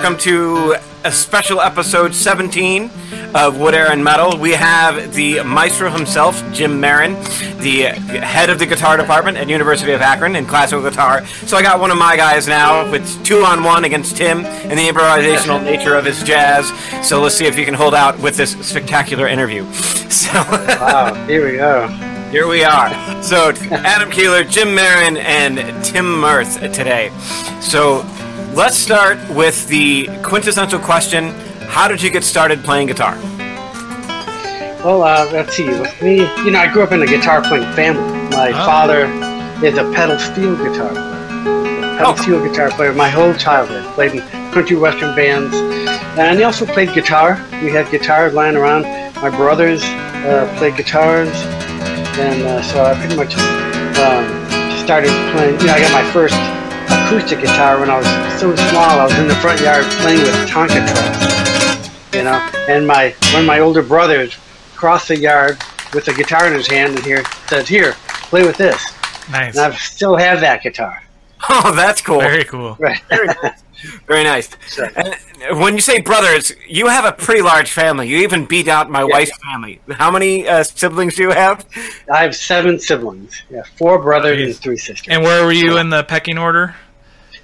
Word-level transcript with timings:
Welcome 0.00 0.18
to 0.20 0.76
a 1.04 1.12
special 1.12 1.60
episode 1.60 2.14
17 2.14 2.90
of 3.34 3.58
Wood, 3.60 3.74
Air, 3.74 3.92
and 3.92 4.02
Metal. 4.02 4.38
We 4.38 4.52
have 4.52 5.12
the 5.12 5.42
maestro 5.42 5.90
himself, 5.90 6.42
Jim 6.54 6.80
Marin, 6.80 7.12
the 7.60 7.82
head 7.82 8.48
of 8.48 8.58
the 8.58 8.64
guitar 8.64 8.96
department 8.96 9.36
at 9.36 9.50
University 9.50 9.92
of 9.92 10.00
Akron 10.00 10.36
in 10.36 10.46
classical 10.46 10.82
guitar. 10.82 11.26
So 11.26 11.58
I 11.58 11.62
got 11.62 11.80
one 11.80 11.90
of 11.90 11.98
my 11.98 12.16
guys 12.16 12.48
now 12.48 12.90
with 12.90 13.22
two 13.26 13.40
on 13.40 13.62
one 13.62 13.84
against 13.84 14.16
Tim 14.16 14.46
and 14.46 14.78
the 14.78 14.88
improvisational 14.88 15.62
nature 15.70 15.94
of 15.94 16.06
his 16.06 16.22
jazz. 16.22 16.72
So 17.06 17.20
let's 17.20 17.34
see 17.34 17.44
if 17.44 17.58
you 17.58 17.66
can 17.66 17.74
hold 17.74 17.94
out 17.94 18.18
with 18.20 18.38
this 18.38 18.52
spectacular 18.66 19.28
interview. 19.28 19.66
So. 20.10 20.32
Wow, 20.32 21.14
here 21.28 21.46
we 21.46 21.56
go. 21.56 21.86
Here 22.32 22.48
we 22.48 22.64
are. 22.64 23.22
So, 23.22 23.52
Adam 23.70 24.10
Keeler, 24.10 24.42
Jim 24.42 24.74
Marin, 24.74 25.16
and 25.16 25.84
Tim 25.84 26.20
Mirth 26.20 26.60
today. 26.72 27.10
So, 27.60 28.04
let's 28.54 28.76
start 28.76 29.18
with 29.30 29.66
the 29.68 30.08
quintessential 30.22 30.78
question 30.78 31.30
How 31.68 31.86
did 31.88 32.02
you 32.02 32.10
get 32.10 32.24
started 32.24 32.64
playing 32.64 32.88
guitar? 32.88 33.16
Well, 34.82 35.02
uh, 35.02 35.28
let's 35.30 35.54
see. 35.54 35.68
With 35.68 36.02
me, 36.02 36.20
you 36.44 36.50
know, 36.50 36.58
I 36.58 36.66
grew 36.72 36.82
up 36.82 36.90
in 36.92 37.02
a 37.02 37.06
guitar 37.06 37.42
playing 37.42 37.70
family. 37.74 38.02
My 38.36 38.48
Oh. 38.50 38.66
father 38.66 39.04
is 39.64 39.76
a 39.78 39.84
pedal 39.92 40.18
steel 40.18 40.56
guitar 40.56 40.88
player. 40.88 41.96
Pedal 41.98 42.12
Oh. 42.12 42.16
steel 42.16 42.40
guitar 42.42 42.70
player 42.70 42.92
my 42.92 43.08
whole 43.08 43.34
childhood. 43.34 43.84
Played 43.94 44.12
in 44.14 44.22
country 44.52 44.76
western 44.76 45.14
bands. 45.14 45.54
And 46.18 46.38
he 46.38 46.44
also 46.44 46.64
played 46.66 46.92
guitar. 46.94 47.38
We 47.62 47.70
had 47.70 47.88
guitars 47.90 48.32
lying 48.34 48.56
around. 48.56 48.82
My 49.22 49.30
brothers 49.30 49.82
uh, 49.84 50.52
played 50.58 50.76
guitars. 50.76 51.30
And 52.18 52.42
uh, 52.42 52.62
so 52.62 52.82
I 52.84 52.94
pretty 52.94 53.16
much 53.16 53.34
um, 53.36 54.24
started 54.84 55.12
playing. 55.36 55.60
You 55.60 55.66
know, 55.66 55.74
I 55.74 55.80
got 55.80 55.92
my 55.92 56.10
first 56.10 56.34
acoustic 57.10 57.40
guitar 57.40 57.80
when 57.80 57.90
I 57.90 57.98
was 57.98 58.06
so 58.40 58.54
small. 58.54 59.00
I 59.00 59.02
was 59.02 59.18
in 59.18 59.26
the 59.26 59.34
front 59.36 59.60
yard 59.60 59.84
playing 59.98 60.20
with 60.20 60.32
Tonka 60.48 60.86
trucks. 60.86 62.14
You 62.14 62.22
know, 62.22 62.38
and 62.68 62.86
my 62.86 63.12
one 63.32 63.40
of 63.42 63.46
my 63.48 63.58
older 63.58 63.82
brothers 63.82 64.36
crossed 64.76 65.08
the 65.08 65.18
yard 65.18 65.58
with 65.92 66.06
a 66.06 66.14
guitar 66.14 66.46
in 66.46 66.52
his 66.52 66.68
hand 66.68 66.94
and 66.94 67.04
here 67.04 67.24
said, 67.48 67.66
"Here, 67.66 67.94
play 68.30 68.44
with 68.44 68.56
this." 68.56 68.80
Nice. 69.28 69.56
And 69.56 69.72
I 69.72 69.76
still 69.76 70.16
have 70.16 70.40
that 70.40 70.62
guitar. 70.62 71.02
Oh, 71.48 71.74
that's 71.74 72.02
cool. 72.02 72.20
Very 72.20 72.44
cool. 72.44 72.76
Right. 72.78 73.00
Very 74.06 74.24
nice. 74.24 74.50
Sure. 74.68 74.90
And 74.94 75.58
when 75.58 75.74
you 75.74 75.80
say 75.80 76.02
brothers, 76.02 76.52
you 76.68 76.88
have 76.88 77.06
a 77.06 77.12
pretty 77.12 77.40
large 77.40 77.72
family. 77.72 78.06
You 78.08 78.18
even 78.18 78.44
beat 78.44 78.68
out 78.68 78.90
my 78.90 79.02
wife's 79.02 79.36
family. 79.50 79.80
How 79.92 80.10
many 80.10 80.46
uh, 80.46 80.62
siblings 80.62 81.16
do 81.16 81.22
you 81.22 81.30
have? 81.30 81.66
I 82.12 82.18
have 82.18 82.36
seven 82.36 82.78
siblings. 82.78 83.42
Yeah, 83.48 83.62
four 83.78 83.98
brothers 83.98 84.38
and 84.38 84.54
three 84.54 84.76
sisters. 84.76 85.08
And 85.08 85.22
where 85.22 85.46
were 85.46 85.52
you 85.52 85.78
in 85.78 85.88
the 85.88 86.04
pecking 86.04 86.36
order? 86.36 86.76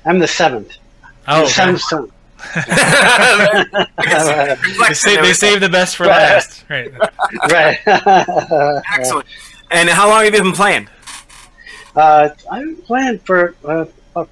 I'm 0.07 0.19
the 0.19 0.29
seventh. 0.29 0.73
Oh, 1.29 1.39
the 1.39 1.43
okay. 1.43 1.53
seventh 1.53 1.81
son. 1.81 2.13
they, 4.89 4.95
saved, 4.95 5.25
they 5.25 5.33
saved 5.33 5.63
the 5.63 5.69
best 5.69 5.97
for 5.97 6.07
last. 6.07 6.65
Right. 6.69 6.93
right. 7.51 7.79
Excellent. 8.95 9.27
And 9.71 9.89
how 9.89 10.09
long 10.09 10.25
have 10.25 10.35
you 10.35 10.43
been 10.43 10.53
playing? 10.53 10.89
uh, 11.97 12.29
I've 12.51 12.65
been 12.65 12.77
playing 12.77 13.19
for 13.21 13.55
uh, 13.65 13.87
uh, 14.15 14.27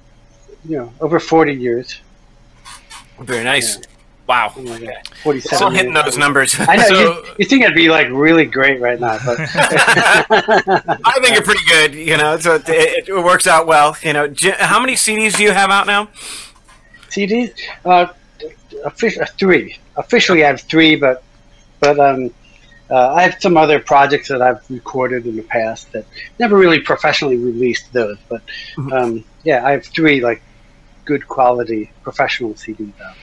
you 0.63 0.77
know 0.77 0.93
over 1.01 1.19
forty 1.19 1.53
years. 1.53 1.99
Very 3.19 3.43
nice. 3.43 3.79
Wow. 4.27 4.49
Something 4.53 4.71
like 4.71 4.81
that. 4.81 5.07
Forty-seven. 5.23 5.55
Still 5.57 5.69
hitting 5.69 5.93
those 5.93 6.17
numbers. 6.17 6.55
I 6.59 6.77
know 6.77 6.83
So- 6.83 6.99
you, 6.99 7.25
you 7.39 7.45
think 7.45 7.63
I'd 7.65 7.75
be 7.75 7.89
like 7.89 8.07
really 8.09 8.45
great 8.45 8.81
right 8.81 8.99
now, 8.99 9.19
but 9.23 9.37
I 11.05 11.19
think 11.21 11.35
you're 11.35 11.43
pretty 11.43 11.65
good. 11.67 11.93
You 11.93 12.17
know, 12.17 12.37
so 12.37 12.55
it, 12.55 12.67
it, 12.67 13.09
it 13.09 13.13
works 13.23 13.45
out 13.47 13.67
well. 13.67 13.95
You 14.01 14.13
know, 14.13 14.33
how 14.57 14.79
many 14.79 14.93
CDs 14.93 15.37
do 15.37 15.43
you 15.43 15.51
have 15.51 15.69
out 15.69 15.85
now? 15.87 16.09
CDs, 17.09 17.53
uh, 17.85 18.07
uh, 18.83 18.89
three. 19.37 19.77
Officially, 19.95 20.43
I 20.43 20.47
have 20.47 20.61
three, 20.61 20.95
but 20.95 21.23
but 21.79 21.99
um, 21.99 22.33
uh, 22.89 23.13
I 23.13 23.21
have 23.23 23.39
some 23.39 23.57
other 23.57 23.79
projects 23.79 24.27
that 24.29 24.41
I've 24.41 24.59
recorded 24.69 25.25
in 25.27 25.35
the 25.35 25.43
past 25.43 25.91
that 25.93 26.05
never 26.39 26.57
really 26.57 26.79
professionally 26.79 27.37
released 27.37 27.93
those. 27.93 28.17
But 28.27 28.41
um, 28.91 29.23
yeah, 29.43 29.65
I 29.65 29.71
have 29.71 29.85
three 29.85 30.19
like 30.21 30.41
good 31.05 31.27
quality 31.27 31.91
professional 32.03 32.55
CDs 32.55 32.99
out. 33.01 33.15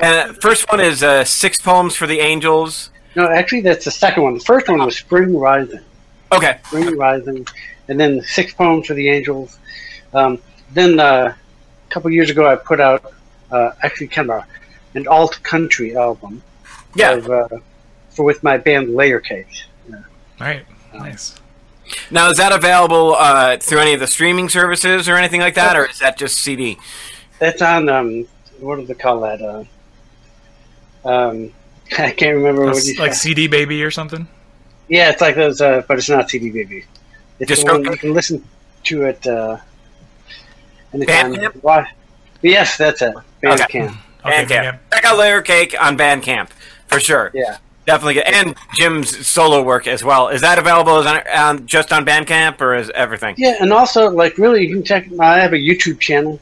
Uh, 0.00 0.32
first 0.34 0.70
one 0.70 0.80
is 0.80 1.02
uh, 1.02 1.24
Six 1.24 1.60
Poems 1.60 1.94
for 1.94 2.06
the 2.06 2.20
Angels. 2.20 2.90
No, 3.16 3.28
actually, 3.28 3.60
that's 3.60 3.84
the 3.84 3.90
second 3.90 4.22
one. 4.24 4.34
The 4.34 4.40
first 4.40 4.68
one 4.68 4.78
was 4.78 4.96
Spring 4.96 5.36
Rising. 5.36 5.80
Okay. 6.32 6.58
Spring 6.66 6.96
Rising, 6.96 7.46
and 7.88 8.00
then 8.00 8.20
Six 8.22 8.54
Poems 8.54 8.86
for 8.86 8.94
the 8.94 9.08
Angels. 9.08 9.58
Um, 10.12 10.38
then 10.72 10.98
uh, 10.98 11.34
a 11.34 11.90
couple 11.90 12.10
years 12.10 12.30
ago, 12.30 12.50
I 12.50 12.56
put 12.56 12.80
out 12.80 13.12
uh, 13.50 13.70
actually 13.82 14.08
kind 14.08 14.30
of 14.30 14.38
a, 14.38 14.46
an 14.98 15.06
alt 15.06 15.40
country 15.42 15.96
album. 15.96 16.42
Yeah. 16.96 17.12
Of, 17.12 17.30
uh, 17.30 17.48
for 18.10 18.24
with 18.24 18.42
my 18.42 18.58
band 18.58 18.94
Layer 18.94 19.20
Cake. 19.20 19.64
Right. 20.40 20.64
Nice. 20.92 21.34
Now, 22.10 22.30
is 22.30 22.38
that 22.38 22.52
available 22.52 23.14
uh, 23.14 23.58
through 23.58 23.78
any 23.78 23.94
of 23.94 24.00
the 24.00 24.06
streaming 24.06 24.48
services 24.48 25.08
or 25.08 25.16
anything 25.16 25.40
like 25.40 25.54
that, 25.54 25.76
or 25.76 25.86
is 25.86 25.98
that 25.98 26.16
just 26.16 26.38
CD? 26.38 26.78
That's 27.38 27.60
on 27.60 27.88
um, 27.88 28.26
what 28.60 28.76
do 28.76 28.86
they 28.86 28.94
call 28.94 29.20
that? 29.20 29.42
Uh, 29.42 29.64
um, 31.04 31.52
I 31.98 32.10
can't 32.10 32.36
remember 32.36 32.64
what 32.66 32.84
you 32.84 32.94
Like 32.98 33.14
CD 33.14 33.46
Baby 33.46 33.82
or 33.82 33.90
something? 33.90 34.26
Yeah, 34.88 35.10
it's 35.10 35.20
like 35.20 35.34
those, 35.34 35.60
uh, 35.60 35.82
but 35.88 35.98
it's 35.98 36.08
not 36.08 36.30
CD 36.30 36.50
Baby. 36.50 36.84
It's 37.38 37.48
Just 37.48 37.66
the 37.66 37.72
one 37.72 37.84
you 37.84 37.96
can 37.96 38.12
listen 38.12 38.44
to 38.84 39.04
it. 39.04 39.26
Uh, 39.26 39.58
anytime. 40.92 41.34
Bandcamp? 41.34 41.62
Why? 41.62 41.90
Yes, 42.42 42.76
that's 42.76 43.02
it. 43.02 43.14
Bandcamp. 43.42 43.64
Okay. 43.64 43.84
Okay, 43.86 44.44
Bandcamp. 44.44 44.48
yeah. 44.50 44.78
Check 44.92 45.04
out 45.04 45.18
Layer 45.18 45.42
Cake 45.42 45.74
on 45.80 45.96
Bandcamp 45.98 46.48
for 46.86 47.00
sure. 47.00 47.30
Yeah. 47.34 47.58
Definitely 47.86 48.14
good. 48.14 48.24
And 48.24 48.56
Jim's 48.74 49.26
solo 49.26 49.62
work 49.62 49.86
as 49.86 50.02
well. 50.02 50.28
Is 50.28 50.40
that 50.40 50.58
available 50.58 50.96
as 50.96 51.06
on, 51.06 51.20
on, 51.28 51.66
just 51.66 51.92
on 51.92 52.06
Bandcamp 52.06 52.60
or 52.62 52.74
is 52.74 52.90
everything? 52.94 53.34
Yeah, 53.36 53.56
and 53.60 53.72
also 53.72 54.08
like 54.08 54.38
really, 54.38 54.66
you 54.66 54.74
can 54.74 54.84
check. 54.84 55.06
I 55.20 55.38
have 55.38 55.52
a 55.52 55.56
YouTube 55.56 56.00
channel. 56.00 56.40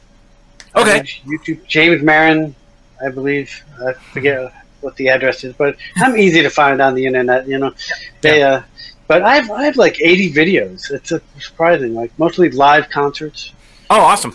Okay. 0.75 1.01
YouTube 1.25 1.65
James 1.67 2.01
Marin, 2.01 2.55
I 3.01 3.09
believe. 3.09 3.63
I 3.85 3.93
forget 3.93 4.53
what 4.81 4.95
the 4.97 5.09
address 5.09 5.43
is, 5.43 5.53
but 5.55 5.77
I'm 5.97 6.17
easy 6.17 6.41
to 6.41 6.49
find 6.49 6.81
on 6.81 6.95
the 6.95 7.05
internet. 7.05 7.47
You 7.47 7.59
know, 7.59 7.73
they. 8.21 8.43
Uh, 8.43 8.61
but 9.07 9.21
I 9.21 9.35
have 9.35 9.51
I 9.51 9.63
have 9.65 9.75
like 9.75 9.99
80 10.01 10.31
videos. 10.33 10.89
It's 10.91 11.11
uh, 11.11 11.19
surprising, 11.39 11.93
like 11.93 12.17
mostly 12.17 12.49
live 12.49 12.89
concerts. 12.89 13.51
Oh, 13.89 13.99
awesome. 14.01 14.33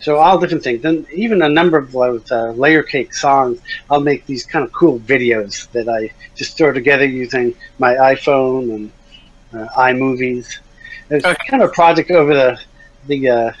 So 0.00 0.16
all 0.18 0.38
different 0.38 0.62
things, 0.62 0.84
and 0.84 1.08
even 1.10 1.40
a 1.40 1.48
number 1.48 1.78
of 1.78 1.92
those 1.92 2.30
uh, 2.30 2.50
layer 2.52 2.82
cake 2.82 3.14
songs. 3.14 3.60
I'll 3.88 4.00
make 4.00 4.26
these 4.26 4.44
kind 4.44 4.62
of 4.64 4.70
cool 4.72 4.98
videos 5.00 5.70
that 5.72 5.88
I 5.88 6.10
just 6.34 6.58
throw 6.58 6.72
together 6.72 7.06
using 7.06 7.54
my 7.78 7.94
iPhone 7.94 8.74
and 8.74 8.92
uh, 9.54 9.66
iMovies. 9.78 10.58
It's 11.08 11.24
Okay. 11.24 11.36
kind 11.48 11.62
of 11.62 11.70
a 11.70 11.72
project 11.72 12.10
over 12.10 12.34
the 12.34 12.60
the 13.06 13.30
uh, 13.30 13.52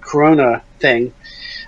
Corona 0.00 0.62
thing. 0.80 1.12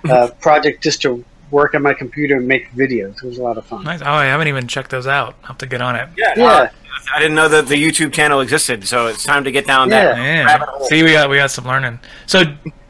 Uh, 0.09 0.27
project 0.39 0.81
just 0.83 1.01
to 1.03 1.23
work 1.51 1.75
on 1.75 1.81
my 1.81 1.93
computer 1.93 2.37
and 2.37 2.47
make 2.47 2.71
videos. 2.73 3.17
It 3.23 3.27
was 3.27 3.37
a 3.37 3.43
lot 3.43 3.57
of 3.57 3.65
fun. 3.65 3.83
Nice. 3.83 4.01
Oh, 4.01 4.05
I 4.05 4.25
haven't 4.25 4.47
even 4.47 4.67
checked 4.67 4.89
those 4.89 5.05
out. 5.07 5.35
I'll 5.43 5.47
have 5.49 5.57
to 5.59 5.65
get 5.67 5.81
on 5.81 5.95
it. 5.95 6.07
Yeah. 6.17 6.33
Yeah. 6.37 6.45
uh, 6.45 6.69
I 7.13 7.19
didn't 7.19 7.35
know 7.35 7.49
that 7.49 7.67
the 7.67 7.75
YouTube 7.75 8.13
channel 8.13 8.39
existed, 8.41 8.87
so 8.87 9.07
it's 9.07 9.23
time 9.23 9.43
to 9.43 9.51
get 9.51 9.67
down 9.67 9.89
Yeah. 9.89 10.13
that 10.15 10.59
Yeah. 10.59 10.85
See, 10.87 11.03
we 11.03 11.11
got 11.11 11.29
we 11.29 11.37
got 11.37 11.51
some 11.51 11.65
learning. 11.65 11.99
So 12.25 12.43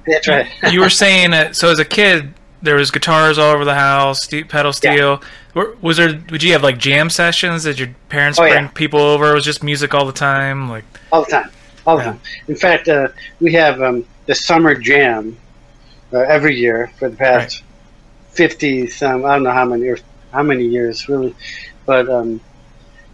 That's 0.06 0.28
right. 0.28 0.48
you 0.72 0.80
were 0.80 0.90
saying 0.90 1.32
that. 1.32 1.56
So 1.56 1.70
as 1.72 1.80
a 1.80 1.86
kid, 1.86 2.34
there 2.62 2.76
was 2.76 2.92
guitars 2.92 3.40
all 3.40 3.52
over 3.54 3.66
the 3.66 3.74
house, 3.76 4.22
ste- 4.24 4.48
pedal 4.48 4.74
steel. 4.74 5.24
Were- 5.56 5.76
Was 5.82 5.98
there? 5.98 6.20
Would 6.30 6.44
you 6.44 6.52
have 6.54 6.62
like 6.64 6.78
jam 6.78 7.10
sessions? 7.10 7.64
Did 7.64 7.80
your 7.80 7.90
parents 8.10 8.38
Oh, 8.38 8.44
bring 8.44 8.54
yeah. 8.54 8.68
people 8.70 9.00
over? 9.00 9.32
It 9.32 9.34
was 9.34 9.46
just 9.46 9.64
music 9.64 9.94
all 9.96 10.06
the 10.06 10.12
time. 10.14 10.70
Like 10.70 10.84
all 11.12 11.24
the 11.26 11.32
time, 11.32 11.50
all 11.88 11.98
the 11.98 12.04
time. 12.04 12.20
In 12.48 12.56
fact, 12.56 12.88
uh, 12.90 13.08
we 13.40 13.54
have 13.54 13.82
um, 13.82 14.06
the 14.28 14.36
summer 14.36 14.76
jam 14.76 15.36
uh, 16.14 16.20
every 16.20 16.56
year 16.56 16.92
for 16.98 17.10
the 17.10 17.16
past 17.16 17.64
fifty 18.30 18.88
some. 18.88 19.26
I 19.26 19.36
don't 19.36 19.44
know 19.44 19.52
how 19.52 19.66
many 19.66 19.84
years, 19.84 20.02
how 20.32 20.44
many 20.44 20.66
years 20.66 21.08
really, 21.10 21.36
but 21.86 22.10
um, 22.10 22.42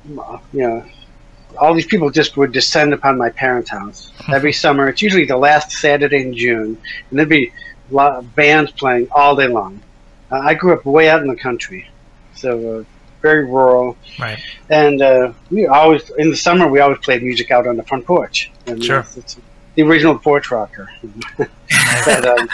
you 0.06 0.62
know, 0.62 0.86
all 1.60 1.74
these 1.74 1.86
people 1.86 2.10
just 2.10 2.38
would 2.38 2.52
descend 2.52 2.94
upon 2.94 3.18
my 3.18 3.30
parents' 3.30 3.70
house 3.70 4.12
every 4.30 4.54
summer. 4.54 4.90
It's 4.90 5.02
usually 5.02 5.26
the 5.26 5.38
last 5.38 5.72
Saturday 5.72 6.22
in 6.22 6.34
June, 6.36 6.78
and 7.10 7.20
there'd 7.20 7.30
be 7.30 7.52
bands 8.36 8.72
playing 8.72 9.08
all 9.12 9.36
day 9.36 9.48
long. 9.48 9.82
Uh, 10.32 10.40
I 10.40 10.54
grew 10.54 10.74
up 10.74 10.86
way 10.86 11.10
out 11.10 11.22
in 11.22 11.28
the 11.28 11.36
country, 11.36 11.88
so 12.36 12.80
uh, 12.80 12.84
very 13.22 13.46
rural. 13.46 13.98
right. 14.20 14.40
And 14.70 15.02
uh, 15.02 15.34
we 15.50 15.66
always 15.68 16.10
in 16.18 16.30
the 16.30 16.36
summer 16.36 16.68
we 16.68 16.80
always 16.80 17.00
played 17.00 17.24
music 17.24 17.52
out 17.52 17.68
on 17.68 17.78
the 17.78 17.84
front 17.84 18.06
porch. 18.06 18.52
And 18.66 18.84
Sure. 18.84 19.00
It's, 19.00 19.18
it's 19.18 19.38
the 19.78 19.84
original 19.84 20.18
porch 20.18 20.50
rocker. 20.50 20.90
but, 21.38 22.26
um, 22.26 22.50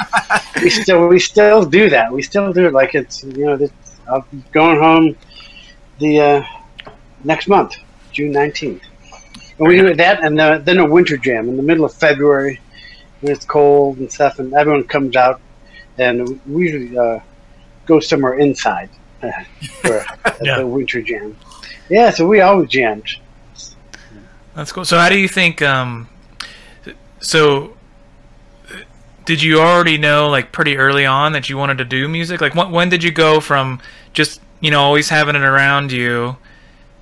we 0.61 0.69
still 0.69 1.07
we 1.07 1.19
still 1.19 1.65
do 1.65 1.89
that. 1.89 2.11
We 2.11 2.21
still 2.21 2.51
do 2.53 2.67
it 2.67 2.73
like 2.73 2.93
it's 2.93 3.23
you 3.23 3.45
know. 3.45 3.67
I'm 4.11 4.43
going 4.51 4.77
home 4.79 5.15
the 5.99 6.19
uh, 6.19 6.43
next 7.23 7.47
month, 7.47 7.77
June 8.11 8.33
nineteenth, 8.33 8.83
and 9.57 9.67
we 9.67 9.77
do 9.77 9.93
that, 9.95 10.21
and 10.21 10.37
the, 10.37 10.61
then 10.63 10.79
a 10.79 10.85
winter 10.85 11.15
jam 11.15 11.47
in 11.47 11.55
the 11.55 11.63
middle 11.63 11.85
of 11.85 11.93
February 11.93 12.59
when 13.21 13.31
it's 13.31 13.45
cold 13.45 13.99
and 13.99 14.11
stuff, 14.11 14.39
and 14.39 14.53
everyone 14.53 14.83
comes 14.83 15.15
out, 15.15 15.39
and 15.97 16.41
we 16.45 16.63
usually 16.69 16.97
uh, 16.97 17.19
go 17.85 18.01
somewhere 18.01 18.37
inside 18.39 18.89
for 19.81 20.05
Yeah. 20.41 20.57
the 20.57 20.67
winter 20.67 21.01
jam. 21.01 21.37
Yeah, 21.89 22.09
so 22.09 22.27
we 22.27 22.41
always 22.41 22.69
jammed. 22.69 23.07
That's 24.53 24.73
cool. 24.73 24.83
So 24.83 24.97
how 24.97 25.07
do 25.07 25.17
you 25.17 25.29
think? 25.29 25.61
Um, 25.61 26.09
so 27.23 27.73
did 29.25 29.41
you 29.41 29.59
already 29.59 29.97
know 29.97 30.29
like 30.29 30.51
pretty 30.51 30.77
early 30.77 31.05
on 31.05 31.31
that 31.31 31.49
you 31.49 31.57
wanted 31.57 31.77
to 31.79 31.85
do 31.85 32.07
music? 32.09 32.41
Like 32.41 32.55
when, 32.55 32.71
when 32.71 32.89
did 32.89 33.03
you 33.03 33.11
go 33.11 33.39
from 33.39 33.81
just 34.13 34.41
you 34.59 34.69
know 34.71 34.81
always 34.81 35.09
having 35.09 35.35
it 35.35 35.43
around 35.43 35.91
you 35.91 36.37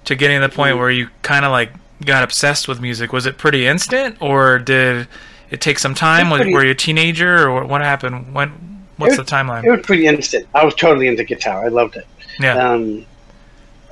to 0.05 0.15
getting 0.15 0.39
to 0.39 0.47
the 0.47 0.53
point 0.53 0.77
where 0.77 0.91
you 0.91 1.09
kind 1.23 1.45
of 1.45 1.51
like 1.51 1.71
got 2.05 2.23
obsessed 2.23 2.67
with 2.67 2.79
music? 2.79 3.11
Was 3.11 3.25
it 3.25 3.37
pretty 3.37 3.65
instant, 3.65 4.17
or 4.21 4.59
did 4.59 5.07
it 5.49 5.61
take 5.61 5.79
some 5.79 5.95
time? 5.95 6.29
Was, 6.29 6.41
pretty- 6.41 6.53
were 6.53 6.63
you 6.65 6.71
a 6.71 6.75
teenager, 6.75 7.49
or 7.49 7.65
what 7.65 7.81
happened? 7.81 8.33
When? 8.33 8.69
What's 8.97 9.15
It 9.15 9.17
the 9.17 9.23
timeline? 9.23 9.63
It 9.63 9.71
was 9.71 9.81
pretty 9.81 10.05
instant. 10.05 10.47
I 10.53 10.63
was 10.63 10.75
totally 10.75 11.07
into 11.07 11.23
guitar. 11.23 11.65
I 11.65 11.69
loved 11.69 11.95
it. 11.95 12.05
yeah. 12.39 12.53
Um, 12.71 13.03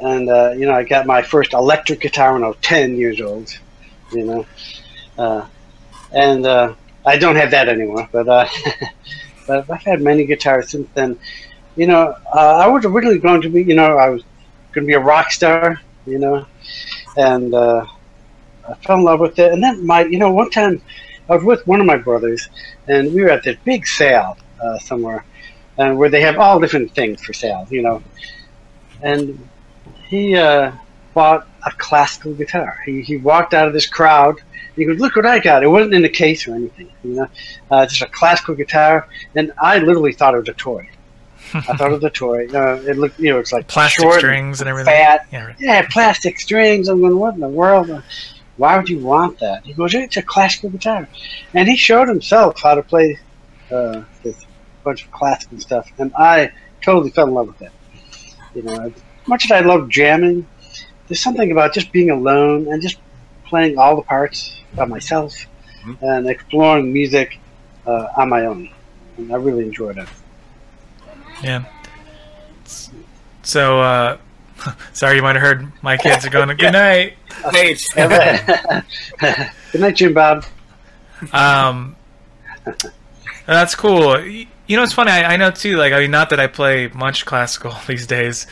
and 0.01 0.29
uh, 0.29 0.51
you 0.51 0.67
know, 0.67 0.73
I 0.73 0.83
got 0.83 1.07
my 1.07 1.23
first 1.23 1.53
electric 1.53 1.99
guitar 2.01 2.33
when 2.33 2.43
I 2.43 2.47
was 2.49 2.57
ten 2.61 2.95
years 2.95 3.19
old. 3.19 3.49
You 4.11 4.23
know, 4.25 4.45
uh, 5.17 5.45
and 6.11 6.45
uh, 6.45 6.73
I 7.05 7.17
don't 7.17 7.35
have 7.35 7.51
that 7.51 7.69
anymore. 7.69 8.07
But 8.11 8.27
uh, 8.27 8.47
but 9.47 9.69
I've 9.69 9.81
had 9.81 10.01
many 10.01 10.25
guitars 10.25 10.69
since 10.69 10.89
then. 10.93 11.17
You 11.75 11.87
know, 11.87 12.15
uh, 12.33 12.57
I 12.63 12.67
was 12.67 12.85
originally 12.85 13.19
going 13.19 13.41
to 13.41 13.49
be. 13.49 13.63
You 13.63 13.75
know, 13.75 13.97
I 13.97 14.09
was 14.09 14.23
going 14.71 14.85
to 14.85 14.87
be 14.87 14.93
a 14.93 14.99
rock 14.99 15.31
star. 15.31 15.81
You 16.05 16.19
know, 16.19 16.45
and 17.17 17.53
uh, 17.53 17.85
I 18.67 18.73
fell 18.75 18.97
in 18.97 19.03
love 19.03 19.19
with 19.19 19.37
it. 19.39 19.51
And 19.51 19.61
then 19.63 19.85
my, 19.85 20.05
you 20.05 20.17
know, 20.17 20.31
one 20.31 20.49
time 20.49 20.81
I 21.29 21.35
was 21.35 21.43
with 21.43 21.67
one 21.67 21.79
of 21.79 21.85
my 21.85 21.97
brothers, 21.97 22.49
and 22.87 23.13
we 23.13 23.21
were 23.21 23.29
at 23.29 23.43
this 23.43 23.57
big 23.63 23.85
sale 23.85 24.37
uh, 24.61 24.79
somewhere, 24.79 25.25
and 25.77 25.97
where 25.97 26.09
they 26.09 26.21
have 26.21 26.37
all 26.37 26.59
different 26.59 26.93
things 26.95 27.23
for 27.23 27.33
sale. 27.33 27.67
You 27.69 27.81
know, 27.83 28.03
and 29.01 29.47
he 30.07 30.35
uh, 30.35 30.71
bought 31.13 31.47
a 31.65 31.71
classical 31.71 32.33
guitar. 32.33 32.81
He, 32.85 33.01
he 33.01 33.17
walked 33.17 33.53
out 33.53 33.67
of 33.67 33.73
this 33.73 33.87
crowd. 33.87 34.41
He 34.79 34.85
goes, 34.85 34.99
"Look 34.99 35.15
what 35.15 35.25
I 35.25 35.39
got! 35.39 35.63
It 35.63 35.67
wasn't 35.67 35.93
in 35.93 36.05
a 36.05 36.09
case 36.09 36.47
or 36.47 36.55
anything, 36.55 36.89
you 37.03 37.15
know, 37.15 37.27
uh, 37.69 37.85
just 37.85 38.01
a 38.01 38.07
classical 38.07 38.55
guitar." 38.55 39.07
And 39.35 39.51
I 39.61 39.79
literally 39.79 40.13
thought 40.13 40.33
it 40.33 40.39
was 40.39 40.49
a 40.49 40.53
toy. 40.53 40.89
I 41.53 41.61
thought 41.61 41.91
it 41.91 41.95
was 41.95 42.03
a 42.03 42.09
toy. 42.09 42.47
Uh, 42.53 42.81
it 42.87 42.97
looked, 42.97 43.19
you 43.19 43.31
know, 43.31 43.39
it's 43.39 43.53
like 43.53 43.67
Plastic 43.67 44.03
short 44.03 44.19
strings 44.19 44.59
and 44.59 44.69
everything. 44.69 44.93
fat. 44.93 45.27
Yeah. 45.31 45.45
right. 45.45 45.55
Yeah, 45.59 45.87
plastic 45.89 46.39
strings. 46.39 46.87
I'm 46.87 46.99
going, 46.99 47.17
what 47.17 47.35
in 47.35 47.39
the 47.39 47.47
world? 47.47 47.89
Why 48.57 48.77
would 48.77 48.89
you 48.89 48.99
want 48.99 49.39
that? 49.39 49.65
He 49.65 49.73
goes, 49.73 49.93
it's 49.93 50.17
a 50.17 50.21
classical 50.21 50.69
guitar, 50.69 51.07
and 51.53 51.67
he 51.67 51.75
showed 51.75 52.07
himself 52.07 52.61
how 52.61 52.75
to 52.75 52.83
play 52.83 53.17
uh, 53.71 54.03
this 54.23 54.45
bunch 54.83 55.05
of 55.05 55.11
classical 55.11 55.59
stuff, 55.59 55.89
and 55.97 56.11
I 56.17 56.51
totally 56.81 57.11
fell 57.11 57.27
in 57.27 57.33
love 57.33 57.47
with 57.47 57.61
it. 57.61 57.71
You 58.55 58.63
know, 58.63 58.79
as 58.81 58.93
much 59.27 59.45
as 59.45 59.51
I 59.51 59.59
love 59.61 59.89
jamming, 59.89 60.45
there's 61.07 61.21
something 61.21 61.51
about 61.51 61.73
just 61.73 61.91
being 61.91 62.09
alone 62.09 62.67
and 62.67 62.81
just 62.81 62.97
playing 63.45 63.77
all 63.77 63.95
the 63.95 64.01
parts 64.01 64.58
by 64.75 64.85
myself 64.85 65.35
Mhm. 65.85 65.97
and 66.01 66.27
exploring 66.29 66.91
music 66.91 67.39
uh, 67.87 68.07
on 68.17 68.29
my 68.29 68.45
own. 68.45 68.69
And 69.17 69.31
I 69.31 69.35
really 69.37 69.63
enjoyed 69.63 69.97
it. 69.97 70.07
Yeah. 71.41 71.63
So, 73.43 73.79
uh, 73.81 74.17
sorry, 74.93 75.15
you 75.15 75.21
might 75.21 75.35
have 75.35 75.41
heard 75.43 75.71
my 75.81 75.97
kids 75.97 76.25
are 76.25 76.29
going. 76.29 76.49
to 76.49 76.55
Good 76.55 76.73
night. 76.73 77.13
Page. 77.51 77.87
Good 77.95 79.81
night, 79.81 79.95
Jim 79.95 80.13
Bob. 80.13 80.45
Um, 81.33 81.95
that's 83.45 83.75
cool. 83.75 84.19
You 84.25 84.47
know, 84.69 84.83
it's 84.83 84.93
funny. 84.93 85.11
I, 85.11 85.33
I 85.33 85.37
know 85.37 85.51
too. 85.51 85.77
Like, 85.77 85.93
I 85.93 85.99
mean, 85.99 86.11
not 86.11 86.29
that 86.31 86.39
I 86.39 86.47
play 86.47 86.87
much 86.89 87.25
classical 87.25 87.73
these 87.87 88.05
days, 88.05 88.45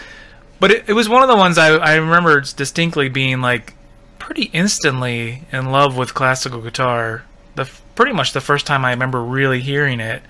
but 0.59 0.71
it, 0.71 0.85
it 0.87 0.93
was 0.93 1.07
one 1.09 1.21
of 1.21 1.29
the 1.29 1.35
ones 1.35 1.57
I 1.57 1.75
I 1.75 1.95
remember 1.95 2.39
distinctly 2.41 3.09
being 3.09 3.41
like 3.41 3.73
pretty 4.27 4.49
instantly 4.51 5.41
in 5.53 5.71
love 5.71 5.95
with 5.95 6.13
classical 6.13 6.59
guitar. 6.61 7.23
The 7.55 7.63
pretty 7.95 8.11
much 8.11 8.33
the 8.33 8.41
first 8.41 8.65
time 8.65 8.83
I 8.83 8.91
remember 8.91 9.23
really 9.23 9.61
hearing 9.61 10.01
it. 10.01 10.21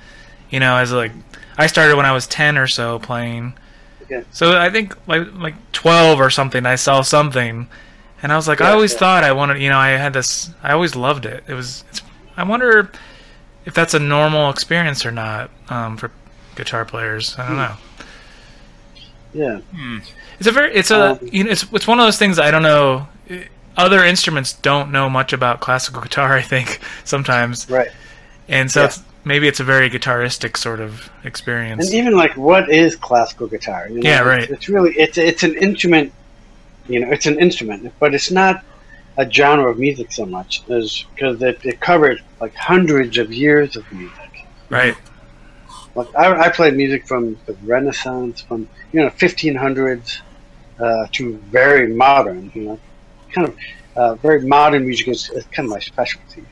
You 0.52 0.60
know, 0.60 0.78
as 0.78 0.92
like 0.92 1.12
I 1.58 1.66
started 1.66 1.96
when 1.96 2.06
I 2.06 2.12
was 2.12 2.28
ten 2.28 2.60
or 2.60 2.68
so 2.68 3.00
playing. 3.00 3.56
Yeah. 4.08 4.22
So 4.32 4.56
I 4.56 4.70
think 4.70 4.96
like 5.08 5.34
like 5.34 5.56
twelve 5.72 6.20
or 6.20 6.30
something. 6.30 6.64
I 6.68 6.76
saw 6.76 7.02
something, 7.02 7.68
and 8.22 8.32
I 8.32 8.36
was 8.36 8.48
like, 8.48 8.62
I 8.62 8.70
always 8.70 8.94
yeah. 8.94 9.00
thought 9.00 9.24
I 9.24 9.32
wanted. 9.32 9.60
You 9.64 9.70
know, 9.70 9.80
I 9.80 9.90
had 9.90 10.14
this. 10.14 10.52
I 10.62 10.74
always 10.74 10.96
loved 10.96 11.26
it. 11.26 11.44
It 11.48 11.56
was. 11.56 11.84
It's, 11.90 12.04
I 12.38 12.44
wonder 12.44 12.92
if 13.66 13.74
that's 13.74 13.96
a 13.96 14.00
normal 14.00 14.52
experience 14.52 15.08
or 15.08 15.12
not 15.12 15.50
um, 15.70 15.98
for 15.98 16.12
guitar 16.56 16.86
players. 16.86 17.36
I 17.40 17.48
don't 17.48 17.56
Hmm. 17.58 17.62
know. 17.64 17.76
Yeah. 19.34 19.60
It's 20.38 20.48
a 20.48 20.52
very. 20.52 20.72
It's 20.76 20.92
a. 20.92 21.14
Um, 21.14 21.20
you 21.24 21.44
know, 21.44 21.50
it's 21.50 21.66
it's 21.74 21.88
one 21.88 22.00
of 22.00 22.06
those 22.06 22.20
things. 22.20 22.38
I 22.38 22.52
don't 22.52 22.62
know. 22.64 23.08
Other 23.78 24.04
instruments 24.04 24.54
don't 24.54 24.92
know 24.92 25.10
much 25.10 25.34
about 25.34 25.60
classical 25.60 26.02
guitar. 26.08 26.34
I 26.36 26.42
think 26.42 26.80
sometimes, 27.04 27.70
Right. 27.70 27.90
and 28.50 28.70
so 28.72 28.82
Yeah. 28.82 28.86
it's 28.88 29.04
maybe 29.24 29.48
it's 29.48 29.60
a 29.60 29.64
very 29.64 29.90
guitaristic 29.90 30.58
sort 30.58 30.80
of 30.80 31.10
experience. 31.24 31.86
And 31.86 31.96
even 31.96 32.16
like, 32.16 32.36
what 32.38 32.70
is 32.70 32.96
classical 32.96 33.48
guitar? 33.48 33.88
You 33.90 34.02
know, 34.02 34.10
Yeah, 34.10 34.22
it's- 34.22 34.28
right. 34.28 34.50
It's, 34.50 34.70
really 34.70 34.94
it's 34.98 35.18
it's 35.18 35.44
an 35.44 35.56
instrument. 35.56 36.12
You 36.88 37.02
know, 37.02 37.12
it's 37.12 37.26
an 37.26 37.38
instrument, 37.40 37.92
but 38.00 38.14
it's 38.16 38.32
not 38.32 38.64
a 39.18 39.30
genre 39.30 39.70
of 39.72 39.78
music 39.80 40.12
so 40.12 40.26
much 40.26 40.64
as 40.70 41.04
because 41.16 41.42
it, 41.42 41.60
it 41.64 41.80
covered 41.80 42.22
like 42.40 42.54
hundreds 42.56 43.18
of 43.18 43.34
years 43.34 43.76
of 43.76 43.84
music. 43.92 44.46
right. 44.70 44.96
Like 45.96 46.16
I, 46.16 46.42
I 46.46 46.50
played 46.50 46.76
music 46.76 47.08
from 47.08 47.38
the 47.48 47.54
Renaissance, 47.64 48.42
from 48.42 48.70
you 48.94 49.02
know 49.02 49.10
1500s 49.10 50.22
uh, 50.80 51.08
to 51.14 51.38
very 51.52 51.88
modern. 51.94 52.52
You 52.54 52.62
know, 52.64 52.80
kind 53.32 53.48
of 53.48 53.58
uh, 53.96 54.16
very 54.16 54.42
modern 54.42 54.86
music 54.86 55.08
is, 55.08 55.30
kind 55.52 55.66
of 55.66 55.70
my 55.70 55.80
specialty. 55.80 56.46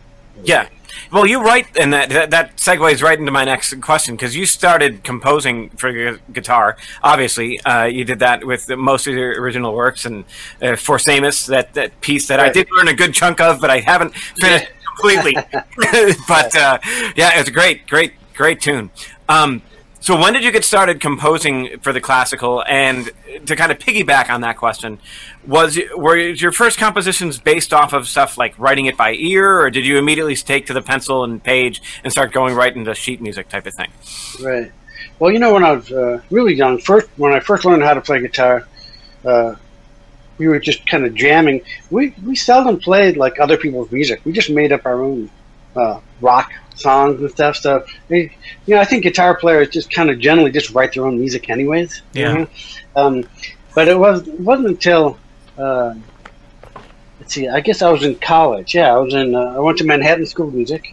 Yeah. 0.44 0.68
Well, 1.12 1.26
you 1.26 1.42
write, 1.42 1.78
and 1.78 1.94
that 1.94 2.10
that, 2.10 2.32
that 2.32 2.58
segues 2.58 3.04
right 3.04 3.18
into 3.18 3.32
my 3.32 3.46
next 3.46 3.80
question 3.82 4.16
because 4.16 4.36
you 4.36 4.46
started 4.46 5.04
composing 5.04 5.70
for 5.72 5.92
gu- 5.92 6.20
guitar. 6.32 6.78
Obviously, 7.04 7.60
uh, 7.62 7.84
you 7.84 8.06
did 8.06 8.20
that 8.20 8.46
with 8.46 8.66
the, 8.66 8.78
most 8.78 9.06
of 9.08 9.14
your 9.14 9.40
original 9.42 9.74
works, 9.74 10.06
and 10.06 10.26
uh, 10.62 10.76
for 10.76 10.98
Seamus, 10.98 11.48
that, 11.48 11.74
that 11.74 12.00
piece 12.02 12.28
that 12.28 12.40
I 12.40 12.50
did 12.50 12.68
learn 12.72 12.88
a 12.88 12.94
good 12.94 13.14
chunk 13.14 13.40
of, 13.40 13.62
but 13.62 13.70
I 13.70 13.80
haven't 13.82 14.16
finished 14.16 14.68
completely. 14.96 15.34
but 16.28 16.56
uh, 16.56 16.80
yeah, 17.16 17.40
it's 17.40 17.50
a 17.50 17.54
great, 17.54 17.88
great, 17.88 18.14
great 18.34 18.62
tune. 18.62 18.90
Um, 19.30 19.62
so 20.06 20.16
when 20.16 20.34
did 20.34 20.44
you 20.44 20.52
get 20.52 20.64
started 20.64 21.02
composing 21.02 21.80
for 21.80 21.92
the 21.92 22.00
classical? 22.00 22.64
And 22.68 23.10
to 23.48 23.56
kind 23.56 23.72
of 23.72 23.80
piggyback 23.80 24.30
on 24.30 24.42
that 24.42 24.56
question, 24.56 25.00
was 25.48 25.80
were 25.98 26.16
your 26.16 26.52
first 26.52 26.78
compositions 26.78 27.40
based 27.40 27.74
off 27.74 27.92
of 27.92 28.08
stuff 28.08 28.38
like 28.38 28.54
writing 28.60 28.86
it 28.86 28.96
by 28.96 29.14
ear, 29.14 29.60
or 29.60 29.72
did 29.72 29.84
you 29.84 29.98
immediately 29.98 30.36
take 30.36 30.68
to 30.68 30.74
the 30.74 30.82
pencil 30.84 31.24
and 31.24 31.44
page 31.44 31.82
and 32.04 32.14
start 32.14 32.32
going 32.32 32.54
right 32.54 32.76
into 32.76 32.94
sheet 32.94 33.20
music 33.20 33.50
type 33.50 33.66
of 33.66 33.74
thing? 33.74 33.90
Right. 34.44 34.72
Well, 35.18 35.32
you 35.32 35.40
know, 35.40 35.54
when 35.54 35.64
I 35.64 35.72
was 35.72 35.92
uh, 35.92 36.22
really 36.30 36.54
young, 36.54 36.78
first 36.78 37.10
when 37.16 37.34
I 37.34 37.40
first 37.40 37.66
learned 37.66 37.82
how 37.82 37.96
to 37.96 38.02
play 38.02 38.22
guitar, 38.22 38.68
uh, 39.24 39.56
we 40.38 40.48
were 40.48 40.60
just 40.60 40.86
kind 40.86 41.04
of 41.04 41.16
jamming. 41.16 41.62
We 41.90 42.14
we 42.24 42.36
seldom 42.36 42.80
played 42.80 43.18
like 43.18 43.40
other 43.40 43.58
people's 43.58 43.92
music. 43.92 44.22
We 44.24 44.34
just 44.34 44.52
made 44.52 44.72
up 44.72 44.86
our 44.86 45.02
own 45.02 45.32
uh, 45.76 46.00
rock 46.20 46.50
songs 46.76 47.20
and 47.22 47.30
stuff. 47.32 47.56
So, 47.58 47.84
you 48.10 48.30
know, 48.68 48.80
I 48.80 48.86
think 48.86 49.04
guitar 49.04 49.38
players 49.38 49.70
just 49.70 49.92
kind 49.94 50.10
of 50.10 50.20
generally 50.20 50.52
just 50.52 50.72
write 50.72 50.94
their 50.94 51.06
own 51.06 51.20
music, 51.20 51.50
anyways. 51.50 52.02
you 52.20 52.22
Yeah. 52.22 52.34
know? 52.34 52.48
Um, 52.96 53.26
but 53.76 53.88
it 53.88 53.98
was 53.98 54.28
it 54.28 54.40
wasn't 54.40 54.70
until 54.70 55.20
uh, 55.58 55.94
let's 57.20 57.34
see. 57.34 57.48
I 57.48 57.60
guess 57.62 57.82
I 57.82 57.90
was 57.92 58.04
in 58.04 58.16
college. 58.20 58.74
Yeah, 58.74 58.94
I 58.94 58.98
was 58.98 59.14
in. 59.14 59.36
Uh, 59.36 59.56
I 59.58 59.60
went 59.60 59.78
to 59.80 59.86
Manhattan 59.86 60.26
School 60.26 60.48
of 60.50 60.54
Music, 60.54 60.84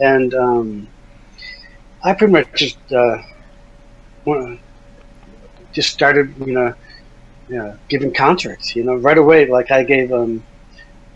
and 0.00 0.34
um, 0.34 0.88
I 2.02 2.14
pretty 2.14 2.32
much 2.32 2.48
just 2.54 2.92
uh, 2.92 3.18
just 5.72 5.90
started, 5.90 6.34
you 6.38 6.52
know, 6.52 6.74
you 7.48 7.56
know, 7.56 7.78
giving 7.88 8.12
concerts. 8.12 8.74
You 8.74 8.84
know, 8.84 8.96
right 8.96 9.18
away. 9.18 9.46
Like 9.46 9.70
I 9.70 9.82
gave 9.84 10.12
um, 10.12 10.44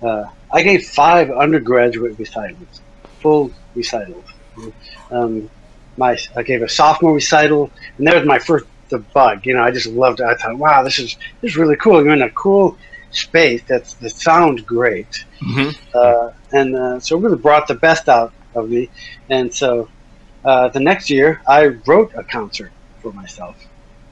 uh, 0.02 0.24
I 0.52 0.62
gave 0.62 0.84
five 0.86 1.30
undergraduate 1.30 2.18
recitals, 2.18 2.82
full 3.26 3.50
recitals. 3.74 4.28
Um, 5.10 5.50
my 5.96 6.16
I 6.36 6.42
gave 6.50 6.62
a 6.62 6.68
sophomore 6.68 7.14
recital, 7.14 7.62
and 7.96 8.06
that 8.06 8.14
was 8.18 8.26
my 8.34 8.38
first 8.38 8.66
the 8.88 9.00
bug. 9.18 9.44
You 9.46 9.54
know, 9.54 9.64
I 9.68 9.70
just 9.78 9.88
loved 10.02 10.20
it. 10.20 10.26
I 10.32 10.34
thought, 10.36 10.56
wow, 10.64 10.84
this 10.84 10.98
is 11.04 11.16
this 11.40 11.50
is 11.52 11.56
really 11.56 11.78
cool. 11.84 11.96
You're 12.04 12.12
in 12.20 12.22
a 12.22 12.30
cool 12.44 12.78
space 13.10 13.62
that's 13.70 13.94
that 13.94 14.10
sound 14.28 14.64
great, 14.74 15.12
hmm 15.40 15.70
uh, 16.02 16.28
and 16.58 16.70
uh, 16.84 17.00
so 17.00 17.16
it 17.16 17.22
really 17.24 17.42
brought 17.48 17.66
the 17.66 17.78
best 17.88 18.04
out 18.08 18.32
of 18.54 18.64
me. 18.74 18.82
And 19.36 19.46
so 19.60 19.70
uh, 20.50 20.68
the 20.76 20.82
next 20.90 21.10
year, 21.16 21.28
I 21.58 21.60
wrote 21.88 22.10
a 22.22 22.24
concert 22.36 22.72
for 23.00 23.12
myself 23.20 23.56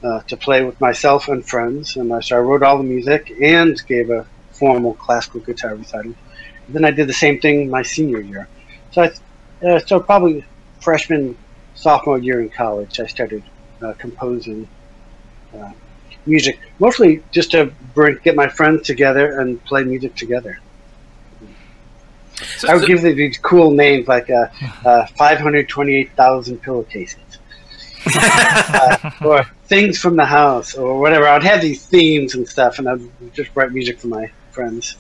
uh, 0.07 0.21
to 0.31 0.37
play 0.47 0.61
with 0.69 0.79
myself 0.89 1.29
and 1.29 1.41
friends, 1.55 1.97
and 1.99 2.07
I, 2.17 2.21
so 2.27 2.33
I 2.39 2.41
wrote 2.41 2.63
all 2.65 2.79
the 2.79 2.91
music 2.97 3.23
and 3.41 3.73
gave 3.87 4.11
a 4.11 4.27
formal 4.61 4.95
classical 5.05 5.41
guitar 5.49 5.75
recital. 5.83 6.15
then 6.75 6.85
I 6.85 6.93
did 6.99 7.07
the 7.13 7.21
same 7.25 7.37
thing 7.45 7.57
my 7.79 7.85
senior 7.97 8.23
year. 8.33 8.49
So 8.95 9.03
I, 9.03 9.67
uh, 9.67 9.79
so 9.81 9.99
probably 9.99 10.45
freshman, 10.81 11.37
sophomore 11.75 12.19
year 12.19 12.41
in 12.41 12.49
college, 12.49 13.01
I 13.01 13.07
started 13.07 13.43
uh, 13.83 13.93
composing 13.95 14.69
uh, 15.53 15.73
music, 16.27 16.61
mostly 16.79 17.25
just 17.33 17.51
to 17.51 17.73
bring, 17.93 18.19
get 18.23 18.37
my 18.37 18.49
friends 18.49 18.87
together 18.87 19.41
and 19.41 19.63
play 19.65 19.83
music 19.83 20.15
together. 20.15 20.61
So, 22.59 22.69
I 22.69 22.75
would 22.75 22.83
so- 22.83 22.87
give 22.87 23.03
them 23.03 23.17
these 23.17 23.37
cool 23.39 23.73
names 23.73 24.07
like 24.07 24.31
uh, 24.31 24.47
uh, 24.85 25.07
528,000 25.07 26.63
pillowcases. 26.63 27.19
uh, 28.17 29.11
or 29.25 29.45
things 29.65 29.99
from 29.99 30.15
the 30.15 30.27
house 30.27 30.75
or 30.75 31.01
whatever. 31.01 31.27
I'd 31.27 31.43
have 31.43 31.63
these 31.63 31.85
themes 31.85 32.37
and 32.37 32.47
stuff, 32.47 32.79
and 32.79 32.89
I'd 32.89 33.01
just 33.33 33.51
write 33.57 33.73
music 33.73 33.99
for 33.99 34.07
my 34.09 34.31
friends. 34.53 34.97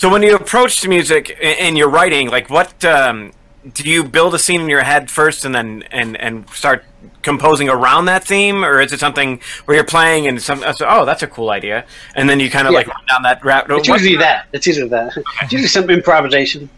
So 0.00 0.08
when 0.08 0.22
you 0.22 0.34
approach 0.34 0.86
music 0.88 1.36
i- 1.42 1.58
in 1.68 1.76
your 1.76 1.90
writing, 1.90 2.30
like 2.30 2.48
what 2.48 2.82
um, 2.86 3.32
do 3.74 3.82
you 3.82 4.02
build 4.02 4.34
a 4.34 4.38
scene 4.38 4.62
in 4.62 4.70
your 4.70 4.82
head 4.82 5.10
first, 5.10 5.44
and 5.44 5.54
then 5.54 5.84
and 5.90 6.16
and 6.18 6.48
start 6.62 6.84
composing 7.22 7.68
around 7.68 8.06
that 8.06 8.24
theme, 8.24 8.64
or 8.64 8.80
is 8.80 8.94
it 8.94 8.98
something 9.00 9.40
where 9.66 9.74
you're 9.76 9.84
playing 9.96 10.26
and 10.26 10.40
some 10.40 10.62
uh, 10.62 10.72
so, 10.72 10.86
oh 10.88 11.04
that's 11.04 11.22
a 11.22 11.26
cool 11.26 11.50
idea, 11.50 11.84
and 12.16 12.30
then 12.30 12.40
you 12.40 12.48
kind 12.48 12.66
of 12.66 12.72
Yeah. 12.72 12.78
like 12.78 12.86
run 12.88 13.04
down 13.10 13.22
that 13.24 13.44
route? 13.44 13.66
It's 13.70 13.88
usually 13.88 14.16
that. 14.16 14.46
It's 14.54 14.66
usually 14.66 14.88
that. 14.88 15.12
It's 15.42 15.52
usually 15.52 15.68
some 15.68 15.90
improvisation. 15.90 16.70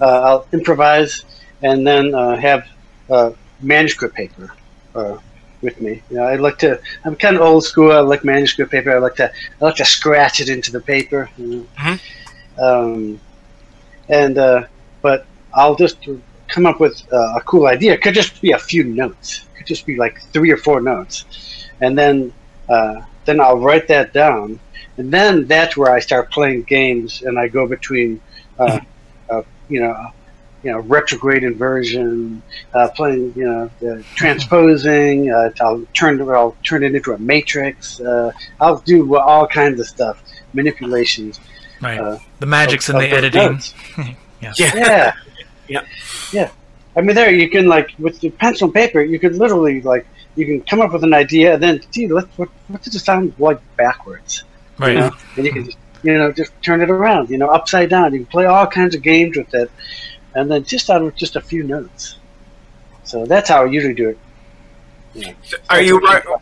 Uh, 0.00 0.06
I'll 0.26 0.46
improvise 0.54 1.24
and 1.62 1.86
then 1.86 2.14
uh, 2.14 2.36
have 2.48 2.66
uh, 3.10 3.32
manuscript 3.60 4.14
paper 4.14 4.50
uh, 4.94 5.18
with 5.60 5.78
me. 5.78 6.00
You 6.08 6.16
know, 6.16 6.24
I 6.24 6.36
like 6.36 6.56
to. 6.60 6.80
I'm 7.04 7.16
kind 7.16 7.36
of 7.36 7.42
old 7.42 7.64
school. 7.66 7.92
I 7.92 8.00
like 8.00 8.24
manuscript 8.24 8.70
paper. 8.72 8.90
I 8.96 8.98
like 8.98 9.16
to. 9.16 9.30
I 9.60 9.64
like 9.66 9.76
to 9.76 9.84
scratch 9.84 10.40
it 10.40 10.48
into 10.48 10.72
the 10.72 10.80
paper. 10.80 11.28
You 11.36 11.46
know? 11.46 11.66
Mhm. 11.78 12.00
Um, 12.62 13.20
and 14.08 14.38
uh, 14.38 14.64
but 15.02 15.26
I'll 15.54 15.74
just 15.74 15.98
come 16.48 16.66
up 16.66 16.80
with 16.80 17.02
uh, 17.12 17.34
a 17.36 17.40
cool 17.42 17.66
idea. 17.66 17.92
It 17.94 18.02
could 18.02 18.14
just 18.14 18.40
be 18.40 18.52
a 18.52 18.58
few 18.58 18.84
notes. 18.84 19.44
It 19.54 19.58
could 19.58 19.66
just 19.66 19.86
be 19.86 19.96
like 19.96 20.22
three 20.32 20.50
or 20.50 20.56
four 20.56 20.80
notes, 20.80 21.24
and 21.80 21.98
then 21.98 22.32
uh, 22.68 23.02
then 23.24 23.40
I'll 23.40 23.58
write 23.58 23.88
that 23.88 24.12
down, 24.12 24.60
and 24.96 25.12
then 25.12 25.46
that's 25.46 25.76
where 25.76 25.92
I 25.92 26.00
start 26.00 26.30
playing 26.30 26.62
games, 26.62 27.22
and 27.22 27.38
I 27.38 27.48
go 27.48 27.66
between, 27.66 28.20
uh, 28.58 28.80
uh, 29.30 29.42
you 29.68 29.80
know, 29.80 30.12
you 30.62 30.70
know, 30.70 30.78
retrograde 30.78 31.42
inversion, 31.42 32.40
uh, 32.72 32.88
playing, 32.94 33.32
you 33.34 33.44
know, 33.44 33.70
uh, 33.88 34.02
transposing. 34.14 35.30
Uh, 35.30 35.50
I'll 35.60 35.84
turn 35.92 36.20
I'll 36.30 36.56
turn 36.62 36.84
it 36.84 36.94
into 36.94 37.12
a 37.12 37.18
matrix. 37.18 38.00
Uh, 38.00 38.30
I'll 38.60 38.78
do 38.78 39.16
all 39.16 39.46
kinds 39.48 39.80
of 39.80 39.86
stuff, 39.88 40.22
manipulations. 40.52 41.40
Right. 41.82 41.98
Uh, 41.98 42.18
the 42.38 42.46
magic's 42.46 42.88
of- 42.88 42.94
in 42.94 43.00
the 43.00 43.04
of 43.06 43.10
those 43.10 43.18
editing. 43.18 43.52
notes. 43.52 43.74
yeah. 44.40 44.52
Yeah. 44.56 45.12
Yeah. 45.68 45.82
Yeah. 46.32 46.50
I 46.96 47.00
mean, 47.00 47.14
there 47.16 47.30
you 47.32 47.48
can 47.50 47.66
like 47.66 47.90
with 47.98 48.20
the 48.20 48.30
pencil 48.30 48.66
and 48.66 48.74
paper, 48.74 49.02
you 49.02 49.18
could 49.18 49.34
literally 49.36 49.80
like 49.82 50.06
you 50.36 50.46
can 50.46 50.60
come 50.62 50.80
up 50.80 50.92
with 50.92 51.04
an 51.04 51.12
idea 51.14 51.54
and 51.54 51.62
then 51.62 51.80
gee, 51.90 52.06
let 52.08 52.26
what 52.38 52.48
what 52.68 52.82
does 52.82 52.94
it 52.94 53.00
sound 53.00 53.34
like 53.38 53.60
backwards? 53.76 54.44
Right. 54.78 54.92
You 54.94 55.00
know, 55.00 55.10
and 55.36 55.46
you 55.46 55.52
can 55.52 55.64
just 55.64 55.78
you 56.02 56.12
know 56.18 56.32
just 56.32 56.52
turn 56.62 56.80
it 56.82 56.90
around, 56.90 57.30
you 57.30 57.38
know, 57.38 57.48
upside 57.48 57.88
down. 57.90 58.12
You 58.12 58.20
can 58.20 58.26
play 58.26 58.44
all 58.46 58.66
kinds 58.66 58.94
of 58.94 59.02
games 59.02 59.36
with 59.36 59.52
it, 59.54 59.70
and 60.34 60.50
then 60.50 60.64
just 60.64 60.90
out 60.90 61.02
of 61.02 61.14
just 61.16 61.36
a 61.36 61.40
few 61.40 61.62
notes. 61.62 62.16
So 63.04 63.24
that's 63.26 63.48
how 63.48 63.62
I 63.64 63.66
usually 63.66 63.94
do 63.94 64.10
it. 64.10 64.18
Yeah. 65.14 65.32
So 65.42 65.56
Are 65.70 65.80
you 65.80 66.00
That's 66.00 66.26
wor- 66.26 66.40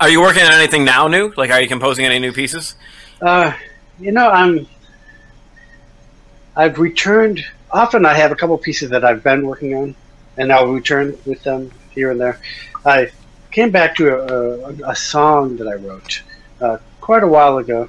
are 0.00 0.08
you 0.08 0.20
working 0.22 0.42
on 0.44 0.52
anything 0.52 0.84
now 0.84 1.08
new? 1.08 1.32
Like, 1.36 1.50
are 1.50 1.60
you 1.60 1.68
composing 1.68 2.04
any 2.06 2.18
new 2.18 2.32
pieces? 2.32 2.74
Uh, 3.20 3.52
you 4.00 4.12
know, 4.12 4.28
I'm. 4.28 4.66
I've 6.56 6.78
returned. 6.78 7.44
Often, 7.70 8.04
I 8.04 8.14
have 8.14 8.32
a 8.32 8.34
couple 8.34 8.56
pieces 8.58 8.90
that 8.90 9.04
I've 9.04 9.22
been 9.22 9.46
working 9.46 9.74
on, 9.74 9.94
and 10.36 10.52
I'll 10.52 10.66
return 10.66 11.16
with 11.26 11.42
them 11.42 11.70
here 11.90 12.10
and 12.10 12.20
there. 12.20 12.40
I 12.84 13.10
came 13.50 13.70
back 13.70 13.94
to 13.96 14.08
a, 14.08 14.70
a, 14.70 14.90
a 14.90 14.96
song 14.96 15.56
that 15.56 15.68
I 15.68 15.74
wrote 15.74 16.22
uh, 16.60 16.78
quite 17.00 17.22
a 17.22 17.28
while 17.28 17.58
ago 17.58 17.88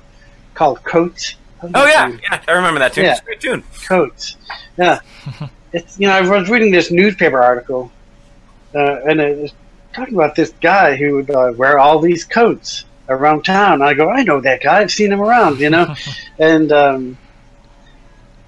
called 0.54 0.84
"Coats." 0.84 1.36
Oh 1.64 1.86
yeah, 1.86 2.08
yeah, 2.24 2.42
I 2.48 2.52
remember 2.52 2.80
that 2.80 2.94
tune. 2.94 3.06
Yeah. 3.06 3.12
It's 3.12 3.22
a 3.22 3.24
great 3.24 3.40
tune. 3.40 3.64
coats. 3.88 4.38
Yeah, 4.78 5.00
it's 5.74 6.00
you 6.00 6.08
know 6.08 6.14
I 6.14 6.22
was 6.22 6.50
reading 6.50 6.72
this 6.72 6.92
newspaper 6.92 7.42
article, 7.42 7.92
uh, 8.76 9.02
and 9.04 9.20
it 9.20 9.38
was 9.38 9.54
talking 9.94 10.16
about 10.16 10.36
this 10.36 10.54
guy 10.62 10.96
who 10.96 11.16
would 11.16 11.30
uh, 11.32 11.54
wear 11.56 11.80
all 11.80 12.00
these 12.00 12.24
coats 12.24 12.86
around 13.12 13.44
town. 13.44 13.82
I 13.82 13.94
go, 13.94 14.10
I 14.10 14.24
know 14.24 14.42
that 14.42 14.62
guy. 14.62 14.80
I've 14.80 14.92
seen 14.92 15.12
him 15.12 15.22
around, 15.22 15.60
you 15.60 15.70
know, 15.70 15.96
and 16.40 16.72
um, 16.72 17.18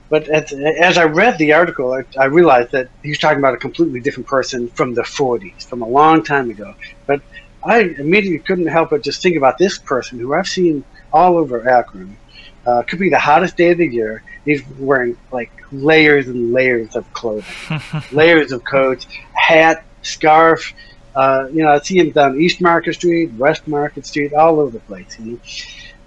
but 0.10 0.28
as, 0.28 0.54
as 0.54 0.98
I 0.98 1.06
read 1.06 1.38
the 1.38 1.54
article, 1.54 1.92
I, 1.94 2.04
I 2.20 2.26
realized 2.26 2.72
that 2.72 2.90
he 3.02 3.10
was 3.10 3.18
talking 3.18 3.40
about 3.40 3.56
a 3.56 3.58
completely 3.58 4.00
different 4.00 4.28
person 4.28 4.70
from 4.70 4.94
the 4.94 5.02
'40s, 5.02 5.66
from 5.66 5.82
a 5.82 5.88
long 5.88 6.24
time 6.24 6.50
ago. 6.50 6.76
But 7.08 7.22
I 7.64 7.80
immediately 7.82 8.40
couldn't 8.40 8.68
help 8.68 8.90
but 8.92 9.04
just 9.04 9.22
think 9.22 9.38
about 9.38 9.58
this 9.58 9.78
person 9.78 10.20
who 10.20 10.34
I've 10.34 10.48
seen 10.48 10.84
all 11.12 11.38
over 11.38 11.68
Akron. 11.68 12.18
Uh, 12.66 12.82
could 12.84 13.00
be 13.00 13.10
the 13.10 13.20
hottest 13.20 13.58
day 13.58 13.72
of 13.72 13.78
the 13.78 13.88
year. 13.88 14.24
He's 14.46 14.64
wearing 14.80 15.18
like 15.32 15.52
layers 15.72 16.28
and 16.28 16.54
layers 16.54 16.96
of 16.96 17.12
clothing, 17.14 17.82
layers 18.12 18.52
of 18.52 18.64
coats, 18.64 19.06
hat, 19.34 19.84
scarf. 20.02 20.74
Uh, 21.16 21.48
you 21.52 21.64
know, 21.64 21.70
I 21.70 21.80
see 21.80 21.98
him 21.98 22.12
down 22.12 22.40
East 22.40 22.62
Market 22.62 22.94
Street, 22.94 23.32
West 23.34 23.68
Market 23.68 24.06
Street, 24.06 24.34
all 24.34 24.60
over 24.60 24.72
the 24.72 24.80
place. 24.80 25.18
You 25.20 25.34
know? 25.34 25.40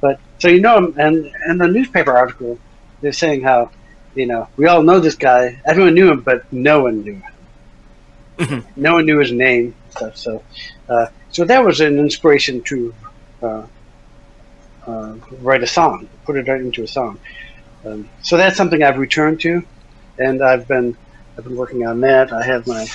But 0.00 0.20
so 0.38 0.48
you 0.48 0.60
know, 0.60 0.78
him, 0.78 0.94
and 0.98 1.32
and 1.46 1.60
the 1.60 1.68
newspaper 1.68 2.16
article, 2.16 2.58
they're 3.00 3.12
saying 3.12 3.42
how, 3.42 3.70
you 4.14 4.26
know, 4.26 4.48
we 4.56 4.66
all 4.66 4.82
know 4.82 5.00
this 5.00 5.14
guy. 5.14 5.60
Everyone 5.64 5.94
knew 5.94 6.10
him, 6.10 6.20
but 6.20 6.50
no 6.52 6.82
one 6.82 7.02
knew 7.02 7.20
him. 8.38 8.64
no 8.76 8.94
one 8.94 9.06
knew 9.06 9.18
his 9.18 9.32
name 9.32 9.74
and 9.84 9.92
stuff. 9.92 10.16
So, 10.16 10.42
uh, 10.88 11.06
so 11.30 11.44
that 11.44 11.64
was 11.64 11.80
an 11.80 11.98
inspiration 11.98 12.62
to 12.62 12.94
uh, 13.42 13.66
uh, 14.86 15.14
write 15.40 15.62
a 15.62 15.66
song, 15.66 16.08
put 16.24 16.36
it 16.36 16.48
right 16.48 16.60
into 16.60 16.82
a 16.82 16.88
song. 16.88 17.18
Um, 17.84 18.08
so 18.22 18.36
that's 18.36 18.56
something 18.56 18.82
I've 18.82 18.98
returned 18.98 19.40
to, 19.40 19.62
and 20.18 20.42
I've 20.42 20.66
been 20.66 20.96
I've 21.36 21.44
been 21.44 21.56
working 21.56 21.86
on 21.86 22.00
that. 22.00 22.32
I 22.32 22.44
have 22.44 22.66
my 22.66 22.86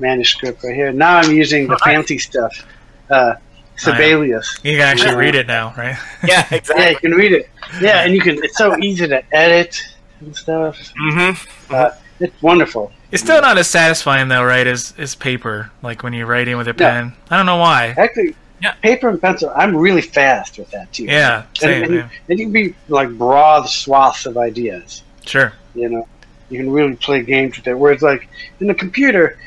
manuscript 0.00 0.62
right 0.64 0.74
here. 0.74 0.92
Now 0.92 1.16
I'm 1.18 1.32
using 1.34 1.68
the 1.68 1.78
fancy 1.78 2.18
stuff, 2.18 2.66
uh, 3.10 3.34
Sibelius. 3.76 4.58
You 4.62 4.72
can 4.72 4.80
actually 4.82 5.14
read 5.16 5.34
it 5.34 5.46
now, 5.46 5.74
right? 5.76 5.96
Yeah, 6.24 6.46
Yeah, 6.50 6.56
exactly. 6.56 6.90
you 6.90 6.96
can 6.98 7.12
read 7.12 7.32
it. 7.32 7.48
Yeah, 7.80 8.04
and 8.04 8.14
you 8.14 8.20
can. 8.20 8.42
It's 8.42 8.58
so 8.58 8.76
easy 8.78 9.06
to 9.08 9.22
edit 9.34 9.80
and 10.20 10.36
stuff. 10.36 10.76
Mm-hmm. 11.00 11.74
Uh, 11.74 11.90
it's 12.18 12.42
wonderful. 12.42 12.92
It's 13.10 13.22
still 13.22 13.40
not 13.40 13.58
as 13.58 13.68
satisfying 13.68 14.28
though, 14.28 14.44
right? 14.44 14.66
As 14.66 14.94
as 14.98 15.14
paper, 15.14 15.70
like 15.82 16.02
when 16.02 16.12
you're 16.12 16.26
writing 16.26 16.56
with 16.56 16.68
a 16.68 16.74
pen. 16.74 17.08
No. 17.08 17.14
I 17.30 17.36
don't 17.36 17.46
know 17.46 17.56
why. 17.56 17.94
Actually, 17.96 18.36
Yeah. 18.62 18.72
paper 18.82 19.08
and 19.08 19.20
pencil. 19.20 19.50
I'm 19.56 19.74
really 19.76 20.02
fast 20.02 20.58
with 20.58 20.70
that 20.72 20.92
too. 20.92 21.04
Yeah, 21.04 21.44
and, 21.48 21.58
same. 21.58 21.82
and, 21.84 21.94
yeah. 21.94 22.08
and 22.28 22.38
you 22.38 22.44
can 22.46 22.52
be 22.52 22.74
like 22.88 23.08
broad 23.16 23.68
swaths 23.68 24.26
of 24.26 24.36
ideas. 24.36 25.02
Sure. 25.24 25.52
You 25.74 25.88
know, 25.88 26.08
you 26.50 26.58
can 26.58 26.70
really 26.70 26.94
play 26.96 27.22
games 27.22 27.56
with 27.56 27.66
it. 27.66 27.74
Whereas, 27.74 28.02
like 28.02 28.28
in 28.60 28.66
the 28.66 28.74
computer, 28.74 29.38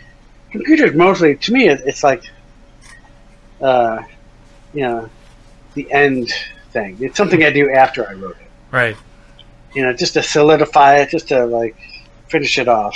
computers 0.53 0.93
mostly 0.95 1.35
to 1.35 1.51
me, 1.51 1.67
it's 1.67 2.03
like, 2.03 2.23
uh, 3.59 4.01
you 4.73 4.83
know, 4.83 5.09
the 5.73 5.91
end 5.91 6.31
thing. 6.71 6.97
It's 7.01 7.17
something 7.17 7.43
I 7.43 7.49
do 7.49 7.71
after 7.71 8.07
I 8.07 8.13
wrote 8.13 8.37
it. 8.39 8.47
Right. 8.71 8.95
You 9.73 9.83
know, 9.83 9.93
just 9.93 10.13
to 10.13 10.23
solidify 10.23 10.97
it, 10.99 11.09
just 11.09 11.27
to 11.29 11.45
like 11.45 11.75
finish 12.29 12.57
it 12.57 12.67
off. 12.67 12.95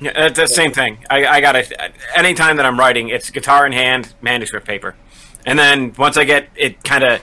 Yeah, 0.00 0.12
that's 0.12 0.38
the 0.38 0.46
same 0.46 0.72
thing. 0.72 0.98
I, 1.08 1.26
I 1.26 1.40
got 1.40 1.52
to 1.52 1.90
Anytime 2.14 2.56
that 2.56 2.66
I'm 2.66 2.78
writing, 2.78 3.08
it's 3.08 3.30
guitar 3.30 3.66
in 3.66 3.72
hand, 3.72 4.14
manuscript 4.20 4.66
paper, 4.66 4.94
and 5.46 5.58
then 5.58 5.94
once 5.96 6.16
I 6.16 6.24
get 6.24 6.48
it, 6.56 6.84
kind 6.84 7.04
of 7.04 7.22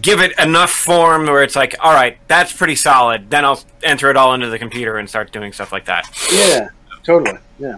give 0.00 0.20
it 0.20 0.38
enough 0.38 0.70
form 0.70 1.26
where 1.26 1.42
it's 1.42 1.56
like, 1.56 1.74
all 1.80 1.92
right, 1.92 2.16
that's 2.28 2.52
pretty 2.52 2.76
solid. 2.76 3.30
Then 3.30 3.44
I'll 3.44 3.60
enter 3.82 4.10
it 4.10 4.16
all 4.16 4.32
into 4.34 4.48
the 4.48 4.58
computer 4.58 4.96
and 4.98 5.08
start 5.08 5.32
doing 5.32 5.52
stuff 5.52 5.72
like 5.72 5.86
that. 5.86 6.04
Yeah, 6.32 6.68
totally. 7.02 7.38
Yeah. 7.58 7.76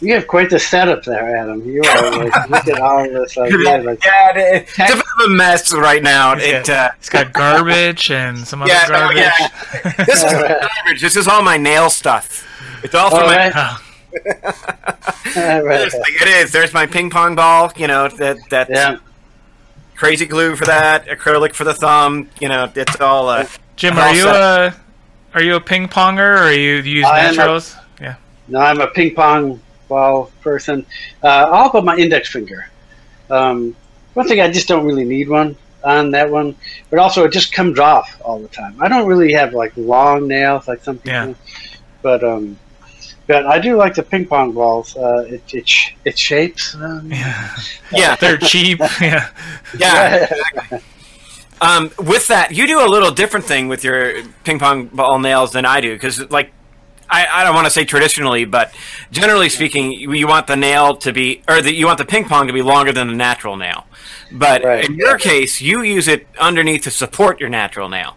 You 0.00 0.14
have 0.14 0.26
quite 0.28 0.48
the 0.50 0.58
setup 0.60 1.02
there, 1.04 1.36
Adam. 1.36 1.60
You 1.68 1.82
are 1.82 2.24
like 2.24 2.48
look 2.50 2.68
at 2.68 2.80
all 2.80 3.04
of 3.04 3.12
this 3.12 3.36
idea. 3.36 3.78
Like, 3.82 4.04
yeah, 4.04 4.36
it, 4.38 4.62
it's 4.68 4.78
a 4.78 4.96
bit 4.96 5.04
of 5.20 5.26
a 5.26 5.28
mess 5.28 5.74
right 5.74 6.02
now. 6.02 6.34
It's 6.34 6.44
It, 6.44 6.66
got, 6.66 6.70
uh, 6.70 6.90
it's 6.98 7.08
got 7.08 7.32
garbage 7.32 8.10
and 8.10 8.38
some 8.38 8.62
other 8.62 8.70
yeah, 8.72 8.86
no, 8.88 8.94
garbage. 8.98 9.16
yeah. 9.18 10.04
This 10.06 10.22
is 10.22 10.32
garbage. 10.32 11.00
This 11.02 11.16
is 11.16 11.26
all 11.26 11.42
my 11.42 11.56
nail 11.56 11.90
stuff. 11.90 12.46
It's 12.84 12.94
all 12.94 13.10
from 13.10 13.20
all 13.20 13.26
my 13.26 13.36
right. 13.36 13.52
Oh, 13.56 13.78
All 15.36 15.62
right. 15.62 15.90
Seriously, 15.90 16.00
it 16.22 16.28
is. 16.28 16.52
There's 16.52 16.72
my 16.72 16.86
ping 16.86 17.10
pong 17.10 17.34
ball. 17.34 17.72
You 17.76 17.86
know 17.88 18.08
that 18.08 18.36
that 18.50 18.70
Yeah. 18.70 18.98
crazy 19.96 20.26
glue 20.26 20.54
for 20.56 20.64
that, 20.66 21.06
acrylic 21.06 21.54
for 21.54 21.64
the 21.64 21.74
thumb. 21.74 22.28
You 22.40 22.48
know, 22.48 22.70
it's 22.74 23.00
all. 23.00 23.28
Uh, 23.28 23.46
Jim, 23.76 23.98
are 23.98 24.14
you 24.14 24.22
set. 24.22 24.34
a 24.36 24.74
are 25.34 25.42
you 25.42 25.56
a 25.56 25.60
ping 25.60 25.88
ponger 25.88 26.18
or 26.20 26.36
are 26.44 26.52
you 26.52 26.82
do 26.82 26.88
you 26.88 26.96
use 26.98 27.06
I 27.06 27.18
am 27.20 27.34
a- 27.34 27.36
naturals? 27.36 27.76
Yeah. 28.00 28.14
No, 28.48 28.60
I'm 28.60 28.80
a 28.80 28.86
ping 28.86 29.14
pong 29.14 29.60
ball 29.88 30.30
person. 30.42 30.84
Uh, 31.22 31.48
I'll 31.50 31.70
put 31.70 31.84
my 31.84 31.96
index 31.96 32.30
finger. 32.30 32.68
Um, 33.30 33.76
one 34.14 34.26
thing 34.28 34.40
I 34.40 34.50
just 34.50 34.68
don't 34.68 34.84
really 34.84 35.04
need 35.04 35.28
one 35.28 35.56
on 35.84 36.10
that 36.10 36.30
one, 36.30 36.56
but 36.90 36.98
also 36.98 37.24
it 37.24 37.32
just 37.32 37.52
comes 37.52 37.78
off 37.78 38.20
all 38.24 38.38
the 38.40 38.48
time. 38.48 38.76
I 38.80 38.88
don't 38.88 39.06
really 39.06 39.32
have 39.32 39.52
like 39.54 39.72
long 39.76 40.26
nails 40.28 40.66
like 40.68 40.82
some 40.82 40.98
people, 40.98 41.12
Yeah. 41.12 41.34
but 42.02 42.24
um, 42.24 42.58
but 43.26 43.46
I 43.46 43.58
do 43.58 43.76
like 43.76 43.94
the 43.94 44.02
ping 44.02 44.26
pong 44.26 44.52
balls. 44.52 44.96
Uh, 44.96 45.24
it 45.28 45.42
it 45.54 45.70
it 46.04 46.18
shapes. 46.18 46.74
Um, 46.74 47.10
Yeah. 47.12 47.56
yeah, 47.92 48.16
They're 48.16 48.38
cheap. 48.38 48.80
Yeah. 49.00 49.28
yeah. 49.78 50.26
Um, 51.60 51.90
with 51.98 52.28
that, 52.28 52.52
you 52.52 52.66
do 52.68 52.84
a 52.84 52.86
little 52.86 53.10
different 53.10 53.44
thing 53.44 53.66
with 53.68 53.82
your 53.82 54.22
ping 54.44 54.58
pong 54.60 54.86
ball 54.86 55.18
nails 55.18 55.50
than 55.52 55.64
I 55.64 55.80
do 55.80 55.92
because, 55.92 56.30
like, 56.30 56.52
I, 57.10 57.26
I 57.26 57.44
don't 57.44 57.54
want 57.54 57.66
to 57.66 57.70
say 57.70 57.84
traditionally, 57.84 58.44
but 58.44 58.74
generally 59.10 59.48
speaking, 59.48 59.92
you, 59.92 60.12
you 60.12 60.26
want 60.26 60.46
the 60.46 60.56
nail 60.56 60.96
to 60.96 61.12
be, 61.12 61.42
or 61.48 61.60
the, 61.62 61.72
you 61.72 61.86
want 61.86 61.98
the 61.98 62.04
ping 62.04 62.24
pong 62.26 62.46
to 62.48 62.52
be 62.52 62.62
longer 62.62 62.92
than 62.92 63.08
the 63.08 63.14
natural 63.14 63.56
nail. 63.56 63.86
But 64.32 64.62
Right. 64.62 64.84
in 64.84 64.94
your 64.96 65.16
case, 65.18 65.60
you 65.60 65.82
use 65.82 66.06
it 66.08 66.26
underneath 66.38 66.82
to 66.82 66.90
support 66.90 67.40
your 67.40 67.48
natural 67.48 67.88
nail. 67.88 68.16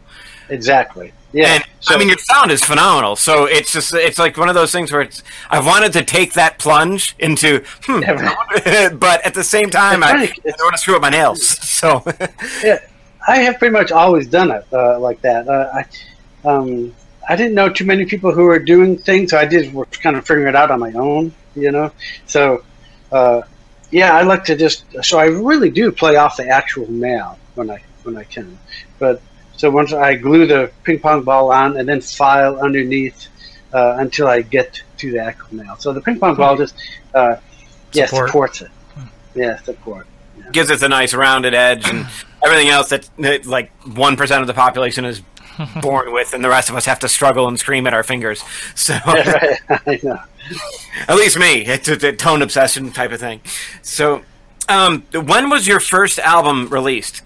exactly. 0.49 1.13
Yeah. 1.33 1.47
And 1.55 1.63
So- 1.79 1.95
I 1.95 1.97
mean, 1.97 2.09
your 2.09 2.17
sound 2.17 2.51
is 2.51 2.61
phenomenal. 2.61 3.15
So 3.15 3.45
it's 3.45 3.71
just, 3.71 3.93
it's 3.93 4.19
like 4.19 4.35
one 4.35 4.49
of 4.49 4.55
those 4.55 4.73
things 4.73 4.91
where 4.91 4.99
it's, 5.01 5.23
I 5.49 5.61
wanted 5.65 5.93
to 5.93 6.03
take 6.03 6.33
that 6.33 6.59
plunge 6.59 7.15
into, 7.19 7.63
hmm, 7.85 8.01
but 8.97 9.25
at 9.25 9.33
the 9.33 9.43
same 9.45 9.69
time, 9.69 10.03
I, 10.03 10.09
I 10.09 10.25
don't 10.43 10.59
want 10.59 10.73
to 10.75 10.77
screw 10.81 10.95
up 10.97 11.01
my 11.01 11.09
nails. 11.09 11.41
So, 11.81 12.03
yeah, 12.63 12.79
I 13.27 13.37
have 13.37 13.57
pretty 13.57 13.71
much 13.71 13.91
always 13.93 14.27
done 14.27 14.51
it 14.51 14.65
uh, 14.73 14.99
like 14.99 15.21
that. 15.21 15.47
Uh, 15.47 15.71
I, 15.73 16.47
um, 16.47 16.93
I 17.27 17.35
didn't 17.35 17.53
know 17.53 17.69
too 17.69 17.85
many 17.85 18.05
people 18.05 18.31
who 18.31 18.43
were 18.43 18.59
doing 18.59 18.97
things, 18.97 19.31
so 19.31 19.37
I 19.37 19.45
did 19.45 19.73
was 19.73 19.87
kind 19.97 20.15
of 20.15 20.25
figuring 20.25 20.47
it 20.49 20.55
out 20.55 20.71
on 20.71 20.79
my 20.79 20.91
own, 20.93 21.33
you 21.55 21.71
know. 21.71 21.91
So, 22.25 22.63
uh, 23.11 23.41
yeah, 23.91 24.15
I 24.15 24.23
like 24.23 24.43
to 24.45 24.55
just. 24.55 24.85
So 25.03 25.19
I 25.19 25.25
really 25.25 25.69
do 25.69 25.91
play 25.91 26.15
off 26.15 26.37
the 26.37 26.47
actual 26.47 26.89
nail 26.91 27.37
when 27.55 27.69
I 27.69 27.81
when 28.03 28.17
I 28.17 28.23
can. 28.23 28.57
But 28.99 29.21
so 29.55 29.69
once 29.69 29.93
I 29.93 30.15
glue 30.15 30.47
the 30.47 30.71
ping 30.83 30.99
pong 30.99 31.23
ball 31.23 31.51
on 31.51 31.77
and 31.77 31.87
then 31.87 32.01
file 32.01 32.59
underneath 32.59 33.27
uh, 33.73 33.97
until 33.99 34.27
I 34.27 34.41
get 34.41 34.81
to 34.97 35.11
the 35.11 35.19
actual 35.19 35.57
nail. 35.57 35.75
So 35.77 35.93
the 35.93 36.01
ping 36.01 36.19
pong 36.19 36.35
ball 36.35 36.57
just 36.57 36.75
uh, 37.13 37.35
yeah 37.93 38.05
Support. 38.05 38.29
supports 38.29 38.61
it. 38.61 38.71
Yeah, 39.33 39.57
support. 39.61 40.07
gives 40.51 40.69
it 40.69 40.83
a 40.83 40.89
nice 40.89 41.13
rounded 41.13 41.53
edge 41.53 41.87
and 41.89 42.05
everything 42.43 42.67
else 42.67 42.89
that, 42.89 43.09
that 43.19 43.45
like 43.45 43.71
1% 43.83 44.41
of 44.41 44.47
the 44.47 44.53
population 44.53 45.05
is 45.05 45.21
born 45.81 46.11
with 46.11 46.33
and 46.33 46.43
the 46.43 46.49
rest 46.49 46.69
of 46.69 46.75
us 46.75 46.85
have 46.85 46.99
to 46.99 47.07
struggle 47.07 47.47
and 47.47 47.59
scream 47.59 47.87
at 47.87 47.93
our 47.93 48.03
fingers 48.03 48.43
so 48.75 48.97
right. 49.07 49.59
At 51.07 51.15
least 51.15 51.37
me 51.37 51.65
it's 51.65 51.87
a, 51.87 52.07
a 52.07 52.15
tone 52.15 52.41
obsession 52.41 52.91
type 52.91 53.11
of 53.11 53.19
thing 53.19 53.41
so 53.81 54.23
um, 54.69 55.01
when 55.13 55.49
was 55.49 55.67
your 55.67 55.79
first 55.79 56.19
album 56.19 56.67
released 56.69 57.21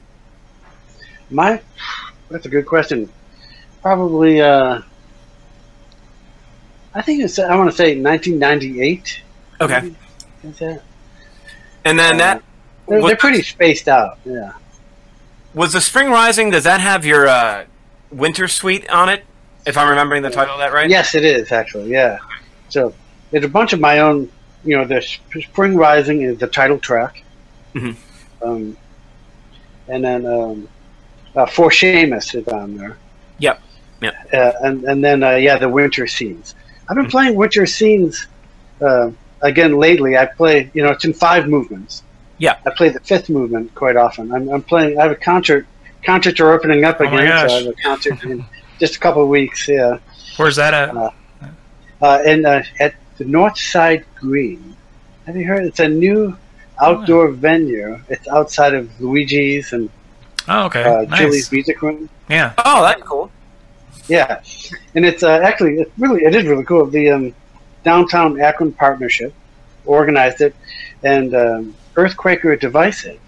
My, 1.30 1.62
that's 2.30 2.45
a 2.45 2.50
good 2.50 2.65
question. 2.65 3.10
Probably, 3.82 4.41
uh, 4.41 4.82
I 6.93 7.02
think 7.02 7.24
it's. 7.24 7.38
I 7.38 7.56
want 7.56 7.69
to 7.69 7.76
say 7.76 8.00
1998. 8.02 9.21
okay 9.62 9.93
Is 10.43 10.60
that? 10.60 10.82
and 11.84 12.00
then 12.00 12.17
that 12.17 12.43
They're, 12.88 13.00
was, 13.00 13.10
they're 13.10 13.17
pretty 13.17 13.43
spaced 13.43 13.88
out. 13.88 14.17
Yeah. 14.26 14.54
was 15.54 15.74
the 15.74 15.82
spring 15.82 16.10
rising 16.10 16.50
does 16.50 16.63
that 16.63 16.82
have 16.82 17.06
your 17.06 17.28
uh, 17.28 17.65
winter 18.15 18.47
suite 18.47 18.89
on 18.89 19.10
it 19.10 19.23
if 19.65 19.78
i'm 19.78 19.89
remembering 19.89 20.23
the 20.23 20.30
title 20.30 20.54
of 20.54 20.60
that 20.60 20.71
right 20.73 20.89
Yes, 20.89 21.15
it 21.15 21.25
is 21.25 21.51
actually. 21.51 21.89
Yeah. 21.91 22.17
So 22.69 22.93
there's 23.32 23.43
a 23.43 23.49
bunch 23.49 23.73
of 23.73 23.80
my 23.80 23.99
own. 23.99 24.32
You 24.63 24.78
know, 24.78 24.86
the 24.86 25.01
Spring 25.01 25.75
Rising 25.75 26.21
is 26.21 26.38
the 26.39 26.47
title 26.47 26.80
track. 26.80 27.23
mm-hmm. 27.73 27.93
Um, 28.47 28.78
and 29.88 30.04
then 30.04 30.25
um, 30.25 30.67
uh, 31.36 31.45
For 31.45 31.69
Seamus 31.69 32.34
is 32.36 32.47
on 32.47 32.78
there. 32.78 32.97
Yep. 33.39 33.62
Yep. 34.01 34.13
Uh, 34.34 34.51
and 34.63 34.84
and 34.86 35.04
then 35.04 35.23
uh, 35.23 35.36
yeah, 35.36 35.58
the 35.58 35.69
Winter 35.69 36.08
Scenes. 36.08 36.56
I've 36.88 36.95
been 36.95 37.10
playing 37.10 37.36
Winter 37.36 37.65
Scenes 37.65 38.28
uh, 38.82 39.12
again 39.41 39.78
lately. 39.78 40.17
I 40.17 40.25
play. 40.25 40.69
You 40.73 40.84
know, 40.84 40.91
it's 40.91 41.06
in 41.06 41.13
five 41.13 41.47
movements. 41.47 42.04
Yeah. 42.38 42.58
I 42.65 42.71
play 42.71 42.89
the 42.89 42.99
fifth 42.99 43.30
movement 43.30 43.73
quite 43.75 43.95
often. 43.95 44.32
I'm, 44.34 44.49
I'm 44.49 44.62
playing. 44.62 44.99
I 44.99 45.04
have 45.04 45.12
a 45.12 45.15
concert. 45.15 45.67
Concerts 46.06 46.39
are 46.39 46.52
opening 46.52 46.84
up 46.84 47.00
again. 47.00 47.13
Oh 47.13 47.18
my 47.18 47.24
again, 47.24 47.38
so 47.38 47.48
gosh. 47.48 47.52
I 47.52 47.63
have 47.63 47.68
a 47.68 47.74
concert 47.84 48.24
in 48.30 48.46
just 48.80 48.96
a 48.96 49.00
couple 49.00 49.24
of 49.24 49.30
weeks. 49.30 49.68
Yeah 49.68 49.98
Where's 50.38 50.56
that 50.58 50.74
at? 50.74 50.96
uh, 50.96 51.12
and 52.26 52.46
uh, 52.46 52.62
at 52.80 52.94
the 53.18 53.26
North 53.26 53.58
Side 53.58 54.06
Green. 54.15 54.76
Have 55.26 55.36
you 55.36 55.46
heard? 55.46 55.63
It's 55.65 55.80
a 55.80 55.88
new 55.88 56.38
outdoor 56.82 57.30
venue. 57.32 58.00
It's 58.10 58.28
outside 58.28 58.74
of 58.74 58.89
Luigi's 59.00 59.72
and 59.74 59.89
Oh, 60.48 60.65
okay. 60.65 60.84
uh, 60.84 61.02
nice. 61.04 61.20
Jilly's 61.20 61.52
Music 61.52 61.82
Room. 61.82 62.10
Yeah. 62.30 62.54
oh 62.65 62.84
that's 62.84 63.02
cool 63.02 63.32
Yeah, 64.08 64.41
and 64.94 65.06
it's 65.06 65.24
uh, 65.24 65.39
actually 65.44 65.76
it's 65.80 65.91
really 65.98 66.24
it 66.24 66.36
is 66.36 66.46
really 66.46 66.63
cool. 66.65 66.86
The 66.86 67.10
um, 67.10 67.34
downtown 67.84 68.39
Akron 68.39 68.72
partnership 68.74 69.34
organized 69.86 70.41
it, 70.41 70.56
and 71.04 71.34
um, 71.34 71.76
Earthquaker 71.96 72.60
Devices 72.60 73.18
uh, 73.18 73.24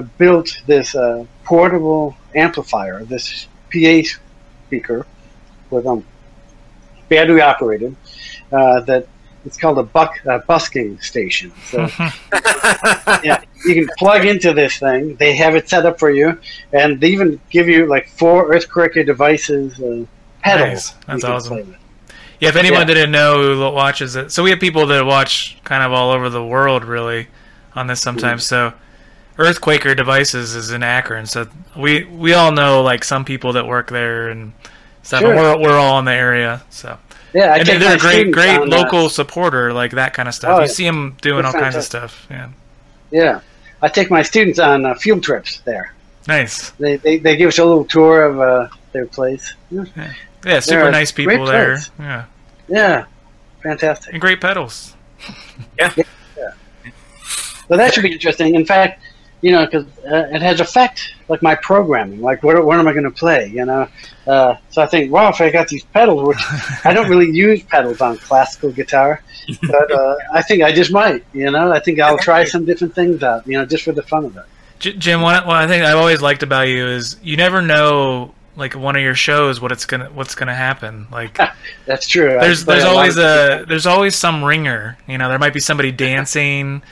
built 0.00 0.62
this 0.66 0.94
uh, 0.94 1.26
portable 1.44 2.16
amplifier, 2.34 3.04
this 3.04 3.46
PA 3.72 4.00
speaker 4.66 5.06
with 5.70 5.86
um 5.86 6.04
battery 7.08 7.42
operated 7.42 7.94
uh, 8.52 8.80
that 8.80 9.06
it's 9.44 9.58
called 9.58 9.78
a 9.78 9.82
buck 9.82 10.14
uh, 10.26 10.38
busking 10.46 10.98
station. 11.00 11.52
So 11.64 11.78
yeah, 13.22 13.42
you 13.66 13.74
can 13.74 13.88
plug 13.98 14.24
into 14.24 14.54
this 14.54 14.78
thing. 14.78 15.16
They 15.16 15.36
have 15.36 15.56
it 15.56 15.68
set 15.68 15.84
up 15.84 15.98
for 15.98 16.10
you, 16.10 16.38
and 16.72 17.00
they 17.00 17.08
even 17.08 17.40
give 17.50 17.68
you 17.68 17.86
like 17.86 18.08
four 18.08 18.50
Earthquaker 18.52 19.04
devices 19.04 19.78
uh, 19.80 20.06
pedals. 20.42 20.94
Nice. 21.08 21.22
That's 21.22 21.24
awesome. 21.24 21.76
Yeah, 22.40 22.48
if 22.48 22.56
anyone 22.56 22.80
Yeah. 22.80 22.94
didn't 22.94 23.12
know 23.12 23.54
who 23.54 23.60
watches 23.72 24.16
it, 24.16 24.32
so 24.32 24.42
we 24.42 24.50
have 24.50 24.58
people 24.60 24.86
that 24.86 25.04
watch 25.04 25.56
kind 25.64 25.82
of 25.82 25.92
all 25.92 26.10
over 26.10 26.28
the 26.28 26.44
world, 26.44 26.84
really, 26.84 27.28
on 27.74 27.86
this 27.86 28.00
sometimes. 28.00 28.44
So, 28.44 28.72
Earthquaker 29.42 29.96
Devices 29.96 30.54
is 30.54 30.70
in 30.70 30.82
Akron, 30.82 31.26
so 31.26 31.46
we 31.76 32.04
we 32.04 32.32
all 32.34 32.52
know 32.52 32.82
like 32.82 33.04
some 33.04 33.24
people 33.24 33.52
that 33.54 33.66
work 33.66 33.90
there 33.90 34.28
and 34.28 34.52
stuff. 35.02 35.20
Sure. 35.20 35.32
And 35.32 35.38
we're 35.40 35.58
we're 35.70 35.78
all 35.78 35.98
in 35.98 36.04
the 36.04 36.12
area, 36.12 36.62
so 36.70 36.98
Yeah, 37.34 37.52
I 37.54 37.58
and 37.58 37.66
they're 37.66 37.96
a 37.96 37.98
great 37.98 38.32
great 38.32 38.58
on, 38.60 38.70
local 38.70 39.08
supporter, 39.08 39.72
like 39.72 39.92
that 39.92 40.14
kind 40.14 40.28
of 40.28 40.34
stuff. 40.34 40.58
Oh, 40.58 40.62
you 40.62 40.68
see 40.68 40.84
them 40.84 41.16
doing 41.20 41.42
they're 41.42 41.46
all 41.46 41.52
kinds 41.52 41.76
of 41.76 41.82
stuff. 41.82 42.26
Yeah, 42.30 42.50
yeah, 43.10 43.40
I 43.80 43.88
take 43.88 44.10
my 44.10 44.22
students 44.22 44.58
on 44.58 44.86
uh, 44.86 44.94
field 44.94 45.22
trips 45.22 45.60
there. 45.60 45.92
nice. 46.28 46.70
They, 46.72 46.96
they 46.96 47.18
they 47.18 47.36
give 47.36 47.48
us 47.48 47.58
a 47.58 47.64
little 47.64 47.84
tour 47.84 48.24
of 48.24 48.40
uh, 48.40 48.68
their 48.92 49.06
place. 49.06 49.54
Yeah, 49.70 49.84
Yeah, 50.44 50.60
super 50.60 50.88
a 50.88 50.90
nice 50.90 51.10
people 51.12 51.46
there. 51.46 51.74
place. 51.76 51.90
Yeah, 51.98 52.24
yeah, 52.68 53.04
fantastic. 53.62 54.12
and 54.12 54.20
great 54.20 54.40
pedals. 54.40 54.94
Yeah 55.78 55.92
so 57.68 57.76
that 57.78 57.94
should 57.94 58.02
be 58.02 58.12
interesting. 58.12 58.54
In 58.54 58.66
fact, 58.66 59.02
you 59.42 59.52
know, 59.52 59.66
because 59.66 59.84
uh, 60.04 60.28
it 60.32 60.40
has 60.40 60.60
effect 60.60 61.12
like 61.28 61.42
my 61.42 61.54
programming. 61.56 62.20
Like, 62.22 62.42
what, 62.42 62.64
what 62.64 62.78
am 62.78 62.88
I 62.88 62.92
going 62.92 63.04
to 63.04 63.10
play? 63.10 63.48
You 63.48 63.64
know, 63.66 63.88
uh, 64.26 64.54
so 64.70 64.80
I 64.82 64.86
think, 64.86 65.12
wow, 65.12 65.28
if 65.28 65.40
I 65.40 65.50
got 65.50 65.68
these 65.68 65.84
pedals, 65.84 66.26
which 66.26 66.38
I 66.84 66.94
don't 66.94 67.10
really 67.10 67.30
use 67.30 67.62
pedals 67.64 68.00
on 68.00 68.16
classical 68.18 68.70
guitar, 68.70 69.20
but 69.68 69.90
uh, 69.92 70.16
I 70.32 70.42
think 70.42 70.62
I 70.62 70.72
just 70.72 70.92
might. 70.92 71.24
You 71.34 71.50
know, 71.50 71.70
I 71.72 71.80
think 71.80 71.98
I'll 72.00 72.18
try 72.18 72.44
some 72.44 72.64
different 72.64 72.94
things 72.94 73.22
out. 73.22 73.46
You 73.46 73.58
know, 73.58 73.66
just 73.66 73.84
for 73.84 73.92
the 73.92 74.02
fun 74.02 74.24
of 74.24 74.36
it. 74.36 74.44
J- 74.78 74.94
Jim, 74.94 75.20
what, 75.20 75.46
what 75.46 75.56
I 75.56 75.66
think 75.66 75.84
I've 75.84 75.96
always 75.98 76.22
liked 76.22 76.42
about 76.42 76.68
you 76.68 76.86
is 76.86 77.16
you 77.22 77.36
never 77.36 77.60
know 77.60 78.34
like 78.54 78.74
one 78.74 78.96
of 78.96 79.02
your 79.02 79.14
shows 79.14 79.60
what 79.60 79.72
it's 79.72 79.86
gonna 79.86 80.10
what's 80.12 80.34
gonna 80.34 80.54
happen. 80.54 81.06
Like 81.10 81.38
That's 81.86 82.06
true. 82.06 82.36
There's 82.40 82.64
there's 82.64 82.84
always 82.84 83.16
of- 83.16 83.24
a 83.24 83.64
there's 83.66 83.86
always 83.86 84.14
some 84.14 84.44
ringer. 84.44 84.98
You 85.08 85.18
know, 85.18 85.28
there 85.28 85.38
might 85.38 85.54
be 85.54 85.60
somebody 85.60 85.90
dancing. 86.06 86.82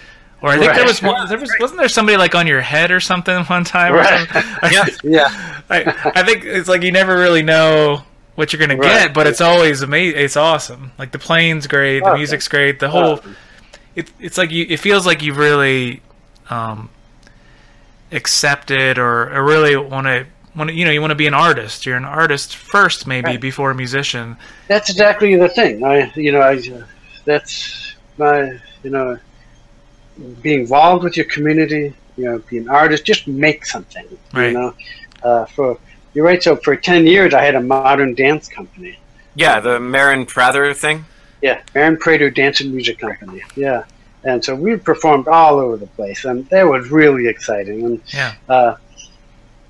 Or 0.42 0.48
I 0.50 0.58
think 0.58 0.74
there 0.74 0.84
was 0.86 1.02
one, 1.02 1.28
there 1.28 1.38
was 1.38 1.50
wasn't 1.58 1.80
there 1.80 1.88
somebody 1.88 2.16
like 2.16 2.34
on 2.34 2.46
your 2.46 2.62
head 2.62 2.90
or 2.90 3.00
something 3.00 3.44
one 3.44 3.64
time? 3.64 3.92
or 3.92 3.98
Right. 3.98 4.28
something? 4.28 4.42
Yeah. 4.70 4.86
yeah. 5.02 5.28
I, 5.68 6.10
I 6.14 6.22
think 6.24 6.44
it's 6.44 6.68
like 6.68 6.82
you 6.82 6.92
never 6.92 7.16
really 7.18 7.42
know 7.42 8.02
what 8.36 8.52
you're 8.52 8.60
gonna 8.60 8.76
Right. 8.78 9.04
get, 9.04 9.14
but 9.14 9.26
it's 9.26 9.40
always 9.42 9.82
amazing. 9.82 10.18
It's 10.18 10.36
awesome. 10.36 10.92
Like 10.98 11.12
the 11.12 11.18
playing's 11.18 11.66
great, 11.66 12.04
the 12.04 12.10
Okay. 12.10 12.18
music's 12.18 12.48
great, 12.48 12.78
the 12.80 12.88
whole 12.88 13.20
Oh, 13.22 13.34
it, 13.94 14.10
it's 14.18 14.38
like 14.38 14.50
you 14.50 14.66
it 14.68 14.78
feels 14.78 15.04
like 15.06 15.22
you 15.22 15.34
really 15.34 16.00
um, 16.48 16.88
accepted 18.12 18.98
or, 18.98 19.30
or 19.34 19.44
really 19.44 19.76
want 19.76 20.06
to 20.06 20.26
want 20.56 20.68
to 20.70 20.74
you 20.74 20.84
know 20.84 20.90
you 20.90 21.00
want 21.00 21.12
to 21.12 21.16
be 21.16 21.26
an 21.28 21.34
artist 21.34 21.86
you're 21.86 21.96
an 21.96 22.04
artist 22.04 22.56
first 22.56 23.06
maybe 23.06 23.32
Right. 23.32 23.40
before 23.40 23.70
a 23.70 23.74
musician 23.74 24.36
that's 24.68 24.90
exactly 24.90 25.36
the 25.36 25.48
thing. 25.48 25.82
I, 25.84 26.12
you 26.14 26.30
know, 26.32 26.40
I, 26.40 26.54
uh, 26.56 26.84
that's 27.24 27.96
my, 28.16 28.58
you 28.84 28.90
know, 28.90 29.18
being 30.42 30.60
involved 30.60 31.04
with 31.04 31.16
your 31.16 31.26
community, 31.26 31.94
you 32.16 32.24
know, 32.24 32.38
be 32.50 32.58
an 32.58 32.68
artist, 32.68 33.04
just 33.04 33.26
make 33.26 33.64
something. 33.66 34.06
Right. 34.32 34.48
You 34.48 34.52
know, 34.52 34.74
uh, 35.22 35.44
for 35.46 35.78
you're 36.14 36.24
right. 36.24 36.42
So 36.42 36.56
for 36.56 36.76
ten 36.76 37.06
years, 37.06 37.34
I 37.34 37.42
had 37.42 37.54
a 37.54 37.60
modern 37.60 38.14
dance 38.14 38.48
company. 38.48 38.98
Yeah, 39.34 39.60
the 39.60 39.78
Marin 39.80 40.26
Prather 40.26 40.72
thing. 40.74 41.04
Yeah, 41.40 41.60
Marin 41.74 41.96
Prather 41.96 42.30
Dance 42.30 42.60
and 42.60 42.72
Music 42.72 42.98
Company. 42.98 43.42
Yeah, 43.56 43.84
and 44.24 44.44
so 44.44 44.54
we 44.54 44.76
performed 44.76 45.28
all 45.28 45.58
over 45.58 45.76
the 45.76 45.86
place, 45.86 46.24
and 46.24 46.46
that 46.48 46.64
was 46.64 46.90
really 46.90 47.28
exciting. 47.28 47.84
And 47.84 48.00
Yeah. 48.08 48.34
uh, 48.48 48.74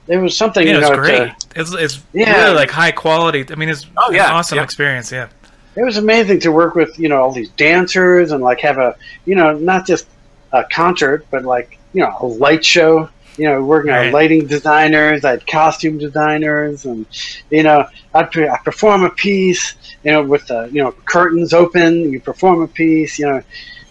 there 0.06 0.20
was 0.20 0.36
something 0.36 0.66
Yeah, 0.66 0.74
you 0.74 0.80
know. 0.80 0.94
great. 0.96 1.38
To, 1.38 1.60
It's 1.60 1.72
it's 1.74 2.00
Yeah. 2.12 2.42
really 2.44 2.54
like 2.56 2.70
high 2.70 2.90
quality. 2.90 3.44
I 3.50 3.54
mean, 3.54 3.68
it's 3.68 3.86
Oh, 3.96 4.10
yeah, 4.10 4.26
an 4.26 4.32
awesome 4.32 4.56
yeah. 4.56 4.64
experience. 4.64 5.12
Yeah. 5.12 5.28
it 5.76 5.84
was 5.84 5.96
amazing 5.98 6.40
to 6.40 6.50
work 6.50 6.74
with 6.74 6.98
you 6.98 7.08
know 7.08 7.22
all 7.22 7.30
these 7.32 7.48
dancers 7.50 8.32
and 8.32 8.42
like 8.42 8.58
have 8.60 8.78
a 8.78 8.96
you 9.24 9.36
know 9.36 9.52
not 9.52 9.86
just 9.86 10.04
a 10.52 10.64
concert 10.72 11.26
but 11.30 11.44
like 11.44 11.78
you 11.92 12.02
know 12.02 12.14
a 12.20 12.26
light 12.26 12.64
show 12.64 13.08
you 13.36 13.44
know 13.48 13.62
working 13.62 13.90
Right. 13.90 14.06
on 14.08 14.12
lighting 14.12 14.46
designers 14.46 15.24
i 15.24 15.30
had 15.32 15.46
costume 15.46 15.98
designers 15.98 16.84
and 16.84 17.06
you 17.50 17.62
know 17.62 17.86
i'd 18.14 18.30
pre- 18.30 18.48
I 18.48 18.58
perform 18.64 19.04
a 19.04 19.10
piece 19.10 19.74
you 20.04 20.10
know 20.12 20.22
with 20.22 20.46
the 20.48 20.68
you 20.72 20.82
know 20.82 20.92
curtains 21.04 21.52
open 21.52 22.12
you 22.12 22.20
perform 22.20 22.62
a 22.62 22.68
piece 22.68 23.18
you 23.18 23.26
know 23.26 23.42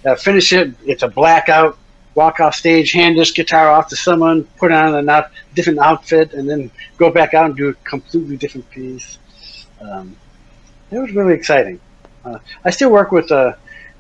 uh, 0.05 0.15
finish 0.15 0.51
it 0.53 0.73
it's 0.85 1.03
a 1.03 1.07
blackout 1.07 1.77
walk 2.15 2.39
off 2.39 2.55
stage 2.55 2.91
hand 2.91 3.17
this 3.17 3.31
guitar 3.31 3.69
off 3.69 3.87
to 3.89 3.95
someone 3.95 4.43
put 4.57 4.71
on 4.71 4.95
a 4.95 5.01
not 5.01 5.31
different 5.55 5.79
outfit 5.79 6.33
and 6.33 6.49
then 6.49 6.69
go 6.97 7.09
back 7.11 7.33
out 7.33 7.45
and 7.45 7.55
do 7.55 7.69
a 7.69 7.73
completely 7.89 8.35
different 8.37 8.69
piece 8.69 9.17
um, 9.81 10.15
it 10.91 10.97
was 10.97 11.11
really 11.13 11.33
exciting. 11.33 11.79
Uh, 12.25 12.39
I 12.65 12.71
still 12.71 12.89
work 12.91 13.11
with 13.11 13.31
uh, 13.31 13.53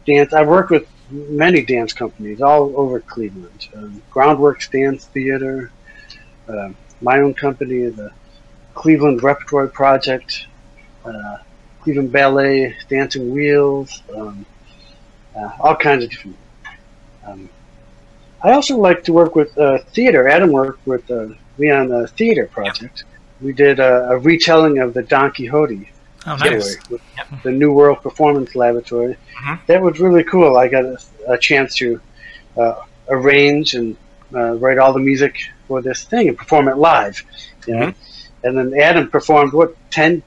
dance. 0.05 0.33
I 0.33 0.41
work 0.43 0.69
with 0.69 0.87
many 1.11 1.63
dance 1.63 1.93
companies 1.93 2.41
all 2.41 2.77
over 2.77 2.99
Cleveland. 2.99 3.67
Um, 3.75 4.01
Groundworks 4.11 4.69
Dance 4.69 5.05
Theater, 5.05 5.71
uh, 6.47 6.69
my 7.01 7.19
own 7.19 7.33
company, 7.33 7.87
the 7.87 8.11
Cleveland 8.73 9.23
Repertory 9.23 9.69
Project, 9.69 10.47
uh, 11.05 11.37
Cleveland 11.81 12.11
Ballet, 12.11 12.75
Dancing 12.89 13.31
Wheels, 13.31 14.01
um, 14.15 14.45
uh, 15.35 15.51
all 15.59 15.75
kinds 15.75 16.03
of 16.03 16.09
different. 16.09 16.37
Um, 17.25 17.49
I 18.41 18.51
also 18.51 18.77
like 18.77 19.03
to 19.05 19.13
work 19.13 19.35
with 19.35 19.57
uh, 19.57 19.79
theater. 19.93 20.27
Adam 20.27 20.51
worked 20.51 20.85
with 20.87 21.09
uh, 21.11 21.27
me 21.57 21.69
on 21.69 21.91
a 21.91 22.07
theater 22.07 22.47
project. 22.47 23.03
We 23.41 23.53
did 23.53 23.79
a, 23.79 24.09
a 24.09 24.17
retelling 24.17 24.79
of 24.79 24.93
the 24.93 25.03
Don 25.03 25.31
Quixote 25.31 25.89
Oh, 26.27 26.35
nice. 26.35 26.77
with 26.89 27.01
the 27.43 27.51
New 27.51 27.71
World 27.71 28.01
Performance 28.01 28.53
Laboratory. 28.55 29.15
Mhm. 29.41 29.59
That 29.67 29.81
was 29.81 29.99
really 29.99 30.23
cool. 30.23 30.57
I 30.57 30.67
got 30.67 30.83
a, 30.85 30.97
a 31.27 31.37
chance 31.37 31.75
to 31.75 32.01
uh, 32.57 32.75
arrange 33.07 33.73
and 33.73 33.95
uh, 34.33 34.53
write 34.55 34.77
all 34.77 34.93
the 34.93 34.99
music 34.99 35.37
for 35.67 35.81
this 35.81 36.03
thing 36.03 36.27
and 36.27 36.37
perform 36.37 36.67
it 36.67 36.77
live. 36.77 37.23
You 37.67 37.75
know? 37.75 37.93
And 38.43 38.57
then 38.57 38.79
Adam 38.79 39.09
performed 39.09 39.53
what 39.53 39.75
10, 39.91 40.21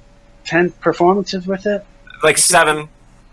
10 0.44 0.70
performances 0.72 1.46
with 1.46 1.66
it. 1.66 1.84
Like 2.22 2.38
seven, 2.38 2.88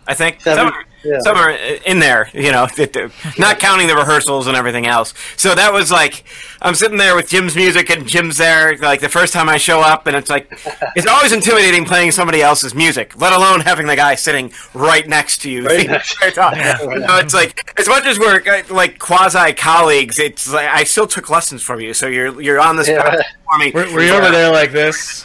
I 0.10 0.14
think. 0.16 0.42
Seven. 0.42 0.66
Some- 0.74 0.84
Yeah. 1.02 1.20
some 1.24 1.38
are 1.38 1.52
in 1.86 2.00
there, 2.00 2.30
you 2.34 2.52
know, 2.52 2.68
that- 2.76 2.92
that- 2.92 3.12
not 3.40 3.58
counting 3.58 3.88
the 3.88 3.96
rehearsals 3.96 4.48
and 4.48 4.58
everything 4.58 4.86
else. 4.86 5.14
So 5.38 5.56
that 5.56 5.72
was 5.72 5.90
like, 5.90 6.26
I'm 6.62 6.76
sitting 6.76 6.98
there 6.98 7.16
with 7.16 7.30
Jim's 7.30 7.56
music 7.56 7.90
and 7.90 8.06
Jim's 8.06 8.36
there, 8.36 8.76
like 8.82 9.00
the 9.00 9.08
first 9.08 9.32
time 9.32 9.48
I 9.48 9.56
show 9.56 9.80
up, 9.80 10.08
and 10.08 10.16
it's 10.18 10.30
like, 10.30 10.52
it's 10.98 11.08
always 11.08 11.32
intimidating 11.32 11.86
playing 11.86 12.12
somebody 12.12 12.42
else's 12.42 12.76
music, 12.76 13.14
let 13.16 13.32
alone 13.32 13.62
having 13.62 13.88
the 13.88 13.96
guy 13.96 14.16
sitting 14.16 14.52
right 14.74 15.08
next 15.08 15.38
to 15.44 15.50
you. 15.50 15.66
Right 15.66 15.86
the 15.88 15.92
next- 15.94 16.12
entire 16.22 16.32
time. 16.32 16.58
Yeah. 16.60 16.82
You 16.82 17.00
know, 17.00 17.18
it's 17.20 17.34
like, 17.34 17.74
as 17.80 17.88
much 17.88 18.06
as 18.06 18.20
we're 18.20 18.42
uh, 18.46 18.64
like 18.70 19.00
quasi 19.00 19.54
colleagues, 19.54 20.20
it's 20.20 20.52
like, 20.52 20.68
I 20.68 20.84
still 20.84 21.08
took 21.08 21.30
lessons 21.30 21.62
from 21.64 21.80
you, 21.80 21.94
so 21.94 22.08
you're 22.08 22.42
you're 22.42 22.60
on 22.60 22.76
this 22.76 22.90
Yeah, 22.90 23.04
path 23.04 23.22
for 23.50 23.58
me. 23.58 23.72
Were, 23.72 23.90
were 23.94 24.04
you 24.04 24.12
over 24.12 24.32
there 24.32 24.52
like 24.52 24.74
this? 24.74 25.24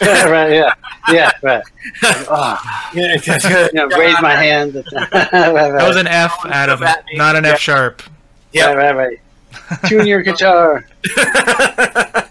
Yeah, 0.00 0.24
right. 0.28 0.52
Yeah. 0.52 0.72
Yeah. 1.10 1.30
Right. 1.42 1.62
Oh, 2.02 2.90
Yeah, 2.94 3.16
you 3.24 3.68
know, 3.72 3.86
raise 3.88 4.20
my 4.20 4.34
hand. 4.34 4.72
That 4.92 5.52
was 5.86 5.96
an 5.96 6.06
F, 6.06 6.34
Adam, 6.46 6.82
at 6.82 7.04
me. 7.06 7.16
not 7.16 7.36
an 7.36 7.44
Yeah. 7.44 7.50
F 7.52 7.58
sharp. 7.60 8.02
Yeah. 8.52 8.72
Right, 8.72 8.94
right, 8.94 9.20
right. 9.72 9.88
Tune 9.88 10.06
your 10.06 10.22
guitar. 10.22 10.84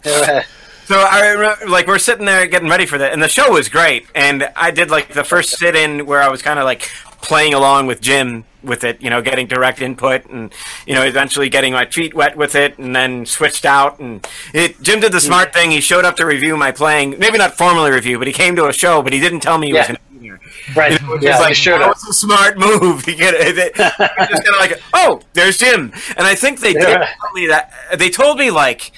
Right. 0.06 0.46
So 0.86 0.98
I 1.00 1.30
remember, 1.34 1.68
like, 1.68 1.86
we're 1.88 2.00
sitting 2.00 2.26
there 2.26 2.48
getting 2.48 2.68
ready 2.70 2.86
for 2.88 2.98
that, 2.98 3.14
and 3.14 3.22
the 3.22 3.28
show 3.30 3.52
was 3.52 3.70
great. 3.70 4.08
And 4.16 4.50
I 4.56 4.72
did 4.72 4.90
like 4.90 5.14
the 5.14 5.24
first 5.24 5.50
sit-in 5.58 6.06
where 6.08 6.22
I 6.22 6.30
was 6.30 6.42
kind 6.42 6.58
of 6.58 6.66
like 6.66 6.90
playing 7.22 7.54
along 7.54 7.88
with 7.88 8.02
Jim 8.02 8.46
with 8.62 8.84
it, 8.84 9.02
you 9.02 9.10
know, 9.10 9.22
getting 9.22 9.48
direct 9.48 9.82
input, 9.82 10.26
and 10.26 10.54
you 10.86 10.94
know, 10.94 11.04
eventually 11.04 11.48
getting 11.48 11.72
my 11.72 11.86
feet 11.86 12.14
wet 12.14 12.36
with 12.36 12.56
it, 12.56 12.78
and 12.78 12.94
then 12.96 13.26
switched 13.26 13.64
out. 13.66 14.00
And 14.00 14.28
it, 14.54 14.82
Jim 14.82 15.00
did 15.00 15.12
the 15.14 15.22
smart 15.22 15.54
thing; 15.54 15.72
he 15.72 15.80
showed 15.80 16.04
up 16.06 16.18
to 16.18 16.26
review 16.26 16.58
my 16.58 16.72
playing, 16.72 17.18
maybe 17.20 17.38
not 17.38 17.58
formally 17.58 17.90
review, 17.92 18.18
but 18.18 18.28
he 18.28 18.34
came 18.34 18.56
to 18.58 18.68
a 18.68 18.74
show, 18.74 19.02
but 19.02 19.14
he 19.14 19.20
didn't 19.20 19.40
tell 19.40 19.58
me 19.58 19.68
he 19.68 19.74
was 19.74 19.88
Yeah. 19.88 19.88
going 19.88 19.98
to 19.98 20.14
be 20.20 20.20
here. 20.26 20.40
Right. 20.76 21.02
Which 21.08 21.22
Yeah, 21.24 21.40
like, 21.40 21.56
that 21.64 21.88
was 21.88 22.06
a 22.10 22.14
smart 22.14 22.58
move. 22.58 23.08
You 23.08 23.16
get 23.16 23.34
it. 23.34 23.58
it- 23.58 23.76
Just 23.76 23.98
kind 23.98 24.48
of 24.50 24.60
like, 24.60 24.82
oh, 24.94 25.22
there's 25.34 25.58
Jim, 25.58 25.94
and 26.18 26.28
I 26.28 26.36
think 26.36 26.60
they 26.60 26.74
did 26.74 26.84
Yeah. 26.84 26.98
tell 27.22 27.32
me 27.34 27.48
that. 27.48 27.72
They 27.98 28.10
told 28.10 28.38
me 28.38 28.52
like. 28.52 28.92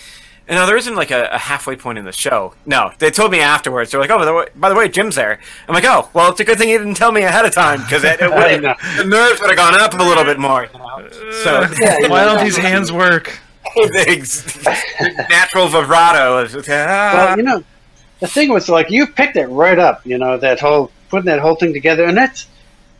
You 0.51 0.57
know, 0.57 0.65
there 0.65 0.75
isn't 0.75 0.95
like 0.95 1.11
a, 1.11 1.29
a 1.31 1.37
halfway 1.37 1.77
point 1.77 1.97
in 1.97 2.03
the 2.03 2.11
show. 2.11 2.53
No, 2.65 2.91
they 2.99 3.09
told 3.09 3.31
me 3.31 3.39
afterwards. 3.39 3.89
They're 3.89 4.01
like, 4.01 4.09
"Oh, 4.09 4.17
by 4.17 4.25
the 4.25 4.33
way, 4.33 4.47
by 4.53 4.67
the 4.67 4.75
way, 4.75 4.89
Jim's 4.89 5.15
there." 5.15 5.39
I'm 5.65 5.73
like, 5.73 5.85
"Oh, 5.85 6.09
well, 6.13 6.29
it's 6.29 6.41
a 6.41 6.43
good 6.43 6.57
thing 6.57 6.67
you 6.67 6.77
didn't 6.77 6.95
tell 6.95 7.13
me 7.13 7.21
ahead 7.23 7.45
of 7.45 7.53
time 7.53 7.79
because 7.79 8.03
it, 8.03 8.19
it 8.19 8.29
would 8.35 8.61
the 8.61 9.05
nerves 9.05 9.39
would 9.39 9.49
have 9.49 9.55
gone 9.55 9.79
up 9.79 9.93
a 9.93 10.03
little 10.03 10.25
bit 10.25 10.39
more." 10.39 10.67
You 10.73 10.79
know? 10.79 11.09
So 11.41 11.61
Yeah, 11.79 12.09
Why 12.09 12.25
don't 12.25 12.43
these 12.43 12.57
hands 12.57 12.91
work? 12.91 13.39
the 13.75 15.25
natural 15.29 15.69
vibrato. 15.69 16.43
Is, 16.43 16.53
ah. 16.67 17.13
Well, 17.13 17.37
you 17.37 17.43
know, 17.43 17.63
the 18.19 18.27
thing 18.27 18.49
was 18.49 18.67
like 18.67 18.89
you 18.89 19.07
picked 19.07 19.37
it 19.37 19.47
right 19.47 19.79
up. 19.79 20.05
You 20.05 20.17
know 20.17 20.35
that 20.35 20.59
whole 20.59 20.91
putting 21.07 21.27
that 21.27 21.39
whole 21.39 21.55
thing 21.55 21.71
together, 21.71 22.03
and 22.03 22.17
that's 22.17 22.47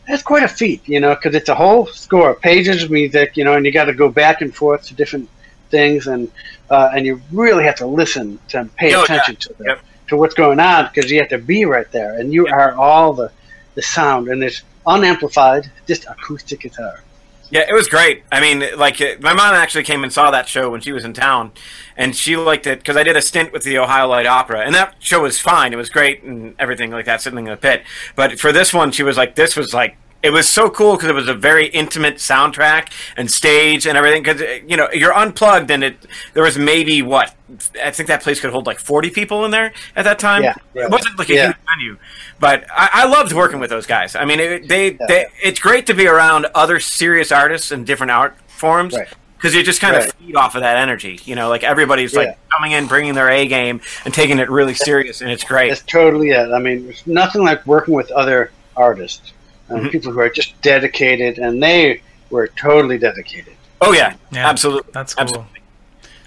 that's 0.07 0.23
quite 0.23 0.43
a 0.43 0.47
feat. 0.47 0.87
You 0.87 1.01
know, 1.01 1.15
because 1.15 1.35
it's 1.35 1.49
a 1.49 1.55
whole 1.55 1.85
score 1.87 2.29
of 2.29 2.41
pages 2.41 2.83
of 2.83 2.91
music. 2.91 3.35
You 3.35 3.43
know, 3.43 3.55
and 3.55 3.65
you 3.65 3.73
got 3.73 3.85
to 3.85 3.93
go 3.93 4.07
back 4.07 4.39
and 4.39 4.55
forth 4.55 4.85
to 4.87 4.93
different 4.93 5.27
things, 5.71 6.07
and 6.07 6.29
uh, 6.69 6.91
and 6.93 7.05
you 7.05 7.21
really 7.31 7.63
have 7.63 7.75
to 7.75 7.85
listen 7.87 8.37
to 8.49 8.69
pay 8.77 8.93
Oh, 8.93 8.99
yeah. 8.99 9.03
attention 9.03 9.35
to 9.37 9.53
the, 9.57 9.63
Yep. 9.65 9.79
to 10.09 10.17
what's 10.17 10.35
going 10.35 10.59
on 10.59 10.89
because 10.93 11.09
you 11.09 11.19
have 11.19 11.29
to 11.29 11.37
be 11.39 11.65
right 11.65 11.91
there, 11.91 12.19
and 12.19 12.31
you 12.33 12.47
are 12.47 12.73
all 12.75 13.13
the 13.13 13.31
the 13.75 13.81
sound, 13.81 14.27
and 14.27 14.43
it's 14.43 14.61
unamplified, 14.85 15.71
just 15.87 16.05
acoustic 16.05 16.59
guitar. 16.61 17.01
Yeah, 17.49 17.65
it 17.69 17.73
was 17.73 17.87
great. 17.89 18.23
I 18.31 18.39
mean, 18.39 18.63
like 18.77 18.99
my 19.19 19.33
mom 19.33 19.53
actually 19.55 19.83
came 19.83 20.03
and 20.03 20.11
saw 20.13 20.31
that 20.31 20.47
show 20.47 20.69
when 20.69 20.79
she 20.79 20.91
was 20.93 21.03
in 21.03 21.13
town, 21.13 21.51
and 21.97 22.15
she 22.15 22.37
liked 22.37 22.65
it 22.65 22.79
because 22.79 22.95
I 22.95 23.03
did 23.03 23.17
a 23.17 23.21
stint 23.21 23.51
with 23.51 23.63
the 23.63 23.77
Ohio 23.77 24.07
Light 24.07 24.25
Opera, 24.25 24.61
and 24.61 24.73
that 24.73 24.95
show 24.99 25.21
was 25.23 25.37
fine. 25.39 25.73
It 25.73 25.75
was 25.75 25.89
great 25.89 26.23
and 26.23 26.55
everything 26.59 26.91
like 26.91 27.05
that, 27.05 27.21
sitting 27.21 27.39
in 27.39 27.45
the 27.45 27.57
pit. 27.57 27.83
But 28.15 28.39
for 28.39 28.53
this 28.53 28.73
one, 28.73 28.91
she 28.91 29.03
was 29.03 29.17
like, 29.17 29.35
"This 29.35 29.55
was 29.57 29.73
like." 29.73 29.97
It 30.23 30.29
was 30.31 30.47
so 30.47 30.69
cool 30.69 30.95
because 30.95 31.09
it 31.09 31.15
was 31.15 31.27
a 31.27 31.33
very 31.33 31.65
intimate 31.67 32.15
soundtrack 32.17 32.91
and 33.17 33.29
stage 33.31 33.87
and 33.87 33.97
everything. 33.97 34.21
Because 34.21 34.41
you 34.67 34.77
know 34.77 34.87
you're 34.93 35.13
unplugged, 35.15 35.71
and 35.71 35.83
it 35.83 36.05
there 36.33 36.43
was 36.43 36.57
maybe 36.57 37.01
what 37.01 37.35
I 37.83 37.89
think 37.91 38.07
that 38.07 38.21
place 38.21 38.39
could 38.39 38.51
hold 38.51 38.67
like 38.67 38.77
40 38.79 39.09
people 39.09 39.45
in 39.45 39.51
there 39.51 39.73
at 39.95 40.03
that 40.03 40.19
time. 40.19 40.43
Yeah, 40.43 40.53
yeah. 40.75 40.85
It 40.85 40.91
wasn't 40.91 41.17
like 41.17 41.29
a 41.29 41.33
Yeah. 41.33 41.45
huge 41.47 41.55
venue, 41.75 41.97
but 42.39 42.65
I, 42.71 42.89
I 42.93 43.05
loved 43.07 43.33
working 43.33 43.59
with 43.59 43.69
those 43.71 43.87
guys. 43.87 44.15
I 44.15 44.25
mean, 44.25 44.39
it, 44.39 44.67
they, 44.67 44.91
they 45.07 45.25
it's 45.41 45.59
great 45.59 45.87
to 45.87 45.93
be 45.95 46.05
around 46.07 46.45
other 46.53 46.79
serious 46.79 47.31
artists 47.31 47.71
in 47.71 47.83
different 47.83 48.11
art 48.11 48.37
forms 48.47 48.93
Right. 48.93 49.07
because 49.37 49.55
you 49.55 49.63
just 49.63 49.81
kind 49.81 49.95
Right. 49.95 50.07
of 50.07 50.13
feed 50.13 50.35
off 50.35 50.53
of 50.53 50.61
that 50.61 50.77
energy. 50.77 51.19
You 51.25 51.33
know, 51.35 51.49
like 51.49 51.63
everybody's 51.63 52.15
like 52.15 52.37
coming 52.55 52.73
in, 52.73 52.85
bringing 52.85 53.15
their 53.15 53.29
A 53.29 53.47
game, 53.47 53.81
and 54.05 54.13
taking 54.13 54.37
it 54.37 54.51
really 54.51 54.75
serious, 54.75 55.21
and 55.21 55.31
it's 55.31 55.43
great. 55.43 55.69
That's 55.69 55.81
totally 55.81 56.29
it. 56.29 56.51
I 56.51 56.59
mean, 56.59 56.83
there's 56.85 57.07
nothing 57.07 57.43
like 57.43 57.65
working 57.65 57.95
with 57.95 58.11
other 58.11 58.51
artists, 58.77 59.33
and 59.71 59.85
Mhm. 59.87 59.91
people 59.91 60.11
who 60.11 60.19
are 60.19 60.29
just 60.29 60.59
dedicated, 60.61 61.37
and 61.39 61.61
they 61.61 62.01
were 62.29 62.47
totally 62.49 62.97
dedicated. 62.97 63.53
Oh 63.81 63.93
yeah, 63.93 64.13
Yeah. 64.31 64.47
absolutely. 64.49 64.91
That's 64.93 65.13
cool. 65.15 65.23
Absolutely. 65.23 65.61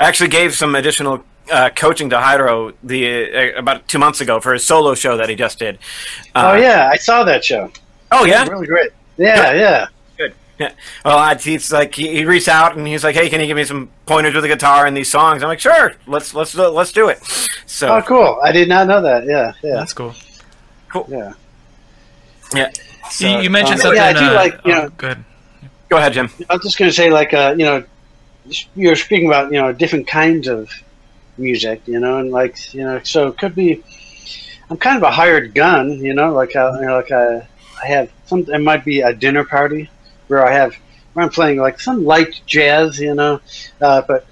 I 0.01 0.05
actually 0.09 0.29
gave 0.31 0.55
some 0.55 0.75
additional 0.75 1.25
uh, 1.53 1.69
coaching 1.77 2.09
to 2.11 2.19
Hydro 2.19 2.73
the 2.83 3.31
uh, 3.55 3.59
about 3.59 3.87
two 3.87 3.99
months 3.99 4.21
ago 4.23 4.41
for 4.41 4.55
his 4.55 4.65
solo 4.67 4.95
show 4.95 5.17
that 5.19 5.29
he 5.29 5.35
just 5.35 5.59
did. 5.59 5.79
Uh, 6.35 6.53
oh 6.53 6.57
yeah, 6.61 6.89
I 6.91 6.97
saw 6.97 7.23
that 7.25 7.45
show. 7.45 7.71
Oh 8.11 8.25
yeah. 8.25 8.47
really 8.49 8.67
great. 8.67 8.91
Yeah, 9.19 9.53
yeah. 9.53 9.87
Good. 10.17 10.33
Yeah. 10.59 10.71
Well, 11.05 11.19
I, 11.19 11.35
he's 11.37 11.71
like 11.71 11.95
he, 11.95 12.09
he 12.09 12.25
reached 12.25 12.49
out 12.49 12.77
and 12.77 12.87
he's 12.87 13.05
like, 13.05 13.15
"Hey, 13.15 13.29
can 13.29 13.41
you 13.41 13.47
give 13.47 13.57
me 13.57 13.65
some 13.65 13.91
pointers 14.07 14.35
with 14.35 14.43
the 14.43 14.49
guitar 14.49 14.87
and 14.87 14.97
these 14.97 15.11
songs?" 15.11 15.43
I'm 15.43 15.49
like, 15.51 15.61
"Sure, 15.61 15.93
let's 16.07 16.33
let's 16.35 16.55
let's 16.55 16.93
do 16.93 17.09
it." 17.11 17.19
So 17.67 17.89
Oh, 17.95 18.03
cool. 18.03 18.41
I 18.43 18.51
did 18.51 18.69
not 18.69 18.87
know 18.89 19.03
that. 19.03 19.27
Yeah, 19.27 19.53
yeah, 19.63 19.75
That's 19.75 19.93
cool. 19.93 20.15
cool. 20.89 21.07
yeah. 21.11 21.33
yeah. 22.55 22.71
So, 23.11 23.27
you, 23.27 23.43
you 23.43 23.51
mentioned 23.51 23.81
um, 23.81 23.83
something. 23.83 23.97
yeah, 24.01 24.07
I 24.07 24.13
do 24.13 24.25
uh, 24.25 24.35
like, 24.35 24.53
you 24.65 24.73
oh, 24.73 24.83
know- 24.83 24.89
good. 24.97 25.25
go 25.89 25.97
ahead, 25.97 26.13
Jim. 26.13 26.31
I 26.49 26.55
was 26.55 26.63
just 26.63 26.79
going 26.79 26.91
to 26.91 26.95
say, 26.95 27.11
like, 27.11 27.33
uh, 27.33 27.55
you 27.57 27.65
know, 27.65 27.85
you're 28.75 28.97
speaking 28.97 29.27
about, 29.27 29.53
you 29.53 29.61
know, 29.61 29.73
different 29.73 30.07
kinds 30.07 30.49
of 30.49 30.71
music, 31.39 31.83
you 31.87 31.99
know, 31.99 32.19
and 32.19 32.31
like, 32.31 32.75
you 32.75 32.83
know, 32.83 33.01
so 33.03 33.29
it 33.29 33.39
could 33.39 33.55
be. 33.55 33.83
I'm 34.71 34.79
kind 34.79 34.97
of 34.97 35.03
a 35.03 35.11
hired 35.11 35.55
gun, 35.55 35.91
you 35.93 36.15
know, 36.15 36.33
like, 36.33 36.57
uh, 36.57 36.73
you 36.81 36.87
know, 36.87 36.97
like 36.97 37.11
uh, 37.11 37.41
I 37.83 37.87
have 37.87 38.11
some. 38.25 38.41
It 38.49 38.61
might 38.61 38.85
be 38.85 39.03
a 39.03 39.13
dinner 39.13 39.45
party 39.45 39.91
where 40.29 40.45
I 40.45 40.53
have 40.53 40.75
where 41.13 41.25
I'm 41.25 41.31
playing 41.31 41.59
like 41.59 41.81
some 41.81 42.05
light 42.05 42.41
jazz, 42.47 42.99
you 42.99 43.15
know, 43.15 43.41
uh, 43.81 44.03
but 44.03 44.27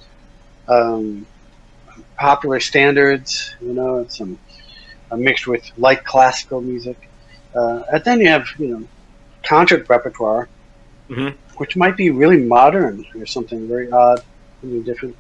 um, 0.69 1.27
popular 2.17 2.61
standards, 2.61 3.55
you 3.61 3.75
know, 3.75 4.07
some 4.09 4.39
uh, 5.11 5.17
mixed 5.17 5.47
with 5.47 5.71
light 5.77 6.05
classical 6.05 6.61
music. 6.63 7.09
Uh, 7.55 7.83
and 7.93 8.05
then 8.05 8.21
you 8.21 8.29
have, 8.29 8.47
you 8.59 8.69
know, 8.69 8.89
concert 9.45 9.89
repertoire, 9.89 10.49
Mhm. 11.11 11.35
which 11.57 11.77
might 11.77 11.97
be 11.97 12.11
really 12.11 12.39
modern 12.39 13.05
or 13.19 13.27
something 13.27 13.69
very 13.69 13.91
odd, 13.91 14.23
something 14.61 14.83
different. 14.83 15.17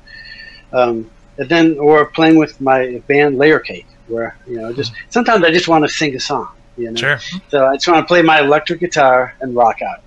Um, 0.73 1.11
and 1.38 1.49
then, 1.49 1.79
or 1.79 2.07
playing 2.07 2.37
with 2.37 2.61
my 2.61 3.03
band 3.07 3.37
Layer 3.38 3.59
Cake, 3.61 3.87
where 4.09 4.37
you 4.47 4.57
know, 4.61 4.73
just 4.73 4.92
sometimes 5.11 5.45
I 5.45 5.51
just 5.51 5.68
want 5.68 5.85
to 5.85 5.88
sing 5.92 6.14
a 6.14 6.21
song. 6.21 6.49
You 6.79 6.90
know, 6.90 6.97
Sure. 6.97 7.18
so 7.51 7.66
I 7.66 7.75
just 7.75 7.87
want 7.88 8.01
to 8.03 8.07
play 8.09 8.23
my 8.23 8.40
electric 8.40 8.81
guitar 8.81 9.35
and 9.40 9.55
rock 9.55 9.81
out. 9.83 10.01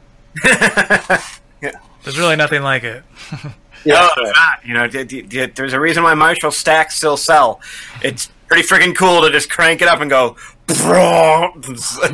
yeah. 1.62 1.72
There's 2.04 2.18
really 2.18 2.36
nothing 2.36 2.62
like 2.64 2.84
it. 2.84 3.04
No, 3.88 4.10
it's 4.18 4.40
not. 4.40 4.66
You 4.66 4.74
know, 4.74 4.88
d- 4.88 5.04
d- 5.04 5.22
d- 5.22 5.46
there's 5.46 5.74
a 5.74 5.80
reason 5.80 6.02
why 6.02 6.16
Marshall 6.16 6.50
stacks 6.50 6.96
still 6.96 7.18
sell. 7.18 7.62
It's 8.02 8.32
pretty 8.48 8.68
freaking 8.68 8.96
cool 8.96 9.22
to 9.22 9.30
just 9.30 9.48
crank 9.48 9.80
it 9.84 9.88
up 9.88 10.02
and 10.02 10.10
go. 10.10 10.38
Right. 10.70 11.52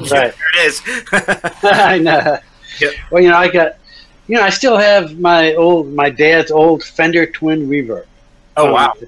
There 0.10 0.34
it 0.34 0.66
is. 0.66 0.82
I 1.64 1.98
know. 2.00 2.38
Yep. 2.80 2.94
Well, 3.12 3.22
you 3.24 3.30
know, 3.30 3.38
I 3.38 3.48
got, 3.50 3.74
you 4.28 4.36
know, 4.38 4.44
I 4.44 4.50
still 4.50 4.78
have 4.78 5.20
my 5.20 5.54
old, 5.56 5.94
my 5.94 6.10
dad's 6.10 6.52
old 6.52 6.84
Fender 6.84 7.26
Twin 7.26 7.68
Reverb. 7.68 8.06
oh 8.58 8.66
from- 8.66 8.74
wow, 8.74 8.94
From 8.94 9.08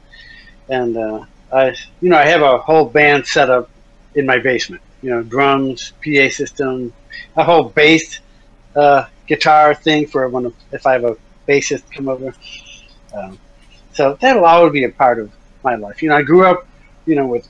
And 0.68 0.96
uh, 0.96 1.24
I, 1.52 1.74
you 2.00 2.08
know, 2.08 2.16
I 2.18 2.24
have 2.26 2.42
a 2.42 2.58
whole 2.58 2.84
band 2.86 3.26
set 3.26 3.50
up 3.50 3.70
in 4.14 4.26
my 4.26 4.38
basement. 4.38 4.82
You 5.02 5.10
know, 5.10 5.22
drums, 5.22 5.92
PA 6.04 6.28
system, 6.30 6.92
a 7.36 7.44
whole 7.44 7.64
bass 7.64 8.20
uh, 8.74 9.06
guitar 9.26 9.74
thing 9.74 10.06
for 10.06 10.28
when 10.28 10.52
if 10.72 10.86
I 10.86 10.94
have 10.94 11.04
a 11.04 11.16
bassist 11.46 11.82
come 11.92 12.08
over. 12.08 12.34
Um, 13.14 13.38
so 13.96 14.16
that'll 14.20 14.44
always 14.44 14.72
be 14.72 14.84
a 14.84 14.90
part 14.90 15.18
of 15.18 15.32
my 15.64 15.74
life. 15.74 16.02
You 16.02 16.10
know, 16.10 16.16
I 16.16 16.22
grew 16.22 16.44
up, 16.46 16.66
you 17.06 17.16
know, 17.16 17.26
with, 17.26 17.48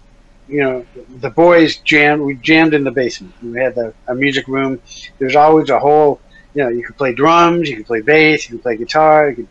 you 0.49 0.61
know, 0.61 0.87
the 1.19 1.31
boys 1.31 1.79
jammed. 1.79 2.23
We 2.23 2.37
jammed 2.37 2.73
in 2.73 2.85
the 2.85 2.91
basement. 2.93 3.35
We 3.43 3.59
had 3.59 3.75
the, 3.75 3.93
a 4.07 4.15
music 4.15 4.47
room. 4.47 4.81
There's 5.19 5.35
always 5.35 5.71
a 5.71 5.79
whole, 5.79 6.21
you 6.55 6.63
know, 6.63 6.69
you 6.69 6.85
could 6.85 6.97
play 6.97 7.13
drums, 7.13 7.69
you 7.69 7.77
could 7.77 7.87
play 7.87 8.01
bass, 8.01 8.49
you 8.49 8.57
could 8.57 8.63
play 8.63 8.77
guitar. 8.77 9.31
You 9.31 9.37
could, 9.37 9.49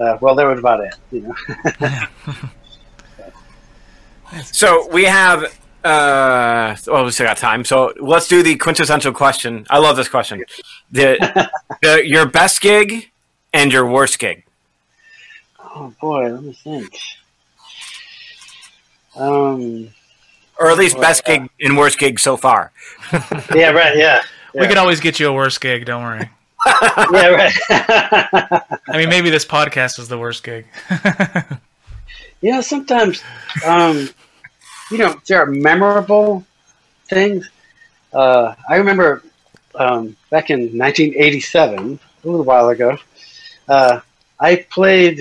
uh, 0.00 0.18
well, 0.20 0.34
that 0.34 0.46
was 0.46 0.58
about 0.58 0.80
it. 0.80 0.94
You 1.12 1.20
know. 1.22 1.90
So 4.44 4.88
we 4.92 5.04
have. 5.04 5.44
Uh, 5.84 6.74
well, 6.88 7.04
we 7.04 7.12
still 7.12 7.26
got 7.26 7.36
time. 7.36 7.64
So 7.64 7.94
let's 8.00 8.26
do 8.26 8.42
the 8.42 8.56
quintessential 8.56 9.12
question. 9.12 9.66
I 9.70 9.78
love 9.78 9.96
this 9.96 10.08
question. 10.08 10.44
The, 10.88 11.50
the 11.82 12.06
your 12.06 12.26
best 12.26 12.60
gig 12.60 13.10
and 13.52 13.72
your 13.72 13.90
worst 13.90 14.20
gig. 14.20 14.45
Oh 15.76 15.94
boy, 16.00 16.28
let 16.32 16.42
me 16.42 16.52
think. 16.52 16.98
Um. 19.14 19.90
Or 20.58 20.70
at 20.70 20.78
least 20.78 20.98
best 20.98 21.24
gig 21.24 21.50
and 21.60 21.76
worst 21.76 21.98
gig 21.98 22.18
so 22.18 22.36
far. 22.36 22.72
Yeah. 23.54 23.70
Right. 23.70 23.96
Yeah. 23.96 24.22
We 24.54 24.66
can 24.66 24.78
always 24.78 25.00
get 25.00 25.20
you 25.20 25.28
a 25.28 25.32
worst 25.32 25.60
gig. 25.60 25.84
Don't 25.84 26.02
worry. 26.02 26.30
Yeah. 27.12 27.28
Right. 27.28 27.52
I 28.88 28.96
mean, 28.96 29.08
maybe 29.08 29.30
this 29.30 29.44
podcast 29.44 29.98
was 29.98 30.08
the 30.08 30.18
worst 30.18 30.42
gig. 30.42 30.66
You 32.40 32.52
know, 32.52 32.60
sometimes, 32.60 33.22
um, 33.64 34.08
you 34.90 34.98
know, 34.98 35.18
there 35.26 35.40
are 35.40 35.46
memorable 35.46 36.44
things. 37.08 37.48
Uh, 38.12 38.54
I 38.68 38.76
remember 38.76 39.22
um, 39.74 40.16
back 40.30 40.50
in 40.50 40.60
1987, 40.76 41.98
a 42.24 42.28
little 42.28 42.44
while 42.44 42.68
ago, 42.68 42.98
uh, 43.68 44.00
I 44.38 44.66
played 44.70 45.20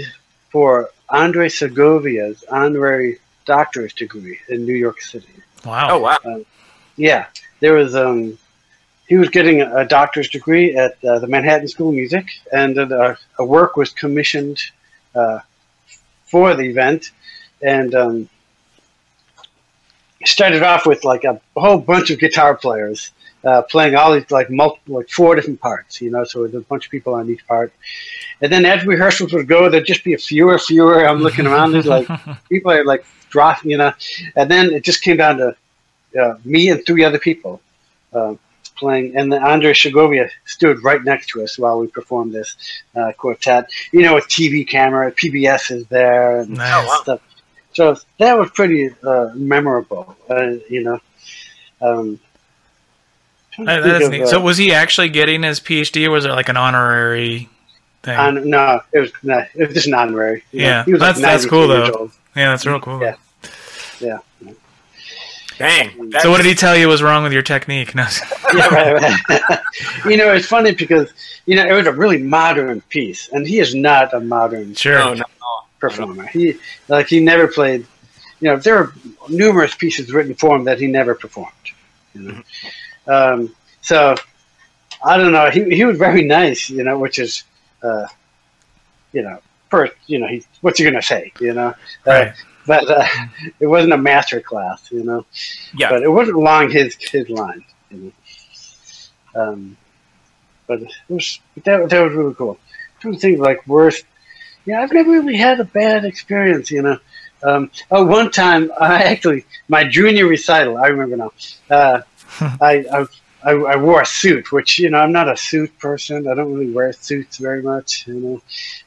for 0.56 0.90
Andre 1.10 1.50
Segovia's 1.50 2.46
honorary 2.50 3.20
doctorate 3.44 3.94
degree 3.94 4.40
in 4.48 4.66
New 4.66 4.74
York 4.74 5.02
City. 5.02 5.28
wow. 5.66 5.90
Oh 5.92 6.00
wow. 6.00 6.46
Yeah, 6.96 7.26
there 7.60 7.74
was. 7.74 7.94
Um, 7.94 8.38
he 9.06 9.18
was 9.18 9.28
getting 9.28 9.62
a, 9.62 9.80
a 9.80 9.86
doctor's 9.86 10.30
degree 10.30 10.74
at 10.78 10.94
uh, 11.04 11.20
the 11.20 11.28
Manhattan 11.28 11.68
School 11.68 11.90
of 11.90 11.96
Music, 11.96 12.28
and 12.54 12.80
uh, 12.80 13.16
a 13.38 13.44
work 13.44 13.76
was 13.76 13.90
commissioned 13.90 14.64
uh, 15.14 15.40
for 16.24 16.54
the 16.54 16.64
event, 16.64 17.12
and 17.62 17.94
um, 17.94 18.30
started 20.24 20.64
off 20.64 20.86
with 20.86 21.04
like 21.04 21.26
a 21.26 21.42
whole 21.58 21.80
bunch 21.80 22.12
of 22.12 22.20
guitar 22.20 22.56
players 22.56 23.12
uh, 23.46 23.62
playing 23.64 23.96
all 23.96 24.14
these 24.14 24.30
like 24.32 24.50
multiple, 24.50 24.96
like 24.96 25.10
four 25.10 25.36
different 25.36 25.62
parts, 25.62 26.02
you 26.02 26.10
know. 26.10 26.24
So 26.24 26.42
there's 26.48 26.56
a 26.56 26.62
bunch 26.62 26.86
of 26.86 26.92
people 26.92 27.14
on 27.14 27.30
each 27.30 27.46
part, 27.48 27.72
and 28.42 28.52
then 28.52 28.66
as 28.66 28.86
rehearsals 28.86 29.34
would 29.34 29.48
go, 29.48 29.70
there'd 29.70 29.86
just 29.86 30.04
be 30.04 30.14
a 30.14 30.18
fewer, 30.18 30.58
fewer. 30.58 31.08
I'm 31.08 31.20
looking 31.20 31.46
around, 31.46 31.72
there's 31.72 31.86
like 31.86 32.08
people 32.50 32.72
are 32.72 32.84
like 32.84 33.06
dropping, 33.30 33.72
you 33.72 33.78
know, 33.78 33.94
and 34.36 34.50
then 34.50 34.72
it 34.72 34.84
just 34.84 35.04
came 35.04 35.18
down 35.18 35.38
to 35.38 35.56
uh, 36.20 36.38
me 36.44 36.70
and 36.70 36.84
three 36.86 37.04
other 37.04 37.20
people 37.20 37.62
uh, 38.14 38.34
playing, 38.78 39.16
and 39.16 39.32
then 39.32 39.44
Andre 39.44 39.74
Segovia 39.74 40.30
stood 40.46 40.84
right 40.84 41.04
next 41.04 41.28
to 41.30 41.44
us 41.44 41.60
while 41.60 41.80
we 41.80 41.88
performed 41.88 42.34
this 42.34 42.56
uh, 42.96 43.12
quartet. 43.18 43.70
You 43.92 44.02
know, 44.02 44.16
with 44.16 44.28
TV 44.28 44.68
camera, 44.68 45.12
PBS 45.12 45.72
is 45.72 45.86
there, 45.88 46.40
and 46.40 46.50
Nice. 46.50 47.02
stuff. 47.02 47.22
So 47.74 47.96
that 48.20 48.38
was 48.40 48.50
pretty 48.52 48.90
uh, 49.04 49.30
memorable. 49.36 50.16
Uh, 50.30 50.54
you 50.70 50.84
know. 50.84 51.00
Um, 51.82 52.20
trying 53.56 53.68
to 53.68 53.74
That- 53.74 53.84
that 53.84 54.02
is 54.02 54.08
of, 54.08 54.12
neat. 54.14 54.22
uh, 54.24 54.28
So 54.28 54.40
was 54.40 54.58
he 54.58 54.74
actually 54.74 55.10
getting 55.10 55.44
his 55.44 55.60
PhD, 55.60 56.08
or 56.08 56.12
was 56.12 56.26
it 56.26 56.30
like 56.30 56.50
an 56.50 56.58
honorary 56.58 57.50
thing? 58.04 58.18
on- 58.18 58.50
no, 58.50 58.82
it 58.94 59.00
was 59.00 59.12
no, 59.24 59.44
it 59.56 59.66
was 59.68 59.74
just 59.74 59.88
an 59.88 59.94
honorary. 59.94 60.44
you 60.52 60.62
know. 60.62 60.66
Yeah, 60.68 60.84
he 60.86 60.92
was 60.94 61.02
like 61.02 61.16
that's- 61.16 61.44
that's 61.44 61.52
93 61.52 61.58
cool, 61.60 61.68
though. 61.68 62.00
old. 62.00 62.12
yeah, 62.36 62.50
that's 62.50 62.66
real 62.66 62.80
cool. 62.80 63.02
Yeah. 63.02 63.16
Yeah. 64.00 64.18
Dang. 65.58 66.12
So 66.20 66.30
what 66.32 66.38
did 66.38 66.46
he 66.48 66.54
tell 66.54 66.76
you 66.76 66.90
was 66.90 67.02
wrong 67.02 67.24
with 67.24 67.32
your 67.32 67.42
technique? 67.42 67.96
No. 67.96 68.06
yeah, 68.54 68.68
right, 68.68 69.18
right. 69.30 69.60
you 70.06 70.18
know, 70.18 70.34
it's 70.34 70.48
funny 70.48 70.74
because 70.74 71.14
you 71.46 71.56
know 71.56 71.64
it 71.66 71.72
was 71.72 71.88
a 71.88 71.94
really 71.94 72.18
modern 72.22 72.82
piece, 72.90 73.30
and 73.30 73.48
he 73.48 73.60
is 73.60 73.74
not 73.74 74.14
a 74.14 74.20
modern 74.20 74.76
Sure. 74.76 75.00
No, 75.00 75.14
no. 75.14 75.24
performer. 75.80 76.28
He 76.28 76.56
like 76.90 77.08
he 77.08 77.22
never 77.22 77.48
played. 77.48 77.86
You 78.42 78.50
know, 78.50 78.58
there 78.58 78.78
are 78.78 78.94
numerous 79.30 79.74
pieces 79.76 80.12
written 80.12 80.36
for 80.36 80.58
him 80.58 80.66
that 80.66 80.78
he 80.78 80.88
never 80.88 81.16
performed. 81.16 81.52
You 82.14 82.22
know, 82.22 82.42
um, 83.08 83.56
so 83.82 84.16
I 85.06 85.18
don't 85.18 85.32
know. 85.32 85.50
He 85.50 85.64
he 85.76 85.86
was 85.86 85.98
very 85.98 86.24
nice. 86.24 86.70
You 86.70 86.84
know, 86.84 86.98
which 87.00 87.20
is, 87.20 87.44
uh, 87.84 88.08
you 89.14 89.22
know, 89.22 89.40
first, 89.70 89.94
you 90.08 90.20
know, 90.20 90.28
he 90.28 90.44
what's 90.62 90.80
he 90.80 90.86
gonna 90.86 91.02
say? 91.02 91.32
You 91.40 91.54
know, 91.54 91.68
uh, 91.68 91.74
Right. 92.08 92.34
but 92.66 92.90
uh, 92.90 93.06
it 93.60 93.68
wasn't 93.68 93.94
a 93.94 93.98
master 93.98 94.42
class. 94.42 94.90
You 94.92 95.04
know, 95.04 95.26
Yeah. 95.76 95.90
but 95.90 96.04
it 96.04 96.10
wasn't 96.10 96.38
along 96.38 96.72
his 96.72 96.96
his 97.00 97.30
line. 97.30 97.64
You 97.92 98.12
know? 99.36 99.42
Um, 99.42 99.78
but 100.68 100.82
it 100.82 100.92
was 101.10 101.40
that 101.64 101.90
that 101.90 102.02
was 102.04 102.14
really 102.14 102.34
cool. 102.34 102.58
Two 103.02 103.16
things 103.16 103.40
like 103.40 103.66
worst. 103.68 104.06
Yeah, 104.66 104.82
I've 104.82 104.92
never 104.92 105.12
really 105.12 105.38
had 105.38 105.60
a 105.60 105.66
bad 105.66 106.06
experience. 106.06 106.72
You 106.72 106.82
know. 106.82 107.00
Um, 107.44 107.70
oh, 107.92 108.06
one 108.06 108.32
time 108.32 108.72
I 108.80 109.04
actually 109.04 109.46
my 109.68 109.84
junior 109.84 110.26
recital. 110.26 110.78
I 110.78 110.88
remember 110.88 111.18
now. 111.18 111.32
I, 112.62 112.86
I 112.92 113.06
I 113.46 113.52
I 113.52 113.76
wore 113.76 114.02
a 114.02 114.06
suit, 114.06 114.52
which 114.52 114.80
you 114.80 114.90
know 114.90 114.98
I'm 114.98 115.12
not 115.12 115.32
a 115.32 115.38
suit 115.38 115.78
person. 115.78 116.28
I 116.28 116.34
don't 116.34 116.52
really 116.52 116.72
wear 116.72 116.92
suits 116.94 117.38
very 117.38 117.62
much. 117.62 118.08
You 118.08 118.14
know, 118.16 118.42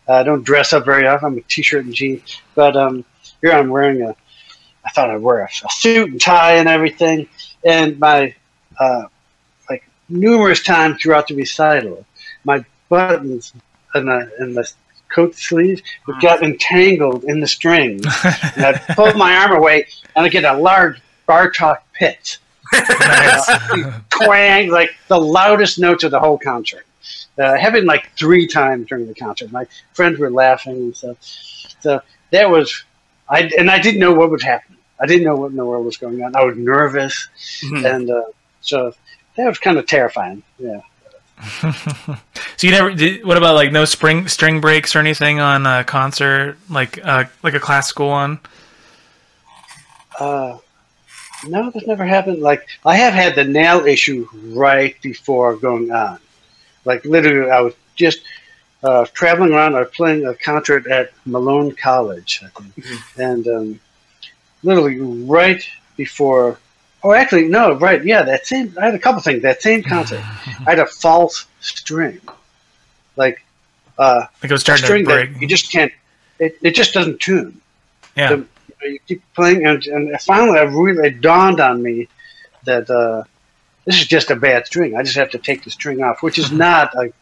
I 0.09 0.25
don't 0.25 0.45
dress 0.45 0.73
up 0.73 0.85
very 0.85 1.07
often. 1.07 1.27
I'm 1.27 1.39
a 1.39 1.43
t-shirt 1.43 1.85
and 1.85 1.95
jeans. 1.95 2.41
But 2.57 2.77
um, 2.77 3.05
here 3.41 3.53
I'm 3.53 3.69
wearing 3.69 4.03
a. 4.03 4.17
I 4.85 4.91
thought 4.91 5.11
I'd 5.11 5.23
wear 5.23 5.41
a, 5.41 5.45
a 5.45 5.71
suit 5.71 6.11
and 6.11 6.21
tie 6.21 6.55
and 6.55 6.69
everything, 6.69 7.29
and 7.65 8.01
my 8.01 8.35
uh, 8.81 9.05
like 9.71 9.89
numerous 10.09 10.63
times 10.63 11.01
throughout 11.01 11.29
the 11.29 11.37
recital, 11.37 12.05
my 12.43 12.65
buttons 12.89 13.53
and 13.95 14.09
the 14.09 14.33
and 14.41 14.57
the 14.57 14.69
coat 15.09 15.37
sleeve 15.37 15.81
got 16.21 16.43
entangled 16.43 17.25
in 17.25 17.39
the 17.39 17.47
strings. 17.47 18.05
and 18.57 18.65
I 18.65 18.73
pulled 18.95 19.17
my 19.17 19.37
arm 19.37 19.53
away, 19.53 19.87
and 20.17 20.27
I 20.27 20.29
get 20.29 20.45
a 20.45 20.55
large 20.55 21.01
Bartok 21.29 21.79
pizz 21.93 22.39
Twang, 24.11 24.69
like 24.69 24.91
the 25.09 25.19
loudest 25.21 25.79
notes 25.79 26.05
of 26.05 26.11
the 26.11 26.21
whole 26.21 26.39
concert. 26.39 26.85
Uh, 27.39 27.57
happened 27.57 27.87
like 27.87 28.11
three 28.19 28.47
times 28.49 28.89
during 28.89 29.07
the 29.07 29.15
concert. 29.15 29.51
My 29.53 29.67
friends 29.95 30.19
were 30.19 30.31
laughing 30.31 30.75
and 30.75 30.97
stuff. 30.97 31.17
So 31.81 32.03
that 32.33 32.51
was, 32.51 32.85
I 33.29 33.43
and 33.59 33.71
I 33.71 33.79
didn't 33.79 34.01
know 34.01 34.13
what 34.13 34.31
was 34.31 34.43
happening. 34.43 34.79
I 35.01 35.07
didn't 35.07 35.25
know 35.25 35.37
what 35.37 35.51
in 35.53 35.57
the 35.57 35.65
world 35.65 35.87
was 35.87 35.97
going 35.97 36.23
on. 36.23 36.35
I 36.35 36.43
was 36.45 36.57
nervous, 36.57 37.29
Mhm. 37.63 37.95
and 37.95 38.11
uh, 38.11 38.23
so 38.61 38.93
that 39.37 39.47
was 39.47 39.59
kind 39.59 39.79
of 39.79 39.87
terrifying. 39.87 40.43
Yeah. 40.59 40.81
so 41.61 42.67
you 42.67 42.73
never 42.73 42.93
did, 42.93 43.25
what 43.25 43.37
about 43.37 43.55
like 43.55 43.71
no 43.71 43.85
spring 43.85 44.27
string 44.27 44.61
breaks 44.61 44.97
or 44.97 44.99
anything 44.99 45.39
on 45.39 45.65
a 45.67 45.85
concert 45.85 46.57
like 46.69 46.99
uh 47.07 47.23
like 47.45 47.55
a 47.55 47.61
classical 47.61 48.09
one 48.09 48.41
Uh, 50.19 50.59
No, 51.47 51.71
that's 51.71 51.87
never 51.87 52.05
happened. 52.05 52.41
Like 52.43 52.67
I 52.85 52.97
have 52.97 53.13
had 53.15 53.35
the 53.35 53.45
nail 53.45 53.87
issue 53.87 54.29
right 54.49 55.01
before 55.03 55.57
going 55.57 55.91
on. 55.93 56.19
Like 56.85 57.05
literally, 57.05 57.51
I 57.51 57.61
was 57.61 57.75
just 57.97 58.21
uh, 58.83 59.07
traveling 59.13 59.53
around. 59.53 59.75
I 59.77 59.81
was 59.81 59.91
playing 59.95 60.27
a 60.27 60.35
concert 60.35 60.87
at 60.87 61.13
Malone 61.27 61.73
College, 61.75 62.43
I 62.45 62.49
think, 62.61 62.75
Mm-hmm. 62.77 63.21
and 63.21 63.49
um, 63.49 63.81
literally 64.63 64.99
right 65.01 65.63
before. 65.97 66.59
Oh, 67.05 67.13
actually, 67.13 67.47
no, 67.47 67.75
right, 67.75 68.05
yeah, 68.05 68.23
that 68.23 68.45
same. 68.47 68.75
I 68.81 68.87
had 68.87 68.95
a 68.95 68.99
couple 68.99 69.21
things. 69.21 69.43
That 69.43 69.63
same 69.63 69.85
concert, 69.85 70.19
I 70.67 70.71
had 70.71 70.81
a 70.81 70.87
false 70.87 71.47
string, 71.61 72.21
like 73.17 73.45
uh, 73.99 74.23
Like 74.43 74.51
it 74.51 74.53
was 74.53 74.63
starting 74.63 74.83
to 74.83 74.87
string 74.87 75.05
break. 75.05 75.41
you 75.41 75.47
just 75.47 75.71
can't. 75.71 75.93
It, 76.41 76.59
it 76.63 76.75
just 76.75 76.95
doesn't 76.95 77.21
tune 77.21 77.61
Yeah. 78.17 78.37
the- 78.37 78.47
you, 78.83 78.99
keep 79.07 79.23
playing, 79.35 79.67
and, 79.67 79.85
and 79.87 80.21
finally, 80.21 80.59
I 80.59 80.63
really 80.63 81.11
dawned 81.11 81.61
on 81.61 81.83
me 81.83 82.09
that 82.65 82.89
uh, 82.91 83.25
this 83.85 84.01
is 84.01 84.07
just 84.07 84.31
a 84.31 84.37
bad 84.37 84.67
string. 84.67 84.97
I 84.97 85.03
just 85.03 85.17
have 85.17 85.31
to 85.31 85.39
take 85.39 85.65
the 85.65 85.71
string 85.71 86.03
off, 86.03 86.23
which 86.23 86.39
is 86.39 86.53
not 86.67 86.95
a 86.95 87.13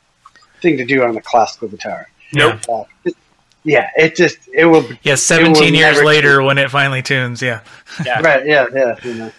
thing 0.61 0.77
to 0.79 0.85
do 0.85 1.03
on 1.05 1.16
a 1.16 1.21
classical 1.23 1.69
guitar. 1.69 2.09
Nope. 2.33 2.61
Uh, 2.69 2.85
it- 3.05 3.16
yeah, 3.64 3.90
it 3.97 4.14
just 4.14 4.38
it 4.55 4.64
will. 4.64 4.88
Yeah, 5.03 5.16
17 5.16 5.75
years 5.75 5.97
never- 5.97 6.07
later 6.07 6.40
when 6.40 6.57
it 6.57 6.71
finally 6.71 7.03
tunes. 7.03 7.42
Yeah. 7.42 7.62
Yeah. 8.05 8.21
Right? 8.23 8.47
Yeah, 8.47 8.66
yeah. 8.73 8.97
You 9.03 9.14
know, 9.14 9.33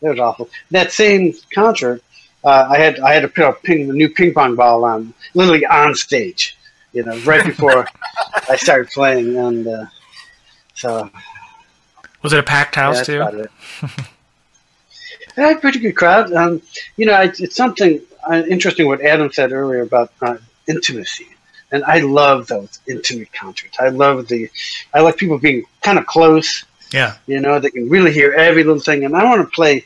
it 0.00 0.08
was 0.08 0.18
awful. 0.18 0.48
That 0.70 0.90
same 0.90 1.34
concert, 1.52 2.02
uh, 2.44 2.66
I 2.70 2.78
had 2.78 2.98
I 3.00 3.12
had 3.12 3.20
to 3.20 3.28
put 3.28 3.44
a 3.44 3.52
ping 3.52 3.88
the 3.88 3.92
new 3.92 4.08
ping 4.08 4.32
pong 4.32 4.54
ball 4.56 4.86
on, 4.86 5.12
literally 5.34 5.66
on 5.66 5.94
stage. 5.94 6.56
You 6.94 7.04
know, 7.04 7.18
right 7.26 7.44
before 7.44 7.86
I 8.48 8.56
started 8.56 8.88
playing, 8.88 9.36
and 9.36 9.66
uh, 9.68 9.84
so 10.72 11.10
Was 12.24 12.32
it 12.32 12.40
a 12.40 12.42
packed 12.42 12.76
Yeah, 12.76 12.82
house 12.82 12.96
that's 12.96 13.06
too? 13.06 13.46
yeah, 15.36 15.50
a 15.50 15.56
pretty 15.56 15.78
good 15.78 15.92
crowd. 15.92 16.32
Um, 16.32 16.60
you 16.96 17.06
know, 17.06 17.20
it's, 17.20 17.38
it's 17.40 17.54
something 17.54 18.00
uh, 18.28 18.42
interesting 18.48 18.86
what 18.88 19.00
Adam 19.02 19.30
said 19.32 19.52
earlier 19.52 19.82
about 19.82 20.10
uh, 20.22 20.38
intimacy, 20.66 21.28
and 21.70 21.84
I 21.84 21.98
love 22.00 22.46
those 22.48 22.80
intimate 22.88 23.32
concerts. 23.32 23.78
I 23.78 23.88
love 23.90 24.26
the, 24.28 24.48
I 24.94 25.00
like 25.00 25.16
people 25.16 25.38
being 25.38 25.64
kind 25.82 25.98
of 25.98 26.06
close. 26.06 26.64
Yeah. 26.92 27.16
You 27.26 27.40
know, 27.40 27.58
they 27.60 27.70
can 27.70 27.88
really 27.88 28.12
hear 28.12 28.32
every 28.32 28.64
little 28.64 28.80
thing, 28.80 29.04
and 29.04 29.14
I 29.16 29.24
want 29.24 29.42
to 29.42 29.54
play. 29.54 29.84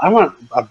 I 0.00 0.08
want 0.10 0.34
a, 0.52 0.68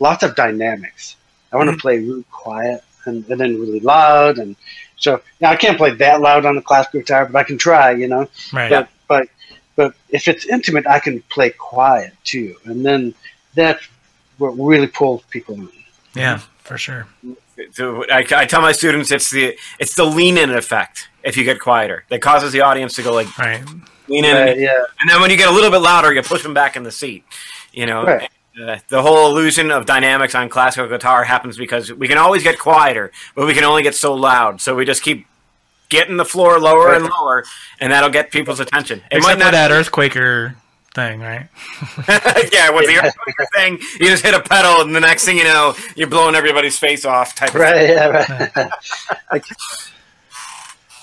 lots 0.00 0.22
of 0.24 0.34
dynamics. 0.34 1.14
I 1.52 1.56
want 1.56 1.70
to 1.70 1.76
Mhm. 1.76 1.80
play 1.80 1.98
really 2.00 2.24
quiet 2.30 2.82
and, 3.06 3.24
and 3.30 3.40
then 3.40 3.60
really 3.60 3.80
loud, 3.80 4.38
and 4.38 4.56
so 4.96 5.20
now 5.40 5.50
I 5.50 5.56
can't 5.56 5.76
play 5.78 5.90
that 5.94 6.20
loud 6.20 6.44
on 6.44 6.56
the 6.56 6.62
classical 6.62 7.00
guitar, 7.00 7.26
but 7.26 7.38
I 7.38 7.44
can 7.44 7.58
try. 7.58 7.92
You 7.92 8.08
know. 8.08 8.28
Right. 8.52 8.68
But 8.70 8.88
but 9.06 9.28
but 9.78 9.94
if 10.08 10.26
it's 10.26 10.44
intimate, 10.44 10.88
I 10.88 10.98
can 10.98 11.22
play 11.30 11.50
quiet 11.50 12.12
too, 12.24 12.56
and 12.64 12.84
then 12.84 13.14
that's 13.54 13.82
what 14.38 14.50
really 14.58 14.88
pulls 14.88 15.22
people 15.30 15.54
in. 15.54 15.68
Yeah, 16.14 16.38
for 16.64 16.76
sure. 16.76 17.06
So 17.70 18.04
I, 18.10 18.24
I 18.42 18.44
tell 18.44 18.60
my 18.60 18.72
students 18.72 19.12
it's 19.12 19.30
the 19.30 19.56
it's 19.78 19.94
the 19.94 20.04
lean 20.04 20.36
in 20.36 20.50
effect. 20.50 21.08
If 21.22 21.36
you 21.36 21.44
get 21.44 21.60
quieter, 21.60 22.04
that 22.10 22.20
causes 22.20 22.50
the 22.52 22.60
audience 22.62 22.94
to 22.96 23.02
go 23.02 23.12
like 23.14 23.28
Right. 23.38 23.62
lean 24.08 24.24
in, 24.24 24.34
Right, 24.36 24.58
yeah, 24.58 24.82
and 25.00 25.08
then 25.08 25.20
when 25.20 25.30
you 25.30 25.36
get 25.36 25.48
a 25.48 25.52
little 25.52 25.70
bit 25.70 25.78
louder, 25.78 26.12
you 26.12 26.22
push 26.22 26.42
them 26.42 26.54
back 26.54 26.76
in 26.76 26.82
the 26.82 26.90
seat. 26.92 27.22
You 27.72 27.86
know, 27.86 28.04
Right. 28.04 28.28
uh, 28.60 28.78
the 28.88 29.02
whole 29.02 29.30
illusion 29.30 29.70
of 29.70 29.86
dynamics 29.86 30.34
on 30.34 30.48
classical 30.48 30.88
guitar 30.88 31.22
happens 31.22 31.56
because 31.56 31.92
we 31.92 32.08
can 32.08 32.18
always 32.18 32.42
get 32.42 32.58
quieter, 32.58 33.12
but 33.36 33.46
we 33.46 33.54
can 33.54 33.62
only 33.62 33.84
get 33.84 33.94
so 33.94 34.12
loud. 34.14 34.60
So 34.60 34.74
we 34.74 34.84
just 34.84 35.04
keep 35.04 35.26
getting 35.88 36.16
the 36.16 36.24
floor 36.24 36.58
lower 36.58 36.94
and 36.94 37.04
lower, 37.04 37.44
and 37.80 37.92
that'll 37.92 38.10
get 38.10 38.30
people's 38.30 38.60
attention. 38.60 39.00
It 39.10 39.18
Except 39.18 39.40
for 39.42 39.50
that 39.50 39.70
earthquaker 39.70 40.54
thing, 40.94 41.20
right? 41.20 41.48
yeah, 42.52 42.70
with 42.70 42.86
the 42.86 42.98
earthquaker 43.02 43.46
thing, 43.54 43.78
you 44.00 44.08
just 44.08 44.24
hit 44.24 44.34
a 44.34 44.40
pedal, 44.40 44.80
and 44.82 44.94
the 44.94 45.00
next 45.00 45.24
thing 45.24 45.36
you 45.36 45.44
know, 45.44 45.74
you're 45.96 46.08
blowing 46.08 46.34
everybody's 46.34 46.78
face 46.78 47.04
off. 47.04 47.34
Type 47.34 47.50
of 47.50 47.60
right, 47.60 47.88
yeah, 47.88 48.50
right. 49.32 49.42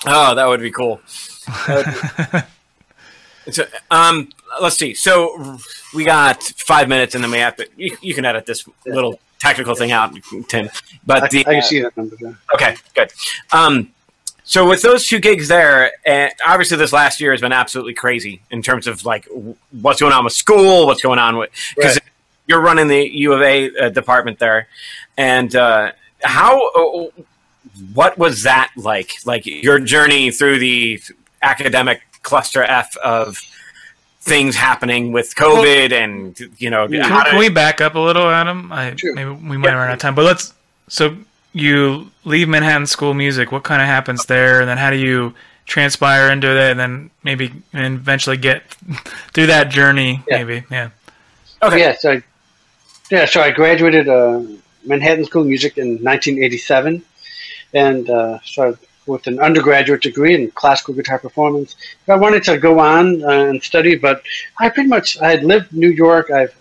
Oh, 0.08 0.34
that 0.36 0.46
would 0.46 0.60
be 0.60 0.70
cool. 0.70 1.00
Would 1.68 1.86
be- 1.86 3.52
so, 3.52 3.64
um, 3.90 4.28
let's 4.60 4.76
see. 4.76 4.94
So 4.94 5.58
we 5.94 6.04
got 6.04 6.42
five 6.42 6.88
minutes, 6.88 7.14
and 7.14 7.24
then 7.24 7.30
we 7.30 7.38
have 7.38 7.56
to. 7.56 7.68
You, 7.76 7.96
you 8.00 8.14
can 8.14 8.24
edit 8.24 8.46
this 8.46 8.68
little 8.84 9.20
technical 9.38 9.74
thing 9.74 9.92
out, 9.92 10.14
Tim. 10.48 10.66
I, 10.66 10.70
But 11.04 11.30
the 11.30 11.40
I 11.46 11.54
can 11.54 11.62
see 11.62 11.80
that 11.80 11.96
number. 11.96 12.16
There. 12.20 12.36
okay, 12.54 12.76
good. 12.94 13.12
Um, 13.52 13.92
so 14.48 14.66
with 14.68 14.80
those 14.80 15.04
two 15.06 15.18
gigs 15.18 15.48
there, 15.48 15.90
uh, 16.06 16.28
obviously 16.46 16.76
this 16.76 16.92
last 16.92 17.20
year 17.20 17.32
has 17.32 17.40
been 17.40 17.52
absolutely 17.52 17.94
crazy 17.94 18.40
in 18.52 18.62
terms 18.62 18.86
of 18.86 19.04
like 19.04 19.28
what's 19.82 20.00
going 20.00 20.12
on 20.12 20.22
with 20.22 20.34
school, 20.34 20.86
what's 20.86 21.02
going 21.02 21.18
on 21.18 21.36
with 21.36 21.50
because 21.74 21.96
Right. 21.96 22.08
you're 22.46 22.60
running 22.60 22.86
the 22.86 23.12
U 23.16 23.32
of 23.32 23.42
A 23.42 23.76
uh, 23.76 23.88
department 23.88 24.38
there, 24.38 24.68
and 25.16 25.54
uh, 25.56 25.90
how 26.22 26.68
uh, 26.70 27.22
what 27.92 28.16
was 28.18 28.44
that 28.44 28.70
like? 28.76 29.14
Like 29.24 29.46
your 29.46 29.80
journey 29.80 30.30
through 30.30 30.60
the 30.60 31.00
academic 31.42 32.02
cluster 32.22 32.62
F 32.62 32.96
of 32.98 33.38
things 34.20 34.54
happening 34.54 35.10
with 35.10 35.34
COVID, 35.34 35.90
and 35.90 36.38
you 36.58 36.70
know, 36.70 36.86
Can, 36.86 37.02
can 37.02 37.38
we 37.38 37.48
back 37.48 37.80
up 37.80 37.96
a 37.96 37.98
little, 37.98 38.28
Adam? 38.28 38.70
I, 38.72 38.94
Sure. 38.94 39.12
Maybe 39.12 39.30
we 39.30 39.56
might 39.56 39.74
run 39.74 39.88
out 39.88 39.94
of 39.94 39.98
time, 39.98 40.14
but 40.14 40.24
let's. 40.24 40.54
So 40.88 41.16
you 41.56 42.10
leave 42.24 42.48
Manhattan 42.48 42.86
School 42.86 43.10
of 43.12 43.16
Music. 43.16 43.50
What 43.50 43.64
kind 43.64 43.80
of 43.80 43.88
happens 43.88 44.26
there, 44.26 44.60
and 44.60 44.68
then 44.68 44.76
how 44.76 44.90
do 44.90 44.96
you 44.96 45.34
transpire 45.64 46.30
into 46.30 46.48
it, 46.48 46.70
and 46.70 46.78
then 46.78 47.10
maybe 47.22 47.50
and 47.72 47.94
eventually 47.96 48.36
get 48.36 48.62
through 49.32 49.46
that 49.46 49.70
journey? 49.70 50.22
Yeah. 50.28 50.44
Maybe, 50.44 50.64
yeah. 50.70 50.90
okay, 51.62 51.80
Yeah, 51.80 51.94
so 51.98 52.12
I, 52.12 52.22
yeah, 53.10 53.24
so 53.24 53.40
I 53.40 53.50
graduated 53.50 54.08
uh, 54.08 54.42
Manhattan 54.84 55.24
School 55.24 55.42
of 55.42 55.48
Music 55.48 55.78
in 55.78 55.88
1987, 56.02 57.02
and 57.72 58.10
uh, 58.10 58.38
so 58.44 58.70
I- 58.70 58.74
with 59.06 59.26
an 59.28 59.38
undergraduate 59.38 60.02
degree 60.02 60.34
in 60.34 60.50
classical 60.50 60.92
guitar 60.92 61.20
performance. 61.20 61.76
I 62.08 62.16
wanted 62.16 62.42
to 62.42 62.58
go 62.58 62.80
on 62.80 63.22
uh, 63.22 63.28
and 63.28 63.62
study, 63.62 63.94
but 63.94 64.20
I 64.58 64.68
pretty 64.68 64.88
much 64.88 65.16
I 65.20 65.30
had 65.30 65.44
lived 65.44 65.72
in 65.72 65.78
New 65.78 65.90
York. 65.90 66.28
I've 66.32 66.52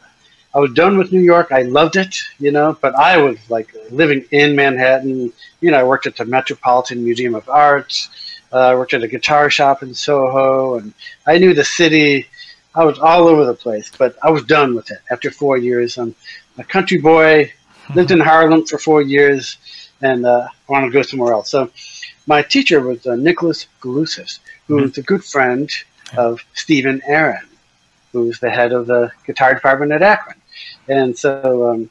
I 0.55 0.59
was 0.59 0.71
done 0.71 0.97
with 0.97 1.11
New 1.11 1.19
York. 1.19 1.51
I 1.51 1.63
loved 1.63 1.97
it, 1.97 2.15
you 2.39 2.49
know, 2.49 2.77
but 2.79 2.95
I 2.95 3.17
was 3.17 3.37
like 3.49 3.75
living 3.91 4.23
in 4.31 4.55
Manhattan. 4.55 5.33
You 5.59 5.71
know, 5.71 5.77
I 5.77 5.83
worked 5.83 6.07
at 6.07 6.15
the 6.15 6.23
Metropolitan 6.23 7.03
Museum 7.03 7.35
of 7.35 7.49
Art. 7.49 7.93
Uh, 8.53 8.59
I 8.59 8.75
worked 8.75 8.93
at 8.93 9.03
a 9.03 9.07
guitar 9.09 9.49
shop 9.49 9.83
in 9.83 9.93
Soho, 9.93 10.77
and 10.77 10.93
I 11.27 11.39
knew 11.39 11.53
the 11.53 11.65
city. 11.65 12.27
I 12.73 12.85
was 12.85 12.99
all 12.99 13.27
over 13.27 13.43
the 13.43 13.53
place, 13.53 13.91
but 13.97 14.15
I 14.23 14.29
was 14.31 14.43
done 14.43 14.75
with 14.75 14.91
it 14.91 14.99
after 15.11 15.29
four 15.29 15.57
years. 15.57 15.97
I'm 15.97 16.15
a 16.57 16.63
country 16.63 16.99
boy, 16.99 17.51
lived 17.93 18.11
in 18.11 18.19
Harlem 18.31 18.65
for 18.65 18.77
four 18.77 19.01
years, 19.01 19.57
and 20.01 20.25
uh, 20.25 20.47
I 20.47 20.71
wanted 20.71 20.87
to 20.87 20.93
go 20.93 21.01
somewhere 21.01 21.33
else. 21.33 21.51
So 21.51 21.69
my 22.27 22.41
teacher 22.41 22.79
was 22.79 23.05
uh, 23.05 23.15
Nicholas 23.17 23.67
Goluses, 23.81 24.39
who 24.67 24.75
was 24.75 24.97
a 24.97 25.01
good 25.01 25.25
friend 25.25 25.69
of 26.15 26.39
Stephen 26.53 27.01
Aron, 27.05 27.45
who's 28.13 28.39
the 28.39 28.49
head 28.49 28.71
of 28.71 28.87
the 28.87 29.11
guitar 29.25 29.53
department 29.53 29.91
at 29.91 30.01
Akron. 30.01 30.37
And 30.87 31.17
so, 31.17 31.71
um, 31.71 31.89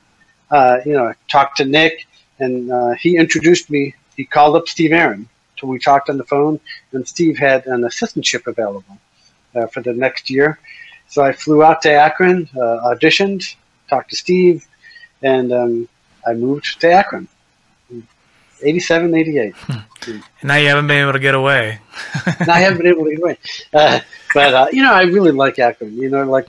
uh, 0.51 0.79
you 0.85 0.93
know, 0.93 1.09
I 1.09 1.15
talked 1.29 1.57
to 1.59 1.65
Nick, 1.65 2.07
and 2.39 2.71
uh, 2.71 2.93
he 2.93 3.17
introduced 3.17 3.71
me. 3.71 3.95
He 4.17 4.25
called 4.25 4.57
up 4.57 4.69
Steve 4.69 4.93
Aron. 4.93 5.29
So 5.59 5.67
we 5.67 5.79
talked 5.79 6.11
on 6.11 6.19
the 6.19 6.25
phone, 6.25 6.61
and 6.93 7.07
Steve 7.07 7.39
had 7.39 7.67
an 7.67 7.83
assistantship 7.83 8.47
available 8.47 8.99
uh, 9.55 9.67
for 9.69 9.83
the 9.83 9.93
next 9.93 10.31
year. 10.31 10.59
So 11.09 11.23
I 11.23 11.33
flew 11.33 11.63
out 11.63 11.83
to 11.83 11.93
Akron, 11.93 12.49
uh, 12.57 12.95
auditioned, 12.95 13.55
talked 13.89 14.11
to 14.11 14.17
Steve, 14.17 14.67
and 15.23 15.53
um, 15.53 15.89
I 16.27 16.35
moved 16.35 16.81
to 16.81 16.91
Akron. 16.91 17.29
87, 18.63 19.15
88. 19.15 19.55
And 20.07 20.23
now 20.43 20.57
you 20.57 20.69
haven't 20.69 20.87
been 20.87 21.03
able 21.03 21.13
to 21.13 21.19
get 21.19 21.35
away. 21.35 21.81
I 22.27 22.61
haven't 22.61 22.79
been 22.79 22.87
able 22.89 23.05
to 23.05 23.11
get 23.11 23.21
away. 23.21 23.39
Uh, 23.73 24.01
but, 24.33 24.55
uh, 24.55 24.67
you 24.73 24.83
know, 24.83 24.93
I 24.93 25.03
really 25.03 25.33
like 25.33 25.59
Akron. 25.59 25.97
You 25.97 26.09
know, 26.09 26.25
like, 26.25 26.49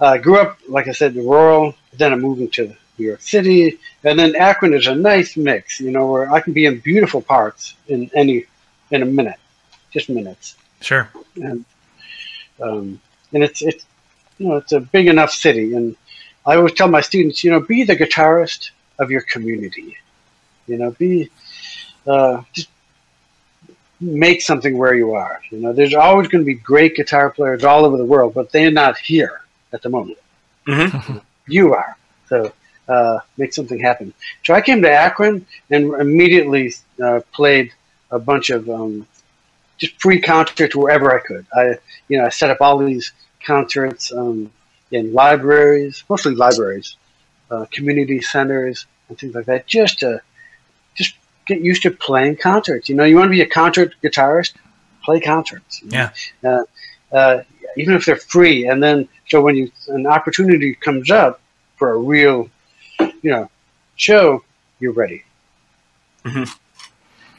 uh, 0.00 0.18
grew 0.18 0.38
up, 0.38 0.58
like 0.68 0.88
I 0.88 0.92
said, 0.92 1.16
in 1.16 1.26
rural, 1.26 1.74
then 1.94 2.12
I'm 2.12 2.20
moving 2.20 2.50
to 2.50 2.74
New 2.98 3.06
York 3.06 3.20
City, 3.20 3.78
and 4.04 4.18
then 4.18 4.36
Akron 4.36 4.74
is 4.74 4.86
a 4.86 4.94
nice 4.94 5.36
mix, 5.36 5.80
you 5.80 5.90
know, 5.90 6.06
where 6.06 6.30
I 6.32 6.40
can 6.40 6.52
be 6.52 6.66
in 6.66 6.80
beautiful 6.80 7.20
parts 7.20 7.74
in 7.88 8.10
any, 8.14 8.46
in 8.90 9.02
a 9.02 9.06
minute, 9.06 9.38
just 9.90 10.08
minutes. 10.08 10.56
Sure. 10.80 11.08
and 11.36 11.64
um, 12.60 13.00
and 13.32 13.42
it's 13.42 13.62
it's 13.62 13.84
you 14.38 14.48
know 14.48 14.56
it's 14.56 14.72
a 14.72 14.80
big 14.80 15.08
enough 15.08 15.30
city, 15.30 15.74
and 15.74 15.96
I 16.44 16.56
always 16.56 16.72
tell 16.72 16.88
my 16.88 17.00
students, 17.00 17.42
you 17.44 17.50
know, 17.50 17.60
be 17.60 17.84
the 17.84 17.96
guitarist 17.96 18.70
of 18.98 19.10
your 19.10 19.22
community, 19.22 19.96
you 20.66 20.78
know, 20.78 20.90
be 20.92 21.30
uh, 22.06 22.42
just 22.52 22.68
make 24.00 24.42
something 24.42 24.76
where 24.76 24.94
you 24.94 25.14
are. 25.14 25.40
You 25.50 25.60
know, 25.60 25.72
there's 25.72 25.94
always 25.94 26.28
going 26.28 26.42
to 26.42 26.46
be 26.46 26.54
great 26.54 26.94
guitar 26.96 27.30
players 27.30 27.64
all 27.64 27.84
over 27.84 27.96
the 27.96 28.04
world, 28.04 28.34
but 28.34 28.52
they're 28.52 28.70
not 28.70 28.96
here 28.98 29.42
at 29.72 29.82
the 29.82 29.88
moment. 29.88 30.18
Mhm. 30.66 31.22
You 31.48 31.74
are, 31.74 31.96
so 32.28 32.52
uh, 32.88 33.20
make 33.36 33.52
something 33.52 33.78
happen. 33.78 34.12
So 34.44 34.52
I 34.52 34.60
came 34.60 34.82
to 34.82 34.90
Akron 34.90 35.46
and 35.70 35.94
immediately 35.94 36.72
uh, 37.00 37.20
played 37.32 37.72
a 38.10 38.18
bunch 38.18 38.50
of 38.50 38.68
um, 38.68 39.06
just 39.78 40.00
free 40.00 40.20
concerts 40.20 40.74
wherever 40.74 41.14
I 41.14 41.20
could. 41.20 41.46
I, 41.54 41.78
you 42.08 42.18
know, 42.18 42.24
I 42.26 42.30
set 42.30 42.50
up 42.50 42.60
all 42.60 42.78
these 42.78 43.12
concerts 43.44 44.12
um, 44.12 44.50
in 44.90 45.12
libraries, 45.12 46.02
mostly 46.08 46.34
libraries, 46.34 46.96
uh, 47.50 47.66
community 47.70 48.20
centers, 48.20 48.86
and 49.08 49.16
things 49.16 49.34
like 49.36 49.46
that, 49.46 49.68
just 49.68 50.00
to 50.00 50.20
just 50.96 51.14
get 51.46 51.60
used 51.60 51.82
to 51.82 51.92
playing 51.92 52.36
concerts. 52.36 52.88
You 52.88 52.96
know, 52.96 53.04
you 53.04 53.16
want 53.16 53.26
to 53.28 53.30
be 53.30 53.42
a 53.42 53.46
concert 53.48 53.94
guitarist, 54.02 54.54
play 55.04 55.20
concerts. 55.20 55.80
Yeah. 55.84 56.10
Uh, 56.44 56.62
uh, 57.12 57.42
even 57.76 57.94
if 57.94 58.04
they're 58.04 58.16
free, 58.16 58.66
and 58.66 58.82
then 58.82 59.08
so 59.28 59.40
when 59.40 59.56
you 59.56 59.70
an 59.88 60.06
opportunity 60.06 60.74
comes 60.74 61.10
up 61.10 61.40
for 61.76 61.90
a 61.90 61.98
real, 61.98 62.48
you 63.00 63.30
know, 63.30 63.50
show, 63.96 64.42
you're 64.80 64.92
ready. 64.92 65.24
Mhm. 66.24 66.56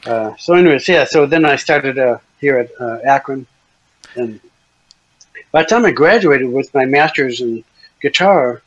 Uh, 0.06 0.34
so, 0.38 0.54
anyways, 0.54 0.88
yeah. 0.88 1.04
So 1.04 1.26
then 1.26 1.44
I 1.44 1.56
started 1.56 1.98
uh, 1.98 2.18
here 2.40 2.58
at 2.58 2.70
uh, 2.80 2.98
Akron, 3.04 3.46
and 4.14 4.40
by 5.52 5.62
the 5.62 5.68
time 5.68 5.84
I 5.84 5.90
graduated 5.90 6.50
with 6.50 6.72
my 6.74 6.84
master's 6.84 7.40
in 7.40 7.64
guitar, 8.00 8.62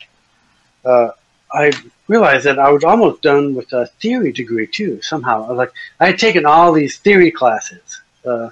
uh, 0.85 1.11
I 1.51 1.71
realized 2.07 2.45
that 2.45 2.59
I 2.59 2.69
was 2.69 2.83
almost 2.83 3.21
done 3.21 3.55
with 3.55 3.71
a 3.73 3.87
theory 4.01 4.31
degree 4.31 4.67
too. 4.67 5.01
Somehow, 5.01 5.45
I 5.45 5.49
was 5.49 5.57
like, 5.57 5.73
I 5.99 6.07
had 6.07 6.19
taken 6.19 6.45
all 6.45 6.71
these 6.73 6.97
theory 6.97 7.31
classes. 7.31 8.01
Uh, 8.25 8.49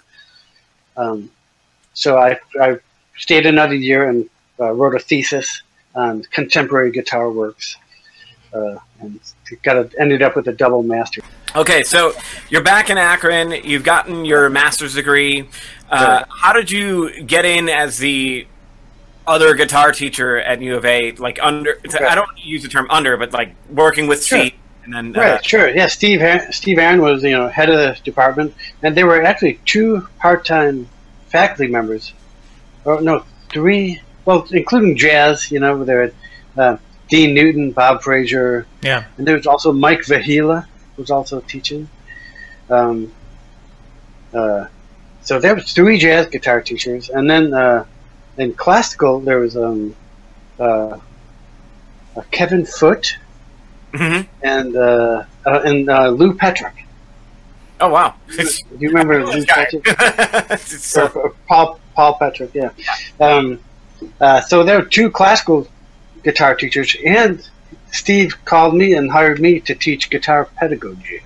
um, 0.97 1.29
so 1.93 2.17
I, 2.17 2.39
I 2.59 2.79
stayed 3.19 3.45
another 3.45 3.75
year 3.75 4.09
and 4.09 4.29
uh, 4.59 4.71
wrote 4.71 4.95
a 4.95 4.99
thesis 4.99 5.61
on 5.95 6.23
contemporary 6.23 6.91
guitar 6.91 7.29
works, 7.29 7.75
uh, 8.53 8.77
and 8.99 9.19
got 9.63 9.77
a, 9.77 9.89
ended 9.99 10.21
up 10.21 10.35
with 10.35 10.47
a 10.47 10.53
double 10.53 10.83
master. 10.83 11.21
Okay, 11.55 11.83
so 11.83 12.13
you're 12.49 12.63
back 12.63 12.89
in 12.89 12.97
Akron. 12.97 13.51
You've 13.63 13.83
gotten 13.83 14.25
your 14.25 14.49
master's 14.49 14.95
degree. 14.95 15.47
Uh, 15.89 16.23
how 16.29 16.53
did 16.53 16.69
you 16.69 17.23
get 17.23 17.45
in 17.45 17.69
as 17.69 17.97
the 17.97 18.45
other 19.25 19.55
guitar 19.55 19.91
teacher 19.91 20.37
at 20.39 20.61
U 20.61 20.75
of 20.75 20.85
A? 20.85 21.13
Like 21.13 21.39
under, 21.41 21.79
I 22.01 22.15
don't 22.15 22.37
use 22.37 22.61
the 22.61 22.69
term 22.69 22.87
under, 22.89 23.17
but 23.17 23.33
like 23.33 23.55
working 23.69 24.07
with 24.07 24.23
Sure. 24.23 24.39
Steve. 24.39 24.53
And 24.83 24.93
then, 24.93 25.15
uh, 25.15 25.19
Right, 25.19 25.45
sure. 25.45 25.69
Yeah, 25.69 25.87
Steve 25.87 26.21
Steve 26.51 26.79
Aron 26.79 27.01
was 27.01 27.23
you 27.23 27.31
know 27.31 27.47
head 27.47 27.69
of 27.69 27.77
the 27.77 28.01
department, 28.03 28.55
and 28.81 28.95
there 28.95 29.05
were 29.05 29.21
actually 29.23 29.59
two 29.65 30.07
part-time 30.19 30.87
faculty 31.27 31.71
members. 31.71 32.13
Oh 32.85 32.97
no, 32.99 33.23
three. 33.51 34.01
Well, 34.25 34.47
including 34.51 34.95
jazz. 34.97 35.51
You 35.51 35.59
know, 35.59 35.83
there 35.83 35.97
were 36.55 36.61
uh, 36.63 36.77
Dean 37.09 37.33
Newton, 37.33 37.71
Bob 37.71 38.01
Frazier, 38.03 38.65
Yeah. 38.83 39.05
and 39.17 39.27
there 39.27 39.35
was 39.35 39.47
also 39.47 39.71
Mike 39.73 40.01
Vahila 40.01 40.65
who 40.95 41.01
was 41.03 41.09
also 41.11 41.39
teaching. 41.41 41.89
Um, 42.69 43.11
uh, 44.33 44.65
so 45.21 45.39
there 45.39 45.55
was 45.55 45.71
three 45.73 45.97
jazz 45.97 46.27
guitar 46.27 46.61
teachers, 46.61 47.09
and 47.09 47.29
then 47.29 47.53
uh, 47.53 47.85
in 48.37 48.53
classical 48.53 49.19
there 49.19 49.39
was 49.39 49.57
um, 49.57 49.95
uh, 50.59 50.63
uh, 50.63 50.99
Kevin 52.31 52.65
Foote 52.65 53.17
mhm. 53.93 54.27
and 54.43 54.75
uh, 54.75 55.23
uh, 55.45 55.61
and 55.65 55.89
uh, 55.89 56.09
Lou 56.09 56.33
Petrick. 56.33 56.85
Oh 57.81 57.89
wow! 57.89 58.13
Do 58.37 58.43
you 58.79 58.89
remember 58.89 59.25
Lou. 59.31 59.45
Petrick? 59.45 59.85
It's 60.51 60.85
so- 60.85 61.07
Or- 61.07 61.21
or 61.21 61.29
Paul 61.47 61.79
Paul 61.99 62.13
Petrick, 62.13 62.51
yeah. 62.53 62.69
Um, 63.19 63.59
uh, 64.21 64.39
so 64.39 64.63
there 64.63 64.79
were 64.79 64.85
two 64.85 65.11
classical 65.11 65.67
guitar 66.23 66.55
teachers, 66.55 66.95
and 67.05 67.45
Steve 67.91 68.37
called 68.45 68.73
me 68.73 68.93
and 68.93 69.11
hired 69.11 69.41
me 69.41 69.59
to 69.59 69.75
teach 69.75 70.09
guitar 70.09 70.45
pedagogy. 70.55 71.23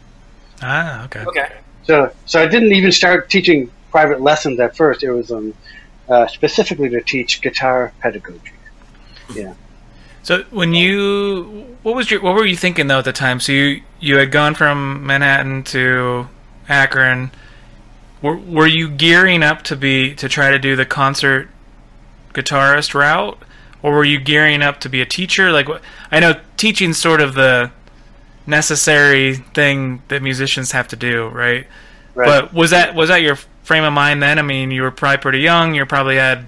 Ah, 0.63 1.05
okay. 1.05 1.26
okay. 1.26 1.51
So 1.84 2.11
so 2.26 2.41
I 2.41 2.47
didn't 2.47 2.74
even 2.74 2.91
start 2.91 3.30
teaching 3.30 3.69
private 3.91 4.19
lessons 4.19 4.59
at 4.59 4.76
first. 4.76 5.03
It 5.03 5.11
was 5.11 5.32
um, 5.32 5.53
uh, 6.09 6.26
specifically 6.26 6.89
to 6.89 7.01
teach 7.01 7.39
guitar 7.43 7.93
pedagogy. 7.99 8.57
Yeah. 9.36 9.53
So 10.24 10.41
when 10.49 10.74
you, 10.74 11.78
what 11.84 11.95
was 11.95 12.09
your, 12.09 12.19
what 12.21 12.34
were 12.34 12.47
you 12.47 12.55
thinking 12.55 12.88
though 12.88 12.97
at 12.97 13.05
the 13.05 13.13
time? 13.13 13.39
So 13.39 13.51
you 13.51 13.84
you 13.99 14.17
had 14.17 14.32
gone 14.32 14.55
from 14.55 15.05
Manhattan 15.05 15.61
to 15.65 16.30
Akron. 16.67 17.30
Were 18.24 18.38
were 18.38 18.65
you 18.67 18.89
gearing 18.89 19.43
up 19.43 19.61
to 19.63 19.76
be 19.76 20.15
to 20.15 20.28
try 20.28 20.49
to 20.49 20.57
do 20.57 20.76
the 20.76 20.86
concert 20.86 21.49
guitarist 22.34 22.95
route, 22.95 23.38
or 23.84 23.91
were 23.93 24.03
you 24.05 24.19
gearing 24.19 24.63
up 24.63 24.80
to 24.80 24.89
be 24.89 25.01
a 25.01 25.05
teacher? 25.05 25.51
Like 25.51 25.67
what- 25.69 25.82
I 26.11 26.19
know 26.19 26.34
teaching's 26.57 26.97
sort 26.97 27.21
of 27.21 27.36
the 27.36 27.69
necessary 28.47 29.36
thing 29.53 30.01
that 30.07 30.21
musicians 30.21 30.71
have 30.71 30.88
to 30.89 30.95
do, 30.95 31.28
right? 31.28 31.67
Right. 32.15 32.26
But 32.26 32.53
was 32.53 32.71
that 32.71 32.95
was 32.95 33.09
that 33.09 33.21
your 33.21 33.36
frame 33.63 33.84
of 33.84 33.93
mind 33.93 34.21
then? 34.24 34.39
I 34.39 34.41
mean, 34.41 34.71
you 34.71 34.82
were 34.84 34.91
probably 34.91 35.17
pretty 35.17 35.39
young. 35.39 35.74
You 35.76 35.86
probably 35.86 36.15
had 36.17 36.47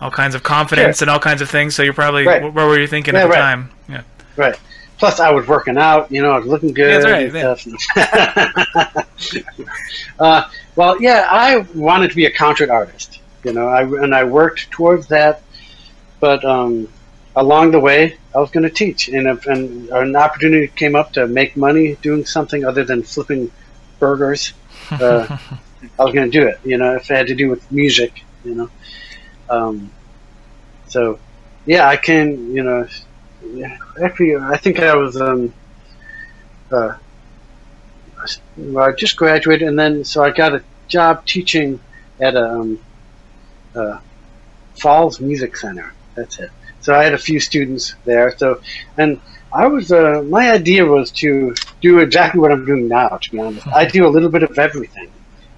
all 0.00 0.10
kinds 0.10 0.34
of 0.34 0.42
confidence 0.42 1.00
and 1.00 1.10
all 1.10 1.18
kinds 1.20 1.40
of 1.42 1.48
things. 1.48 1.74
So 1.74 1.82
you're 1.82 1.92
probably 1.94 2.26
Right. 2.26 2.42
what, 2.42 2.54
what 2.54 2.66
were 2.66 2.78
you 2.78 2.86
thinking 2.86 3.14
Yeah, 3.14 3.20
at 3.20 3.24
the 3.24 3.30
right. 3.30 3.38
time? 3.38 3.70
Yeah. 3.88 4.00
Right. 4.36 4.56
Plus, 5.02 5.18
I 5.18 5.32
was 5.32 5.48
working 5.48 5.78
out. 5.78 6.12
You 6.12 6.22
know, 6.22 6.30
I 6.30 6.38
was 6.38 6.46
looking 6.46 6.72
good. 6.72 7.02
Yeah, 7.04 7.28
that's 7.28 7.66
and 7.66 7.80
stuff. 7.80 9.66
uh, 10.20 10.48
well, 10.76 11.02
yeah, 11.02 11.26
I 11.28 11.66
wanted 11.74 12.10
to 12.10 12.14
be 12.14 12.26
a 12.26 12.30
concert 12.30 12.70
artist. 12.70 13.18
You 13.42 13.52
know, 13.52 13.66
I 13.66 13.82
and 13.82 14.14
I 14.14 14.22
worked 14.22 14.70
towards 14.70 15.08
that. 15.08 15.42
But 16.20 16.44
um, 16.44 16.86
along 17.34 17.72
the 17.72 17.80
way, 17.80 18.16
I 18.32 18.38
was 18.38 18.52
going 18.52 18.62
to 18.62 18.70
teach, 18.70 19.08
and, 19.08 19.26
if, 19.26 19.44
and 19.46 19.88
an 19.88 20.14
opportunity 20.14 20.68
came 20.68 20.94
up 20.94 21.12
to 21.14 21.26
make 21.26 21.56
money 21.56 21.96
doing 21.96 22.24
something 22.24 22.64
other 22.64 22.84
than 22.84 23.02
flipping 23.02 23.50
burgers. 23.98 24.52
Uh, 24.88 25.26
I 25.98 26.04
was 26.04 26.14
going 26.14 26.30
to 26.30 26.40
do 26.40 26.46
it. 26.46 26.60
You 26.64 26.78
know, 26.78 26.94
if 26.94 27.10
it 27.10 27.16
had 27.16 27.26
to 27.26 27.34
do 27.34 27.50
with 27.50 27.72
music. 27.72 28.22
You 28.44 28.54
know, 28.54 28.70
um, 29.50 29.90
so 30.86 31.18
yeah, 31.66 31.88
I 31.88 31.96
can. 31.96 32.54
You 32.54 32.62
know, 32.62 32.86
yeah, 33.54 33.76
actually, 34.02 34.36
I 34.36 34.56
think 34.56 34.80
I 34.80 34.94
was 34.96 35.20
um, 35.20 35.52
uh, 36.70 36.96
I 38.76 38.92
just 38.92 39.16
graduated, 39.16 39.68
and 39.68 39.78
then 39.78 40.04
so 40.04 40.22
I 40.22 40.30
got 40.30 40.54
a 40.54 40.62
job 40.88 41.26
teaching 41.26 41.80
at 42.20 42.34
a 42.34 42.50
um, 42.50 42.80
uh, 43.74 43.98
Falls 44.80 45.20
Music 45.20 45.56
Center. 45.56 45.92
That's 46.14 46.38
it. 46.38 46.50
So 46.80 46.94
I 46.94 47.04
had 47.04 47.14
a 47.14 47.18
few 47.18 47.40
students 47.40 47.94
there. 48.04 48.36
So, 48.36 48.60
and 48.98 49.20
I 49.52 49.66
was 49.66 49.92
uh, 49.92 50.22
my 50.28 50.50
idea 50.50 50.84
was 50.84 51.10
to 51.12 51.54
do 51.80 51.98
exactly 52.00 52.40
what 52.40 52.52
I'm 52.52 52.64
doing 52.64 52.88
now. 52.88 53.08
To 53.08 53.30
be 53.30 53.38
honest, 53.38 53.66
I 53.68 53.84
do 53.84 54.06
a 54.06 54.10
little 54.10 54.30
bit 54.30 54.42
of 54.42 54.58
everything. 54.58 55.10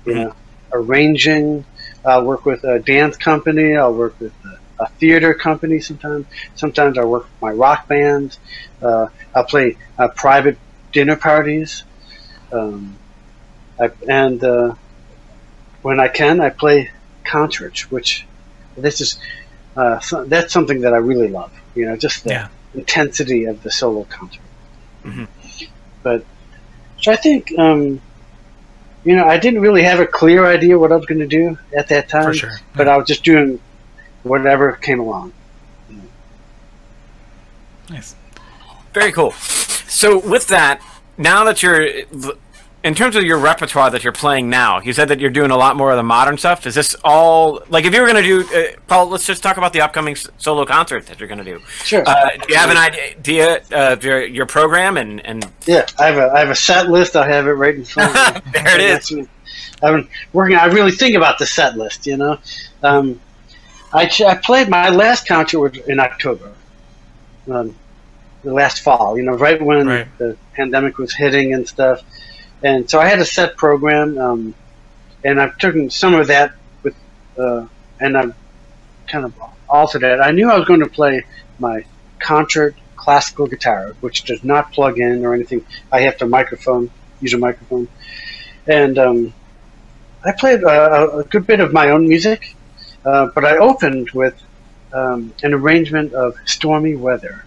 You 0.04 0.14
know, 0.14 0.34
arranging. 0.72 1.64
I'll 2.04 2.24
work 2.24 2.44
with 2.44 2.64
a 2.64 2.78
dance 2.80 3.16
company. 3.16 3.76
I'll 3.76 3.94
work 3.94 4.20
with 4.20 4.32
a, 4.44 4.58
a 4.78 4.88
theater 4.88 5.34
company 5.34 5.80
sometimes. 5.80 6.26
Sometimes 6.54 6.98
I 6.98 7.04
work 7.04 7.24
with 7.24 7.42
my 7.42 7.50
rock 7.50 7.88
band. 7.88 8.36
Uh, 8.82 9.06
I'll 9.34 9.44
play 9.44 9.76
uh, 9.98 10.08
private 10.08 10.58
dinner 10.92 11.16
parties. 11.16 11.84
Um, 12.52 12.98
I, 13.80 13.90
and 14.08 14.42
uh, 14.42 14.74
when 15.82 16.00
I 16.00 16.08
can, 16.08 16.40
I 16.40 16.50
play 16.50 16.90
concerts, 17.24 17.90
which 17.90 18.26
this 18.76 19.00
is 19.00 19.18
uh, 19.76 19.98
so, 20.00 20.24
that's 20.24 20.52
something 20.52 20.82
that 20.82 20.92
I 20.92 20.98
really 20.98 21.28
love. 21.28 21.52
You 21.74 21.86
know, 21.86 21.96
just 21.96 22.24
the 22.24 22.30
Yeah. 22.30 22.48
intensity 22.74 23.44
of 23.46 23.62
the 23.62 23.70
solo 23.70 24.04
concert. 24.04 24.40
Mhm. 25.04 25.28
But 26.02 26.24
so 27.00 27.12
I 27.12 27.16
think 27.16 27.52
um, 27.58 28.00
you 29.04 29.16
know 29.16 29.26
I 29.26 29.38
didn't 29.38 29.60
really 29.60 29.82
have 29.82 30.00
a 30.00 30.06
clear 30.06 30.46
idea 30.46 30.78
what 30.78 30.92
I 30.92 30.96
was 30.96 31.06
going 31.06 31.20
to 31.20 31.26
do 31.26 31.58
at 31.76 31.88
that 31.88 32.08
time, 32.08 32.32
For 32.32 32.34
sure. 32.34 32.60
but 32.74 32.88
I 32.88 32.96
was 32.96 33.06
just 33.06 33.24
doing 33.24 33.60
whatever 34.24 34.72
came 34.72 34.98
along. 34.98 35.32
Nice. 37.88 38.16
Very 38.92 39.12
cool. 39.12 39.32
So 39.32 40.18
with 40.18 40.48
that, 40.48 40.80
now 41.16 41.44
that 41.44 41.62
you're 41.62 41.86
in 42.84 42.94
terms 42.94 43.16
of 43.16 43.24
your 43.24 43.38
repertoire 43.38 43.90
that 43.90 44.04
you're 44.04 44.12
playing 44.12 44.50
now, 44.50 44.78
you 44.80 44.92
said 44.92 45.08
that 45.08 45.18
you're 45.18 45.30
doing 45.30 45.50
a 45.50 45.56
lot 45.56 45.74
more 45.74 45.90
of 45.90 45.96
the 45.96 46.02
modern 46.02 46.36
stuff. 46.36 46.66
Is 46.66 46.74
this 46.74 46.94
all 47.02 47.62
like 47.68 47.84
if 47.86 47.94
you 47.94 48.00
were 48.00 48.06
going 48.06 48.22
to 48.22 48.44
do, 48.44 48.56
uh, 48.56 48.78
Paul? 48.86 49.08
Let's 49.08 49.26
just 49.26 49.42
talk 49.42 49.56
about 49.56 49.72
the 49.72 49.80
upcoming 49.80 50.16
solo 50.38 50.66
concert 50.66 51.06
that 51.06 51.18
you're 51.18 51.28
going 51.28 51.38
to 51.38 51.44
do. 51.44 51.60
Sure. 51.82 52.02
Uh, 52.06 52.30
do 52.30 52.52
you 52.52 52.56
have 52.56 52.70
an 52.70 52.76
idea 52.76 53.62
uh, 53.72 53.92
of 53.92 54.04
your, 54.04 54.24
your 54.24 54.46
program 54.46 54.96
and 54.96 55.24
and 55.24 55.48
Yeah, 55.66 55.86
I 55.98 56.06
have 56.06 56.18
a 56.18 56.32
I 56.32 56.40
have 56.40 56.50
a 56.50 56.54
set 56.54 56.90
list. 56.90 57.16
I 57.16 57.26
have 57.26 57.46
it 57.46 57.52
right 57.52 57.74
in 57.74 57.84
front 57.84 58.16
of 58.16 58.44
me. 58.44 58.50
there 58.52 58.80
it 58.80 58.80
is. 58.80 59.28
I've 59.82 59.96
been 59.96 60.08
working. 60.32 60.56
I 60.56 60.66
really 60.66 60.92
think 60.92 61.16
about 61.16 61.38
the 61.38 61.46
set 61.46 61.76
list. 61.76 62.06
You 62.06 62.18
know, 62.18 62.38
um, 62.82 63.18
I 63.94 64.10
I 64.26 64.34
played 64.34 64.68
my 64.68 64.88
last 64.90 65.26
concert 65.28 65.60
was 65.60 65.76
in 65.86 66.00
October, 66.00 66.52
um, 67.50 67.74
the 68.42 68.52
last 68.52 68.80
fall. 68.80 69.16
You 69.16 69.22
know, 69.22 69.34
right 69.34 69.60
when 69.62 69.86
Right. 69.86 70.18
the 70.18 70.36
pandemic 70.54 70.98
was 70.98 71.14
hitting 71.14 71.54
and 71.54 71.66
stuff, 71.68 72.02
and 72.62 72.90
so 72.90 73.00
I 73.00 73.06
had 73.06 73.20
a 73.20 73.24
set 73.24 73.56
program, 73.56 74.18
um, 74.18 74.54
and 75.24 75.40
I've 75.40 75.56
taken 75.58 75.90
some 75.90 76.14
of 76.14 76.26
that 76.26 76.52
with, 76.82 76.96
uh, 77.38 77.66
and 78.00 78.18
I've 78.18 78.34
kind 79.06 79.24
of 79.24 79.32
altered 79.68 80.02
it. 80.02 80.18
I 80.20 80.32
knew 80.32 80.50
I 80.50 80.58
was 80.58 80.66
going 80.66 80.80
to 80.80 80.88
play 80.88 81.24
my 81.58 81.84
concert 82.18 82.74
classical 82.96 83.46
guitar, 83.46 83.94
which 84.00 84.24
does 84.24 84.42
not 84.42 84.72
plug 84.72 84.98
in 84.98 85.24
or 85.24 85.34
anything. 85.34 85.64
I 85.92 86.00
have 86.00 86.16
to 86.18 86.26
microphone, 86.26 86.90
use 87.20 87.34
a 87.34 87.38
microphone, 87.38 87.86
and 88.66 88.98
um, 88.98 89.32
I 90.24 90.32
played 90.32 90.62
a, 90.64 91.18
a 91.18 91.24
good 91.24 91.46
bit 91.46 91.60
of 91.60 91.72
my 91.72 91.90
own 91.90 92.08
music, 92.08 92.56
uh, 93.04 93.26
but 93.34 93.44
I 93.44 93.56
opened 93.58 94.10
with 94.12 94.40
um, 94.92 95.32
an 95.42 95.54
arrangement 95.54 96.12
of 96.14 96.36
Stormy 96.44 96.94
Weather 96.96 97.44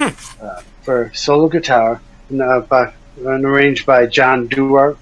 uh, 0.00 0.62
for 0.82 1.10
solo 1.14 1.48
guitar, 1.48 2.00
and, 2.30 2.42
uh, 2.42 2.60
by, 2.60 2.92
and 3.18 3.44
arranged 3.44 3.86
by 3.86 4.06
John 4.06 4.48
Dewar. 4.48 4.96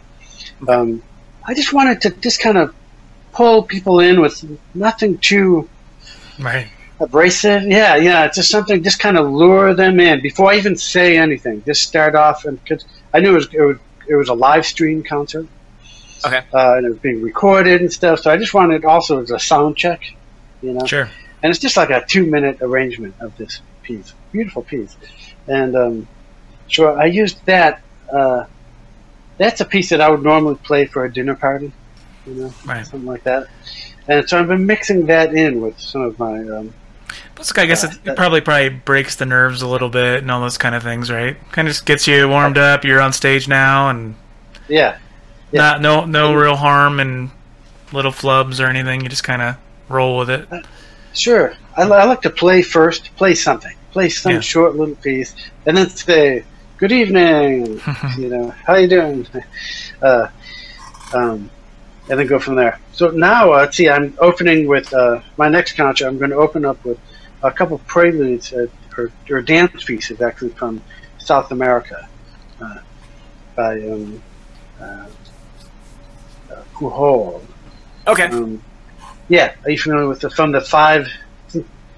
Um, 0.68 1.02
I 1.44 1.54
just 1.54 1.72
wanted 1.72 2.02
to 2.02 2.10
just 2.10 2.40
kind 2.40 2.58
of 2.58 2.74
pull 3.32 3.62
people 3.62 4.00
in 4.00 4.20
with 4.20 4.44
nothing 4.74 5.18
too 5.18 5.68
Right. 6.38 6.68
abrasive. 6.98 7.62
Yeah, 7.64 7.96
yeah, 7.96 8.28
just 8.28 8.50
something 8.50 8.82
just 8.82 8.98
kind 8.98 9.16
of 9.16 9.30
lure 9.30 9.74
them 9.74 10.00
in 10.00 10.20
before 10.20 10.50
I 10.52 10.56
even 10.56 10.76
say 10.76 11.16
anything. 11.16 11.62
Just 11.64 11.82
start 11.82 12.14
off 12.14 12.44
and 12.44 12.58
cause 12.66 12.84
I 13.14 13.20
knew 13.20 13.30
it 13.30 13.34
was 13.34 13.48
it 13.54 13.60
was, 13.60 13.76
it 14.08 14.14
was 14.16 14.28
a 14.28 14.34
live 14.34 14.66
stream 14.66 15.02
concert. 15.02 15.46
Okay. 16.24 16.42
Uh, 16.52 16.76
and 16.76 16.86
it 16.86 16.90
was 16.90 16.98
being 16.98 17.22
recorded 17.22 17.80
and 17.80 17.92
stuff. 17.92 18.20
So 18.20 18.30
I 18.30 18.36
just 18.36 18.52
wanted 18.54 18.84
also 18.84 19.22
as 19.22 19.30
a 19.30 19.38
sound 19.38 19.76
check, 19.76 20.00
you 20.62 20.72
know. 20.72 20.84
Sure. 20.86 21.08
And 21.42 21.50
it's 21.50 21.58
just 21.58 21.76
like 21.76 21.90
a 21.90 22.04
two 22.06 22.26
minute 22.26 22.58
arrangement 22.60 23.14
of 23.20 23.36
this 23.36 23.60
piece, 23.82 24.12
beautiful 24.32 24.62
piece. 24.62 24.96
And 25.48 25.74
um, 25.76 26.08
so 26.70 26.94
I 26.94 27.06
used 27.06 27.44
that. 27.46 27.80
Uh, 28.12 28.44
that's 29.38 29.60
a 29.60 29.64
piece 29.64 29.88
that 29.90 30.00
I 30.02 30.10
would 30.10 30.22
normally 30.22 30.56
play 30.56 30.84
for 30.84 31.04
a 31.06 31.12
dinner 31.12 31.34
party, 31.34 31.72
you 32.26 32.34
know, 32.34 32.52
Right. 32.66 32.86
something 32.86 33.06
like 33.08 33.22
that. 33.24 33.46
And 34.06 34.28
so 34.28 34.38
I've 34.38 34.48
been 34.48 34.66
mixing 34.66 35.06
that 35.06 35.34
in 35.34 35.62
with 35.62 35.78
some 35.80 36.02
of 36.02 36.18
my 36.18 36.40
um, 36.40 36.74
Plus, 37.34 37.56
I 37.56 37.64
guess 37.64 37.82
Uh, 37.82 37.86
it, 37.88 37.92
it 37.94 38.04
that- 38.04 38.16
probably 38.16 38.42
probably 38.42 38.68
breaks 38.68 39.16
the 39.16 39.24
nerves 39.24 39.62
a 39.62 39.66
little 39.66 39.88
bit 39.88 40.18
and 40.18 40.30
all 40.30 40.40
those 40.42 40.58
kind 40.58 40.74
of 40.74 40.82
things, 40.82 41.10
right? 41.10 41.36
Kind 41.52 41.66
of 41.68 41.72
just 41.72 41.86
gets 41.86 42.06
you 42.06 42.28
warmed 42.28 42.58
up. 42.58 42.84
You're 42.84 43.00
on 43.00 43.14
stage 43.14 43.48
now, 43.48 43.88
and 43.88 44.14
yeah, 44.68 44.98
Yeah. 45.52 45.60
not 45.62 45.80
no 45.80 46.04
no 46.04 46.34
real 46.34 46.56
harm 46.56 47.00
and 47.00 47.30
little 47.92 48.12
flubs 48.12 48.64
or 48.64 48.68
anything. 48.68 49.00
You 49.02 49.08
just 49.08 49.24
kind 49.24 49.42
of 49.42 49.56
roll 49.88 50.18
with 50.18 50.30
it. 50.30 50.48
Sure. 51.12 51.54
I, 51.76 51.82
I 51.82 52.04
like 52.04 52.22
to 52.22 52.30
play 52.30 52.62
first, 52.62 53.14
play 53.16 53.34
something, 53.34 53.74
play 53.92 54.08
some 54.08 54.32
Yeah. 54.32 54.40
short 54.40 54.76
little 54.76 54.94
piece, 54.96 55.34
and 55.66 55.76
then 55.76 55.88
say, 55.90 56.44
"Good 56.78 56.92
evening," 56.92 57.80
you 58.18 58.28
know, 58.28 58.50
"How 58.64 58.76
you 58.76 58.88
doing?" 58.88 59.26
Uh, 60.02 60.28
um, 61.12 61.50
and 62.08 62.18
then 62.18 62.26
go 62.26 62.38
from 62.38 62.54
there. 62.54 62.80
So 62.92 63.10
now, 63.10 63.52
uh, 63.52 63.70
see, 63.70 63.90
I'm 63.90 64.14
opening 64.18 64.66
with 64.66 64.90
uh, 64.94 65.20
my 65.36 65.48
next 65.50 65.74
concert. 65.74 66.06
I'm 66.06 66.16
going 66.16 66.30
to 66.30 66.36
open 66.36 66.64
up 66.64 66.82
with 66.86 66.98
a 67.42 67.50
couple 67.50 67.76
preludes 67.80 68.50
uh, 68.54 68.66
or, 68.96 69.10
or 69.28 69.42
dance 69.42 69.84
pieces, 69.84 70.22
actually 70.22 70.50
from 70.50 70.80
South 71.18 71.52
America, 71.52 72.08
uh, 72.62 72.78
by 73.54 73.78
um, 73.82 74.22
Okay. 78.06 78.24
Um, 78.24 78.62
yeah, 79.28 79.54
are 79.64 79.70
you 79.70 79.78
familiar 79.78 80.08
with 80.08 80.20
the 80.20 80.30
from 80.30 80.52
the 80.52 80.60
five 80.60 81.06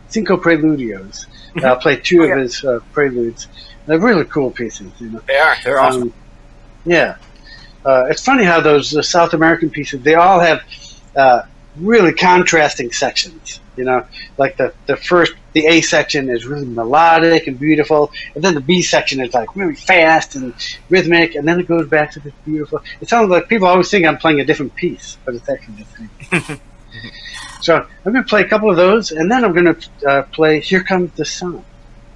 Cinco 0.09 0.37
Preludios? 0.37 1.27
I'll 1.65 1.77
play 1.77 1.97
two 1.97 2.23
Okay. 2.23 2.33
of 2.33 2.39
his 2.39 2.65
uh, 2.65 2.81
preludes. 2.93 3.47
They're 3.87 3.99
really 4.01 4.25
cool 4.25 4.51
pieces, 4.51 4.93
you 4.99 5.11
know. 5.11 5.21
They 5.27 5.37
are. 5.37 5.57
They're 5.65 5.81
awesome. 5.81 6.03
Um, 6.03 6.13
yeah, 6.85 7.17
uh, 7.85 8.07
it's 8.11 8.25
funny 8.25 8.45
how 8.45 8.61
those 8.61 8.97
uh, 8.97 9.03
South 9.03 9.35
American 9.35 9.71
pieces 9.71 10.03
they 10.03 10.15
all 10.15 10.41
have 10.41 10.61
uh, 11.17 11.43
really 11.77 12.13
contrasting 12.13 12.93
sections. 12.93 13.61
You 13.77 13.85
know, 13.85 14.07
like 14.37 14.57
the 14.59 14.75
the 14.87 14.97
first 14.97 15.33
the 15.55 15.67
A 15.67 15.81
section 15.81 16.29
is 16.29 16.45
really 16.47 16.67
melodic 16.67 17.47
and 17.47 17.59
beautiful, 17.59 18.13
and 18.35 18.45
then 18.45 18.55
the 18.55 18.61
B 18.61 18.83
section 18.83 19.21
is 19.21 19.33
like 19.33 19.57
really 19.57 19.75
fast 19.75 20.35
and 20.35 20.53
rhythmic, 20.91 21.35
and 21.35 21.49
then 21.49 21.59
it 21.61 21.67
goes 21.67 21.89
back 21.89 22.13
to 22.13 22.21
the 22.21 22.33
beautiful. 22.45 22.83
It 23.01 23.09
sounds 23.09 23.31
like 23.31 23.49
people 23.49 23.67
always 23.67 23.91
think 23.91 24.05
I'm 24.07 24.19
playing 24.19 24.41
a 24.41 24.45
different 24.45 24.75
piece, 24.75 25.17
but 25.25 25.35
it's 25.35 25.49
actually 25.49 25.85
the 25.85 26.49
same. 26.49 26.61
so 27.63 27.87
I'm 28.05 28.13
going 28.13 28.25
to 28.25 28.29
play 28.29 28.43
a 28.43 28.49
couple 28.49 28.71
of 28.71 28.77
those, 28.77 29.11
and 29.13 29.31
then 29.31 29.43
I'm 29.45 29.53
going 29.55 29.75
to 29.75 30.07
uh, 30.07 30.23
play 30.25 30.61
"Here 30.61 30.83
Comes 30.83 31.13
the 31.15 31.25
Sun" 31.25 31.65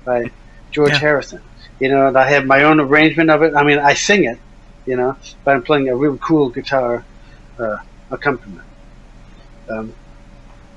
by 0.04 0.30
George 0.70 0.92
Yeah. 0.92 0.98
Harrison. 0.98 1.40
You 1.80 1.90
know, 1.90 2.09
and 2.09 2.16
I 2.16 2.28
have 2.30 2.46
my 2.46 2.64
own 2.64 2.80
arrangement 2.80 3.30
of 3.30 3.42
it. 3.42 3.54
I 3.54 3.62
mean, 3.62 3.78
I 3.78 3.94
sing 3.94 4.24
it, 4.24 4.38
you 4.86 4.96
know, 4.96 5.16
but 5.44 5.54
I'm 5.54 5.62
playing 5.62 5.88
a 5.88 5.96
really 5.96 6.18
cool 6.22 6.48
guitar 6.50 7.04
uh, 7.59 7.78
accompaniment. 8.11 8.66
Um, 9.68 9.94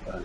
uh, 0.07 0.19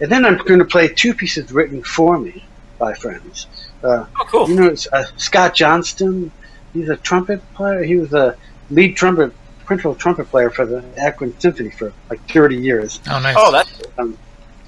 and 0.00 0.10
then 0.10 0.24
I'm 0.24 0.38
going 0.38 0.58
to 0.58 0.64
play 0.64 0.88
two 0.88 1.14
pieces 1.14 1.52
written 1.52 1.82
for 1.82 2.18
me 2.18 2.44
by 2.78 2.94
friends. 2.94 3.46
Uh, 3.82 4.06
Oh, 4.18 4.24
cool. 4.26 4.48
you 4.48 4.56
know, 4.56 4.66
it's, 4.68 4.86
uh, 4.92 5.04
Scott 5.16 5.54
Johnston. 5.54 6.30
He's 6.72 6.88
a 6.88 6.96
trumpet 6.96 7.40
player. 7.54 7.82
He 7.82 7.96
was 7.96 8.12
a 8.12 8.36
lead 8.70 8.96
trumpet, 8.96 9.32
principal 9.64 9.94
trumpet 9.94 10.28
player 10.30 10.50
for 10.50 10.66
the 10.66 10.84
Akron 10.96 11.38
Symphony 11.38 11.70
for 11.70 11.92
like 12.08 12.20
30 12.30 12.56
years. 12.56 13.00
Oh, 13.10 13.20
nice. 13.20 13.36
Oh, 13.38 13.52
that's 13.52 13.82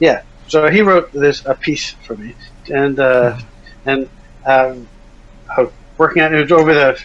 Yeah, 0.00 0.22
so 0.48 0.68
he 0.70 0.82
wrote 0.82 1.12
this 1.12 1.44
a 1.46 1.54
piece 1.54 1.92
for 2.06 2.16
me, 2.16 2.34
and 2.70 2.98
uh, 2.98 3.38
and 3.86 4.08
um, 4.44 4.86
I 5.56 5.62
was 5.62 5.72
working 5.96 6.22
on 6.22 6.34
it 6.34 6.52
over 6.52 6.74
the 6.74 7.00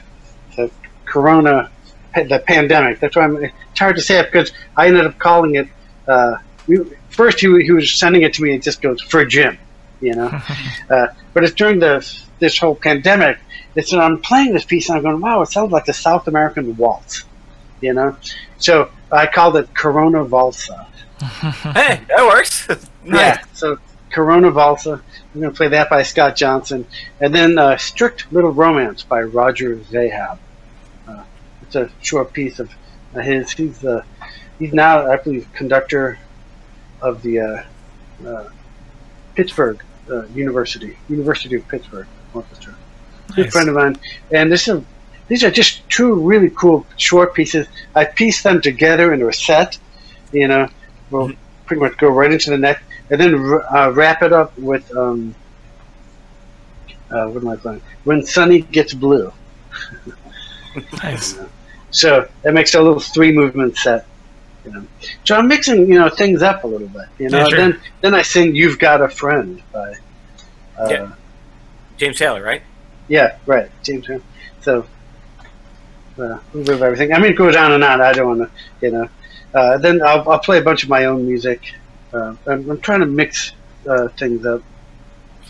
the 0.56 0.72
Corona, 1.06 1.70
the 2.16 2.44
pandemic. 2.46 3.00
That's 3.00 3.16
why 3.16 3.24
I'm, 3.24 3.44
it's 3.44 3.80
hard 3.80 3.96
to 3.96 4.02
say 4.02 4.20
it 4.20 4.26
because 4.32 4.52
I 4.76 4.88
ended 4.88 5.06
up 5.06 5.18
calling 5.18 5.56
it. 5.56 5.68
Uh, 6.10 6.38
we, 6.68 6.80
first, 7.10 7.40
he, 7.40 7.48
he 7.64 7.72
was 7.72 7.92
sending 7.92 8.24
it 8.24 8.34
to 8.34 8.44
me. 8.44 8.56
It 8.56 8.64
just 8.64 8.82
goes 8.82 9.02
for 9.02 9.26
Jim, 9.26 9.58
you 10.02 10.16
know. 10.16 10.28
uh, 10.90 11.08
but 11.34 11.44
it's 11.44 11.54
during 11.54 11.80
the 11.80 12.06
this 12.40 12.58
whole 12.58 12.76
pandemic. 12.76 13.38
It's 13.76 13.92
when 13.92 14.02
I'm 14.02 14.20
playing 14.20 14.54
this 14.54 14.66
piece 14.66 14.90
and 14.90 14.98
I'm 14.98 15.04
going, 15.04 15.22
wow, 15.22 15.42
it 15.42 15.48
sounds 15.48 15.72
like 15.72 15.86
the 15.86 15.94
South 15.94 16.28
American 16.28 16.76
waltz, 16.76 17.24
you 17.82 17.94
know. 17.94 18.18
So 18.58 18.90
I 19.12 19.28
called 19.28 19.56
it 19.58 19.74
Corona 19.74 20.26
Valsa. 20.26 20.88
hey, 21.20 22.02
that 22.08 22.26
works. 22.26 22.68
nice. 22.70 22.88
Yeah, 23.04 23.44
so 23.54 23.78
Corona 24.10 24.52
Valsa. 24.52 25.02
I'm 25.34 25.42
going 25.42 25.54
to 25.54 25.58
play 25.58 25.68
that 25.70 25.90
by 25.90 26.04
Scott 26.04 26.36
Johnson. 26.36 26.88
And 27.20 27.34
then 27.34 27.58
uh, 27.58 27.78
Strict 27.78 28.32
Little 28.32 28.52
Romance 28.52 29.04
by 29.04 29.22
Roger 29.22 29.82
Zahab. 29.84 30.40
Uh, 31.08 31.24
it's 31.62 31.76
a 31.76 31.92
short 32.02 32.34
piece 32.34 32.60
of 32.60 32.72
uh, 33.14 33.20
his. 33.20 33.52
He's, 33.52 33.84
uh, 33.86 34.04
he's 34.60 34.74
now, 34.74 35.10
I 35.10 35.18
believe, 35.18 35.48
conductor 35.54 36.20
of 37.02 37.22
the 37.22 37.40
uh, 37.40 37.64
uh, 38.28 38.50
Pittsburgh 39.36 39.82
uh, 40.12 40.26
University, 40.28 40.98
University 41.08 41.56
of 41.56 41.68
Pittsburgh 41.68 42.08
Orchestra. 42.34 42.76
Good 43.36 43.52
friend 43.52 43.70
of 43.70 43.76
mine. 43.76 43.98
And 44.32 44.52
this 44.52 44.68
is, 44.68 44.84
these 45.28 45.44
are 45.44 45.52
just 45.52 45.88
two 45.90 46.14
really 46.14 46.50
cool 46.50 46.86
short 46.98 47.34
pieces. 47.34 47.68
I 47.96 48.06
pieced 48.06 48.44
them 48.44 48.62
together 48.62 49.14
into 49.14 49.28
a 49.28 49.34
set, 49.34 49.78
you 50.32 50.48
know, 50.48 50.68
we'll 51.10 51.32
pretty 51.66 51.82
much 51.82 51.98
go 51.98 52.10
right 52.10 52.32
into 52.32 52.50
the 52.50 52.58
next, 52.58 52.84
and 53.10 53.20
then 53.20 53.36
uh, 53.74 53.92
wrap 53.92 54.22
it 54.22 54.34
up 54.34 54.58
with 54.58 54.96
um, 54.96 55.34
uh, 57.12 57.28
what 57.28 57.42
am 57.42 57.50
I 57.50 57.56
playing? 57.56 57.82
When 58.04 58.26
Sunny 58.26 58.62
Gets 58.62 58.94
Blue. 58.94 59.32
Nice. 61.04 61.40
So 61.92 62.30
that 62.44 62.54
makes 62.54 62.76
a 62.76 62.80
little 62.80 63.00
three 63.00 63.32
movement 63.32 63.76
set. 63.76 64.06
You 64.66 64.72
know. 64.72 64.86
So 65.26 65.36
I'm 65.36 65.48
mixing, 65.48 65.88
you 65.88 65.98
know, 66.00 66.10
things 66.10 66.42
up 66.42 66.64
a 66.64 66.68
little 66.68 66.88
bit. 66.88 67.06
You 67.18 67.30
know, 67.30 67.40
Yeah, 67.40 67.48
sure. 67.48 67.58
then 67.58 67.80
then 68.02 68.14
I 68.16 68.22
sing 68.22 68.56
"You've 68.56 68.80
Got 68.80 69.02
a 69.02 69.10
Friend" 69.10 69.62
by. 69.72 69.94
Uh, 70.78 70.88
Yeah. 70.90 71.12
James 71.98 72.18
Taylor, 72.18 72.42
right? 72.44 72.62
Yeah, 73.08 73.38
right, 73.46 73.70
James. 73.84 74.06
Brown. 74.06 74.22
So. 74.62 74.86
Uh, 76.18 76.24
a 76.24 76.42
little 76.54 76.64
bit 76.66 76.76
of 76.76 76.84
everything. 76.84 77.14
I 77.14 77.20
mean, 77.20 77.32
it 77.32 77.38
goes 77.38 77.56
on 77.56 77.72
and 77.72 77.82
on. 77.82 78.02
I 78.02 78.12
don't 78.12 78.38
want 78.38 78.52
to, 78.52 78.86
you 78.86 78.92
know. 78.92 79.08
Uh, 79.54 79.78
then 79.78 80.02
I'll, 80.02 80.30
I'll 80.30 80.40
play 80.40 80.58
a 80.58 80.62
bunch 80.62 80.84
of 80.84 80.90
my 80.90 81.06
own 81.06 81.26
music. 81.26 81.62
Uh, 82.14 82.36
I'm, 82.46 82.70
I'm 82.70 82.82
trying 82.82 83.00
to 83.00 83.06
mix 83.06 83.54
uh, 83.88 84.10
things 84.10 84.46
up. 84.46 84.62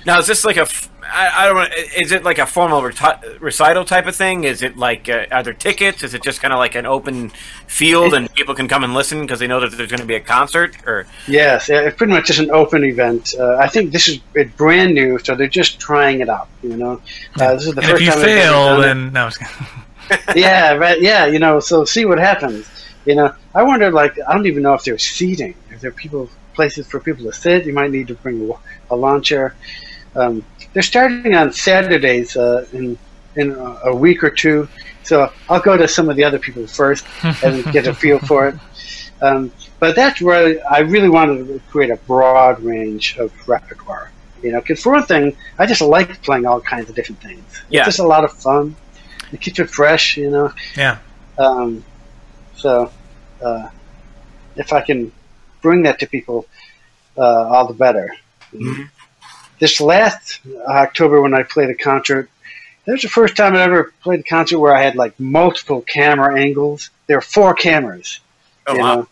Now, 0.06 0.20
is 0.20 0.28
this 0.28 0.46
like 0.46 0.58
a? 0.58 0.62
f- 0.62 0.90
I, 1.04 1.44
I 1.44 1.46
don't. 1.48 1.56
want 1.56 1.74
Is 1.98 2.12
it 2.12 2.24
like 2.24 2.38
a 2.38 2.46
formal 2.46 2.82
reti- 2.82 3.40
recital 3.42 3.84
type 3.84 4.06
of 4.08 4.16
thing? 4.16 4.44
Is 4.44 4.62
it 4.62 4.78
like 4.78 5.10
uh, 5.10 5.26
are 5.32 5.44
there 5.44 5.54
tickets? 5.54 6.04
Is 6.04 6.14
it 6.14 6.24
just 6.24 6.42
kind 6.42 6.54
of 6.54 6.60
like 6.60 6.76
an 6.76 6.86
open 6.86 7.32
field 7.68 8.14
and 8.14 8.32
people 8.34 8.56
can 8.56 8.68
come 8.68 8.84
and 8.84 8.94
listen 8.94 9.22
because 9.22 9.40
they 9.40 9.48
know 9.48 9.60
that 9.60 9.72
there's 9.76 9.90
going 9.90 10.02
to 10.02 10.06
be 10.06 10.16
a 10.16 10.20
concert? 10.20 10.78
Or 10.86 11.08
Yes, 11.28 11.70
yeah, 11.70 11.82
it's 11.82 11.98
pretty 11.98 12.14
much 12.14 12.28
just 12.28 12.40
an 12.40 12.52
open 12.52 12.84
event. 12.84 13.34
Uh, 13.38 13.58
I 13.58 13.68
think 13.68 13.92
this 13.92 14.08
is 14.08 14.20
it's 14.36 14.54
brand 14.56 14.94
new, 14.94 15.18
so 15.20 15.36
they're 15.36 15.48
just 15.48 15.80
trying 15.80 16.22
it 16.22 16.30
out. 16.30 16.50
You 16.62 16.78
know, 16.78 17.02
uh, 17.40 17.54
this 17.56 17.66
is 17.68 17.76
the 17.76 17.82
And 17.82 17.90
first 17.90 18.02
if 18.02 18.02
you 18.02 18.12
time 18.12 18.20
fail, 18.22 18.78
then 18.78 19.12
no. 19.14 19.24
I 19.24 19.26
was 19.26 19.38
kidding. 19.38 19.54
yeah, 20.36 20.74
right. 20.74 21.00
Yeah, 21.02 21.26
you 21.28 21.40
know, 21.40 21.60
so 21.60 21.86
see 21.86 22.06
what 22.06 22.20
happens. 22.20 22.68
You 23.06 23.16
know, 23.16 23.34
I 23.54 23.64
wonder, 23.64 23.92
like, 23.92 24.18
I 24.28 24.34
don't 24.34 24.46
even 24.48 24.64
know 24.64 24.74
if 24.74 24.84
there's 24.84 25.04
seating. 25.04 25.56
If 25.70 25.82
there 25.82 25.90
are 25.90 25.94
people, 25.94 26.30
places 26.60 26.86
for 26.92 27.00
people 27.00 27.24
to 27.24 27.32
sit, 27.32 27.66
you 27.66 27.74
might 27.80 27.92
need 27.98 28.08
to 28.14 28.16
bring 28.16 28.38
a, 28.50 28.94
a 28.94 28.96
lawn 29.04 29.22
chair. 29.30 29.56
Um, 30.22 30.44
they're 30.74 30.92
starting 30.94 31.34
on 31.42 31.54
Saturdays 31.54 32.36
uh, 32.36 32.66
in 32.74 32.98
in 33.42 33.48
a 33.52 33.70
a 33.92 33.96
week 33.96 34.20
or 34.28 34.32
two, 34.44 34.68
so 35.10 35.32
I'll 35.50 35.66
go 35.70 35.78
to 35.84 35.88
some 35.88 36.10
of 36.12 36.16
the 36.18 36.26
other 36.30 36.40
people 36.46 36.68
first 36.68 37.06
and 37.46 37.56
get 37.76 37.88
a 37.88 37.94
feel 37.94 38.20
for 38.20 38.42
it. 38.50 38.56
Um, 39.22 39.42
but 39.80 39.96
that's 39.96 40.20
where 40.28 40.60
I 40.78 40.80
really 40.80 41.12
wanted 41.18 41.48
to 41.48 41.62
create 41.72 41.92
a 41.92 42.00
broad 42.12 42.56
range 42.62 43.06
of 43.24 43.30
repertoire. 43.48 44.12
You 44.44 44.52
know, 44.52 44.60
because 44.60 44.82
for 44.84 44.92
one 44.98 45.06
thing, 45.14 45.38
I 45.60 45.66
just 45.66 45.82
like 45.98 46.22
playing 46.28 46.46
all 46.46 46.62
kinds 46.74 46.90
of 46.90 46.96
different 46.98 47.22
things. 47.22 47.44
Yeah. 47.70 47.80
It's 47.80 47.88
just 47.88 48.00
a 48.00 48.10
lot 48.16 48.24
of 48.28 48.32
fun. 48.34 48.76
It 49.32 49.40
keeps 49.40 49.60
it 49.60 49.70
fresh, 49.70 50.18
you 50.18 50.30
know. 50.36 50.48
Yeah. 50.76 50.98
Um, 51.38 51.86
so, 52.56 52.92
uh, 53.42 53.70
if 54.58 54.74
I 54.74 54.82
can 54.82 55.12
bring 55.62 55.84
that 55.84 56.00
to 56.00 56.08
people, 56.08 56.46
uh, 57.18 57.22
all 57.22 57.68
the 57.68 57.74
better. 57.74 58.16
This 59.60 59.82
last 59.82 60.40
October 60.68 61.22
when 61.22 61.34
I 61.34 61.44
played 61.44 61.70
a 61.70 61.76
concert, 61.76 62.30
that 62.86 62.94
was 62.94 63.02
the 63.02 63.10
first 63.10 63.36
time 63.36 63.56
I 63.56 63.62
ever 63.62 63.94
played 64.02 64.22
a 64.22 64.24
concert 64.24 64.58
where 64.60 64.74
I 64.76 64.82
had 64.82 64.96
like 64.96 65.20
multiple 65.20 65.82
camera 65.82 66.40
angles. 66.40 66.90
There 67.08 67.18
were 67.18 67.22
four 67.22 67.54
cameras, 67.54 68.20
Oh, 68.68 68.74
you 68.74 68.80
wow. 68.80 68.96
know, 68.96 69.08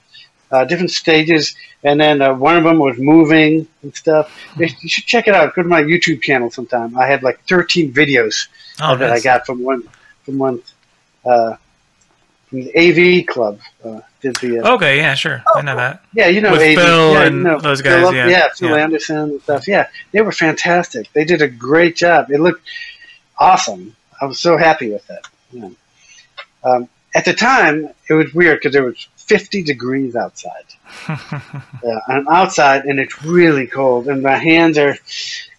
uh, 0.51 0.65
different 0.65 0.91
stages, 0.91 1.55
and 1.83 1.99
then 1.99 2.21
uh, 2.21 2.33
one 2.33 2.55
of 2.55 2.63
them 2.63 2.79
was 2.79 2.97
moving 2.97 3.67
and 3.83 3.93
stuff. 3.95 4.31
You 4.57 4.67
you 4.81 4.89
should 4.89 5.05
check 5.05 5.27
it 5.27 5.35
out. 5.35 5.53
Go 5.53 5.63
to 5.63 5.67
my 5.67 5.81
YouTube 5.83 6.21
channel 6.21 6.49
sometime. 6.49 6.97
I 6.97 7.05
had 7.07 7.23
like 7.23 7.41
13 7.47 7.93
videos 7.93 8.47
Oh, 8.79 8.95
that 8.95 9.11
I 9.11 9.19
got 9.19 9.45
from 9.45 9.63
one 9.63 9.83
from 10.23 10.37
one 10.37 10.61
uh, 11.25 11.57
AV 12.53 13.25
club. 13.25 13.59
Uh, 13.83 13.99
did 14.21 14.35
the 14.37 14.59
uh, 14.59 14.75
Okay, 14.75 14.97
yeah, 14.97 15.13
sure. 15.13 15.43
I 15.55 15.61
know 15.61 15.75
that. 15.75 16.03
yeah, 16.13 16.27
you 16.27 16.41
know 16.41 16.51
With 16.51 16.61
AV, 16.61 16.75
Phil 16.75 17.13
yeah, 17.13 17.23
and 17.23 17.35
you 17.37 17.43
know, 17.43 17.59
those 17.59 17.81
guys, 17.81 18.01
Phil, 18.01 18.15
yeah. 18.15 18.47
Phil 18.55 18.69
Yeah. 18.69 18.75
Anderson 18.83 19.17
and 19.17 19.41
stuff. 19.41 19.67
Yeah, 19.67 19.87
they 20.11 20.21
were 20.21 20.31
fantastic. 20.31 21.11
They 21.13 21.23
did 21.25 21.41
a 21.41 21.47
great 21.47 21.95
job. 21.95 22.31
It 22.31 22.39
looked 22.39 22.67
awesome. 23.37 23.95
I 24.21 24.25
was 24.25 24.39
so 24.39 24.57
happy 24.57 24.89
with 24.91 25.07
it. 25.09 25.27
Yeah. 25.51 25.69
Um, 26.63 26.89
at 27.15 27.25
the 27.25 27.33
time, 27.33 27.89
it 28.09 28.13
was 28.13 28.33
weird 28.33 28.59
because 28.59 28.75
it 28.75 28.81
was 28.81 29.07
50 29.17 29.63
degrees 29.63 30.15
outside. 30.15 30.65
Yeah, 31.83 31.99
I'm 32.07 32.27
outside 32.27 32.85
and 32.85 32.99
it's 32.99 33.23
really 33.23 33.67
cold, 33.67 34.07
and 34.07 34.23
my 34.23 34.35
hands 34.37 34.77
are 34.77 34.97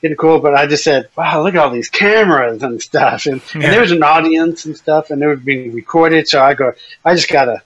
getting 0.00 0.16
cold. 0.16 0.42
But 0.42 0.54
I 0.54 0.66
just 0.66 0.84
said, 0.84 1.08
"Wow, 1.16 1.42
look 1.42 1.54
at 1.54 1.60
all 1.60 1.70
these 1.70 1.88
cameras 1.88 2.62
and 2.62 2.80
stuff." 2.82 3.26
And, 3.26 3.40
Yeah. 3.54 3.62
and 3.62 3.72
there 3.72 3.80
was 3.80 3.92
an 3.92 4.02
audience 4.02 4.64
and 4.64 4.76
stuff, 4.76 5.10
and 5.10 5.20
they 5.20 5.26
were 5.26 5.36
being 5.36 5.72
recorded. 5.74 6.28
So 6.28 6.42
I 6.42 6.54
go, 6.54 6.72
I 7.04 7.14
just 7.14 7.28
gotta 7.28 7.62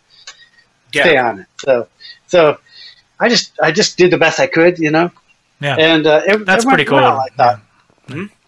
stay 0.91 1.17
on 1.17 1.41
it. 1.41 1.47
So, 1.61 1.89
so 2.27 2.59
I 3.19 3.29
just 3.29 3.53
I 3.61 3.73
just 3.73 3.97
did 3.99 4.11
the 4.11 4.19
best 4.19 4.41
I 4.41 4.47
could, 4.47 4.79
you 4.79 4.91
know. 4.91 5.11
Yeah. 5.61 5.77
And 5.79 6.07
uh, 6.07 6.23
it, 6.27 6.45
That's 6.47 6.65
it 6.65 6.69
pretty 6.69 6.85
cool. 6.85 6.99
well, 6.99 7.21
I 7.21 7.29
thought. 7.37 7.61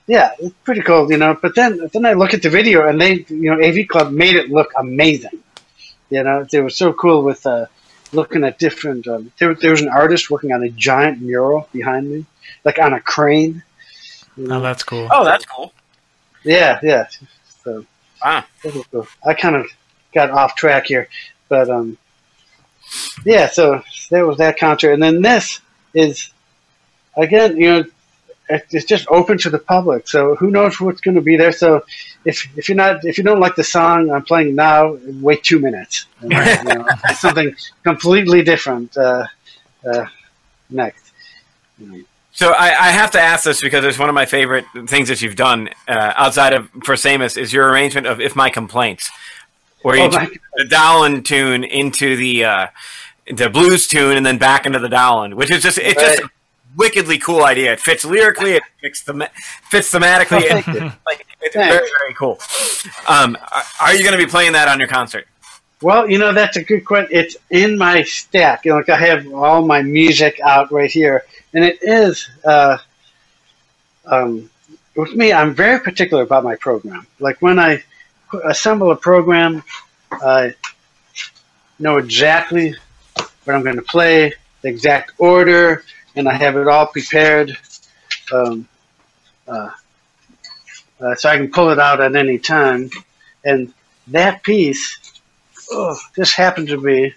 Yeah, 0.06 0.32
it's 0.38 0.54
pretty 0.64 0.82
cool, 0.82 1.10
you 1.10 1.16
know. 1.16 1.38
But 1.40 1.54
then 1.54 1.88
then 1.92 2.04
I 2.04 2.12
look 2.12 2.34
at 2.34 2.42
the 2.42 2.50
video, 2.50 2.86
and 2.86 3.00
they, 3.00 3.24
you 3.28 3.50
know, 3.54 3.62
AV 3.64 3.88
Club 3.88 4.12
made 4.12 4.36
it 4.36 4.50
look 4.50 4.72
amazing. 4.76 5.38
You 6.10 6.22
know, 6.22 6.44
they 6.44 6.60
were 6.60 6.70
so 6.70 6.92
cool 6.92 7.22
with 7.22 7.46
uh, 7.46 7.66
looking 8.12 8.44
at 8.44 8.58
different. 8.58 9.08
Um, 9.08 9.32
there, 9.38 9.54
there 9.54 9.70
was 9.70 9.80
an 9.80 9.88
artist 9.88 10.28
working 10.30 10.52
on 10.52 10.62
a 10.62 10.68
giant 10.68 11.22
mural 11.22 11.68
behind 11.72 12.10
me, 12.10 12.26
like 12.64 12.78
on 12.78 12.92
a 12.92 13.00
crane. 13.00 13.62
You 14.36 14.48
know? 14.48 14.58
Oh, 14.58 14.60
that's 14.60 14.82
cool. 14.82 15.08
Oh, 15.10 15.24
that's 15.24 15.44
cool. 15.46 15.72
Yeah, 16.42 16.78
yeah. 16.82 17.06
So 17.64 17.86
Wow. 18.24 18.44
cool. 18.62 19.06
I 19.26 19.34
kind 19.34 19.56
of 19.56 19.66
got 20.14 20.30
off 20.30 20.54
track 20.54 20.86
here, 20.86 21.08
but 21.48 21.68
um, 21.68 21.98
yeah. 23.24 23.48
So 23.48 23.82
there 24.10 24.26
was 24.26 24.38
that 24.38 24.58
concert, 24.58 24.92
and 24.92 25.02
then 25.02 25.20
this 25.20 25.60
is 25.92 26.30
again, 27.16 27.56
you 27.56 27.70
know, 27.70 27.84
it's 28.48 28.84
just 28.84 29.06
open 29.08 29.38
to 29.38 29.50
the 29.50 29.58
public. 29.58 30.08
So 30.08 30.36
who 30.36 30.50
knows 30.50 30.80
what's 30.80 31.00
going 31.00 31.16
to 31.16 31.20
be 31.20 31.36
there? 31.36 31.52
So 31.52 31.84
if 32.24 32.48
if 32.56 32.68
you're 32.68 32.76
not 32.76 33.04
if 33.04 33.18
you 33.18 33.24
don't 33.24 33.40
like 33.40 33.56
the 33.56 33.64
song 33.64 34.10
I'm 34.10 34.24
playing 34.24 34.54
now, 34.54 34.98
wait 35.04 35.42
two 35.42 35.58
minutes. 35.58 36.06
And, 36.20 36.32
you 36.32 36.74
know, 36.74 36.86
something 37.14 37.54
completely 37.82 38.42
different 38.42 38.96
uh, 38.96 39.26
uh, 39.86 40.06
next. 40.70 41.12
You 41.78 41.86
know. 41.86 42.04
So 42.36 42.50
I, 42.50 42.66
I 42.66 42.90
have 42.90 43.12
to 43.12 43.20
ask 43.20 43.44
this 43.44 43.60
because 43.60 43.84
it's 43.84 43.98
one 43.98 44.08
of 44.08 44.14
my 44.14 44.26
favorite 44.26 44.64
things 44.86 45.08
that 45.08 45.22
you've 45.22 45.36
done 45.36 45.70
uh, 45.86 46.12
outside 46.16 46.52
of 46.52 46.68
for 46.82 46.94
Seamus 46.96 47.36
is 47.40 47.52
your 47.52 47.68
arrangement 47.70 48.06
of 48.08 48.20
"If 48.20 48.34
My 48.34 48.50
Complaints," 48.50 49.10
where 49.82 49.96
you 49.96 50.02
Oh, 50.04 50.10
take 50.10 50.40
the 50.56 50.64
Dowland 50.64 51.24
tune 51.26 51.62
into 51.62 52.16
the 52.16 52.44
uh, 52.44 52.66
the 53.32 53.48
blues 53.48 53.86
tune 53.86 54.16
and 54.16 54.26
then 54.26 54.38
back 54.38 54.66
into 54.66 54.80
the 54.80 54.88
Dowland, 54.88 55.34
which 55.34 55.50
is 55.50 55.62
just 55.62 55.78
it's 55.78 56.00
just 56.00 56.20
a 56.22 56.30
wickedly 56.76 57.18
cool 57.18 57.44
idea. 57.44 57.72
It 57.72 57.78
fits 57.80 58.04
lyrically, 58.04 58.54
it 58.54 58.64
fits, 58.80 59.02
them- 59.04 59.22
fits 59.70 59.92
thematically, 59.92 60.42
Oh, 60.50 60.56
and 60.72 60.84
like 61.06 61.24
it's 61.40 61.54
Thanks. 61.54 61.76
very 61.76 61.88
very 62.00 62.14
cool. 62.14 62.40
Um, 63.08 63.38
are, 63.52 63.62
are 63.80 63.94
you 63.94 64.02
going 64.02 64.18
to 64.18 64.24
be 64.24 64.28
playing 64.28 64.52
that 64.54 64.66
on 64.66 64.80
your 64.80 64.88
concert? 64.88 65.28
Well, 65.82 66.10
you 66.10 66.18
know 66.18 66.32
that's 66.32 66.56
a 66.56 66.64
good 66.64 66.84
question. 66.84 67.10
It's 67.12 67.36
in 67.50 67.78
my 67.78 68.02
stack. 68.02 68.64
You 68.64 68.72
know, 68.72 68.78
like 68.78 68.88
I 68.88 68.96
have 68.96 69.32
all 69.32 69.64
my 69.64 69.82
music 69.82 70.40
out 70.42 70.72
right 70.72 70.90
here, 70.90 71.24
and 71.54 71.64
it 71.64 71.78
is. 71.82 72.28
Uh, 72.44 72.78
um, 74.04 74.50
with 74.94 75.14
me, 75.14 75.32
I'm 75.32 75.54
very 75.54 75.80
particular 75.80 76.22
about 76.22 76.44
my 76.44 76.56
program. 76.56 77.06
Like 77.18 77.40
when 77.40 77.58
I 77.58 77.82
assemble 78.44 78.90
a 78.90 78.96
program, 78.96 79.62
I 80.12 80.54
know 81.78 81.96
exactly 81.96 82.74
what 83.14 83.54
I'm 83.54 83.62
going 83.62 83.76
to 83.76 83.82
play, 83.82 84.34
the 84.62 84.68
exact 84.68 85.12
order, 85.18 85.84
and 86.14 86.28
I 86.28 86.34
have 86.34 86.56
it 86.56 86.68
all 86.68 86.86
prepared, 86.86 87.56
um, 88.32 88.68
uh, 89.48 89.70
uh, 91.00 91.14
so 91.14 91.28
I 91.28 91.36
can 91.36 91.50
pull 91.50 91.70
it 91.70 91.78
out 91.78 92.00
at 92.00 92.14
any 92.14 92.38
time. 92.38 92.90
And 93.44 93.72
that 94.08 94.42
piece 94.42 94.98
oh, 95.70 95.98
this 96.16 96.34
happened 96.34 96.68
to 96.68 96.80
be 96.80 97.14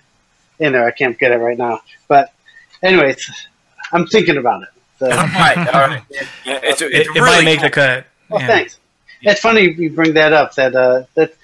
in 0.60 0.74
there. 0.74 0.86
I 0.86 0.92
can't 0.92 1.18
get 1.18 1.32
it 1.32 1.38
right 1.38 1.58
now. 1.58 1.82
But 2.08 2.34
anyways, 2.82 3.30
I'm 3.92 4.06
thinking 4.08 4.38
about 4.38 4.64
it. 4.64 4.70
So, 5.00 5.06
All 5.12 5.16
right, 5.16 5.58
all 5.76 5.88
right. 5.90 6.02
Yeah, 6.10 6.24
it's, 6.64 6.82
It, 6.82 6.92
it's 6.92 7.10
it 7.10 7.14
really 7.14 7.22
might 7.22 7.46
make 7.46 7.60
cool. 7.60 7.68
the 7.70 7.70
cut. 7.72 8.06
well, 8.30 8.42
Yeah. 8.42 8.48
thanks. 8.48 8.80
It's 9.22 9.40
funny 9.42 9.70
you 9.72 9.92
bring 9.92 10.16
that 10.16 10.34
up. 10.34 10.56
That 10.56 10.74
uh, 10.76 11.04
that 11.14 11.36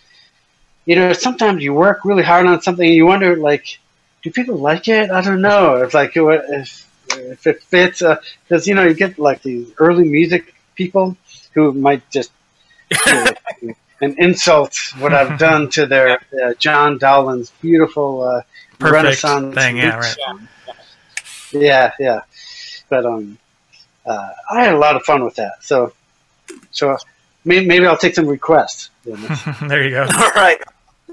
you 0.88 0.96
know 0.96 1.14
sometimes 1.14 1.64
you 1.64 1.72
work 1.72 2.04
really 2.04 2.24
hard 2.24 2.48
on 2.48 2.62
something 2.64 2.84
and 2.88 2.96
you 2.96 3.06
wonder 3.06 3.36
like, 3.36 3.78
do 4.24 4.32
people 4.32 4.56
like 4.56 4.88
it? 4.88 5.12
I 5.12 5.22
don't 5.22 5.42
know. 5.42 5.76
It's 5.84 5.94
like 5.94 6.14
if 6.16 6.90
if 7.12 7.46
it 7.46 7.62
fits 7.62 8.02
because 8.02 8.68
you 8.68 8.74
know 8.74 8.84
you 8.86 8.96
get 8.96 9.20
like 9.20 9.44
these 9.44 9.72
early 9.78 10.06
music 10.10 10.56
people 10.74 11.16
who 11.54 11.74
might 11.74 12.02
just 12.10 12.32
you 13.06 13.14
know, 13.14 13.76
and 14.02 14.18
insult 14.18 14.76
what 14.98 15.14
I've 15.14 15.38
done 15.38 15.70
to 15.72 15.86
their 15.86 16.20
uh, 16.44 16.54
John 16.58 16.98
Dowland's 16.98 17.52
beautiful 17.62 18.24
uh, 18.24 18.42
Perfect 18.80 18.94
Renaissance 19.24 19.54
thing, 19.56 19.78
yeah, 19.78 19.98
right. 19.98 20.16
Song. 21.54 21.62
Yeah, 21.62 21.92
yeah. 22.00 22.22
But 22.90 23.06
um, 23.06 23.38
uh, 24.06 24.30
I 24.52 24.64
had 24.66 24.74
a 24.74 24.78
lot 24.78 24.96
of 24.96 25.04
fun 25.04 25.24
with 25.24 25.36
that. 25.36 25.64
So, 25.64 25.94
so 26.72 26.98
maybe, 27.46 27.66
maybe 27.66 27.86
I'll 27.86 27.98
take 27.98 28.16
some 28.16 28.28
requests. 28.28 28.90
there 29.06 29.84
you 29.84 29.92
go. 29.92 30.02
All 30.04 30.32
right. 30.32 30.62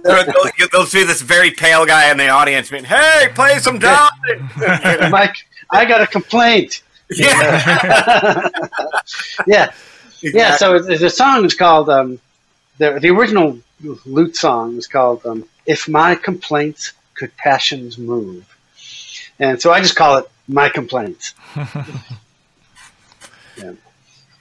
They'll, 0.03 0.24
they'll- 0.24 0.68
they'll 0.72 0.86
see 0.86 1.05
this 1.05 1.20
very 1.20 1.51
pale 1.51 1.84
guy 1.84 2.11
in 2.11 2.16
the 2.16 2.28
audience 2.28 2.70
being, 2.70 2.84
"Hey, 2.84 3.28
play 3.34 3.59
some 3.59 3.78
Dowland." 3.78 5.11
Mike, 5.11 5.36
I 5.70 5.84
got 5.84 6.01
a 6.01 6.07
complaint. 6.07 6.82
yeah, 7.11 8.49
yeah, 9.47 9.72
yeah. 10.22 10.57
So 10.57 10.78
the 10.78 11.11
song 11.11 11.45
is 11.45 11.55
called 11.55 11.91
um, 11.91 12.18
the 12.78 12.99
the 12.99 13.11
original 13.11 13.59
lute 14.07 14.36
song 14.36 14.76
is 14.78 14.86
called 14.86 15.26
um, 15.26 15.45
"If 15.66 15.88
My 15.88 16.14
Complaints 16.14 16.93
Could 17.14 17.36
Passions 17.36 17.99
Move," 17.99 18.47
and 19.41 19.61
so 19.61 19.72
I 19.72 19.80
just 19.80 19.97
call 19.97 20.18
it 20.18 20.30
"My 20.47 20.68
Complaints." 20.68 21.34
yeah. 23.57 23.72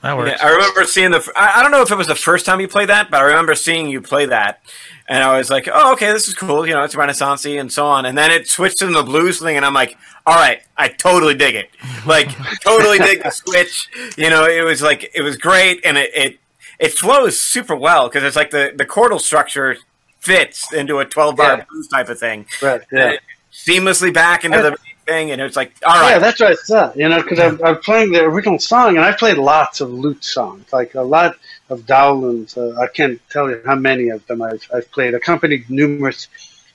That 0.01 0.15
works. 0.15 0.31
Yeah, 0.39 0.47
I 0.47 0.51
remember 0.51 0.83
seeing 0.85 1.11
the. 1.11 1.31
I 1.35 1.59
I 1.59 1.61
don't 1.61 1.71
know 1.71 1.81
if 1.81 1.91
it 1.91 1.97
was 1.97 2.07
the 2.07 2.15
first 2.15 2.45
time 2.45 2.61
you 2.61 2.67
played 2.69 2.87
that, 2.89 3.11
but 3.11 3.19
I 3.19 3.23
remember 3.23 3.53
seeing 3.55 3.89
you 3.89 3.99
play 4.01 4.25
that, 4.27 4.61
and 5.09 5.21
I 5.23 5.37
was 5.37 5.49
like, 5.49 5.67
"Oh, 5.71 5.91
okay, 5.93 6.13
this 6.13 6.27
is 6.29 6.35
cool. 6.35 6.65
You 6.65 6.73
know, 6.73 6.83
it's 6.83 6.95
Renaissancey 6.95 7.59
and 7.59 7.71
so 7.71 7.85
on." 7.85 8.05
And 8.05 8.17
then 8.17 8.31
it 8.31 8.47
switched 8.47 8.79
to 8.79 8.85
the 8.87 9.03
blues 9.03 9.39
thing, 9.41 9.57
and 9.57 9.65
I'm 9.65 9.73
like, 9.73 9.97
"All 10.25 10.35
right, 10.35 10.61
I 10.77 10.87
totally 10.87 11.33
dig 11.35 11.55
it. 11.55 11.69
Like, 12.05 12.29
totally 12.63 12.97
dig 12.97 13.23
the 13.23 13.29
switch. 13.31 13.89
You 14.17 14.29
know, 14.29 14.45
it 14.45 14.63
was 14.63 14.81
like 14.81 15.11
it 15.13 15.21
was 15.21 15.35
great, 15.35 15.81
and 15.85 15.97
it 15.97 16.11
it, 16.15 16.39
it 16.79 16.93
flows 16.93 17.37
super 17.37 17.75
well 17.75 18.07
because 18.07 18.23
it's 18.23 18.37
like 18.37 18.51
the 18.51 18.71
the 18.73 18.85
chordal 18.85 19.19
structure 19.19 19.75
fits 20.21 20.71
into 20.71 20.99
a 20.99 21.05
12 21.05 21.35
bar 21.35 21.57
Yeah. 21.57 21.65
blues 21.69 21.87
type 21.89 22.07
of 22.09 22.19
thing, 22.19 22.45
Right. 22.61 22.81
Yeah. 22.91 23.13
seamlessly 23.53 24.13
back 24.13 24.43
into 24.45 24.61
the 24.61 24.77
thing, 25.09 25.31
and 25.31 25.41
it's 25.41 25.55
like, 25.55 25.73
all 25.85 25.99
right, 25.99 26.11
Yeah, 26.11 26.19
that's 26.19 26.39
what 26.39 26.51
I 26.51 26.55
thought. 26.55 26.95
You 26.95 27.09
know, 27.09 27.21
because 27.21 27.39
I'm, 27.39 27.63
I'm 27.63 27.79
playing 27.81 28.11
the 28.11 28.23
original 28.23 28.59
song, 28.59 28.95
and 28.97 29.05
I 29.05 29.11
played 29.11 29.37
lots 29.37 29.81
of 29.81 29.91
lute 29.91 30.23
songs, 30.23 30.71
like 30.71 30.95
a 30.95 31.01
lot 31.01 31.35
of 31.69 31.85
Dowlands. 31.85 32.57
Uh, 32.57 32.79
I 32.79 32.87
can't 32.87 33.19
tell 33.29 33.49
you 33.49 33.61
how 33.65 33.75
many 33.75 34.09
of 34.09 34.25
them 34.27 34.41
I've, 34.41 34.65
I've 34.73 34.91
played. 34.91 35.13
Accompanied 35.13 35.69
numerous 35.69 36.27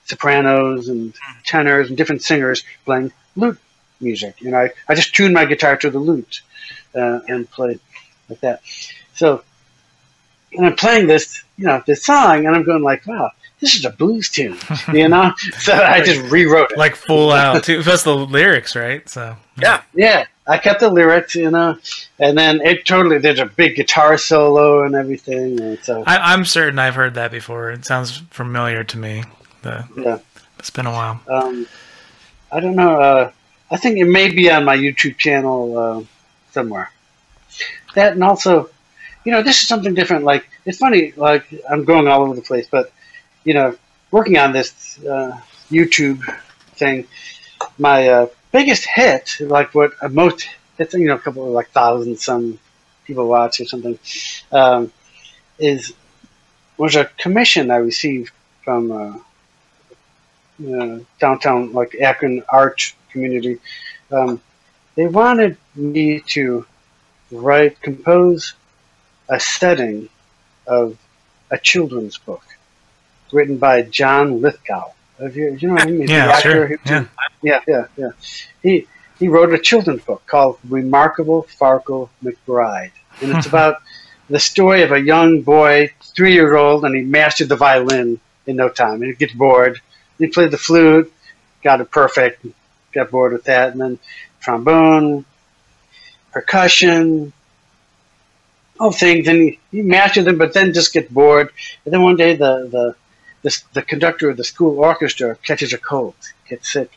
sopranos 0.05 0.87
and 0.89 1.13
tenors 1.45 1.89
and 1.89 1.97
different 1.97 2.21
singers 2.21 2.63
playing 2.85 3.11
lute 3.35 3.59
music. 3.99 4.41
You 4.41 4.51
know, 4.51 4.59
I, 4.59 4.69
I 4.87 4.95
just 4.95 5.15
tuned 5.15 5.33
my 5.33 5.45
guitar 5.45 5.77
to 5.77 5.89
the 5.89 5.99
lute 5.99 6.41
uh, 6.93 7.19
and 7.27 7.49
played 7.49 7.79
like 8.29 8.41
that. 8.41 8.61
So, 9.15 9.43
and 10.51 10.65
I'm 10.65 10.75
playing 10.75 11.07
this, 11.07 11.43
you 11.57 11.65
know, 11.65 11.81
this 11.85 12.03
song, 12.03 12.45
and 12.45 12.55
I'm 12.55 12.63
going 12.63 12.83
like, 12.83 13.07
wow, 13.07 13.31
this 13.59 13.75
is 13.75 13.85
a 13.85 13.89
blues 13.89 14.29
tune, 14.29 14.57
you 14.93 15.07
know. 15.07 15.33
so 15.59 15.73
I 15.73 16.01
just 16.01 16.21
rewrote 16.31 16.71
it. 16.71 16.77
like 16.77 16.95
full 16.95 17.31
out 17.31 17.63
too. 17.63 17.81
That's 17.81 18.03
the 18.03 18.15
lyrics, 18.15 18.75
right? 18.75 19.07
So 19.07 19.35
yeah, 19.57 19.81
Yeah, 19.93 20.25
I 20.47 20.57
kept 20.57 20.81
the 20.81 20.89
lyrics, 20.89 21.35
you 21.35 21.49
know, 21.49 21.77
and 22.19 22.37
then 22.37 22.61
it 22.61 22.85
totally 22.85 23.17
there's 23.17 23.39
a 23.39 23.45
big 23.45 23.75
guitar 23.75 24.17
solo 24.17 24.83
and 24.83 24.95
everything, 24.95 25.59
and 25.61 25.79
so 25.83 26.03
I, 26.05 26.33
I'm 26.33 26.45
certain 26.45 26.79
I've 26.79 26.95
heard 26.95 27.13
that 27.15 27.31
before. 27.31 27.71
It 27.71 27.85
sounds 27.85 28.17
familiar 28.29 28.83
to 28.83 28.97
me. 28.97 29.23
The, 29.61 29.87
yeah. 29.97 30.19
it's 30.59 30.69
been 30.69 30.85
a 30.85 30.91
while. 30.91 31.21
Um, 31.27 31.67
I 32.51 32.59
don't 32.59 32.75
know. 32.75 32.99
Uh, 32.99 33.31
I 33.71 33.77
think 33.77 33.97
it 33.97 34.05
may 34.05 34.29
be 34.29 34.51
on 34.51 34.63
my 34.63 34.77
YouTube 34.77 35.17
channel 35.17 35.77
uh, 35.77 36.03
somewhere. 36.51 36.91
That 37.95 38.13
and 38.13 38.23
also, 38.23 38.69
you 39.23 39.31
know, 39.31 39.41
this 39.41 39.61
is 39.61 39.67
something 39.67 39.93
different. 39.93 40.23
Like 40.23 40.47
it's 40.65 40.77
funny. 40.77 41.13
Like 41.15 41.45
I'm 41.69 41.83
going 41.83 42.07
all 42.07 42.21
over 42.21 42.35
the 42.35 42.41
place, 42.41 42.67
but 42.69 42.91
you 43.45 43.53
know, 43.53 43.77
working 44.11 44.37
on 44.37 44.51
this 44.51 44.99
uh, 45.05 45.39
YouTube 45.69 46.21
thing, 46.73 47.07
my 47.77 48.09
uh, 48.09 48.27
biggest 48.51 48.85
hit, 48.93 49.37
like 49.39 49.73
what 49.73 49.91
most, 50.11 50.49
it's 50.77 50.93
you 50.93 51.07
know, 51.07 51.15
a 51.15 51.19
couple 51.19 51.45
of 51.45 51.51
like 51.51 51.69
thousand 51.69 52.19
some 52.19 52.59
people 53.05 53.27
watch 53.27 53.61
or 53.61 53.65
something, 53.65 53.97
um, 54.51 54.91
is 55.59 55.93
was 56.77 56.95
a 56.97 57.05
commission 57.05 57.71
I 57.71 57.77
received 57.77 58.31
from 58.63 58.91
uh, 58.91 59.17
uh, 60.67 60.99
downtown, 61.19 61.71
like 61.71 61.95
Akron 61.95 62.43
art 62.49 62.93
community. 63.11 63.59
Um, 64.11 64.41
they 64.95 65.07
wanted 65.07 65.57
me 65.75 66.21
to 66.27 66.65
write, 67.31 67.81
compose 67.81 68.53
a 69.29 69.39
setting 69.39 70.09
of 70.67 70.97
a 71.51 71.57
children's 71.57 72.17
book 72.17 72.43
written 73.31 73.57
by 73.57 73.81
John 73.83 74.41
Lithgow. 74.41 74.91
Have 75.19 75.35
you, 75.35 75.57
you 75.59 75.69
know 75.69 75.77
him? 75.77 76.01
He's 76.01 76.09
Yeah, 76.09 76.27
the 76.27 76.33
actor 76.33 76.51
sure. 76.51 76.67
who- 76.67 76.77
Yeah. 76.85 77.05
yeah, 77.41 77.59
yeah, 77.67 77.85
yeah. 77.97 78.09
He 78.61 78.87
he 79.17 79.29
wrote 79.29 79.53
a 79.53 79.57
children's 79.57 80.03
book 80.03 80.23
called 80.27 80.59
Remarkable 80.67 81.47
Farkle 81.57 82.09
McBride, 82.23 82.91
and 83.21 83.31
it's 83.31 83.45
hmm. 83.45 83.55
about 83.55 83.81
the 84.29 84.39
story 84.39 84.81
of 84.83 84.91
a 84.91 84.99
young 84.99 85.41
boy, 85.41 85.91
three 86.01 86.33
year 86.33 86.55
old, 86.55 86.83
and 86.83 86.95
he 86.95 87.01
mastered 87.03 87.49
the 87.49 87.55
violin 87.55 88.19
in 88.45 88.55
no 88.55 88.69
time. 88.69 89.01
And 89.01 89.05
he 89.05 89.13
gets 89.13 89.33
bored. 89.33 89.79
He 90.17 90.27
played 90.27 90.51
the 90.51 90.57
flute, 90.57 91.11
got 91.63 91.81
it 91.81 91.91
perfect, 91.91 92.45
got 92.91 93.11
bored 93.11 93.33
with 93.33 93.45
that, 93.45 93.71
and 93.71 93.81
then 93.81 93.99
trombone, 94.41 95.25
percussion, 96.31 97.31
all 98.79 98.91
things, 98.91 99.27
and 99.27 99.41
he, 99.41 99.59
he 99.71 99.81
mastered 99.81 100.25
them, 100.25 100.37
but 100.37 100.53
then 100.53 100.73
just 100.73 100.93
gets 100.93 101.11
bored. 101.11 101.49
And 101.85 101.93
then 101.93 102.01
one 102.01 102.15
day 102.15 102.35
the 102.35 102.67
the 102.71 102.95
the, 103.45 103.61
the 103.73 103.81
conductor 103.83 104.27
of 104.31 104.37
the 104.37 104.43
school 104.43 104.79
orchestra 104.79 105.35
catches 105.35 105.71
a 105.71 105.77
cold, 105.77 106.15
gets 106.49 106.73
sick, 106.73 106.89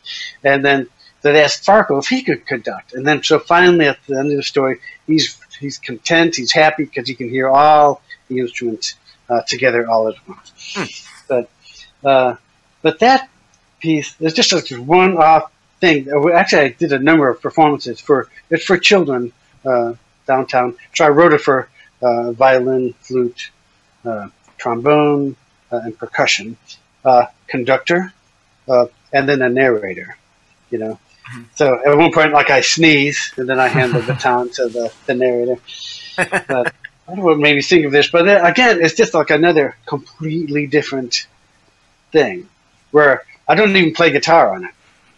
and 0.43 0.65
then 0.65 0.87
they 1.21 1.43
asked 1.43 1.63
Farkle 1.63 1.99
if 1.99 2.07
he 2.07 2.23
could 2.23 2.47
conduct. 2.47 2.93
And 2.93 3.05
then 3.05 3.21
so 3.21 3.37
finally 3.37 3.85
at 3.85 3.99
the 4.07 4.17
end 4.17 4.31
of 4.31 4.37
the 4.37 4.43
story, 4.43 4.79
he's 5.05 5.37
he's 5.59 5.77
content, 5.77 6.35
he's 6.35 6.51
happy 6.51 6.85
because 6.85 7.07
he 7.07 7.13
can 7.13 7.29
hear 7.29 7.47
all 7.47 8.01
the 8.29 8.39
instruments 8.39 8.95
uh, 9.29 9.41
together 9.47 9.87
all 9.87 10.07
at 10.07 10.15
once. 10.27 11.05
But 11.27 11.51
uh, 12.03 12.35
but 12.81 12.97
that 12.99 13.29
piece 13.79 14.15
is 14.19 14.33
just 14.33 14.51
like 14.51 14.67
one 14.71 15.17
off 15.17 15.51
thing. 15.79 16.11
Uh, 16.11 16.29
Actually, 16.29 16.63
I 16.63 16.69
did 16.69 16.93
a 16.93 16.99
number 16.99 17.29
of 17.29 17.43
performances 17.43 17.99
for 17.99 18.27
it's 18.49 18.65
for 18.65 18.77
children 18.79 19.33
uh, 19.63 19.93
downtown. 20.25 20.75
So 20.95 21.05
I 21.05 21.09
wrote 21.09 21.33
it 21.33 21.41
for 21.41 21.69
uh, 22.01 22.31
violin, 22.31 22.93
flute, 23.01 23.51
uh, 24.03 24.29
trombone, 24.57 25.35
and 25.77 25.97
percussion, 25.97 26.57
uh, 27.05 27.25
conductor, 27.47 28.13
uh, 28.67 28.87
and 29.13 29.27
then 29.27 29.41
a 29.41 29.49
narrator. 29.49 30.17
You 30.69 30.77
know. 30.79 30.99
So 31.55 31.79
at 31.85 31.95
one 31.97 32.11
point, 32.11 32.33
like 32.33 32.49
I 32.49 32.61
sneeze, 32.61 33.33
and 33.37 33.47
then 33.47 33.59
I 33.59 33.67
hand 33.67 33.93
the 33.93 34.01
baton 34.07 34.49
to 34.53 34.67
the, 34.67 34.91
the 35.05 35.13
narrator. 35.13 35.57
But 36.17 36.51
I 37.07 37.07
don't 37.07 37.17
know 37.17 37.23
what 37.25 37.37
made 37.39 37.55
me 37.55 37.61
think 37.61 37.85
of 37.85 37.91
this, 37.91 38.09
but 38.09 38.25
then, 38.25 38.43
again, 38.45 38.81
it's 38.81 38.95
just 38.95 39.13
like 39.13 39.29
another 39.29 39.75
completely 39.85 40.67
different 40.67 41.27
thing, 42.11 42.47
where 42.91 43.23
I 43.47 43.55
don't 43.55 43.75
even 43.75 43.93
play 43.93 44.11
guitar 44.11 44.53
on 44.53 44.65
it. 44.65 44.71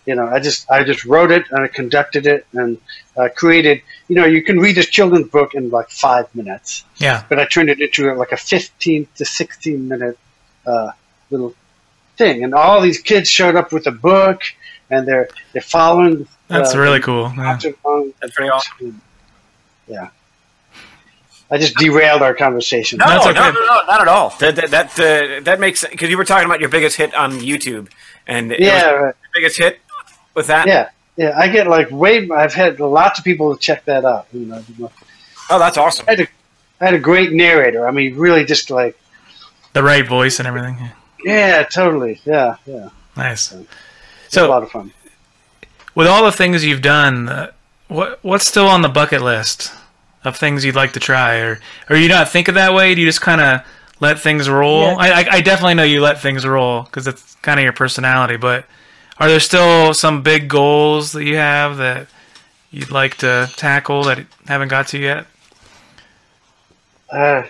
You 0.06 0.16
know, 0.16 0.26
I 0.26 0.40
just 0.40 0.70
I 0.70 0.84
just 0.84 1.06
wrote 1.06 1.32
it 1.32 1.46
and 1.52 1.62
I 1.64 1.68
conducted 1.68 2.26
it 2.26 2.46
and 2.54 2.78
uh, 3.16 3.30
created. 3.36 3.82
You 4.08 4.16
know, 4.16 4.26
you 4.26 4.42
can 4.44 4.60
read 4.60 4.76
this 4.76 4.88
children's 4.90 5.30
book 5.30 5.54
in 5.54 5.70
like 5.70 5.90
five 5.90 6.34
minutes, 6.36 6.84
Yeah. 6.98 7.24
but 7.30 7.40
I 7.40 7.46
turned 7.46 7.70
it 7.70 7.80
into 7.80 8.12
like 8.16 8.32
a 8.32 8.38
fifteen 8.38 9.08
to 9.16 9.26
sixteen 9.26 9.88
minute 9.88 10.18
uh, 10.66 10.92
little 11.30 11.54
thing, 12.18 12.44
and 12.44 12.54
all 12.54 12.82
these 12.82 13.00
kids 13.00 13.30
showed 13.30 13.56
up 13.56 13.72
with 13.72 13.88
a 13.88 13.92
book, 13.92 14.42
and 14.90 15.08
they're 15.08 15.30
they're 15.54 15.62
following. 15.62 16.28
That's 16.48 16.76
uh, 16.76 16.80
really 16.80 17.00
cool. 17.00 17.32
Yeah. 17.36 17.58
That's 18.22 18.34
pretty 18.34 18.50
books. 18.50 18.70
Yeah, 19.88 20.10
I 21.50 21.58
just 21.58 21.76
derailed 21.76 22.22
our 22.22 22.34
conversation. 22.34 22.98
No, 23.00 23.06
That's 23.08 23.26
no, 23.26 23.32
okay. 23.32 23.40
no, 23.40 23.52
no, 23.52 23.82
not 23.88 24.02
at 24.02 24.08
all. 24.08 24.30
That 24.40 24.56
that 24.56 24.72
that, 24.72 25.00
uh, 25.00 25.40
that 25.42 25.60
makes 25.60 25.86
because 25.86 26.10
you 26.10 26.18
were 26.18 26.24
talking 26.26 26.46
about 26.46 26.60
your 26.62 26.70
biggest 26.70 26.96
hit 26.98 27.14
on 27.14 27.34
YouTube, 27.34 27.90
and 28.28 28.52
it 28.52 28.60
was 28.60 28.68
Yeah, 28.68 28.90
your 28.90 29.06
right. 29.08 29.16
biggest 29.34 29.58
hit 29.58 29.80
with 30.34 30.48
that. 30.48 30.68
yeah, 30.68 30.90
yeah. 31.18 31.34
I 31.38 31.50
get 31.50 31.68
like 31.68 31.92
way. 31.92 32.30
I've 32.30 32.54
had 32.54 32.80
lots 32.80 33.20
of 33.20 33.26
people 33.26 33.56
check 33.58 33.84
that 33.86 34.06
out. 34.06 34.28
You 34.32 34.46
know, 34.46 34.92
Oh, 35.50 35.60
that's 35.60 35.78
awesome. 35.78 36.06
I 36.08 36.12
had 36.12 36.20
a, 36.22 36.28
I 36.80 36.86
had 36.86 36.94
a 36.94 37.00
great 37.00 37.34
narrator. 37.34 37.86
I 37.86 37.92
mean, 37.92 38.16
really, 38.16 38.46
just 38.46 38.70
like 38.72 38.98
The 39.74 39.84
right 39.84 40.08
voice 40.08 40.40
and 40.40 40.48
everything. 40.48 40.78
Yeah. 40.80 40.90
yeah, 41.24 41.64
totally, 41.64 42.20
yeah, 42.26 42.56
yeah. 42.66 42.90
Nice. 43.16 43.52
It's 43.52 43.62
a 43.62 44.40
So, 44.40 44.50
lot 44.50 44.64
of 44.64 44.72
fun. 44.72 44.92
with 45.96 46.08
all 46.08 46.26
the 46.26 46.32
things 46.32 46.66
you've 46.66 46.82
done, 46.82 47.30
uh, 47.30 47.52
what 47.88 48.20
what's 48.24 48.46
still 48.48 48.68
on 48.68 48.82
the 48.82 48.90
bucket 48.90 49.22
list 49.22 49.72
of 50.24 50.36
things 50.38 50.64
you'd 50.66 50.76
like 50.76 50.94
to 50.94 51.00
try, 51.00 51.36
or 51.38 51.60
or 51.90 51.96
you 51.96 52.08
not 52.10 52.30
think 52.30 52.48
of 52.48 52.56
that 52.56 52.74
way? 52.74 52.94
Do 52.96 53.02
you 53.02 53.08
just 53.08 53.22
kind 53.22 53.42
of 53.42 53.62
let 54.00 54.20
things 54.20 54.50
roll? 54.50 54.82
Yeah. 54.84 54.96
I, 54.98 55.08
I 55.22 55.26
I 55.38 55.42
definitely 55.42 55.76
know 55.76 55.84
you 55.84 56.02
let 56.02 56.20
things 56.22 56.46
roll 56.46 56.84
because 56.84 57.08
it's 57.08 57.36
kind 57.42 57.60
of 57.60 57.64
your 57.64 57.74
personality. 57.74 58.38
But 58.38 58.66
are 59.20 59.28
there 59.30 59.40
still 59.40 59.94
some 59.94 60.22
big 60.22 60.48
goals 60.50 61.12
that 61.14 61.24
you 61.24 61.36
have 61.38 61.78
that 61.78 62.08
you'd 62.72 62.92
like 62.92 63.16
to 63.18 63.50
tackle 63.58 64.04
that 64.04 64.26
haven't 64.48 64.70
got 64.70 64.88
to 64.90 64.98
yet? 64.98 65.28
Uh, 67.12 67.44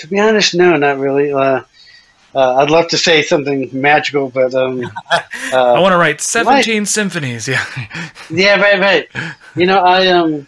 to 0.00 0.08
be 0.08 0.18
honest, 0.18 0.54
no, 0.54 0.76
not 0.76 0.98
really. 0.98 1.32
Uh, 1.32 1.62
uh, 2.34 2.54
I'd 2.56 2.70
love 2.70 2.88
to 2.88 2.98
say 2.98 3.22
something 3.22 3.68
magical, 3.72 4.28
but 4.30 4.54
um, 4.54 4.90
I 5.10 5.22
uh, 5.52 5.80
want 5.80 5.92
to 5.92 5.96
write 5.98 6.20
seventeen 6.20 6.86
symphonies. 6.86 7.48
Yeah. 7.48 7.64
yeah, 8.30 8.60
right, 8.60 8.80
right. 8.80 9.08
You 9.56 9.66
know, 9.66 9.78
I 9.80 10.06
um, 10.08 10.46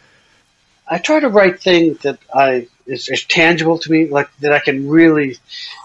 I 0.89 0.99
try 0.99 1.21
to 1.21 1.29
write 1.29 1.61
things 1.61 1.99
that 2.01 2.19
I 2.35 2.69
is, 2.87 3.09
is 3.09 3.25
tangible 3.25 3.79
to 3.79 3.91
me, 3.91 4.07
like 4.07 4.29
that 4.41 4.53
I 4.53 4.59
can 4.61 4.89
really. 4.89 5.39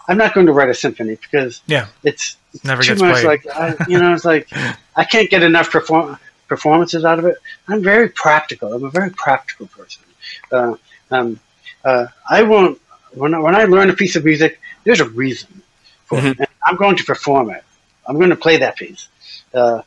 I'm 0.08 0.18
not 0.18 0.34
going 0.34 0.46
to 0.46 0.54
write 0.54 0.70
a 0.70 0.74
symphony 0.74 1.18
because 1.22 1.62
Yeah. 1.68 1.88
it's 2.04 2.38
Never 2.64 2.82
too 2.82 2.92
gets 2.92 3.02
much. 3.02 3.22
played. 3.24 3.26
Like 3.26 3.48
I, 3.48 3.76
you 3.90 4.00
know, 4.00 4.14
it's 4.14 4.24
like 4.24 4.48
I 4.96 5.04
can't 5.04 5.30
get 5.30 5.44
enough 5.44 5.70
perform- 5.70 6.18
performances 6.48 7.04
out 7.04 7.20
of 7.20 7.26
it. 7.26 7.36
I'm 7.68 7.84
very 7.84 8.08
practical. 8.10 8.74
I'm 8.74 8.86
a 8.86 8.90
very 8.90 9.10
practical 9.10 9.68
person. 9.68 10.04
Uh, 10.52 10.76
um, 11.12 11.40
uh, 11.84 12.08
I 12.30 12.44
won't 12.44 12.80
when 13.18 13.34
I, 13.34 13.40
when 13.40 13.56
I 13.56 13.66
learn 13.66 13.90
a 13.90 13.94
piece 13.94 14.16
of 14.16 14.26
music. 14.26 14.60
There's 14.84 15.00
a 15.02 15.10
reason 15.10 15.62
for 16.06 16.20
it. 16.20 16.40
And 16.40 16.48
I'm 16.66 16.76
going 16.76 16.96
to 16.96 17.04
perform 17.04 17.50
it. 17.50 17.64
I'm 18.08 18.18
going 18.18 18.30
to 18.30 18.36
play 18.36 18.58
that 18.58 18.78
piece. 18.78 19.08
Uh, 19.54 19.82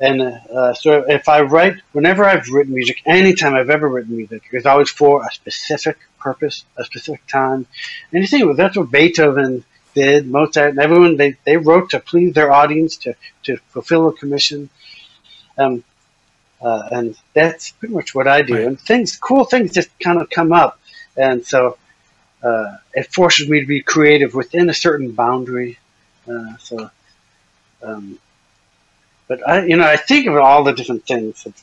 and 0.00 0.20
uh, 0.20 0.74
so 0.74 1.04
if 1.08 1.28
I 1.28 1.42
write, 1.42 1.76
whenever 1.92 2.24
I've 2.24 2.48
written 2.48 2.74
music, 2.74 3.02
anytime 3.06 3.54
I've 3.54 3.70
ever 3.70 3.88
written 3.88 4.16
music, 4.16 4.42
it's 4.50 4.66
always 4.66 4.90
for 4.90 5.24
a 5.24 5.32
specific 5.32 5.96
purpose, 6.18 6.64
a 6.76 6.84
specific 6.84 7.26
time. 7.26 7.66
And 8.12 8.32
you 8.32 8.46
well, 8.46 8.56
that's 8.56 8.76
what 8.76 8.90
Beethoven 8.90 9.64
did, 9.94 10.26
Mozart, 10.28 10.70
and 10.70 10.78
everyone 10.80 11.16
they, 11.16 11.36
they 11.44 11.56
wrote 11.56 11.90
to 11.90 12.00
please 12.00 12.34
their 12.34 12.52
audience, 12.52 12.96
to, 12.98 13.14
to 13.44 13.56
fulfill 13.68 14.08
a 14.08 14.12
commission. 14.12 14.70
Um, 15.56 15.84
uh, 16.60 16.88
and 16.90 17.16
that's 17.34 17.72
pretty 17.72 17.94
much 17.94 18.14
what 18.14 18.26
I 18.26 18.42
do. 18.42 18.54
Right. 18.54 18.66
And 18.66 18.80
things, 18.80 19.16
cool 19.16 19.44
things 19.44 19.72
just 19.72 19.90
kind 20.00 20.20
of 20.20 20.30
come 20.30 20.52
up. 20.52 20.80
And 21.16 21.44
so 21.44 21.76
uh, 22.42 22.76
it 22.92 23.12
forces 23.12 23.48
me 23.48 23.60
to 23.60 23.66
be 23.66 23.82
creative 23.82 24.34
within 24.34 24.68
a 24.68 24.74
certain 24.74 25.12
boundary. 25.12 25.78
Uh, 26.28 26.56
so, 26.58 26.90
um, 27.82 28.18
but 29.28 29.46
I, 29.48 29.64
you 29.64 29.76
know, 29.76 29.86
I 29.86 29.96
think 29.96 30.26
of 30.26 30.36
all 30.36 30.64
the 30.64 30.72
different 30.72 31.06
things 31.06 31.44
that 31.44 31.54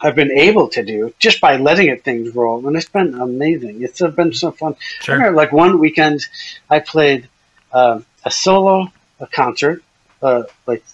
I've 0.00 0.14
been 0.14 0.32
able 0.32 0.68
to 0.68 0.84
do 0.84 1.12
just 1.18 1.40
by 1.40 1.56
letting 1.56 1.88
it 1.88 2.04
things 2.04 2.34
roll, 2.34 2.66
and 2.66 2.76
it's 2.76 2.88
been 2.88 3.14
amazing. 3.14 3.82
It's 3.82 4.00
been 4.00 4.32
so 4.32 4.50
fun. 4.50 4.76
Sure. 5.00 5.16
remember, 5.16 5.36
like 5.36 5.52
one 5.52 5.78
weekend, 5.78 6.26
I 6.70 6.80
played 6.80 7.28
um 7.72 8.06
a 8.24 8.30
solo 8.30 8.92
a 9.18 9.26
concert, 9.26 9.82
uh, 10.22 10.44
like 10.66 10.84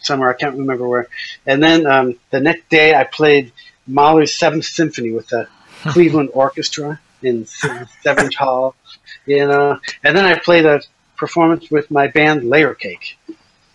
somewhere 0.00 0.30
I 0.30 0.34
can't 0.34 0.56
remember 0.56 0.88
where, 0.88 1.08
and 1.46 1.62
then 1.62 1.86
um, 1.86 2.18
the 2.30 2.40
next 2.40 2.68
day 2.68 2.94
I 2.94 3.04
played 3.04 3.52
Mahler's 3.86 4.34
Seventh 4.34 4.64
Symphony 4.64 5.10
with 5.10 5.28
the 5.28 5.48
Cleveland 5.88 6.30
Orchestra 6.32 7.00
in 7.24 7.46
Severance 8.02 8.34
Hall, 8.44 8.74
you 9.26 9.46
know, 9.46 9.78
and 10.04 10.16
then 10.16 10.24
I 10.24 10.38
played 10.38 10.64
a 10.66 10.80
performance 11.16 11.70
with 11.70 11.90
my 11.90 12.08
band 12.08 12.48
Layer 12.48 12.74
Cake, 12.74 13.18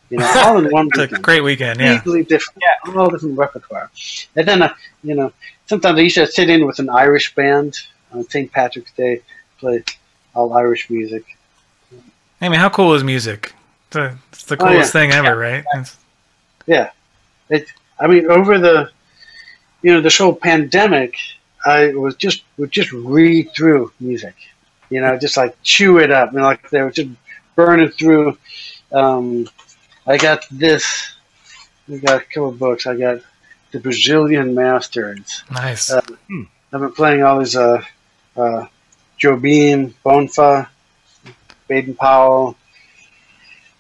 you 0.10 0.18
know, 0.18 0.32
all 0.46 0.58
in 0.58 0.70
one 0.72 0.88
It's 0.88 0.98
a 0.98 1.02
weekend 1.02 1.24
great 1.24 1.42
weekend. 1.42 1.80
Yeah. 1.80 1.96
completely 1.96 2.24
different, 2.26 2.62
yeah, 2.62 2.94
all 3.00 3.10
different 3.10 3.38
repertoire. 3.38 3.90
And 4.36 4.48
then, 4.48 4.62
uh, 4.62 4.74
you 5.04 5.16
know, 5.16 5.32
sometimes 5.68 5.98
I 5.98 6.02
used 6.02 6.16
to 6.16 6.28
sit 6.28 6.50
in 6.50 6.66
with 6.66 6.80
an 6.80 6.90
Irish 6.90 7.34
band 7.36 7.76
on 8.12 8.24
St. 8.30 8.52
Patrick's 8.52 8.92
Day, 8.92 9.22
play 9.60 9.84
all 10.36 10.54
Irish 10.54 10.90
music. 10.90 11.38
I 12.42 12.50
mean, 12.50 12.60
how 12.60 12.70
cool 12.70 12.94
is 12.94 13.04
music? 13.04 13.54
It's 13.88 13.94
the, 13.96 14.18
it's 14.32 14.44
the 14.44 14.56
Oh, 14.56 14.66
coolest 14.68 14.94
yeah. 14.94 15.02
thing 15.02 15.12
ever, 15.12 15.38
right? 15.38 15.64
It's- 15.74 15.98
Yeah, 16.68 16.92
it. 17.50 17.68
I 18.00 18.06
mean, 18.08 18.30
over 18.30 18.60
the, 18.60 18.92
you 19.82 19.94
know, 19.94 20.02
this 20.02 20.18
whole 20.18 20.36
pandemic, 20.36 21.16
I 21.68 21.94
was 21.94 22.16
just 22.16 22.44
would 22.58 22.72
just 22.72 22.94
read 22.94 23.54
through 23.54 23.92
music, 24.00 24.36
you 24.90 25.02
know, 25.02 25.18
just 25.18 25.36
like 25.36 25.62
chew 25.64 26.00
it 26.00 26.12
up, 26.12 26.32
and 26.34 26.42
like 26.42 26.70
they 26.70 26.82
were 26.82 26.92
just 26.92 27.10
burning 27.56 27.90
through. 27.90 28.38
Um, 28.94 29.50
I 30.06 30.18
got 30.18 30.46
this. 30.50 31.14
I 31.92 31.98
got 31.98 32.22
a 32.22 32.26
couple 32.26 32.50
of 32.50 32.60
books. 32.60 32.88
I 32.88 32.96
got 32.96 33.20
the 33.72 33.82
Brazilian 33.82 34.56
Masters. 34.56 35.44
Nice. 35.52 35.92
Uh, 35.92 36.00
I've 36.72 36.80
been 36.80 36.94
playing 36.94 37.24
all 37.24 37.40
these 37.40 37.58
uh, 37.58 37.84
uh, 38.38 38.68
Jobim, 39.20 39.94
Bonfa, 40.06 40.70
Baden 41.68 41.96
Powell, 41.96 42.56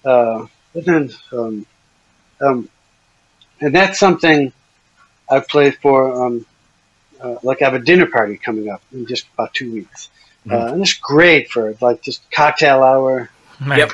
uh, 0.04 0.46
and 0.74 0.86
then 0.86 1.10
um, 1.32 1.66
um, 2.42 2.70
and 3.62 3.74
that's 3.74 3.98
something 3.98 4.52
I 5.32 5.40
play 5.40 5.72
for. 5.72 6.26
Um, 6.26 6.46
uh, 7.22 7.36
like 7.44 7.62
I 7.62 7.66
have 7.66 7.74
a 7.74 7.80
dinner 7.80 8.06
party 8.06 8.38
coming 8.38 8.70
up 8.70 8.82
in 8.94 9.06
just 9.06 9.26
about 9.34 9.54
two 9.54 9.72
weeks, 9.74 10.10
Mhm. 10.46 10.54
uh, 10.54 10.74
and 10.74 10.82
it's 10.82 10.94
great 10.94 11.50
for 11.50 11.74
like 11.82 12.02
just 12.02 12.22
cocktail 12.32 12.84
hour. 12.84 13.30
Yep. 13.66 13.92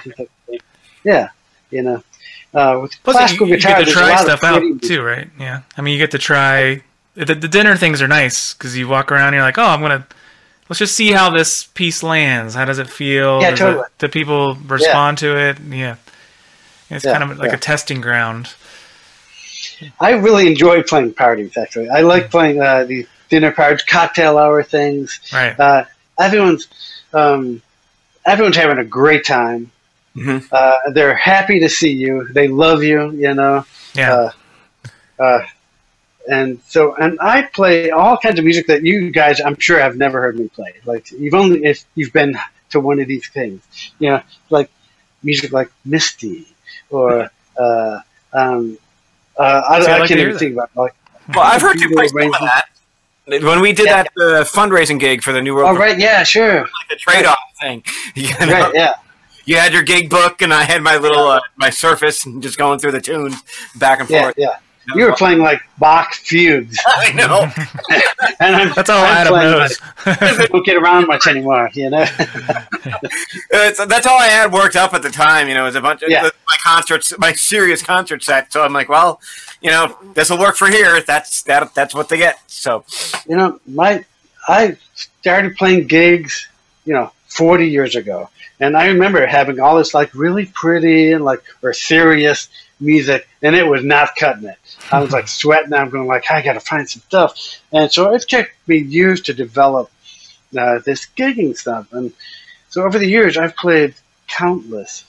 Yeah, 1.03 1.29
you 1.71 1.81
know, 1.83 2.03
uh, 2.53 2.79
with 2.81 2.95
Plus, 3.03 3.15
classical 3.17 3.47
you, 3.47 3.53
you 3.53 3.59
guitar, 3.59 3.79
get 3.79 3.79
to 3.79 3.85
there's 3.85 3.97
a 3.97 3.99
try 3.99 4.09
lot 4.11 4.19
stuff 4.25 4.43
out 4.43 4.59
pretty- 4.61 4.79
too, 4.87 5.01
right? 5.01 5.27
Yeah. 5.39 5.61
I 5.77 5.81
mean, 5.81 5.93
you 5.93 5.99
get 5.99 6.11
to 6.11 6.17
try 6.17 6.81
the, 7.15 7.25
the 7.35 7.47
dinner 7.47 7.75
things 7.77 8.01
are 8.01 8.07
nice 8.07 8.53
because 8.53 8.75
you 8.77 8.87
walk 8.87 9.11
around 9.11 9.27
and 9.27 9.35
you're 9.35 9.43
like, 9.43 9.57
oh, 9.57 9.63
I'm 9.65 9.81
gonna 9.81 10.05
let's 10.69 10.79
just 10.79 10.95
see 10.95 11.11
how 11.11 11.29
this 11.29 11.63
piece 11.65 12.03
lands. 12.03 12.55
How 12.55 12.65
does 12.65 12.79
it 12.79 12.89
feel? 12.89 13.41
Yeah, 13.41 13.51
Does 13.51 13.59
totally. 13.59 13.83
it, 13.85 13.91
do 13.99 14.07
people 14.07 14.55
respond 14.55 15.17
to 15.19 15.37
it? 15.37 15.57
Yeah. 15.69 15.95
It's 16.89 17.03
Yeah, 17.05 17.17
kind 17.17 17.31
of 17.31 17.37
like 17.39 17.49
yeah. 17.51 17.55
a 17.55 17.59
testing 17.59 18.01
ground. 18.01 18.53
I 19.99 20.11
really 20.11 20.47
enjoy 20.47 20.83
playing 20.83 21.13
parties. 21.13 21.57
Actually, 21.57 21.89
I 21.89 22.01
like 22.01 22.29
playing 22.29 22.61
uh, 22.61 22.83
the 22.85 23.07
dinner 23.33 23.51
parties, 23.51 23.81
cocktail 23.81 24.37
hour 24.37 24.61
things. 24.61 25.19
Right. 25.33 25.59
Uh, 25.59 25.85
everyone's 26.19 26.67
um, 27.13 27.63
everyone's 28.27 28.57
having 28.57 28.77
a 28.77 28.85
great 28.85 29.25
time. 29.25 29.71
Mhm. 30.15 30.47
Uh, 30.51 30.91
they're 30.91 31.15
happy 31.15 31.59
to 31.61 31.67
see 31.67 31.91
you. 31.91 32.27
They 32.31 32.47
love 32.47 32.83
you. 32.83 33.11
You 33.11 33.33
know. 33.33 33.65
Yeah. 33.95 34.13
Uh, 34.13 34.31
uh, 35.19 35.45
and 36.29 36.61
so, 36.67 36.95
and 36.95 37.19
I 37.19 37.41
play 37.41 37.89
all 37.89 38.17
kinds 38.17 38.37
of 38.37 38.45
music 38.45 38.67
that 38.67 38.83
you 38.83 39.09
guys, 39.09 39.41
I'm 39.41 39.57
sure, 39.59 39.79
have 39.79 39.97
never 39.97 40.21
heard 40.21 40.37
me 40.37 40.47
play. 40.47 40.73
Like 40.85 41.11
you've 41.11 41.33
only 41.33 41.65
if 41.65 41.83
you've 41.95 42.13
been 42.13 42.37
to 42.69 42.79
one 42.79 42.99
of 42.99 43.07
these 43.07 43.27
things, 43.29 43.61
you 43.97 44.09
know, 44.11 44.21
like 44.51 44.69
music 45.23 45.51
like 45.51 45.71
Misty 45.85 46.45
or 46.91 47.31
uh, 47.57 47.99
um, 48.31 48.77
uh, 49.37 49.41
I, 49.41 49.77
I'd 49.77 49.83
I 49.83 49.99
like 49.99 50.07
can't 50.07 50.19
hear 50.19 50.29
even 50.29 50.37
think 50.37 50.53
about 50.53 50.69
like. 50.75 50.93
Well, 51.33 51.45
I've 51.45 51.61
heard 51.61 51.79
you 51.79 51.89
play 51.89 52.07
some 52.07 52.21
of 52.21 52.31
that. 52.33 52.65
When 53.25 53.61
we 53.61 53.71
did 53.73 53.85
Yeah. 53.87 54.03
that 54.03 54.07
uh, 54.17 54.43
fundraising 54.43 54.99
gig 54.99 55.21
for 55.23 55.31
the 55.31 55.41
New 55.41 55.55
World, 55.55 55.75
Oh 55.77 55.79
right, 55.79 55.97
yeah, 55.97 56.23
sure, 56.23 56.61
like 56.61 56.89
the 56.89 56.95
trade-off 56.97 57.37
thing, 57.61 57.83
you, 58.15 58.29
know, 58.45 58.51
right, 58.51 58.71
yeah. 58.75 58.93
you 59.45 59.55
had 59.57 59.71
your 59.73 59.83
gig 59.83 60.09
book, 60.09 60.41
and 60.41 60.53
I 60.53 60.63
had 60.63 60.81
my 60.81 60.97
little 60.97 61.27
uh, 61.27 61.39
my 61.55 61.69
Surface, 61.69 62.25
and 62.25 62.43
just 62.43 62.57
going 62.57 62.79
through 62.79 62.91
the 62.91 63.01
tunes 63.01 63.35
back 63.77 63.99
and 64.01 64.09
Yeah, 64.09 64.21
forth. 64.23 64.35
yeah. 64.37 64.57
You 64.95 65.05
were 65.05 65.13
playing 65.15 65.39
like 65.39 65.61
Bach 65.77 66.13
fugues, 66.13 66.77
I 66.87 67.11
know. 67.13 67.51
and 68.39 68.55
I'm, 68.55 68.73
That's 68.75 68.89
all 68.89 69.03
I'm 69.03 69.17
Adam 69.17 69.33
playing, 69.33 69.51
knows. 69.51 69.79
Like, 70.05 70.49
don't 70.51 70.65
get 70.65 70.75
around 70.75 71.07
much 71.07 71.27
anymore, 71.27 71.69
you 71.73 71.89
know. 71.89 72.05
It's, 73.51 73.85
that's 73.85 74.05
all 74.07 74.19
I 74.19 74.27
had 74.27 74.51
worked 74.51 74.75
up 74.75 74.93
at 74.93 75.01
the 75.01 75.09
time. 75.09 75.47
You 75.47 75.53
know, 75.53 75.63
it 75.63 75.67
was 75.67 75.75
a 75.75 75.81
bunch 75.81 76.03
of 76.03 76.09
Yeah. 76.09 76.23
my 76.23 76.57
concerts, 76.63 77.13
my 77.17 77.33
serious 77.33 77.81
concert 77.81 78.23
set. 78.23 78.51
So 78.51 78.63
I'm 78.63 78.73
like, 78.73 78.89
well, 78.89 79.19
you 79.61 79.69
know, 79.69 79.97
this 80.13 80.29
will 80.29 80.39
work 80.39 80.55
for 80.55 80.67
here. 80.69 81.01
That's 81.01 81.43
that. 81.43 81.73
That's 81.73 81.93
what 81.95 82.09
they 82.09 82.17
get. 82.17 82.39
So 82.47 82.83
you 83.27 83.35
know, 83.37 83.59
my 83.67 84.03
I 84.47 84.75
started 84.95 85.55
playing 85.55 85.87
gigs, 85.87 86.47
you 86.85 86.93
know, 86.93 87.11
40 87.29 87.67
years 87.69 87.95
ago, 87.95 88.29
and 88.59 88.75
I 88.75 88.87
remember 88.87 89.25
having 89.25 89.59
all 89.59 89.77
this 89.77 89.93
like 89.93 90.13
really 90.13 90.45
pretty 90.47 91.13
and 91.13 91.23
like 91.23 91.41
or 91.61 91.73
serious 91.73 92.49
music, 92.79 93.27
and 93.41 93.55
it 93.55 93.65
was 93.65 93.83
not 93.83 94.15
cutting 94.17 94.49
it. 94.49 94.57
I 94.91 94.99
was 94.99 95.11
like 95.11 95.27
sweating. 95.27 95.73
I'm 95.73 95.89
going 95.89 96.07
like, 96.07 96.29
I 96.29 96.41
got 96.41 96.53
to 96.53 96.59
find 96.59 96.89
some 96.89 97.01
stuff, 97.01 97.61
and 97.71 97.91
so 97.91 98.13
it 98.13 98.27
took 98.27 98.49
me 98.67 98.77
years 98.77 99.21
to 99.21 99.33
develop 99.33 99.91
uh, 100.57 100.79
this 100.85 101.07
gigging 101.17 101.55
stuff, 101.57 101.91
and 101.93 102.13
so 102.69 102.83
over 102.83 102.99
the 102.99 103.07
years 103.07 103.37
I've 103.37 103.55
played 103.55 103.95
countless 104.27 105.05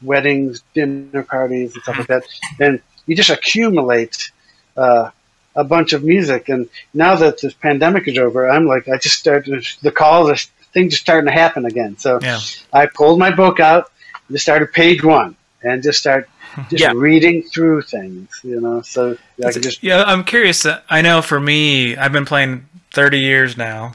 weddings, 0.00 0.62
dinner 0.74 1.22
parties, 1.22 1.74
and 1.74 1.82
stuff 1.82 1.98
like 1.98 2.08
that, 2.08 2.24
and 2.60 2.80
you 3.06 3.16
just 3.16 3.30
accumulate. 3.30 4.30
Uh, 4.76 5.10
a 5.54 5.64
bunch 5.64 5.92
of 5.92 6.02
music. 6.02 6.48
And 6.48 6.68
now 6.94 7.14
that 7.16 7.40
this 7.40 7.52
pandemic 7.52 8.08
is 8.08 8.18
over, 8.18 8.48
I'm 8.48 8.66
like, 8.66 8.88
I 8.88 8.96
just 8.96 9.18
started, 9.18 9.66
the 9.82 9.92
calls, 9.92 10.30
are, 10.30 10.48
things 10.72 10.94
are 10.94 10.98
starting 10.98 11.26
to 11.26 11.32
happen 11.32 11.66
again. 11.66 11.98
So 11.98 12.18
Yeah. 12.22 12.40
I 12.72 12.86
pulled 12.86 13.18
my 13.18 13.30
book 13.30 13.60
out, 13.60 13.90
and 14.28 14.34
just 14.34 14.44
started 14.44 14.72
page 14.72 15.04
one, 15.04 15.36
and 15.62 15.82
just 15.82 15.98
start 15.98 16.28
just 16.70 16.82
Yeah. 16.82 16.92
reading 16.94 17.42
through 17.42 17.82
things, 17.82 18.28
you 18.42 18.60
know. 18.60 18.82
So 18.82 19.16
I 19.44 19.50
just... 19.52 19.82
yeah, 19.82 20.02
I'm 20.04 20.24
curious. 20.24 20.64
uh, 20.66 20.80
I 20.90 21.02
know 21.02 21.22
for 21.22 21.40
me, 21.40 21.96
I've 21.96 22.12
been 22.12 22.24
playing 22.26 22.66
30 22.92 23.18
years 23.20 23.56
now. 23.56 23.94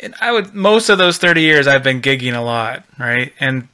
And 0.00 0.14
I 0.20 0.30
would 0.32 0.54
most 0.54 0.88
of 0.88 0.98
those 0.98 1.18
30 1.18 1.42
years 1.42 1.66
I've 1.66 1.82
been 1.82 2.00
gigging 2.00 2.34
a 2.34 2.40
lot, 2.40 2.84
right? 2.98 3.32
And 3.40 3.68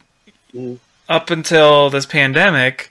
Mhm. 0.55 0.79
up 1.09 1.31
until 1.31 1.91
this 1.91 2.07
pandemic, 2.07 2.91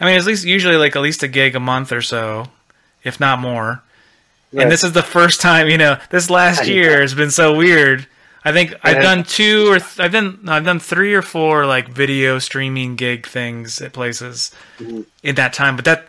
I 0.00 0.04
mean, 0.06 0.18
at 0.18 0.24
least 0.24 0.44
usually 0.44 0.76
like 0.76 0.96
at 0.96 1.02
least 1.02 1.22
a 1.22 1.28
gig 1.28 1.54
a 1.54 1.60
month 1.60 1.92
or 1.92 2.02
so, 2.02 2.48
if 3.04 3.20
not 3.20 3.38
more. 3.38 3.82
Right. 4.52 4.62
And 4.64 4.70
this 4.72 4.82
is 4.84 4.92
the 4.92 5.02
first 5.02 5.40
time, 5.40 5.68
you 5.68 5.78
know, 5.78 5.96
this 6.10 6.28
last 6.28 6.66
year 6.66 7.00
has 7.00 7.14
been 7.14 7.30
so 7.30 7.54
weird. 7.54 8.06
I 8.44 8.50
think 8.52 8.74
I've 8.82 9.02
done 9.02 9.22
two 9.22 9.70
or 9.70 9.78
th- 9.78 10.00
I've 10.00 10.12
done 10.12 10.40
I've 10.48 10.64
done 10.64 10.80
three 10.80 11.14
or 11.14 11.22
four 11.22 11.64
like 11.66 11.88
video 11.88 12.38
streaming 12.40 12.96
gig 12.96 13.26
things 13.26 13.80
at 13.80 13.92
places 13.92 14.50
Mhm. 14.80 15.04
in 15.22 15.34
that 15.36 15.52
time, 15.52 15.76
but 15.76 15.84
that 15.84 16.08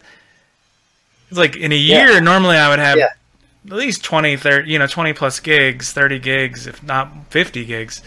it's 1.29 1.37
like 1.37 1.55
in 1.55 1.71
a 1.71 1.75
Yeah. 1.75 2.07
year 2.07 2.21
normally 2.21 2.57
I 2.57 2.69
would 2.69 2.79
have 2.79 2.97
Yeah. 2.97 3.09
at 3.67 3.73
least 3.73 4.03
20 4.03 4.35
30 4.35 4.71
you 4.71 4.79
know 4.79 4.87
20 4.87 5.13
plus 5.13 5.39
gigs, 5.39 5.91
30 5.91 6.17
gigs 6.19 6.65
if 6.67 6.81
not 6.83 7.11
50 7.29 7.65
gigs. 7.65 8.01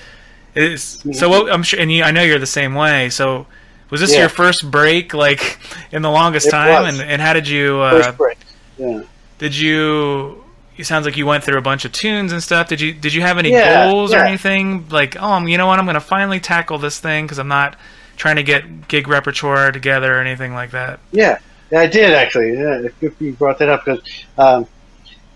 It's, 0.54 1.04
so 1.12 1.28
what, 1.28 1.52
I'm 1.52 1.62
sure 1.62 1.78
and 1.78 1.92
you, 1.92 2.02
I 2.02 2.10
know 2.10 2.22
you're 2.22 2.38
the 2.38 2.46
same 2.46 2.74
way. 2.74 3.10
So 3.10 3.46
was 3.90 4.00
this 4.00 4.12
Yeah. 4.14 4.20
your 4.20 4.28
first 4.28 4.68
break 4.70 5.14
like 5.14 5.58
in 5.92 6.02
the 6.02 6.10
longest 6.10 6.48
It 6.48 6.50
time 6.50 6.82
was. 6.84 6.98
and 6.98 7.08
and 7.10 7.22
how 7.22 7.32
did 7.32 7.46
you 7.46 7.78
uh, 7.80 8.02
first 8.02 8.18
break. 8.18 8.38
Yeah. 8.78 9.02
did 9.38 9.54
you? 9.54 10.42
It 10.76 10.84
sounds 10.84 11.06
like 11.06 11.16
you 11.16 11.26
went 11.26 11.44
through 11.44 11.58
a 11.58 11.62
bunch 11.62 11.84
of 11.84 11.92
tunes 11.92 12.32
and 12.32 12.42
stuff. 12.42 12.68
Did 12.68 12.80
you? 12.80 12.92
Did 12.92 13.14
you 13.14 13.22
have 13.22 13.38
any 13.38 13.50
Yeah, 13.50 13.86
goals 13.86 14.12
or 14.12 14.18
anything? 14.18 14.88
Like, 14.88 15.16
oh, 15.18 15.44
you 15.46 15.56
know 15.58 15.66
what? 15.66 15.78
I'm 15.78 15.86
going 15.86 15.94
to 15.94 16.00
finally 16.00 16.40
tackle 16.40 16.78
this 16.78 17.00
thing 17.00 17.24
because 17.24 17.38
I'm 17.38 17.48
not 17.48 17.76
trying 18.16 18.36
to 18.36 18.42
get 18.42 18.88
gig 18.88 19.08
repertoire 19.08 19.72
together 19.72 20.16
or 20.16 20.20
anything 20.20 20.54
like 20.54 20.70
that. 20.72 21.00
Yeah, 21.12 21.38
yeah, 21.70 21.80
I 21.80 21.86
did 21.86 22.12
actually. 22.12 22.54
Yeah, 22.54 22.88
if 23.00 23.20
you 23.20 23.32
brought 23.32 23.58
that 23.58 23.68
up 23.68 23.84
because 23.84 24.00
um, 24.38 24.66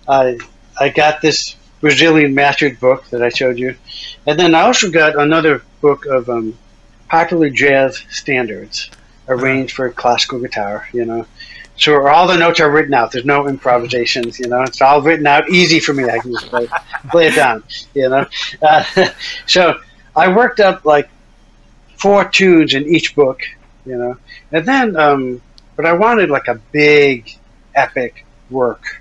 I 0.09 0.38
I 0.78 0.88
got 0.88 1.20
this 1.20 1.57
Brazilian 1.80 2.34
mastered 2.34 2.78
book 2.80 3.07
that 3.11 3.22
I 3.22 3.28
showed 3.28 3.59
you, 3.59 3.76
and 4.26 4.38
then 4.38 4.55
I 4.55 4.62
also 4.62 4.91
got 4.91 5.18
another 5.18 5.62
book 5.80 6.07
of 6.07 6.28
um, 6.28 6.59
popular 7.09 7.51
jazz 7.51 8.03
standards 8.11 8.91
arranged 9.28 9.74
for 9.74 9.91
classical 9.91 10.41
guitar. 10.41 10.88
You 10.93 11.05
know, 11.05 11.26
so 11.80 12.06
all 12.06 12.28
the 12.28 12.36
notes 12.36 12.60
are 12.60 12.70
written 12.70 12.94
out. 12.94 13.10
There's 13.10 13.24
no 13.24 13.48
improvisations. 13.48 14.38
You 14.38 14.46
know, 14.48 14.62
it's 14.62 14.80
all 14.80 15.02
written 15.02 15.26
out, 15.26 15.50
easy 15.50 15.80
for 15.80 15.92
me. 15.92 16.04
I 16.04 16.18
can 16.18 16.30
just 16.32 16.46
play, 16.46 16.68
play 17.10 17.26
it 17.28 17.34
down. 17.34 17.64
You 17.94 18.08
know, 18.10 18.26
uh, 18.62 18.84
so 19.46 19.80
I 20.14 20.32
worked 20.34 20.60
up 20.60 20.84
like 20.84 21.08
four 21.98 22.24
tunes 22.28 22.74
in 22.74 22.86
each 22.86 23.16
book. 23.16 23.40
You 23.84 23.96
know, 23.98 24.16
and 24.52 24.64
then. 24.66 24.96
Um, 24.96 25.42
but 25.76 25.86
I 25.88 25.94
wanted 25.94 26.28
like 26.28 26.46
a 26.46 26.56
big, 26.72 27.34
epic 27.74 28.26
work 28.50 29.00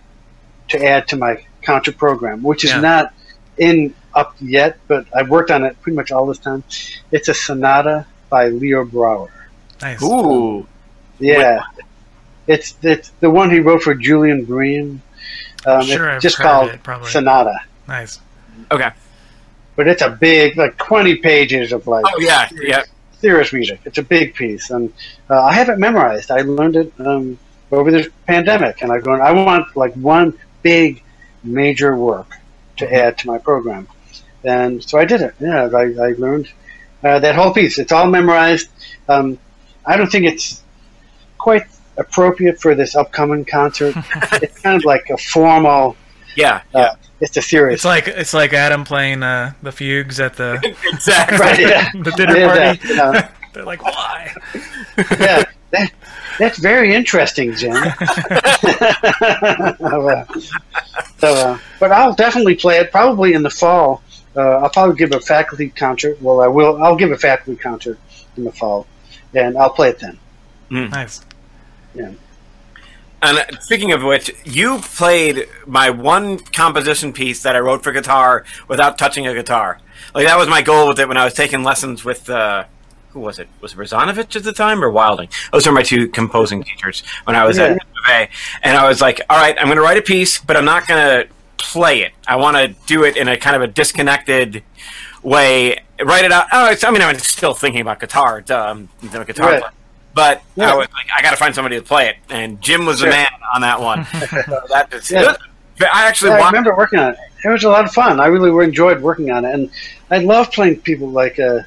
to 0.70 0.82
add 0.82 1.10
to 1.10 1.18
my 1.18 1.44
counter 1.62 1.92
program, 1.92 2.42
which 2.42 2.64
is 2.64 2.70
Yeah. 2.72 2.80
not 2.80 3.14
in 3.58 3.94
up 4.14 4.34
yet, 4.40 4.78
but 4.88 5.06
I've 5.14 5.28
worked 5.30 5.52
on 5.52 5.66
it 5.66 5.76
pretty 5.82 5.98
much 5.98 6.10
all 6.14 6.26
this 6.26 6.38
time. 6.38 6.64
It's 7.12 7.28
a 7.28 7.34
sonata 7.34 8.06
by 8.30 8.48
Leo 8.48 8.86
Brouwer. 8.86 9.30
Nice. 9.82 10.02
ooh, 10.02 10.66
Yeah, 11.20 11.64
it's 12.50 12.76
it's 12.82 13.10
the 13.22 13.30
one 13.30 13.50
he 13.52 13.60
wrote 13.60 13.84
for 13.84 13.94
Julian 13.94 14.44
Bream. 14.44 15.02
Um, 15.66 15.84
sure 15.84 16.10
it's 16.10 16.24
just 16.24 16.38
called 16.38 16.70
it. 16.72 16.82
Sonata, 17.06 17.60
Nice. 17.88 18.20
okay. 18.72 18.92
but 19.76 19.88
it's 19.88 20.02
a 20.02 20.10
big, 20.10 20.58
like 20.58 20.76
twenty 20.78 21.16
pages 21.18 21.72
of 21.72 21.86
like 21.88 22.04
Oh 22.08 22.20
yeah, 22.20 22.48
yeah. 22.62 22.84
serious 23.20 23.54
music. 23.54 23.80
It's 23.86 23.98
a 24.00 24.04
big 24.04 24.34
piece, 24.36 24.70
and 24.72 24.92
uh, 25.30 25.44
I 25.44 25.54
have 25.54 25.70
it 25.70 25.78
memorized. 25.78 26.32
I 26.32 26.42
learned 26.42 26.76
it 26.78 26.94
um, 27.00 27.38
over 27.72 27.92
this 27.92 28.08
pandemic, 28.26 28.82
and 28.82 28.92
I'm 28.92 29.02
going. 29.02 29.22
I 29.22 29.32
want 29.34 29.76
like 29.78 29.94
one 29.94 30.34
big, 30.64 31.04
major 31.44 31.96
work 31.96 32.38
to 32.78 32.92
add 32.92 33.18
to 33.20 33.28
my 33.28 33.38
program, 33.38 33.88
and 34.44 34.84
so 34.84 34.98
I 34.98 35.06
did 35.06 35.22
it. 35.22 35.36
Yeah, 35.40 35.70
I, 35.74 35.84
I 36.08 36.10
learned 36.18 36.48
uh, 37.04 37.20
that 37.20 37.36
whole 37.36 37.54
piece. 37.54 37.78
It's 37.78 37.92
all 37.92 38.08
memorized. 38.10 38.70
Um, 39.08 39.38
I 39.86 39.98
don't 39.98 40.10
think 40.12 40.26
it's 40.26 40.64
quite 41.38 41.64
appropriate 42.00 42.60
for 42.62 42.74
this 42.76 42.96
upcoming 42.96 43.46
concert. 43.46 43.96
it's 44.42 44.60
kind 44.62 44.76
of 44.78 44.86
like 44.86 45.10
a 45.10 45.18
formal 45.18 45.96
Yeah, 46.36 46.62
Uh, 46.74 46.80
yeah, 46.80 46.96
it's 47.22 47.36
a 47.38 47.42
serious. 47.42 47.76
It's 47.80 47.86
like 47.86 48.08
it's 48.08 48.34
like 48.34 48.54
Adam 48.54 48.84
playing 48.86 49.22
uh, 49.24 49.54
the 49.62 49.72
fugues 49.72 50.20
at 50.20 50.36
the 50.36 50.54
exactly. 50.94 51.38
right. 51.38 51.60
Yeah. 51.60 51.90
the 52.04 52.12
dinner 52.12 52.38
Yeah, 52.38 52.48
party. 52.76 52.88
yeah, 52.88 53.12
yeah. 53.14 53.32
They're 53.54 53.66
like, 53.66 53.84
why? 53.84 54.34
yeah, 55.20 55.44
that, 55.72 55.92
that's 56.38 56.60
very 56.60 56.94
interesting, 56.94 57.54
Jim. 57.56 57.74
So, 61.18 61.28
uh, 61.34 61.58
but 61.80 61.92
I'll 61.92 62.14
definitely 62.14 62.56
play 62.56 62.78
it 62.78 62.92
probably 62.92 63.34
in 63.34 63.44
the 63.44 63.50
fall. 63.50 64.02
Uh, 64.36 64.42
I'll 64.60 64.70
probably 64.70 64.96
give 64.96 65.12
a 65.12 65.20
faculty 65.20 65.70
concert. 65.70 66.22
Well, 66.22 66.40
I 66.42 66.48
will. 66.48 66.82
I'll 66.82 66.96
give 66.96 67.12
a 67.12 67.18
faculty 67.18 67.60
concert 67.62 68.00
in 68.38 68.44
the 68.46 68.52
fall, 68.52 68.88
and 69.34 69.58
I'll 69.58 69.72
play 69.72 69.90
it 69.90 70.00
then. 70.00 70.18
Nice. 70.70 71.22
And 73.22 73.38
uh, 73.38 73.44
speaking 73.60 73.92
of 73.92 74.02
which, 74.04 74.32
you 74.46 74.80
played 74.80 75.48
my 75.68 75.90
one 75.90 76.40
composition 76.40 77.12
piece 77.12 77.44
that 77.44 77.56
I 77.56 77.60
wrote 77.60 77.84
for 77.84 77.92
guitar 77.92 78.46
without 78.68 78.98
touching 78.98 79.28
a 79.28 79.34
guitar. 79.34 79.80
Like 80.16 80.26
that 80.26 80.38
was 80.38 80.48
my 80.48 80.62
goal 80.62 80.88
with 80.88 81.00
it 81.00 81.08
when 81.08 81.18
I 81.18 81.26
was 81.26 81.34
taking 81.34 81.64
lessons 81.64 82.06
with 82.06 82.30
uh, 82.30 82.64
who 83.10 83.20
was 83.20 83.38
it? 83.40 83.50
Was 83.60 83.74
it 83.74 83.78
Razanovich 83.78 84.36
at 84.38 84.44
the 84.44 84.54
time 84.54 84.82
or 84.84 84.90
Wilding? 84.90 85.28
Those 85.52 85.68
are 85.68 85.72
my 85.74 85.84
two 85.84 86.08
composing 86.08 86.64
teachers 86.64 87.04
when 87.26 87.36
I 87.36 87.44
was 87.44 87.58
Yeah. 87.58 87.66
at 87.66 87.82
UVA. 88.06 88.30
And 88.64 88.78
I 88.78 88.88
was 88.88 89.02
like, 89.02 89.20
all 89.30 89.38
right, 89.38 89.58
I'm 89.60 89.66
going 89.66 89.76
to 89.78 89.82
write 89.82 89.98
a 89.98 90.02
piece, 90.02 90.40
but 90.40 90.56
I'm 90.56 90.66
not 90.66 90.88
going 90.88 91.24
to 91.26 91.34
play 91.58 92.02
it. 92.04 92.14
I 92.28 92.38
want 92.38 92.56
to 92.56 92.74
do 92.88 93.04
it 93.04 93.18
in 93.18 93.28
a 93.28 93.36
kind 93.36 93.56
of 93.56 93.62
a 93.62 93.68
disconnected 93.68 94.64
way. 95.24 95.80
Write 96.02 96.24
it 96.24 96.32
out. 96.32 96.46
Oh, 96.54 96.72
it's, 96.72 96.84
I 96.86 96.92
mean, 96.92 97.02
I'm 97.02 97.20
still 97.20 97.54
thinking 97.54 97.82
about 97.82 98.00
guitar, 98.00 98.42
um, 98.52 98.88
you 99.02 99.10
know, 99.10 99.26
guitar. 99.26 99.52
Right. 99.52 99.64
Player. 100.14 100.40
But 100.56 100.62
Yeah. 100.62 100.72
I 100.74 100.76
was 100.76 100.88
like, 100.94 101.08
I 101.18 101.22
got 101.22 101.32
to 101.32 101.38
find 101.38 101.54
somebody 101.56 101.78
to 101.78 101.82
play 101.82 102.10
it, 102.10 102.16
and 102.30 102.60
Jim 102.62 102.86
was 102.86 103.00
Sure. 103.00 103.08
the 103.10 103.16
man 103.16 103.28
on 103.56 103.62
that 103.62 103.80
one. 103.82 104.06
So 104.20 104.62
that 104.70 104.88
is, 104.94 105.10
Yeah. 105.12 105.34
I 105.94 106.08
actually 106.08 106.32
Yeah, 106.32 106.38
I 106.44 106.48
remember 106.48 106.76
working 106.76 107.00
on 107.00 107.14
it. 107.14 107.18
It 107.46 107.48
was 107.50 107.64
a 107.64 107.70
lot 107.70 107.86
of 107.86 107.94
fun. 107.94 108.20
I 108.20 108.26
really 108.28 108.52
enjoyed 108.66 109.02
working 109.02 109.32
on 109.32 109.46
it, 109.46 109.54
and 109.54 109.70
I 110.12 110.18
love 110.18 110.52
playing 110.52 110.82
people 110.82 111.10
like. 111.10 111.40
Uh, 111.40 111.62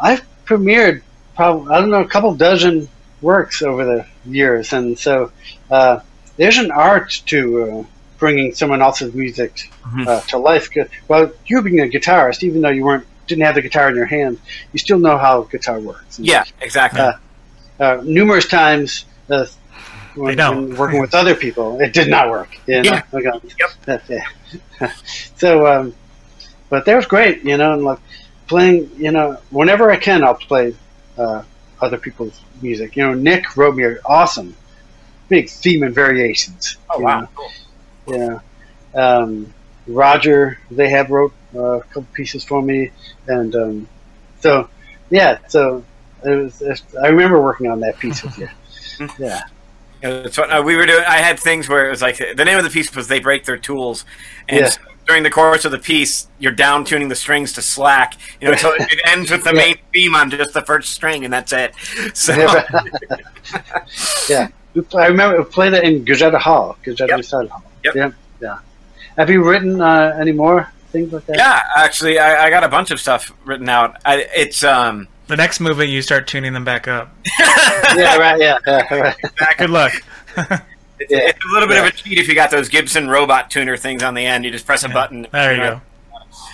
I've 0.00 0.22
premiered 0.46 1.02
probably 1.36 1.70
I 1.74 1.80
don't 1.80 1.90
know 1.90 2.00
a 2.00 2.08
couple 2.08 2.34
dozen 2.34 2.88
works 3.20 3.60
over 3.62 3.84
the 3.84 4.06
years, 4.24 4.72
and 4.72 4.98
so 4.98 5.30
uh, 5.70 6.00
there's 6.38 6.56
an 6.56 6.70
art 6.70 7.20
to 7.26 7.62
uh, 7.62 7.84
bringing 8.18 8.54
someone 8.54 8.80
else's 8.80 9.12
music 9.12 9.70
Mhm. 9.88 10.06
uh, 10.06 10.20
to 10.28 10.38
life. 10.38 10.68
Well, 11.08 11.30
you 11.46 11.60
being 11.62 11.80
a 11.80 11.84
guitarist, 11.84 12.42
even 12.42 12.62
though 12.62 12.70
you 12.70 12.84
weren't 12.84 13.04
didn't 13.26 13.44
have 13.44 13.56
the 13.56 13.62
guitar 13.62 13.90
in 13.90 13.94
your 13.96 14.06
hand, 14.06 14.38
you 14.72 14.78
still 14.78 14.98
know 14.98 15.18
how 15.18 15.42
guitar 15.42 15.78
works. 15.80 16.18
Yeah, 16.18 16.44
exactly. 16.62 17.00
Uh, 17.78 18.00
numerous 18.04 18.46
times 18.46 19.04
uh, 19.30 19.46
when, 20.14 20.36
when 20.36 20.76
working 20.76 21.00
with 21.00 21.14
other 21.14 21.34
people, 21.34 21.80
it 21.80 21.92
did 21.92 22.08
not 22.08 22.28
work. 22.30 22.58
You 22.66 22.82
know? 22.82 22.92
Yeah. 22.92 23.02
Okay. 23.12 23.54
Yeah. 24.08 24.24
so, 25.36 25.66
um, 25.66 25.94
but 26.68 26.84
that 26.84 26.96
was 26.96 27.06
great, 27.06 27.44
you 27.44 27.56
know, 27.56 27.72
and 27.72 27.84
like 27.84 28.00
playing, 28.46 28.90
you 28.96 29.10
know, 29.10 29.38
whenever 29.50 29.90
I 29.90 29.96
can, 29.96 30.24
I'll 30.24 30.34
play 30.34 30.74
uh, 31.16 31.42
other 31.80 31.98
people's 31.98 32.40
music. 32.60 32.96
You 32.96 33.04
know, 33.04 33.14
Nick 33.14 33.56
wrote 33.56 33.76
me 33.76 33.84
an 33.84 33.98
awesome, 34.04 34.56
big 35.28 35.48
theme 35.48 35.82
and 35.82 35.94
variations. 35.94 36.76
oh 36.90 37.00
wow. 37.00 37.20
know. 37.20 37.28
Yeah. 38.06 38.40
Um, 38.94 39.52
Roger, 39.86 40.58
they 40.70 40.90
have 40.90 41.10
wrote 41.10 41.32
uh, 41.54 41.78
a 41.78 41.82
couple 41.82 42.06
pieces 42.12 42.44
for 42.44 42.60
me, 42.60 42.90
and 43.26 43.54
um, 43.54 43.88
so 44.40 44.68
yeah. 45.10 45.38
So 45.48 45.84
it 46.24 46.30
was, 46.36 46.60
it's, 46.62 46.82
I 47.02 47.08
remember 47.08 47.40
working 47.42 47.68
on 47.70 47.80
that 47.80 47.98
piece 47.98 48.22
with 48.22 48.38
you. 48.38 48.48
Yeah. 49.18 49.42
You 50.02 50.08
it's 50.10 50.36
what, 50.38 50.50
uh, 50.50 50.60
we 50.64 50.74
were 50.76 50.86
doing. 50.86 51.04
I 51.06 51.18
had 51.18 51.38
things 51.38 51.68
where 51.68 51.86
it 51.86 51.90
was 51.90 52.02
like 52.02 52.18
the 52.18 52.44
name 52.44 52.56
of 52.58 52.64
the 52.64 52.70
piece 52.70 52.94
was 52.94 53.06
"They 53.08 53.18
Break 53.20 53.44
Their 53.44 53.56
Tools," 53.56 54.04
and 54.48 54.60
Yeah. 54.60 54.68
so 54.68 54.80
during 55.06 55.22
the 55.24 55.30
course 55.30 55.64
of 55.64 55.70
the 55.72 55.78
piece, 55.78 56.26
you're 56.38 56.52
down 56.52 56.84
tuning 56.84 57.08
the 57.08 57.14
strings 57.16 57.52
to 57.54 57.62
slack. 57.62 58.14
You 58.40 58.48
know, 58.50 58.56
so 58.56 58.74
it 58.74 59.00
ends 59.06 59.30
with 59.30 59.42
the 59.44 59.50
Yeah. 59.54 59.60
main 59.60 59.76
theme 59.92 60.14
on 60.16 60.30
just 60.30 60.52
the 60.52 60.62
first 60.62 60.92
string, 60.92 61.24
and 61.24 61.32
that's 61.32 61.52
it. 61.52 61.74
So 62.14 62.32
Yeah. 62.34 62.64
yeah. 64.28 64.48
I 64.96 65.06
remember 65.06 65.38
we 65.38 65.44
played 65.44 65.72
it 65.74 65.84
in 65.84 66.04
Guzzetta 66.04 66.38
Hall, 66.38 66.76
Guzzetta 66.84 67.08
Yep. 67.08 67.50
Hall. 67.50 67.62
Yep. 67.84 67.94
Yeah. 67.94 68.10
Yeah. 68.40 68.58
Have 69.16 69.30
you 69.30 69.48
written 69.48 69.80
uh, 69.80 70.16
any 70.20 70.32
more 70.32 70.70
things 70.90 71.12
like 71.12 71.26
that? 71.26 71.36
yeah, 71.36 71.60
actually, 71.76 72.18
I, 72.18 72.46
I 72.46 72.50
got 72.50 72.62
a 72.64 72.68
bunch 72.68 72.90
of 72.90 73.00
stuff 73.00 73.32
written 73.44 73.68
out. 73.68 73.96
I, 74.04 74.26
it's 74.34 74.62
um, 74.62 75.08
The 75.28 75.36
next 75.36 75.60
movement, 75.60 75.90
you 75.90 76.02
start 76.02 76.26
tuning 76.26 76.52
them 76.52 76.64
back 76.64 76.88
up. 76.88 77.14
Yeah. 77.96 78.16
Right. 78.18 78.38
Yeah. 78.38 78.58
yeah 78.66 78.94
right. 78.94 79.16
Good 79.58 79.70
luck. 79.70 79.92
it's, 79.94 80.38
Yeah. 81.10 81.18
it's 81.28 81.44
a 81.44 81.48
little 81.52 81.66
bit 81.68 81.76
Yeah. 81.76 81.86
of 81.86 81.94
a 81.94 81.96
cheat 81.96 82.18
if 82.18 82.28
you 82.28 82.34
got 82.34 82.50
those 82.50 82.68
Gibson 82.68 83.08
robot 83.08 83.50
tuner 83.50 83.76
things 83.78 84.02
on 84.02 84.12
the 84.12 84.26
end. 84.26 84.44
You 84.44 84.50
just 84.50 84.66
press 84.66 84.84
a 84.84 84.90
button. 84.90 85.26
there 85.32 85.54
you 85.54 85.60
go. 85.62 85.80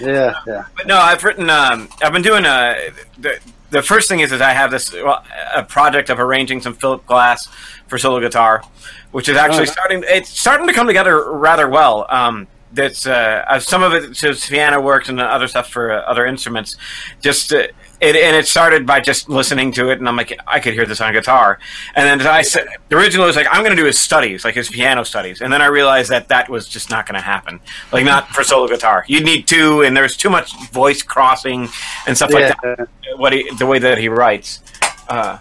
Yeah. 0.00 0.34
Yeah. 0.46 0.64
But 0.76 0.86
no, 0.86 0.96
I've 0.98 1.24
written. 1.24 1.50
Um, 1.50 1.88
I've 2.02 2.12
been 2.12 2.22
doing 2.22 2.44
a. 2.44 2.90
The, 3.18 3.40
the 3.70 3.82
first 3.82 4.08
thing 4.08 4.20
is, 4.20 4.30
that 4.30 4.42
I 4.42 4.52
have 4.52 4.70
this 4.70 4.92
well, 4.92 5.24
a 5.54 5.64
project 5.64 6.08
of 6.08 6.20
arranging 6.20 6.60
some 6.60 6.74
Philip 6.74 7.04
Glass 7.04 7.48
for 7.88 7.98
solo 7.98 8.20
guitar, 8.20 8.62
which 9.10 9.28
is 9.28 9.36
actually 9.36 9.56
Oh, 9.56 9.64
nice. 9.64 9.72
starting. 9.72 10.04
It's 10.06 10.28
starting 10.30 10.68
to 10.68 10.72
come 10.72 10.86
together 10.86 11.32
rather 11.32 11.68
well. 11.68 12.06
Um, 12.08 12.46
that's 12.72 13.06
uh, 13.06 13.44
uh, 13.48 13.58
some 13.60 13.82
of 13.82 13.92
it 13.92 14.16
so 14.16 14.28
it 14.28 14.32
is 14.36 14.46
piano 14.46 14.80
works 14.80 15.08
and 15.08 15.20
other 15.20 15.48
stuff 15.48 15.68
for 15.68 15.90
uh, 15.92 16.00
other 16.02 16.24
instruments. 16.26 16.76
Just 17.20 17.52
uh, 17.52 17.66
it, 18.00 18.16
and 18.16 18.36
it 18.36 18.46
started 18.46 18.86
by 18.86 19.00
just 19.00 19.28
listening 19.28 19.72
to 19.72 19.90
it, 19.90 19.98
and 19.98 20.08
I'm 20.08 20.16
like, 20.16 20.38
I 20.46 20.60
could 20.60 20.74
hear 20.74 20.84
this 20.86 21.00
on 21.00 21.12
guitar. 21.12 21.58
And 21.94 22.20
then 22.20 22.26
I 22.26 22.42
said, 22.42 22.66
the 22.88 22.96
original 22.96 23.26
was 23.26 23.36
like, 23.36 23.46
I'm 23.50 23.62
going 23.62 23.74
to 23.76 23.80
do 23.80 23.86
his 23.86 23.98
studies, 23.98 24.44
like 24.44 24.54
his 24.54 24.68
piano 24.68 25.04
studies. 25.04 25.40
And 25.40 25.52
then 25.52 25.62
I 25.62 25.66
realized 25.66 26.10
that 26.10 26.28
that 26.28 26.48
was 26.48 26.68
just 26.68 26.90
not 26.90 27.06
going 27.06 27.14
to 27.14 27.24
happen, 27.24 27.60
like 27.92 28.04
not 28.04 28.28
for 28.28 28.42
solo 28.44 28.68
guitar. 28.68 29.04
You'd 29.08 29.24
need 29.24 29.46
two, 29.46 29.82
and 29.82 29.96
there's 29.96 30.16
too 30.16 30.30
much 30.30 30.54
voice 30.70 31.02
crossing 31.02 31.68
and 32.06 32.16
stuff 32.16 32.32
like 32.32 32.54
that. 32.62 32.88
What 33.16 33.32
he, 33.32 33.48
the 33.58 33.66
way 33.66 33.78
that 33.78 33.98
he 33.98 34.08
writes. 34.08 34.60
Uh, 35.08 35.38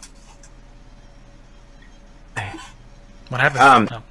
What 3.30 3.42
happened? 3.42 3.92
Um, 3.92 4.04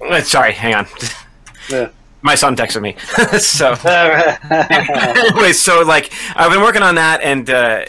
Oh. 0.00 0.20
sorry, 0.20 0.52
hang 0.52 0.74
on. 0.74 0.86
Yeah. 1.68 1.88
My 2.20 2.34
son 2.34 2.56
texted 2.56 2.82
me, 2.82 2.96
so. 3.38 3.74
anyway, 4.50 5.52
so 5.52 5.82
like 5.82 6.12
I've 6.34 6.50
been 6.50 6.62
working 6.62 6.82
on 6.82 6.96
that, 6.96 7.20
and 7.22 7.48
uh, 7.48 7.84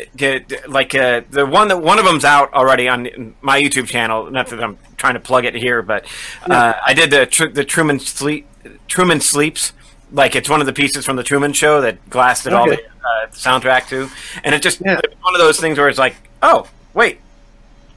like 0.68 0.94
uh, 0.94 1.22
the 1.32 1.46
one 1.46 1.68
that 1.70 1.82
one 1.82 1.98
of 2.00 2.06
them's 2.06 2.24
out 2.26 2.54
already 2.54 2.88
on 2.88 3.36
my 3.42 3.60
YouTube 3.60 3.88
channel. 3.88 4.30
Not 4.30 4.48
that 4.48 4.64
I'm 4.64 4.78
trying 4.98 5.16
to 5.16 5.20
plug 5.20 5.46
it 5.46 5.56
here, 5.56 5.82
but 5.82 6.06
uh, 6.50 6.74
I 6.86 6.94
did 6.94 7.10
the 7.10 7.26
tr- 7.26 7.48
the 7.48 7.64
Truman 7.64 8.00
sleep 8.00 8.48
Truman 8.88 9.20
sleeps. 9.20 9.74
Like 10.12 10.36
it's 10.36 10.50
one 10.50 10.60
of 10.60 10.68
the 10.68 10.74
pieces 10.74 11.06
from 11.06 11.16
the 11.16 11.24
Truman 11.24 11.54
Show 11.54 11.82
that 11.82 12.10
Glass 12.10 12.44
did 12.44 12.54
all 12.54 12.68
the 12.68 12.80
uh, 12.84 13.28
soundtrack 13.32 13.88
to, 13.90 14.10
and 14.44 14.54
it 14.54 14.62
just 14.62 14.82
Yeah. 14.84 15.00
it's 15.04 15.16
one 15.24 15.34
of 15.36 15.42
those 15.42 15.60
things 15.60 15.78
where 15.78 15.88
it's 15.90 16.00
like, 16.00 16.16
oh 16.44 16.68
wait, 16.94 17.20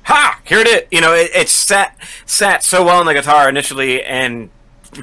ha, 0.05 0.39
here 0.45 0.61
it 0.61 0.66
is. 0.66 0.83
You 0.91 1.01
know, 1.03 1.14
it, 1.14 1.30
it 1.35 1.49
sat 1.51 1.97
sat 2.24 2.64
so 2.64 2.85
well 2.85 3.01
on 3.01 3.07
the 3.07 3.14
guitar 3.14 3.49
initially, 3.49 4.03
and 4.03 4.51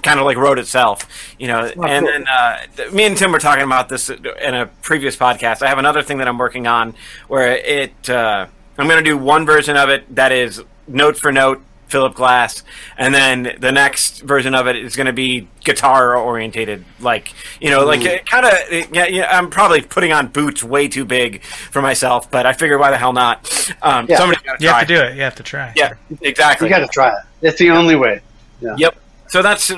kind 0.03 0.19
of 0.19 0.25
like 0.25 0.37
wrote 0.37 0.59
itself. 0.59 1.35
You 1.39 1.47
know, 1.47 1.65
and 1.65 1.73
cool. 1.75 1.85
then 1.85 2.27
uh, 2.27 2.59
th- 2.75 2.91
me 2.91 3.05
and 3.05 3.17
Tim 3.17 3.31
were 3.31 3.39
talking 3.39 3.63
about 3.63 3.89
this 3.89 4.09
in 4.09 4.53
a 4.53 4.67
previous 4.81 5.15
podcast. 5.15 5.61
I 5.61 5.67
have 5.67 5.79
another 5.79 6.03
thing 6.03 6.19
that 6.19 6.27
I'm 6.27 6.37
working 6.37 6.67
on 6.67 6.93
where 7.27 7.55
it 7.55 8.09
uh, 8.09 8.47
I'm 8.77 8.87
going 8.87 9.03
to 9.03 9.09
do 9.09 9.17
one 9.17 9.45
version 9.45 9.75
of 9.75 9.89
it 9.89 10.15
that 10.15 10.31
is 10.31 10.61
note 10.87 11.17
for 11.17 11.31
note 11.31 11.61
Philip 11.89 12.13
Glass, 12.13 12.63
and 12.97 13.13
then 13.13 13.55
the 13.59 13.71
next 13.71 14.21
version 14.21 14.53
of 14.53 14.67
it 14.67 14.75
is 14.75 14.95
going 14.95 15.07
to 15.07 15.13
be 15.13 15.47
guitar 15.63 16.15
orientated, 16.15 16.85
like 16.99 17.33
you 17.59 17.71
know, 17.71 17.83
like 17.83 18.25
kind 18.25 18.45
of. 18.45 18.53
Yeah, 18.93 19.07
yeah, 19.07 19.37
I'm 19.37 19.49
probably 19.49 19.81
putting 19.81 20.13
on 20.13 20.27
boots 20.27 20.63
way 20.63 20.87
too 20.87 21.03
big 21.03 21.43
for 21.43 21.81
myself, 21.81 22.29
but 22.29 22.45
I 22.45 22.53
figure 22.53 22.77
why 22.77 22.91
the 22.91 22.97
hell 22.97 23.13
not? 23.13 23.71
Um, 23.81 24.05
Yeah. 24.07 24.17
Somebody's 24.17 24.43
got 24.43 24.59
to 24.59 24.63
You 24.63 24.69
have 24.69 24.87
to 24.87 24.95
do 24.95 25.01
it. 25.01 25.15
You 25.15 25.21
have 25.23 25.35
to 25.35 25.43
try. 25.43 25.73
Yeah, 25.75 25.93
exactly. 26.21 26.67
You 26.67 26.73
got 26.73 26.79
to 26.79 26.87
try 26.87 27.09
it. 27.09 27.23
It's 27.41 27.57
the 27.57 27.71
only 27.71 27.95
way. 27.95 28.21
Yep. 28.61 28.95
So 29.29 29.41
that's 29.41 29.71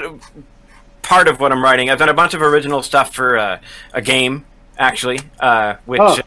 part 1.01 1.27
of 1.27 1.39
what 1.39 1.51
I'm 1.51 1.63
writing. 1.63 1.89
I've 1.89 1.99
done 1.99 2.09
a 2.09 2.13
bunch 2.13 2.33
of 2.33 2.41
original 2.41 2.81
stuff 2.83 3.13
for 3.13 3.37
uh, 3.37 3.59
a 3.93 4.01
game, 4.01 4.45
actually, 4.77 5.19
uh, 5.39 5.75
which 5.85 6.01
Oh. 6.01 6.17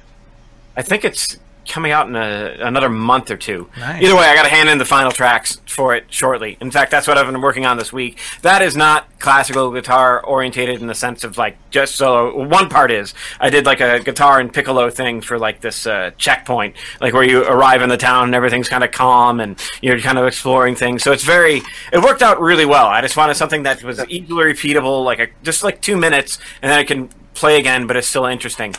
I 0.77 0.83
think 0.83 1.05
it's 1.05 1.39
coming 1.69 1.93
out 1.93 2.09
in 2.09 2.17
a, 2.17 2.57
another 2.61 2.89
month 2.89 3.31
or 3.31 3.37
two. 3.37 3.69
Nice. 3.79 4.03
Either 4.03 4.15
way, 4.15 4.25
I 4.25 4.35
got 4.35 4.45
to 4.45 4.49
hand 4.49 4.69
in 4.69 4.79
the 4.79 4.85
final 4.85 5.11
tracks 5.11 5.61
for 5.67 5.95
it 5.95 6.07
shortly. 6.09 6.57
In 6.61 6.71
fact, 6.71 6.91
that's 6.91 7.07
what 7.07 7.19
I've 7.19 7.27
been 7.27 7.41
working 7.41 7.67
on 7.67 7.77
this 7.77 7.93
week. 7.93 8.19
That 8.43 8.63
is 8.63 8.77
not 8.77 9.09
classical 9.19 9.73
guitar 9.73 10.23
orientated 10.23 10.81
in 10.81 10.87
the 10.87 10.95
sense 10.95 11.25
of 11.25 11.39
like 11.39 11.57
just 11.71 11.97
solo. 11.97 12.47
One 12.47 12.69
part 12.69 12.91
is 12.91 13.15
I 13.41 13.51
did 13.51 13.67
like 13.67 13.81
a 13.81 14.01
guitar 14.01 14.39
and 14.39 14.53
piccolo 14.53 14.91
thing 14.91 15.21
for 15.21 15.39
like 15.39 15.61
this 15.61 15.87
uh, 15.87 16.11
checkpoint, 16.19 16.77
like 17.01 17.15
where 17.15 17.25
you 17.25 17.45
arrive 17.45 17.83
in 17.83 17.89
the 17.89 17.97
town 17.97 18.27
and 18.27 18.35
everything's 18.35 18.69
kind 18.69 18.85
of 18.85 18.91
calm 18.91 19.41
and 19.41 19.59
you're 19.81 19.99
kind 20.01 20.19
of 20.19 20.27
exploring 20.27 20.77
things. 20.77 21.03
So 21.03 21.13
it's 21.13 21.25
very. 21.25 21.63
It 21.93 22.03
worked 22.03 22.23
out 22.23 22.41
really 22.41 22.67
well. 22.67 22.87
I 22.87 23.01
just 23.01 23.17
wanted 23.17 23.35
something 23.35 23.65
that 23.65 23.83
was 23.83 24.05
easily 24.09 24.45
repeatable, 24.45 25.05
like 25.05 25.19
a, 25.19 25.29
just 25.43 25.65
like 25.65 25.81
two 25.81 25.97
minutes, 25.97 26.39
and 26.63 26.71
then 26.71 26.79
I 26.79 26.85
can 26.85 27.09
play 27.35 27.59
again, 27.59 27.87
but 27.87 27.97
it's 27.97 28.07
still 28.07 28.27
interesting. 28.27 28.75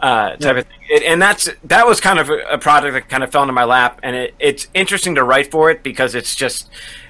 Uh, 0.00 0.36
type 0.36 0.56
of 0.56 0.66
thing. 0.66 0.78
It, 0.90 1.02
and 1.02 1.20
that's 1.20 1.48
that 1.64 1.86
was 1.86 2.00
kind 2.00 2.18
of 2.18 2.30
a, 2.30 2.38
a 2.50 2.58
project 2.58 2.94
that 2.94 3.08
kind 3.08 3.22
of 3.22 3.30
fell 3.30 3.42
into 3.42 3.52
my 3.52 3.64
lap, 3.64 4.00
and 4.02 4.16
it, 4.16 4.34
it's 4.38 4.68
interesting 4.74 5.14
to 5.16 5.24
write 5.24 5.50
for 5.50 5.70
it 5.70 5.82
because 5.82 6.14
it's 6.14 6.34
just 6.34 6.68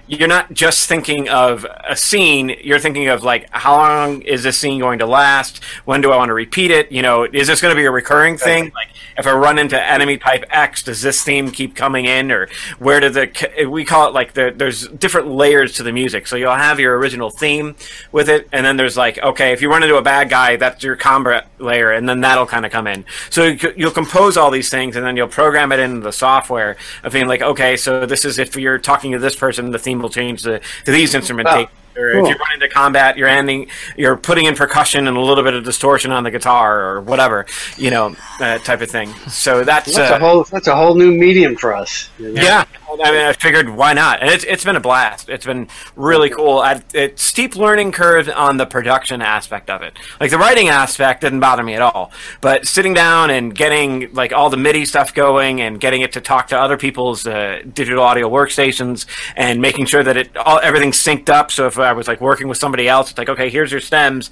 you're 0.08 0.28
not 0.28 0.52
just 0.52 0.88
thinking 0.88 1.28
of 1.28 1.66
a 1.86 1.94
scene 1.94 2.56
you're 2.62 2.78
thinking 2.78 3.08
of 3.08 3.22
like 3.22 3.48
how 3.50 3.76
long 3.76 4.22
is 4.22 4.42
this 4.42 4.58
scene 4.58 4.80
going 4.80 4.98
to 4.98 5.06
last? 5.06 5.62
When 5.84 6.00
do 6.00 6.10
i 6.10 6.16
want 6.16 6.30
to 6.30 6.34
repeat 6.34 6.70
it? 6.70 6.90
You 6.90 7.02
know 7.02 7.24
is 7.24 7.46
this 7.46 7.60
going 7.60 7.74
to 7.74 7.80
be 7.80 7.84
a 7.84 7.90
recurring 7.90 8.38
thing? 8.38 8.72
Like 8.74 8.88
if 9.18 9.26
i 9.26 9.32
run 9.32 9.58
into 9.58 9.80
enemy 9.80 10.16
type 10.16 10.44
x 10.50 10.82
does 10.82 11.02
this 11.02 11.22
theme 11.22 11.50
keep 11.50 11.76
coming 11.76 12.06
in? 12.06 12.32
Or 12.32 12.48
where 12.78 13.00
do 13.00 13.10
the 13.10 13.66
we 13.68 13.84
call 13.84 14.08
it 14.08 14.14
like 14.14 14.32
the, 14.32 14.52
there's 14.54 14.88
different 14.88 15.28
layers 15.28 15.74
to 15.74 15.82
the 15.82 15.92
music. 15.92 16.26
So 16.26 16.36
you'll 16.36 16.54
have 16.54 16.80
your 16.80 16.96
original 16.98 17.28
theme 17.30 17.76
with 18.10 18.30
it 18.30 18.48
and 18.50 18.64
then 18.64 18.78
there's 18.78 18.96
like 18.96 19.18
okay 19.18 19.52
if 19.52 19.60
you 19.60 19.70
run 19.70 19.82
into 19.82 19.96
a 19.96 20.02
bad 20.02 20.30
guy 20.30 20.56
that's 20.56 20.82
your 20.82 20.96
combat 20.96 21.48
layer 21.58 21.92
and 21.92 22.08
then 22.08 22.22
that'll 22.22 22.46
kind 22.46 22.64
of 22.64 22.72
come 22.72 22.86
in. 22.86 23.04
So 23.28 23.44
you'll 23.76 23.90
compose 23.90 24.38
all 24.38 24.50
these 24.50 24.70
things 24.70 24.96
and 24.96 25.04
then 25.04 25.16
you'll 25.16 25.28
program 25.28 25.70
it 25.72 25.80
into 25.80 26.00
the 26.00 26.12
software 26.12 26.78
of 27.04 27.12
being 27.12 27.28
like 27.28 27.42
okay 27.42 27.76
so 27.76 28.06
this 28.06 28.24
is 28.24 28.38
if 28.38 28.56
you're 28.56 28.78
talking 28.78 29.12
to 29.12 29.18
this 29.18 29.36
person 29.36 29.70
the 29.70 29.78
theme 29.78 29.97
will 30.00 30.10
change 30.10 30.42
to, 30.42 30.60
to 30.84 30.90
these 30.90 31.14
instrumentation. 31.14 31.70
Or 31.96 32.12
cool. 32.12 32.26
if 32.26 32.28
you 32.28 32.36
run 32.36 32.54
into 32.54 32.68
combat, 32.68 33.18
you're 33.18 33.26
ending, 33.26 33.66
you're 33.96 34.16
putting 34.16 34.44
in 34.44 34.54
percussion 34.54 35.08
and 35.08 35.16
a 35.16 35.20
little 35.20 35.42
bit 35.42 35.54
of 35.54 35.64
distortion 35.64 36.12
on 36.12 36.22
the 36.22 36.30
guitar 36.30 36.80
or 36.80 37.00
whatever, 37.00 37.44
you 37.76 37.90
know, 37.90 38.14
uh, 38.38 38.58
type 38.58 38.82
of 38.82 38.90
thing. 38.90 39.12
So 39.28 39.64
that's, 39.64 39.96
that's 39.96 40.12
uh, 40.12 40.14
a 40.14 40.18
whole 40.20 40.44
that's 40.44 40.68
a 40.68 40.76
whole 40.76 40.94
new 40.94 41.10
medium 41.10 41.56
for 41.56 41.74
us. 41.74 42.08
You 42.20 42.34
know? 42.34 42.42
Yeah, 42.42 42.64
I 42.90 43.10
mean, 43.10 43.20
I 43.20 43.32
figured 43.32 43.68
why 43.68 43.92
not, 43.92 44.20
and 44.20 44.30
it's 44.30 44.44
it's 44.44 44.64
been 44.64 44.76
a 44.76 44.80
blast. 44.80 45.28
It's 45.28 45.44
been 45.44 45.68
really 45.96 46.30
cool. 46.30 46.58
I, 46.58 46.82
it, 46.94 47.18
steep 47.18 47.54
learning 47.56 47.92
curve 47.92 48.28
on 48.28 48.56
the 48.56 48.66
production 48.66 49.20
aspect 49.20 49.68
of 49.68 49.82
it. 49.82 49.98
Like 50.20 50.30
the 50.30 50.38
writing 50.38 50.68
aspect 50.68 51.20
didn't 51.20 51.40
bother 51.40 51.62
me 51.62 51.74
at 51.74 51.82
all, 51.82 52.10
but 52.40 52.66
sitting 52.66 52.94
down 52.94 53.30
and 53.30 53.54
getting 53.54 54.12
like 54.14 54.32
all 54.32 54.50
the 54.50 54.56
MIDI 54.56 54.84
stuff 54.84 55.14
going 55.14 55.60
and 55.60 55.80
getting 55.80 56.00
it 56.02 56.12
to 56.12 56.20
talk 56.20 56.48
to 56.48 56.58
other 56.58 56.76
people's 56.76 57.26
uh, 57.26 57.62
digital 57.72 58.02
audio 58.02 58.28
workstations 58.28 59.06
and 59.36 59.60
making 59.60 59.86
sure 59.86 60.02
that 60.02 60.16
it 60.16 60.36
all 60.36 60.58
everything's 60.62 60.96
synced 60.96 61.28
up. 61.28 61.50
So 61.50 61.66
if 61.66 61.78
I 61.78 61.92
was 61.92 62.08
like 62.08 62.20
working 62.20 62.48
with 62.48 62.58
somebody 62.58 62.88
else, 62.88 63.10
it's 63.10 63.18
like, 63.18 63.28
okay, 63.28 63.50
here's 63.50 63.70
your 63.70 63.80
stems. 63.80 64.30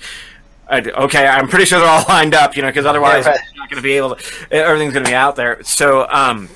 I, 0.69 0.81
okay, 0.81 1.27
I'm 1.27 1.49
pretty 1.49 1.65
sure 1.65 1.79
they're 1.79 1.89
all 1.89 2.05
lined 2.09 2.35
up, 2.35 2.57
you 2.57 2.63
know, 2.63 2.69
because 2.69 2.87
otherwise 2.87 3.25
yeah, 3.25 3.33
right. 3.33 3.41
Not 3.57 3.71
going 3.71 3.83
to 3.83 3.83
be 3.83 3.93
able 3.93 4.17
to. 4.17 4.53
Everything's 4.53 4.93
going 4.93 5.05
to 5.05 5.11
be 5.11 5.15
out 5.15 5.37
there. 5.37 5.63
So, 5.63 6.09
um, 6.09 6.49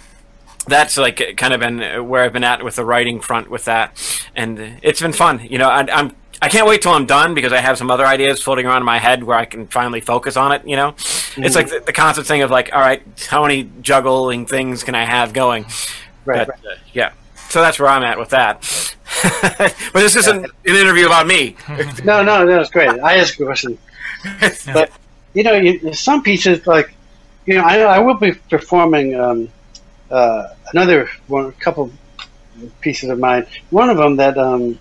that's 0.70 0.96
like 0.96 1.36
kind 1.36 1.52
of 1.52 1.60
been 1.60 2.08
where 2.08 2.22
I've 2.24 2.32
been 2.32 2.44
at 2.44 2.64
with 2.64 2.76
the 2.76 2.84
writing 2.84 3.20
front 3.20 3.50
with 3.50 3.66
that, 3.66 4.00
and 4.34 4.78
it's 4.82 5.00
been 5.00 5.12
fun. 5.12 5.40
You 5.40 5.58
know, 5.58 5.68
I, 5.68 5.86
I'm 5.92 6.16
I 6.42 6.48
can't 6.48 6.66
wait 6.66 6.80
till 6.80 6.92
I'm 6.92 7.06
done 7.06 7.34
because 7.34 7.52
I 7.52 7.60
have 7.60 7.76
some 7.76 7.90
other 7.90 8.06
ideas 8.06 8.42
floating 8.42 8.66
around 8.66 8.78
in 8.78 8.86
my 8.86 8.98
head 8.98 9.24
where 9.24 9.36
I 9.36 9.44
can 9.44 9.66
finally 9.66 10.00
focus 10.00 10.36
on 10.36 10.52
it. 10.52 10.66
You 10.66 10.76
know, 10.76 10.92
mm-hmm. 10.92 11.44
it's 11.44 11.54
like 11.54 11.68
the, 11.68 11.80
the, 11.80 11.92
constant 11.92 12.26
thing 12.26 12.42
of 12.42 12.50
like, 12.50 12.70
all 12.72 12.80
right, 12.80 13.02
how 13.28 13.42
many 13.42 13.70
juggling 13.82 14.46
things 14.46 14.82
can 14.82 14.94
I 14.94 15.04
have 15.04 15.34
going? 15.34 15.64
Right. 16.24 16.46
But, 16.46 16.48
right. 16.48 16.76
Uh, 16.76 16.78
yeah. 16.94 17.12
So 17.50 17.60
that's 17.60 17.78
where 17.78 17.88
I'm 17.88 18.02
at 18.04 18.18
with 18.18 18.30
that. 18.30 18.60
but 19.92 20.00
this 20.00 20.16
isn't 20.16 20.44
an 20.44 20.50
interview 20.64 21.06
about 21.06 21.26
me. 21.26 21.56
no, 22.04 22.22
no, 22.22 22.44
no, 22.44 22.60
it's 22.60 22.70
great. 22.70 22.88
I 22.88 23.16
ask 23.16 23.38
a 23.38 23.44
question. 23.44 23.76
but 24.72 24.90
you 25.34 25.42
know, 25.42 25.54
you, 25.54 25.92
some 25.92 26.22
pieces 26.22 26.66
like, 26.66 26.94
you 27.46 27.54
know, 27.54 27.62
I, 27.62 27.80
I 27.80 27.98
will 27.98 28.14
be 28.14 28.32
performing 28.32 29.14
um, 29.14 29.48
uh, 30.10 30.54
another 30.72 31.08
one, 31.26 31.46
a 31.46 31.52
couple 31.52 31.90
pieces 32.80 33.10
of 33.10 33.18
mine. 33.18 33.46
One 33.70 33.90
of 33.90 33.96
them 33.96 34.16
that 34.16 34.36
um, 34.38 34.78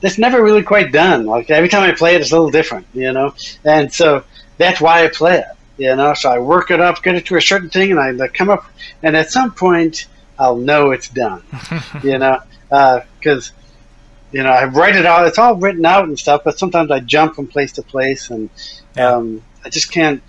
that's 0.00 0.18
never 0.18 0.42
really 0.42 0.62
quite 0.62 0.92
done. 0.92 1.26
Like 1.26 1.50
every 1.50 1.68
time 1.68 1.88
I 1.88 1.92
play 1.92 2.14
it, 2.14 2.20
it's 2.20 2.32
a 2.32 2.34
little 2.34 2.50
different, 2.50 2.86
you 2.92 3.12
know. 3.12 3.34
And 3.64 3.92
so 3.92 4.24
that's 4.58 4.80
why 4.80 5.04
I 5.04 5.08
play 5.08 5.38
it, 5.38 5.46
you 5.78 5.94
know. 5.96 6.14
So 6.14 6.30
I 6.30 6.38
work 6.38 6.70
it 6.70 6.80
up, 6.80 7.02
get 7.02 7.14
it 7.14 7.26
to 7.26 7.36
a 7.36 7.40
certain 7.40 7.70
thing, 7.70 7.92
and 7.92 8.22
I 8.22 8.28
come 8.28 8.50
up, 8.50 8.66
and 9.02 9.16
at 9.16 9.30
some 9.30 9.52
point 9.52 10.06
I'll 10.38 10.56
know 10.56 10.90
it's 10.90 11.08
done, 11.08 11.42
you 12.02 12.18
know, 12.18 12.40
because. 12.68 13.50
Uh, 13.50 13.62
you 14.32 14.42
know, 14.42 14.50
I 14.50 14.64
write 14.64 14.96
it 14.96 15.06
out. 15.06 15.26
It's 15.26 15.38
all 15.38 15.54
written 15.54 15.86
out 15.86 16.04
and 16.04 16.18
stuff, 16.18 16.42
but 16.44 16.58
sometimes 16.58 16.90
I 16.90 17.00
jump 17.00 17.36
from 17.36 17.46
place 17.46 17.72
to 17.72 17.82
place, 17.82 18.28
and 18.28 18.50
um, 18.98 19.42
I 19.64 19.70
just 19.70 19.90
can't. 19.90 20.22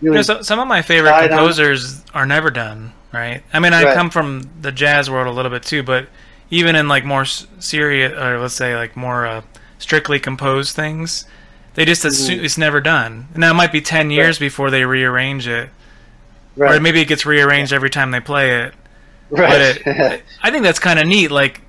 Really 0.00 0.14
you 0.14 0.18
know, 0.18 0.22
so, 0.22 0.42
some 0.42 0.58
of 0.58 0.66
my 0.66 0.82
favorite 0.82 1.28
composers 1.28 2.02
are 2.14 2.26
never 2.26 2.50
done, 2.50 2.92
right? 3.12 3.42
I 3.52 3.60
mean, 3.60 3.72
I 3.72 3.84
right. 3.84 3.94
come 3.94 4.10
from 4.10 4.48
the 4.60 4.72
jazz 4.72 5.10
world 5.10 5.26
a 5.26 5.30
little 5.30 5.50
bit 5.50 5.62
too, 5.62 5.82
but 5.82 6.08
even 6.50 6.76
in 6.76 6.88
like 6.88 7.04
more 7.04 7.24
serious, 7.24 8.12
or 8.12 8.38
let's 8.38 8.54
say 8.54 8.74
like 8.76 8.96
more 8.96 9.26
uh, 9.26 9.42
strictly 9.78 10.18
composed 10.18 10.74
things, 10.74 11.24
they 11.74 11.84
just 11.84 12.04
assume 12.04 12.36
mm-hmm. 12.36 12.44
it's 12.44 12.58
never 12.58 12.80
done. 12.80 13.28
Now 13.36 13.50
it 13.50 13.54
might 13.54 13.72
be 13.72 13.80
ten 13.80 14.10
years 14.10 14.36
right. 14.36 14.46
before 14.46 14.70
they 14.70 14.84
rearrange 14.84 15.48
it, 15.48 15.70
right. 16.56 16.76
or 16.76 16.80
maybe 16.80 17.00
it 17.00 17.08
gets 17.08 17.24
rearranged 17.24 17.72
every 17.72 17.90
time 17.90 18.10
they 18.10 18.20
play 18.20 18.64
it. 18.64 18.74
Right. 19.30 19.80
But 19.84 19.86
it, 19.86 20.22
I 20.42 20.50
think 20.50 20.62
that's 20.62 20.78
kind 20.78 20.98
of 20.98 21.06
neat. 21.06 21.30
Like 21.30 21.62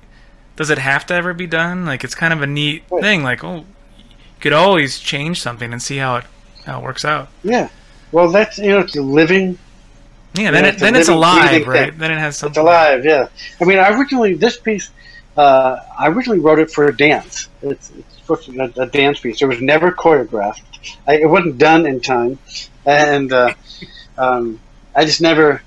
does 0.56 0.70
it 0.70 0.78
have 0.78 1.06
to 1.06 1.14
ever 1.14 1.34
be 1.34 1.46
done? 1.46 1.84
Like 1.84 2.04
it's 2.04 2.14
kind 2.14 2.32
of 2.32 2.42
a 2.42 2.46
neat 2.46 2.84
thing. 3.00 3.22
Like 3.22 3.42
oh, 3.42 3.56
you 3.56 3.64
could 4.40 4.52
always 4.52 4.98
change 4.98 5.40
something 5.40 5.72
and 5.72 5.82
see 5.82 5.96
how 5.96 6.16
it 6.16 6.24
how 6.64 6.80
it 6.80 6.84
works 6.84 7.04
out. 7.04 7.28
Yeah. 7.42 7.68
Well, 8.12 8.30
that's 8.30 8.58
you 8.58 8.68
know 8.68 8.80
it's 8.80 8.96
a 8.96 9.02
living. 9.02 9.58
Yeah, 10.34 10.50
then, 10.50 10.64
it, 10.64 10.78
then 10.78 10.96
it's 10.96 11.08
alive, 11.08 11.66
right? 11.66 11.90
Thing. 11.90 11.98
Then 11.98 12.10
it 12.10 12.18
has 12.18 12.36
something. 12.36 12.50
It's 12.50 12.58
alive, 12.58 13.04
yeah. 13.04 13.28
I 13.60 13.64
mean, 13.64 13.78
I 13.78 13.96
originally 13.96 14.34
this 14.34 14.56
piece, 14.56 14.90
uh, 15.36 15.78
I 15.96 16.08
originally 16.08 16.40
wrote 16.40 16.58
it 16.58 16.70
for 16.70 16.86
a 16.86 16.96
dance. 16.96 17.48
It's, 17.62 17.90
it's 17.90 18.16
supposed 18.16 18.44
to 18.46 18.52
be 18.52 18.58
a, 18.58 18.82
a 18.82 18.86
dance 18.86 19.20
piece. 19.20 19.40
It 19.40 19.46
was 19.46 19.60
never 19.60 19.92
choreographed. 19.92 20.62
I, 21.06 21.18
it 21.18 21.30
wasn't 21.30 21.58
done 21.58 21.86
in 21.86 22.00
time, 22.00 22.38
and 22.84 23.32
uh, 23.32 23.54
um, 24.18 24.60
I 24.94 25.04
just 25.04 25.20
never 25.20 25.62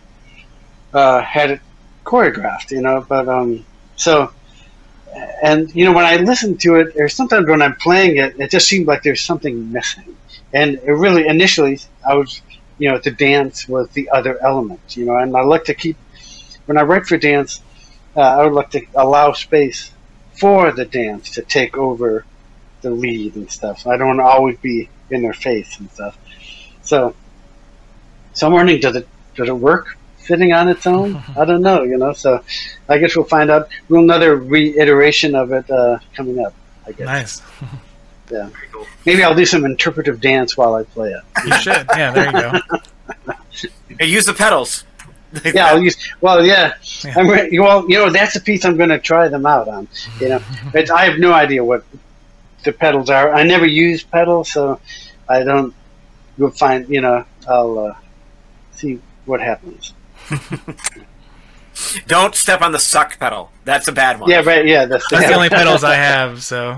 uh, 0.93 1.21
had 1.21 1.51
it 1.51 1.61
choreographed, 2.03 2.71
you 2.71 2.81
know. 2.81 3.05
But 3.07 3.29
um, 3.29 3.65
so 3.95 4.31
and 5.41 5.73
you 5.75 5.85
know 5.85 5.93
when 5.93 6.05
I 6.05 6.17
listen 6.17 6.57
to 6.57 6.75
it, 6.75 6.95
or 6.97 7.09
sometimes 7.09 7.47
when 7.47 7.61
I'm 7.61 7.75
playing 7.75 8.17
it, 8.17 8.39
it 8.39 8.51
just 8.51 8.67
seemed 8.67 8.87
like 8.87 9.03
there's 9.03 9.21
something 9.21 9.71
missing. 9.71 10.15
And 10.53 10.75
it 10.75 10.91
really 10.91 11.27
initially, 11.27 11.79
I 12.07 12.15
was, 12.15 12.41
you 12.77 12.89
know, 12.89 12.99
the 12.99 13.11
dance 13.11 13.67
was 13.67 13.89
the 13.89 14.09
other 14.09 14.41
element, 14.43 14.97
you 14.97 15.05
know, 15.05 15.17
and 15.17 15.35
I 15.35 15.41
like 15.41 15.65
to 15.65 15.73
keep 15.73 15.97
when 16.67 16.77
I 16.77 16.83
write 16.83 17.05
for 17.05 17.17
dance, 17.17 17.61
uh, 18.15 18.21
I 18.21 18.43
would 18.43 18.53
like 18.53 18.69
to 18.71 18.85
allow 18.93 19.31
space 19.31 19.91
for 20.33 20.71
the 20.71 20.85
dance 20.85 21.31
to 21.31 21.41
take 21.41 21.77
over 21.77 22.25
the 22.81 22.91
lead 22.91 23.35
and 23.35 23.49
stuff. 23.51 23.87
I 23.87 23.97
don't 23.97 24.07
want 24.07 24.19
to 24.19 24.25
always 24.25 24.57
be 24.57 24.89
in 25.09 25.23
their 25.23 25.33
face 25.33 25.79
and 25.79 25.89
stuff. 25.91 26.17
So, 26.83 27.15
so 28.33 28.47
I'm 28.47 28.53
wondering, 28.53 28.79
does 28.79 28.95
it 28.95 29.07
does 29.35 29.49
it 29.49 29.53
work 29.53 29.97
fitting 30.17 30.53
on 30.53 30.67
its 30.67 30.85
own? 30.85 31.23
I 31.37 31.45
don't 31.45 31.61
know, 31.61 31.83
you 31.83 31.97
know. 31.97 32.13
So 32.13 32.43
I 32.87 32.97
guess 32.97 33.15
we'll 33.15 33.25
find 33.25 33.49
out. 33.49 33.69
We'll 33.89 34.03
another 34.03 34.35
reiteration 34.35 35.33
of 35.33 35.51
it 35.51 35.69
uh, 35.71 35.99
coming 36.13 36.39
up. 36.45 36.53
I 36.85 36.91
guess. 36.91 37.05
Nice. 37.05 37.41
yeah. 38.31 38.49
Cool. 38.71 38.85
Maybe 39.05 39.23
I'll 39.23 39.35
do 39.35 39.45
some 39.45 39.65
interpretive 39.65 40.19
dance 40.21 40.57
while 40.57 40.75
I 40.75 40.83
play 40.83 41.11
it. 41.11 41.23
You 41.45 41.53
should. 41.59 41.85
Yeah. 41.95 42.11
There 42.11 42.25
you 42.25 42.31
go. 42.31 43.33
hey, 43.99 44.05
use 44.05 44.25
the 44.25 44.33
pedals. 44.33 44.83
yeah, 45.53 45.67
I'll 45.67 45.81
use. 45.81 45.97
Well, 46.21 46.45
yeah. 46.45 46.75
yeah. 47.03 47.13
I'm, 47.17 47.27
well, 47.27 47.89
you 47.89 47.97
know, 47.97 48.09
that's 48.09 48.35
a 48.35 48.41
piece 48.41 48.65
I'm 48.65 48.77
going 48.77 48.89
to 48.89 48.99
try 48.99 49.27
them 49.27 49.45
out 49.45 49.67
on. 49.67 49.87
You 50.19 50.29
know, 50.29 50.41
but 50.73 50.89
I 50.91 51.05
have 51.05 51.19
no 51.19 51.33
idea 51.33 51.63
what 51.63 51.83
the 52.63 52.71
pedals 52.71 53.09
are. 53.09 53.33
I 53.33 53.43
never 53.43 53.65
use 53.65 54.03
pedals, 54.03 54.51
so 54.51 54.79
I 55.27 55.43
don't. 55.43 55.73
You'll 56.37 56.51
find. 56.51 56.87
You 56.89 57.01
know, 57.01 57.25
I'll 57.47 57.79
uh, 57.79 57.95
see 58.71 59.01
what 59.25 59.41
happens. 59.41 59.93
Don't 62.07 62.35
step 62.35 62.61
on 62.61 62.71
the 62.71 62.79
suck 62.79 63.19
pedal. 63.19 63.51
That's 63.65 63.87
a 63.87 63.91
bad 63.91 64.19
one. 64.19 64.29
Yeah, 64.29 64.41
right. 64.41 64.65
Yeah, 64.65 64.85
that's, 64.85 65.05
that's 65.09 65.27
the 65.27 65.33
only 65.33 65.49
pedals 65.49 65.83
I 65.83 65.95
have. 65.95 66.43
So. 66.43 66.77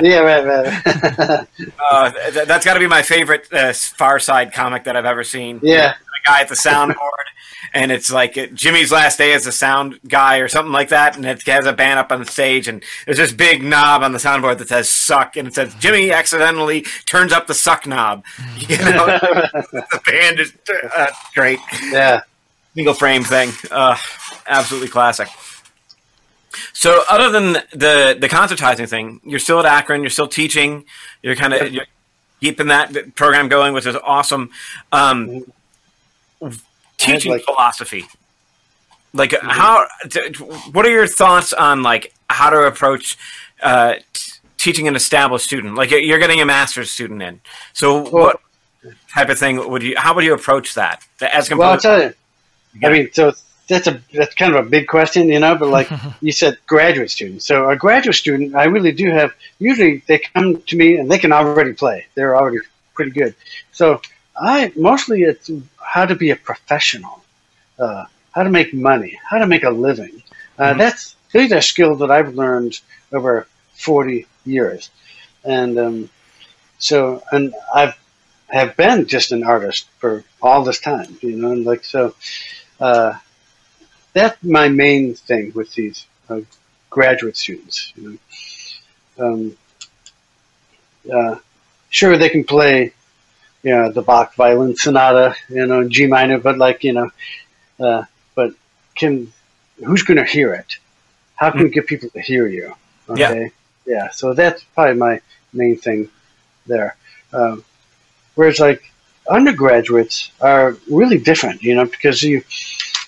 yeah, 0.00 0.18
right, 0.20 0.44
right. 0.44 1.46
uh, 1.90 2.10
th- 2.10 2.46
that's 2.46 2.64
got 2.64 2.74
to 2.74 2.80
be 2.80 2.86
my 2.86 3.02
favorite 3.02 3.52
uh, 3.52 3.72
Far 3.72 4.18
Side 4.18 4.52
comic 4.52 4.84
that 4.84 4.96
I've 4.96 5.04
ever 5.04 5.22
seen. 5.24 5.60
Yeah, 5.62 5.92
the 5.92 6.30
guy 6.30 6.40
at 6.40 6.48
the 6.48 6.54
soundboard, 6.54 6.94
and 7.74 7.92
it's 7.92 8.10
like 8.10 8.36
uh, 8.38 8.46
Jimmy's 8.54 8.90
last 8.90 9.18
day 9.18 9.32
as 9.34 9.46
a 9.46 9.52
sound 9.52 10.00
guy 10.08 10.38
or 10.38 10.48
something 10.48 10.72
like 10.72 10.88
that, 10.88 11.16
and 11.16 11.24
it 11.26 11.42
has 11.42 11.66
a 11.66 11.72
band 11.72 11.98
up 11.98 12.10
on 12.10 12.20
the 12.20 12.30
stage, 12.30 12.66
and 12.68 12.82
there's 13.04 13.18
this 13.18 13.32
big 13.32 13.62
knob 13.62 14.02
on 14.02 14.12
the 14.12 14.18
soundboard 14.18 14.58
that 14.58 14.68
says 14.68 14.88
"suck," 14.88 15.36
and 15.36 15.46
it 15.48 15.54
says 15.54 15.74
Jimmy 15.76 16.10
accidentally 16.10 16.82
turns 17.06 17.32
up 17.32 17.46
the 17.46 17.54
suck 17.54 17.86
knob. 17.86 18.24
You 18.68 18.78
know, 18.78 19.06
the 19.06 20.00
band 20.06 20.40
is 20.40 20.52
uh, 20.96 21.08
great. 21.34 21.58
Yeah 21.90 22.22
single 22.74 22.94
frame 22.94 23.24
thing. 23.24 23.50
Uh, 23.70 23.96
absolutely 24.46 24.88
classic. 24.88 25.28
So, 26.72 27.02
other 27.08 27.30
than 27.30 27.52
the 27.72 28.16
the 28.18 28.28
concertizing 28.28 28.88
thing, 28.88 29.20
you're 29.24 29.38
still 29.38 29.60
at 29.60 29.66
Akron. 29.66 30.02
You're 30.02 30.10
still 30.10 30.28
teaching. 30.28 30.84
You're 31.22 31.36
kind 31.36 31.52
of 31.52 31.72
keeping 32.40 32.68
that 32.68 33.14
program 33.14 33.48
going, 33.48 33.72
which 33.74 33.86
is 33.86 33.96
awesome. 33.96 34.50
Um, 34.90 35.44
teaching 36.96 37.32
like, 37.32 37.42
philosophy, 37.42 38.06
like 39.12 39.30
mm-hmm. 39.30 39.48
how? 39.48 39.86
What 40.72 40.86
are 40.86 40.90
your 40.90 41.06
thoughts 41.06 41.52
on 41.52 41.82
like 41.82 42.12
how 42.28 42.50
to 42.50 42.66
approach 42.66 43.16
uh, 43.62 43.94
t- 44.12 44.32
teaching 44.56 44.88
an 44.88 44.96
established 44.96 45.44
student? 45.44 45.74
Like 45.76 45.90
you're 45.90 46.18
getting 46.18 46.40
a 46.40 46.46
master's 46.46 46.90
student 46.90 47.22
in. 47.22 47.40
So, 47.74 48.02
well, 48.02 48.12
what 48.12 48.40
type 49.14 49.28
of 49.28 49.38
thing 49.38 49.70
would 49.70 49.82
you? 49.82 49.94
How 49.96 50.14
would 50.14 50.24
you 50.24 50.34
approach 50.34 50.74
that 50.74 51.04
as 51.20 51.48
compared? 51.48 51.58
Well, 51.58 51.70
I'll 51.70 51.78
tell 51.78 52.02
you 52.02 52.14
I 52.82 52.88
mean, 52.90 53.12
so 53.12 53.32
that's 53.68 53.86
a 53.86 54.00
that's 54.12 54.34
kind 54.34 54.54
of 54.54 54.66
a 54.66 54.68
big 54.68 54.86
question, 54.88 55.28
you 55.28 55.38
know. 55.38 55.54
But 55.56 55.68
like 55.68 55.90
you 56.20 56.32
said, 56.32 56.58
graduate 56.66 57.10
students. 57.10 57.46
So 57.46 57.68
a 57.68 57.76
graduate 57.76 58.16
student, 58.16 58.54
I 58.54 58.64
really 58.64 58.92
do 58.92 59.10
have. 59.10 59.32
Usually, 59.58 60.02
they 60.06 60.18
come 60.18 60.60
to 60.62 60.76
me 60.76 60.96
and 60.96 61.10
they 61.10 61.18
can 61.18 61.32
already 61.32 61.72
play. 61.72 62.06
They're 62.14 62.36
already 62.36 62.58
pretty 62.94 63.12
good. 63.12 63.34
So 63.72 64.00
I 64.36 64.72
mostly 64.76 65.22
it's 65.22 65.50
how 65.80 66.06
to 66.06 66.14
be 66.14 66.30
a 66.30 66.36
professional, 66.36 67.22
uh, 67.78 68.04
how 68.32 68.42
to 68.42 68.50
make 68.50 68.74
money, 68.74 69.18
how 69.28 69.38
to 69.38 69.46
make 69.46 69.64
a 69.64 69.70
living. 69.70 70.22
Uh, 70.58 70.70
mm-hmm. 70.70 70.78
That's 70.78 71.16
these 71.32 71.52
are 71.52 71.60
skills 71.60 72.00
that 72.00 72.10
I've 72.10 72.34
learned 72.34 72.80
over 73.12 73.46
forty 73.74 74.26
years, 74.44 74.90
and 75.44 75.78
um, 75.78 76.10
so 76.78 77.22
and 77.32 77.54
I've 77.74 77.96
have 78.48 78.76
been 78.76 79.06
just 79.06 79.30
an 79.30 79.44
artist 79.44 79.86
for 79.98 80.24
all 80.42 80.64
this 80.64 80.80
time, 80.80 81.18
you 81.22 81.36
know, 81.36 81.52
and 81.52 81.64
like 81.64 81.84
so. 81.84 82.14
Uh, 82.80 83.14
that's 84.12 84.42
my 84.42 84.68
main 84.68 85.14
thing 85.14 85.52
with 85.54 85.72
these 85.74 86.06
uh, 86.28 86.40
graduate 86.88 87.36
students. 87.36 87.92
You 87.96 88.18
know, 89.18 89.26
um, 89.26 89.56
uh, 91.12 91.36
sure 91.90 92.16
they 92.16 92.28
can 92.28 92.44
play, 92.44 92.92
you 93.62 93.70
know, 93.70 93.92
the 93.92 94.02
Bach 94.02 94.34
violin 94.34 94.76
sonata, 94.76 95.34
you 95.48 95.66
know, 95.66 95.80
in 95.80 95.90
G 95.90 96.06
minor, 96.06 96.38
but 96.38 96.58
like 96.58 96.82
you 96.82 96.92
know, 96.92 97.10
uh, 97.78 98.04
but 98.34 98.54
can 98.94 99.32
who's 99.84 100.02
going 100.02 100.18
to 100.18 100.24
hear 100.24 100.54
it? 100.54 100.76
How 101.36 101.50
can 101.50 101.62
we 101.62 101.70
get 101.70 101.86
people 101.86 102.10
to 102.10 102.20
hear 102.20 102.46
you? 102.46 102.74
Okay, 103.08 103.52
yeah, 103.86 103.94
yeah. 103.94 104.10
So 104.10 104.34
that's 104.34 104.62
probably 104.74 104.96
my 104.96 105.20
main 105.52 105.76
thing 105.76 106.08
there. 106.66 106.96
Um, 107.32 107.64
whereas 108.34 108.58
like 108.58 108.90
undergraduates 109.30 110.32
are 110.40 110.76
really 110.90 111.18
different, 111.18 111.62
you 111.62 111.74
know, 111.74 111.84
because 111.84 112.22
you 112.22 112.42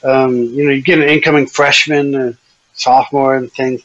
um, 0.04 0.36
you 0.36 0.64
know, 0.64 0.70
you 0.70 0.82
get 0.82 0.98
an 0.98 1.08
incoming 1.08 1.46
freshman, 1.46 2.14
or 2.14 2.38
sophomore, 2.74 3.36
and 3.36 3.52
things, 3.52 3.82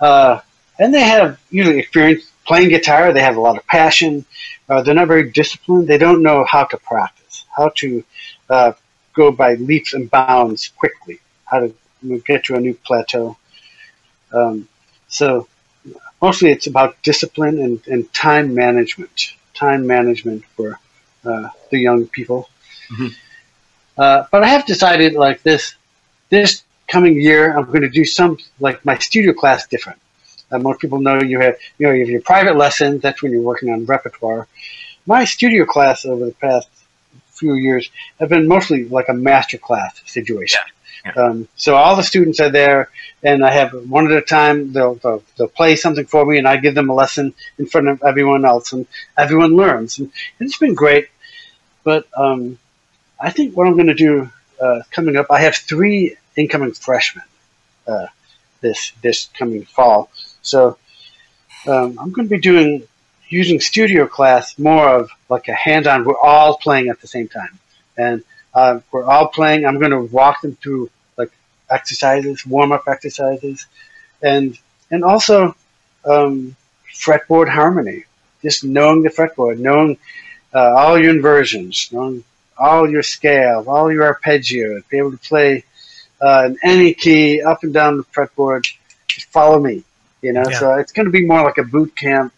uh, 0.00 0.40
and 0.78 0.94
they 0.94 1.02
have 1.02 1.38
usually 1.50 1.78
experience 1.78 2.30
playing 2.46 2.68
guitar. 2.68 3.12
They 3.12 3.20
have 3.20 3.36
a 3.36 3.40
lot 3.40 3.56
of 3.56 3.66
passion. 3.66 4.24
Uh, 4.68 4.82
they're 4.82 4.94
not 4.94 5.08
very 5.08 5.30
disciplined. 5.30 5.88
They 5.88 5.98
don't 5.98 6.22
know 6.22 6.44
how 6.44 6.64
to 6.64 6.76
practice, 6.78 7.44
how 7.54 7.70
to 7.76 8.04
uh, 8.48 8.72
go 9.14 9.30
by 9.30 9.54
leaps 9.54 9.92
and 9.94 10.10
bounds 10.10 10.68
quickly, 10.68 11.18
how 11.44 11.60
to 11.60 11.74
get 12.24 12.44
to 12.44 12.54
a 12.54 12.60
new 12.60 12.74
plateau. 12.74 13.36
Um, 14.32 14.68
so 15.08 15.48
mostly 16.22 16.50
it's 16.50 16.66
about 16.66 17.02
discipline 17.02 17.58
and, 17.58 17.86
and 17.86 18.12
time 18.12 18.54
management, 18.54 19.34
time 19.54 19.86
management 19.86 20.44
for 20.56 20.78
uh, 21.28 21.48
the 21.70 21.78
young 21.78 22.06
people. 22.06 22.48
Mm-hmm. 22.92 23.08
Uh, 23.96 24.24
but 24.30 24.42
I 24.44 24.48
have 24.48 24.64
decided 24.66 25.14
like 25.14 25.42
this, 25.42 25.74
this 26.30 26.62
coming 26.86 27.20
year, 27.20 27.56
I'm 27.56 27.66
going 27.66 27.82
to 27.82 27.88
do 27.88 28.04
some 28.04 28.38
like 28.60 28.84
my 28.84 28.96
studio 28.98 29.32
class 29.32 29.66
different. 29.66 30.00
Uh, 30.50 30.58
most 30.58 30.80
people 30.80 31.00
know 31.00 31.20
you 31.20 31.40
have 31.40 31.56
you 31.78 31.86
know 31.86 31.92
you 31.92 32.00
have 32.00 32.08
your 32.08 32.22
private 32.22 32.56
lessons. 32.56 33.02
That's 33.02 33.22
when 33.22 33.32
you're 33.32 33.42
working 33.42 33.70
on 33.70 33.84
repertoire. 33.84 34.46
My 35.06 35.24
studio 35.24 35.64
class 35.66 36.06
over 36.06 36.24
the 36.24 36.32
past 36.32 36.68
few 37.28 37.54
years 37.54 37.90
have 38.18 38.28
been 38.30 38.48
mostly 38.48 38.84
like 38.84 39.08
a 39.08 39.14
master 39.14 39.58
class 39.58 40.00
situation. 40.06 40.60
Yeah. 40.64 40.72
Yeah. 41.04 41.22
Um, 41.22 41.48
so 41.56 41.76
all 41.76 41.96
the 41.96 42.02
students 42.02 42.40
are 42.40 42.50
there, 42.50 42.90
and 43.22 43.44
I 43.44 43.52
have 43.52 43.72
one 43.88 44.10
at 44.10 44.18
a 44.18 44.22
time. 44.22 44.72
They'll, 44.72 44.96
they'll, 44.96 45.22
they'll 45.36 45.48
play 45.48 45.76
something 45.76 46.06
for 46.06 46.24
me, 46.24 46.38
and 46.38 46.48
I 46.48 46.56
give 46.56 46.74
them 46.74 46.90
a 46.90 46.94
lesson 46.94 47.34
in 47.58 47.66
front 47.66 47.88
of 47.88 48.02
everyone 48.02 48.44
else, 48.44 48.72
and 48.72 48.86
everyone 49.16 49.56
learns. 49.56 49.98
And 49.98 50.10
it's 50.40 50.58
been 50.58 50.74
great. 50.74 51.08
But 51.88 52.06
um, 52.14 52.58
I 53.18 53.30
think 53.30 53.56
what 53.56 53.66
I'm 53.66 53.72
going 53.72 53.86
to 53.86 53.94
do 53.94 54.30
uh, 54.60 54.80
coming 54.90 55.16
up, 55.16 55.28
I 55.30 55.40
have 55.40 55.56
three 55.56 56.18
incoming 56.36 56.74
freshmen 56.74 57.24
uh, 57.86 58.08
this 58.60 58.92
this 59.00 59.30
coming 59.32 59.64
fall. 59.64 60.10
So 60.42 60.76
um, 61.66 61.98
I'm 61.98 62.12
going 62.12 62.28
to 62.28 62.34
be 62.38 62.42
doing 62.42 62.86
using 63.30 63.58
studio 63.58 64.06
class 64.06 64.58
more 64.58 64.86
of 64.86 65.08
like 65.30 65.48
a 65.48 65.54
hand-on. 65.54 66.04
We're 66.04 66.20
all 66.32 66.58
playing 66.58 66.90
at 66.90 67.00
the 67.00 67.06
same 67.06 67.26
time, 67.26 67.58
and 67.96 68.22
uh, 68.52 68.80
we're 68.92 69.04
all 69.04 69.28
playing. 69.28 69.64
I'm 69.64 69.78
going 69.78 69.96
to 69.98 70.02
walk 70.02 70.42
them 70.42 70.56
through 70.62 70.90
like 71.16 71.32
exercises, 71.70 72.44
warm-up 72.44 72.84
exercises, 72.86 73.66
and 74.20 74.58
and 74.90 75.02
also 75.04 75.56
um, 76.04 76.54
fretboard 76.92 77.48
harmony. 77.48 78.04
Just 78.42 78.62
knowing 78.62 79.00
the 79.04 79.08
fretboard, 79.08 79.58
knowing 79.58 79.96
uh, 80.54 80.74
all 80.76 80.98
your 80.98 81.10
inversions, 81.10 81.88
knowing 81.92 82.24
all 82.58 82.90
your 82.90 83.02
scale, 83.02 83.64
all 83.68 83.92
your 83.92 84.12
arpeggios, 84.12 84.88
be 84.88 84.98
able 84.98 85.12
to 85.12 85.18
play 85.18 85.64
uh, 86.20 86.44
in 86.46 86.58
any 86.62 86.94
key 86.94 87.42
up 87.42 87.62
and 87.62 87.72
down 87.72 87.96
the 87.96 88.04
fretboard. 88.04 88.66
Just 89.06 89.28
follow 89.28 89.60
me, 89.60 89.84
you 90.22 90.32
know. 90.32 90.44
Yeah. 90.48 90.58
So 90.58 90.74
it's 90.74 90.92
going 90.92 91.06
to 91.06 91.12
be 91.12 91.24
more 91.26 91.42
like 91.42 91.58
a 91.58 91.64
boot 91.64 91.94
camp 91.94 92.32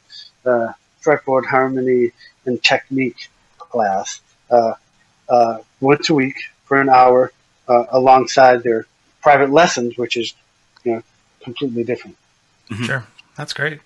uh, 0.45 0.73
fretboard 1.03 1.47
harmony 1.47 2.13
and 2.47 2.63
technique 2.63 3.29
class 3.59 4.21
uh, 4.51 4.73
uh 5.29 5.59
once 5.81 6.11
a 6.11 6.15
week 6.15 6.37
for 6.65 6.81
an 6.81 6.89
hour 6.89 7.33
uh, 7.69 7.85
alongside 7.91 8.63
their 8.63 8.87
private 9.23 9.51
lessons, 9.51 9.97
which 9.97 10.17
is 10.17 10.35
you 10.85 10.93
know 10.93 11.03
completely 11.43 11.85
different. 11.85 12.17
Mm-hmm. 12.71 12.85
Sure, 12.85 13.07
that's 13.37 13.53
great. 13.53 13.81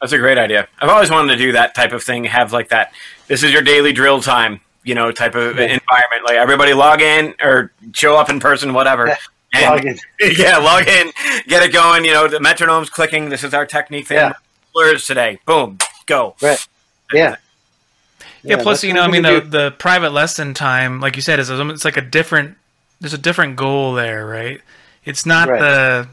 That's 0.00 0.12
a 0.12 0.18
great 0.18 0.38
idea. 0.38 0.68
I've 0.80 0.88
always 0.88 1.10
wanted 1.10 1.32
to 1.32 1.38
do 1.38 1.52
that 1.52 1.74
type 1.74 1.92
of 1.92 2.02
thing. 2.02 2.24
Have 2.24 2.52
like 2.52 2.68
that. 2.68 2.92
This 3.26 3.42
is 3.42 3.52
your 3.52 3.62
daily 3.62 3.92
drill 3.92 4.20
time 4.20 4.60
you 4.88 4.94
know, 4.94 5.12
type 5.12 5.34
of 5.34 5.56
yeah. 5.56 5.64
environment. 5.64 6.24
Like 6.24 6.36
everybody 6.36 6.72
log 6.72 7.02
in 7.02 7.34
or 7.42 7.70
show 7.92 8.16
up 8.16 8.30
in 8.30 8.40
person, 8.40 8.72
whatever. 8.72 9.08
Yeah. 9.08 9.16
And, 9.52 9.64
log 9.64 9.84
in. 9.84 9.98
yeah, 10.38 10.56
log 10.56 10.88
in, 10.88 11.12
get 11.46 11.62
it 11.62 11.72
going. 11.72 12.04
You 12.04 12.12
know, 12.12 12.26
the 12.26 12.40
metronome's 12.40 12.90
clicking. 12.90 13.28
This 13.28 13.44
is 13.44 13.52
our 13.52 13.66
technique 13.66 14.06
thing. 14.06 14.16
Yeah. 14.16 14.32
Blurs 14.72 15.06
today. 15.06 15.38
Boom, 15.46 15.78
go. 16.06 16.34
Right. 16.40 16.66
Yeah. 17.12 17.36
Yeah, 18.42 18.56
yeah 18.56 18.62
plus, 18.62 18.84
you 18.84 18.94
know, 18.94 19.02
I 19.02 19.08
mean, 19.08 19.22
the, 19.22 19.40
the 19.40 19.70
private 19.78 20.10
lesson 20.10 20.54
time, 20.54 21.00
like 21.00 21.16
you 21.16 21.22
said, 21.22 21.40
is 21.40 21.50
it's 21.50 21.84
like 21.84 21.96
a 21.96 22.02
different. 22.02 22.56
There's 23.00 23.14
a 23.14 23.18
different 23.18 23.56
goal 23.56 23.94
there, 23.94 24.26
right? 24.26 24.60
It's 25.04 25.24
not 25.26 25.48
right. 25.48 25.60
the. 25.60 26.08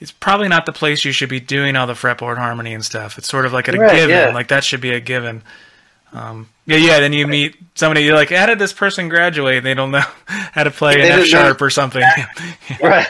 It's 0.00 0.12
probably 0.12 0.48
not 0.48 0.66
the 0.66 0.72
place 0.72 1.04
you 1.04 1.12
should 1.12 1.30
be 1.30 1.40
doing 1.40 1.74
all 1.74 1.86
the 1.86 1.94
fretboard 1.94 2.36
harmony 2.36 2.74
and 2.74 2.84
stuff. 2.84 3.16
It's 3.16 3.28
sort 3.28 3.46
of 3.46 3.52
like 3.52 3.68
a 3.68 3.72
right, 3.72 3.94
given. 3.94 4.10
Yeah. 4.10 4.34
Like 4.34 4.48
that 4.48 4.62
should 4.62 4.80
be 4.80 4.92
a 4.92 5.00
given. 5.00 5.42
Um, 6.12 6.48
yeah, 6.66 6.76
yeah. 6.76 7.00
Then 7.00 7.12
you 7.12 7.26
meet 7.26 7.56
somebody. 7.74 8.02
You're 8.02 8.14
like, 8.14 8.30
how 8.30 8.46
did 8.46 8.58
this 8.58 8.72
person 8.72 9.08
graduate? 9.08 9.62
They 9.62 9.74
don't 9.74 9.90
know 9.90 10.04
how 10.26 10.64
to 10.64 10.70
play 10.70 10.94
an 10.94 11.20
F 11.20 11.24
sharp 11.24 11.62
or 11.62 11.70
something. 11.70 12.02
right. 12.82 13.08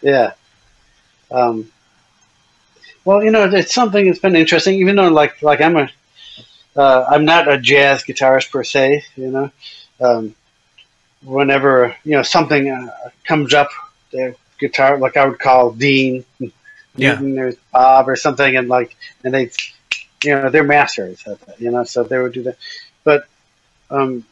Yeah. 0.00 0.32
Um, 1.30 1.70
well, 3.04 3.22
you 3.22 3.30
know, 3.30 3.44
it's 3.44 3.74
something 3.74 4.06
that's 4.06 4.18
been 4.18 4.36
interesting. 4.36 4.76
Even 4.76 4.96
though, 4.96 5.08
like, 5.08 5.42
like 5.42 5.60
I'm 5.60 5.76
a, 5.76 5.90
uh, 6.76 7.06
I'm 7.08 7.24
not 7.24 7.48
a 7.52 7.58
jazz 7.58 8.04
guitarist 8.04 8.50
per 8.50 8.62
se. 8.62 9.04
You 9.16 9.30
know, 9.30 9.50
um, 10.00 10.34
whenever 11.24 11.96
you 12.04 12.12
know 12.12 12.22
something 12.22 12.70
uh, 12.70 13.10
comes 13.24 13.54
up, 13.54 13.70
the 14.12 14.36
guitar, 14.60 14.98
like 14.98 15.16
I 15.16 15.26
would 15.26 15.38
call 15.38 15.72
Dean, 15.72 16.24
yeah. 16.96 17.20
Or 17.20 17.52
Bob 17.72 18.08
or 18.08 18.16
something, 18.16 18.56
and 18.56 18.68
like, 18.68 18.96
and 19.24 19.32
they 19.32 19.50
you 20.22 20.34
know, 20.34 20.50
they're 20.50 20.64
masters 20.64 21.26
at 21.26 21.40
that, 21.42 21.60
you 21.60 21.70
know, 21.70 21.84
so 21.84 22.04
they 22.04 22.18
would 22.18 22.32
do 22.32 22.42
that. 22.44 22.58
But 23.04 23.26
um, 23.90 24.24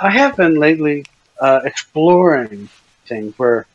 I 0.00 0.10
have 0.10 0.36
been 0.36 0.54
lately 0.54 1.04
uh, 1.40 1.60
exploring 1.64 2.68
things 3.06 3.38
where 3.38 3.66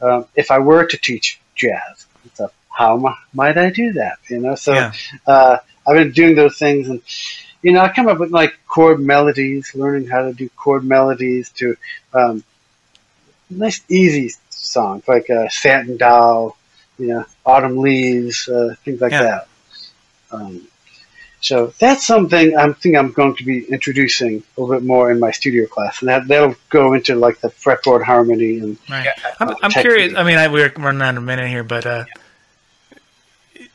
um, 0.00 0.26
if 0.34 0.50
I 0.50 0.58
were 0.60 0.86
to 0.86 0.96
teach 0.96 1.40
jazz, 1.54 2.06
so 2.34 2.50
how 2.70 3.06
m- 3.06 3.14
might 3.34 3.58
I 3.58 3.70
do 3.70 3.94
that? 3.94 4.18
You 4.30 4.40
know, 4.40 4.54
so 4.54 4.72
yeah. 4.72 4.92
uh, 5.26 5.58
I've 5.86 5.96
been 5.96 6.12
doing 6.12 6.34
those 6.34 6.56
things, 6.56 6.88
and 6.88 7.02
you 7.62 7.72
know, 7.72 7.80
I 7.80 7.92
come 7.92 8.08
up 8.08 8.18
with 8.18 8.30
like 8.30 8.58
chord 8.66 9.00
melodies, 9.00 9.74
learning 9.74 10.08
how 10.08 10.22
to 10.22 10.32
do 10.32 10.48
chord 10.50 10.84
melodies 10.84 11.50
to 11.56 11.76
um, 12.14 12.44
nice, 13.50 13.82
easy 13.88 14.32
songs 14.68 15.06
like 15.08 15.30
uh, 15.30 15.48
"Satin 15.48 15.96
Doll," 15.96 16.56
you 16.98 17.08
know, 17.08 17.24
"Autumn 17.44 17.78
Leaves," 17.78 18.48
uh, 18.48 18.74
things 18.84 19.00
like 19.00 19.12
yeah. 19.12 19.22
that. 19.22 19.48
Um, 20.30 20.68
so 21.40 21.72
that's 21.78 22.04
something 22.06 22.56
I'm 22.56 22.74
think 22.74 22.96
I'm 22.96 23.12
going 23.12 23.36
to 23.36 23.44
be 23.44 23.64
introducing 23.64 24.42
a 24.56 24.60
little 24.60 24.74
bit 24.76 24.84
more 24.84 25.10
in 25.10 25.20
my 25.20 25.30
studio 25.30 25.66
class, 25.66 26.00
and 26.00 26.08
that 26.08 26.26
that'll 26.26 26.56
go 26.68 26.94
into 26.94 27.14
like 27.14 27.40
the 27.40 27.48
fretboard 27.48 28.02
harmony 28.02 28.58
and. 28.58 28.76
Right. 28.90 29.06
Uh, 29.06 29.34
I'm, 29.40 29.56
I'm 29.62 29.70
curious. 29.70 30.14
I 30.16 30.24
mean, 30.24 30.38
I, 30.38 30.48
we're 30.48 30.72
running 30.76 31.02
out 31.02 31.16
of 31.16 31.22
a 31.22 31.26
minute 31.26 31.48
here, 31.48 31.62
but 31.62 31.86
uh, 31.86 32.04
yeah. 33.56 33.66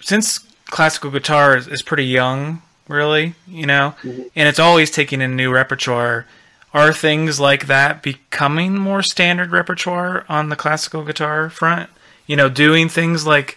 since 0.00 0.40
classical 0.66 1.10
guitar 1.10 1.56
is, 1.56 1.68
is, 1.68 1.80
pretty 1.82 2.04
young, 2.04 2.60
really, 2.88 3.34
you 3.46 3.66
know, 3.66 3.94
mm-hmm. 4.02 4.22
and 4.34 4.48
it's 4.48 4.58
always 4.58 4.90
taking 4.90 5.20
in 5.22 5.36
new 5.36 5.50
repertoire. 5.52 6.26
Are 6.76 6.92
things 6.92 7.40
like 7.40 7.68
that 7.68 8.02
becoming 8.02 8.74
more 8.74 9.02
standard 9.02 9.50
repertoire 9.50 10.26
on 10.28 10.50
the 10.50 10.56
classical 10.56 11.04
guitar 11.04 11.48
front? 11.48 11.88
You 12.26 12.36
know, 12.36 12.50
doing 12.50 12.90
things 12.90 13.26
like 13.26 13.56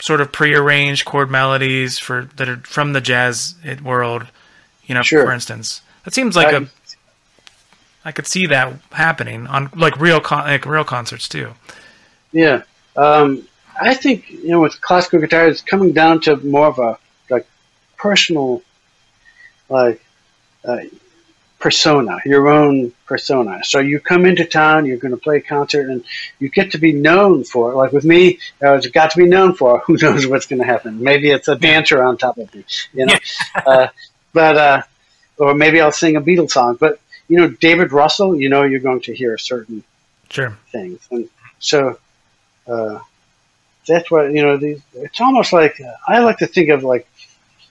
sort 0.00 0.22
of 0.22 0.32
prearranged 0.32 1.04
chord 1.04 1.30
melodies 1.30 1.98
for 1.98 2.30
that 2.36 2.48
are 2.48 2.56
from 2.60 2.94
the 2.94 3.02
jazz 3.02 3.54
world. 3.84 4.28
You 4.86 4.94
know, 4.94 5.02
sure. 5.02 5.26
for 5.26 5.30
instance, 5.30 5.82
that 6.04 6.14
seems 6.14 6.36
like 6.36 6.54
a 6.54 6.68
I 8.02 8.12
could 8.12 8.26
see 8.26 8.46
that 8.46 8.72
happening 8.92 9.46
on 9.48 9.68
like 9.76 10.00
real 10.00 10.18
con- 10.18 10.44
like 10.44 10.64
real 10.64 10.84
concerts 10.84 11.28
too. 11.28 11.52
Yeah. 12.32 12.62
Um, 12.96 13.46
I 13.78 13.92
think 13.92 14.30
you 14.30 14.48
know 14.48 14.60
with 14.60 14.80
classical 14.80 15.20
guitar, 15.20 15.46
it's 15.48 15.60
coming 15.60 15.92
down 15.92 16.22
to 16.22 16.38
more 16.38 16.68
of 16.68 16.78
a 16.78 16.98
like 17.28 17.46
personal, 17.98 18.62
like 19.68 20.02
uh, 20.64 20.78
persona, 21.58 22.18
your 22.24 22.48
own 22.48 22.92
persona. 23.06 23.60
So 23.64 23.80
you 23.80 24.00
come 24.00 24.24
into 24.26 24.44
town, 24.44 24.86
you're 24.86 24.96
going 24.98 25.10
to 25.14 25.20
play 25.20 25.38
a 25.38 25.40
concert, 25.40 25.90
and 25.90 26.04
you 26.38 26.48
get 26.48 26.72
to 26.72 26.78
be 26.78 26.92
known 26.92 27.44
for. 27.44 27.72
it. 27.72 27.76
Like 27.76 27.92
with 27.92 28.04
me, 28.04 28.38
I 28.62 28.72
was 28.72 28.86
got 28.86 29.10
to 29.12 29.16
be 29.18 29.26
known 29.26 29.54
for. 29.54 29.78
Who 29.86 29.96
knows 29.96 30.26
what's 30.26 30.46
going 30.46 30.60
to 30.60 30.64
happen? 30.66 31.02
Maybe 31.02 31.30
it's 31.30 31.48
a 31.48 31.56
dancer 31.56 32.02
on 32.02 32.16
top 32.16 32.38
of 32.38 32.54
me, 32.54 32.64
you 32.92 33.06
know. 33.06 33.14
uh, 33.66 33.88
but 34.32 34.56
uh, 34.56 34.82
or 35.38 35.54
maybe 35.54 35.80
I'll 35.80 35.92
sing 35.92 36.16
a 36.16 36.20
Beatles 36.20 36.50
song. 36.50 36.76
But 36.78 37.00
you 37.28 37.36
know, 37.38 37.48
David 37.48 37.92
Russell, 37.92 38.36
you 38.36 38.48
know, 38.48 38.62
you're 38.62 38.80
going 38.80 39.00
to 39.02 39.14
hear 39.14 39.36
certain 39.38 39.82
Sure. 40.30 40.56
things, 40.72 41.06
and 41.10 41.28
so 41.58 41.98
uh, 42.66 42.98
that's 43.86 44.10
what 44.10 44.30
you 44.32 44.42
know. 44.42 44.56
These, 44.58 44.80
it's 44.94 45.20
almost 45.20 45.52
like 45.52 45.80
I 46.06 46.20
like 46.20 46.38
to 46.38 46.46
think 46.46 46.68
of 46.68 46.84
like 46.84 47.08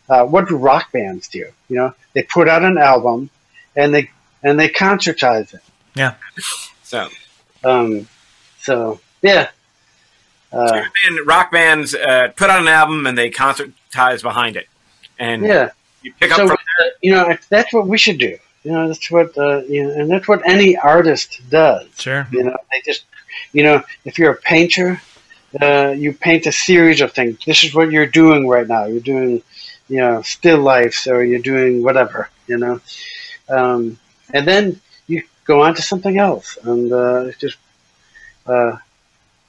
uh, 0.10 0.26
what 0.26 0.48
do 0.50 0.58
rock 0.58 0.92
bands 0.92 1.28
do? 1.28 1.46
You 1.70 1.76
know, 1.76 1.96
they 2.14 2.24
put 2.24 2.50
out 2.50 2.64
an 2.64 2.78
album 2.78 3.30
and 3.78 3.94
they 3.94 4.10
and 4.44 4.60
they 4.60 4.68
concertize 4.68 5.54
it. 5.54 5.62
Yeah. 5.96 6.16
So, 6.84 7.08
Um, 7.64 8.08
so 8.60 9.00
yeah, 9.22 9.50
uh, 10.52 10.84
and 11.06 11.28
rock 11.28 11.52
bands 11.52 11.94
uh, 11.94 12.30
put 12.36 12.50
out 12.50 12.62
an 12.62 12.68
album 12.68 13.06
and 13.06 13.18
they 13.18 13.30
concertize 13.30 14.22
behind 14.22 14.56
it, 14.56 14.68
and 15.20 15.44
yeah. 15.44 15.72
you 16.02 16.14
pick 16.14 16.32
up 16.32 16.38
So 16.38 16.48
from 16.48 16.58
you 17.02 17.12
know 17.12 17.38
that's 17.50 17.74
what 17.74 17.88
we 17.88 17.98
should 17.98 18.18
do. 18.18 18.38
You 18.64 18.72
know, 18.72 18.88
that's 18.88 19.12
what 19.12 19.38
uh, 19.38 19.62
you 19.68 19.84
know, 19.84 19.92
and 19.92 20.10
that's 20.10 20.28
what 20.28 20.46
any 20.48 20.78
artist 20.78 21.42
does. 21.50 21.88
Sure. 21.98 22.28
You 22.32 22.44
know, 22.44 22.56
they 22.72 22.82
just, 22.86 23.06
you 23.54 23.64
know, 23.64 23.84
if 24.04 24.18
you're 24.18 24.34
a 24.34 24.38
painter, 24.38 25.02
uh, 25.62 25.94
you 25.98 26.14
paint 26.14 26.46
a 26.48 26.52
series 26.52 27.02
of 27.02 27.14
things. 27.14 27.40
This 27.46 27.64
is 27.64 27.74
what 27.74 27.92
you're 27.92 28.08
doing 28.08 28.48
right 28.48 28.68
now. 28.68 28.86
You're 28.86 29.00
doing, 29.00 29.42
you 29.88 29.98
know, 29.98 30.22
still 30.22 30.60
lifes, 30.60 31.08
or 31.08 31.24
you're 31.24 31.40
doing 31.40 31.84
whatever, 31.84 32.30
you 32.48 32.58
know, 32.58 32.82
um, 33.50 34.00
and 34.34 34.48
then 34.48 34.80
you 35.08 35.24
go 35.46 35.62
on 35.62 35.76
to 35.76 35.82
something 35.82 36.18
else, 36.18 36.58
and 36.64 36.92
uh, 36.92 37.26
it's 37.28 37.38
just. 37.38 37.58
Uh, 38.46 38.78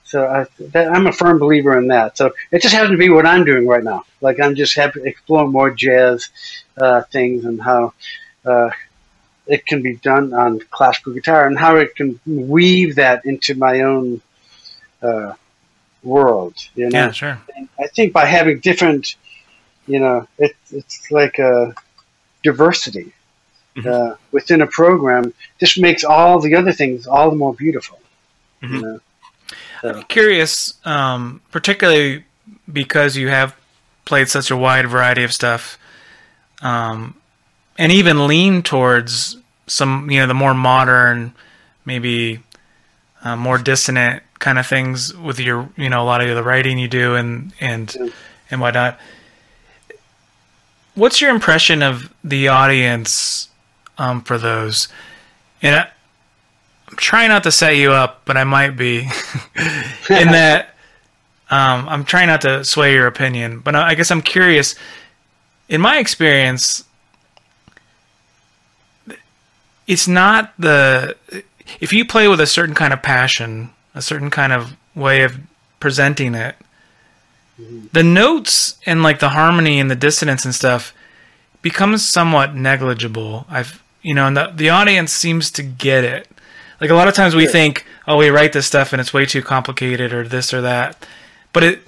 so 0.05 0.27
I, 0.27 0.47
that, 0.71 0.91
I'm 0.91 1.07
a 1.07 1.13
firm 1.13 1.39
believer 1.39 1.77
in 1.77 1.89
that. 1.89 2.17
So 2.17 2.33
it 2.51 2.63
just 2.63 2.75
happens 2.75 2.93
to 2.93 2.97
be 2.97 3.11
what 3.11 3.27
I'm 3.27 3.45
doing 3.45 3.67
right 3.67 3.85
now. 3.85 4.05
Like 4.23 4.41
I'm 4.41 4.55
just 4.55 4.75
happy 4.75 5.03
exploring 5.05 5.53
more 5.53 5.71
jazz 5.71 6.31
uh, 6.79 7.03
things 7.03 7.45
and 7.45 7.61
how 7.61 7.93
uh, 8.47 8.71
it 9.47 9.67
can 9.67 9.83
be 9.83 9.97
done 9.97 10.33
on 10.33 10.61
classical 10.71 11.13
guitar 11.13 11.47
and 11.47 11.59
how 11.59 11.77
it 11.77 11.95
can 11.95 12.19
weave 12.25 12.95
that 12.97 13.27
into 13.27 13.55
my 13.55 13.83
own 13.83 14.23
uh, 15.03 15.35
world. 16.03 16.55
You 16.75 16.89
know, 16.89 16.99
Yeah. 16.99 17.11
Sure. 17.11 17.39
I 17.79 17.87
think 17.89 18.15
by 18.15 18.25
having 18.25 18.61
different, 18.61 19.17
you 19.87 20.01
know, 20.01 20.27
it, 20.39 20.57
it's 20.71 21.11
like 21.11 21.39
a 21.39 21.75
diversity 22.43 23.13
uh, 23.87 24.15
within 24.33 24.61
a 24.63 24.67
program. 24.67 25.33
Just 25.61 25.79
makes 25.79 26.05
all 26.05 26.41
the 26.41 26.55
other 26.55 26.73
things 26.73 27.07
all 27.07 27.31
the 27.31 27.37
more 27.37 27.55
beautiful. 27.55 27.99
Mhm. 28.63 28.71
You 28.73 28.83
know? 28.83 29.01
So, 29.83 30.03
Curious, 30.09 30.75
um, 30.85 31.41
particularly 31.53 32.25
because 32.73 33.17
you 33.17 33.29
have 33.29 33.55
played 34.05 34.29
such 34.29 34.51
a 34.51 34.57
wide 34.57 34.87
variety 34.89 35.23
of 35.23 35.33
stuff, 35.33 35.79
um, 36.63 37.15
and 37.79 37.93
even 37.93 38.27
lean 38.27 38.63
towards 38.63 39.37
some, 39.67 40.11
you 40.11 40.19
know, 40.21 40.27
the 40.27 40.35
more 40.35 40.55
modern, 40.55 41.33
maybe 41.85 42.41
uh, 43.23 43.37
more 43.37 43.59
dissonant 43.59 44.23
kind 44.41 44.59
of 44.59 44.67
things 44.67 45.15
with 45.15 45.39
your, 45.39 45.69
you 45.77 45.89
know, 45.89 46.03
a 46.03 46.05
lot 46.05 46.21
of 46.21 46.35
the 46.35 46.43
writing 46.43 46.79
you 46.79 46.89
do 46.89 47.15
and 47.15 47.53
and 47.61 47.95
Yeah. 47.99 48.09
and 48.51 48.61
whatnot. 48.61 48.99
What's 50.95 51.21
your 51.21 51.31
impression 51.31 51.83
of 51.83 52.13
the 52.25 52.49
audience 52.49 53.48
um, 53.99 54.23
for 54.23 54.39
those? 54.39 54.89
And 55.63 55.77
I, 55.77 55.89
I'm 56.89 56.97
trying 56.97 57.29
not 57.29 57.43
to 57.43 57.53
set 57.53 57.77
you 57.77 57.93
up, 57.93 58.23
but 58.25 58.37
I 58.37 58.45
might 58.45 58.77
be. 58.77 59.01
in 60.11 60.29
that, 60.29 60.75
um, 61.51 61.89
I'm 61.89 62.05
trying 62.05 62.29
not 62.29 62.41
to 62.43 62.65
sway 62.65 62.95
your 62.95 63.07
opinion, 63.07 63.61
but 63.61 63.75
I 63.75 63.89
I 63.91 63.95
guess 63.95 64.11
I'm 64.11 64.23
curious. 64.23 64.75
In 65.69 65.81
my 65.81 65.99
experience, 65.99 66.85
it's 69.87 70.09
not 70.09 70.53
the 70.59 71.17
if 71.81 71.93
you 71.93 72.05
play 72.05 72.29
with 72.29 72.41
a 72.41 72.47
certain 72.47 72.75
kind 72.75 72.93
of 72.93 73.03
passion, 73.03 73.71
a 73.95 74.03
certain 74.03 74.31
kind 74.31 74.53
of 74.53 74.77
way 74.95 75.23
of 75.23 75.39
presenting 75.81 76.35
it, 76.35 76.57
the 77.93 78.03
notes 78.03 78.79
and 78.87 79.03
like 79.03 79.21
the 79.21 79.31
harmony 79.31 79.81
and 79.81 79.91
the 79.91 79.97
dissonance 79.97 80.45
and 80.45 80.55
stuff 80.55 80.95
becomes 81.63 82.07
somewhat 82.07 82.55
negligible. 82.55 83.47
I've 83.49 83.83
you 84.03 84.15
know, 84.15 84.27
and 84.27 84.37
the 84.37 84.53
the 84.55 84.71
audience 84.71 85.13
seems 85.13 85.51
to 85.53 85.63
get 85.63 86.05
it. 86.05 86.29
Like 86.81 86.91
a 86.91 86.95
lot 86.95 87.09
of 87.09 87.15
times 87.15 87.35
we 87.35 87.43
Sure. 87.45 87.53
think, 87.53 87.85
oh, 88.07 88.17
we 88.17 88.29
write 88.31 88.53
this 88.53 88.67
stuff 88.67 88.93
and 88.93 89.01
it's 89.01 89.13
way 89.13 89.27
too 89.27 89.43
complicated 89.43 90.13
or 90.13 90.27
this 90.27 90.55
or 90.55 90.61
that, 90.63 91.05
but 91.53 91.65
it 91.65 91.81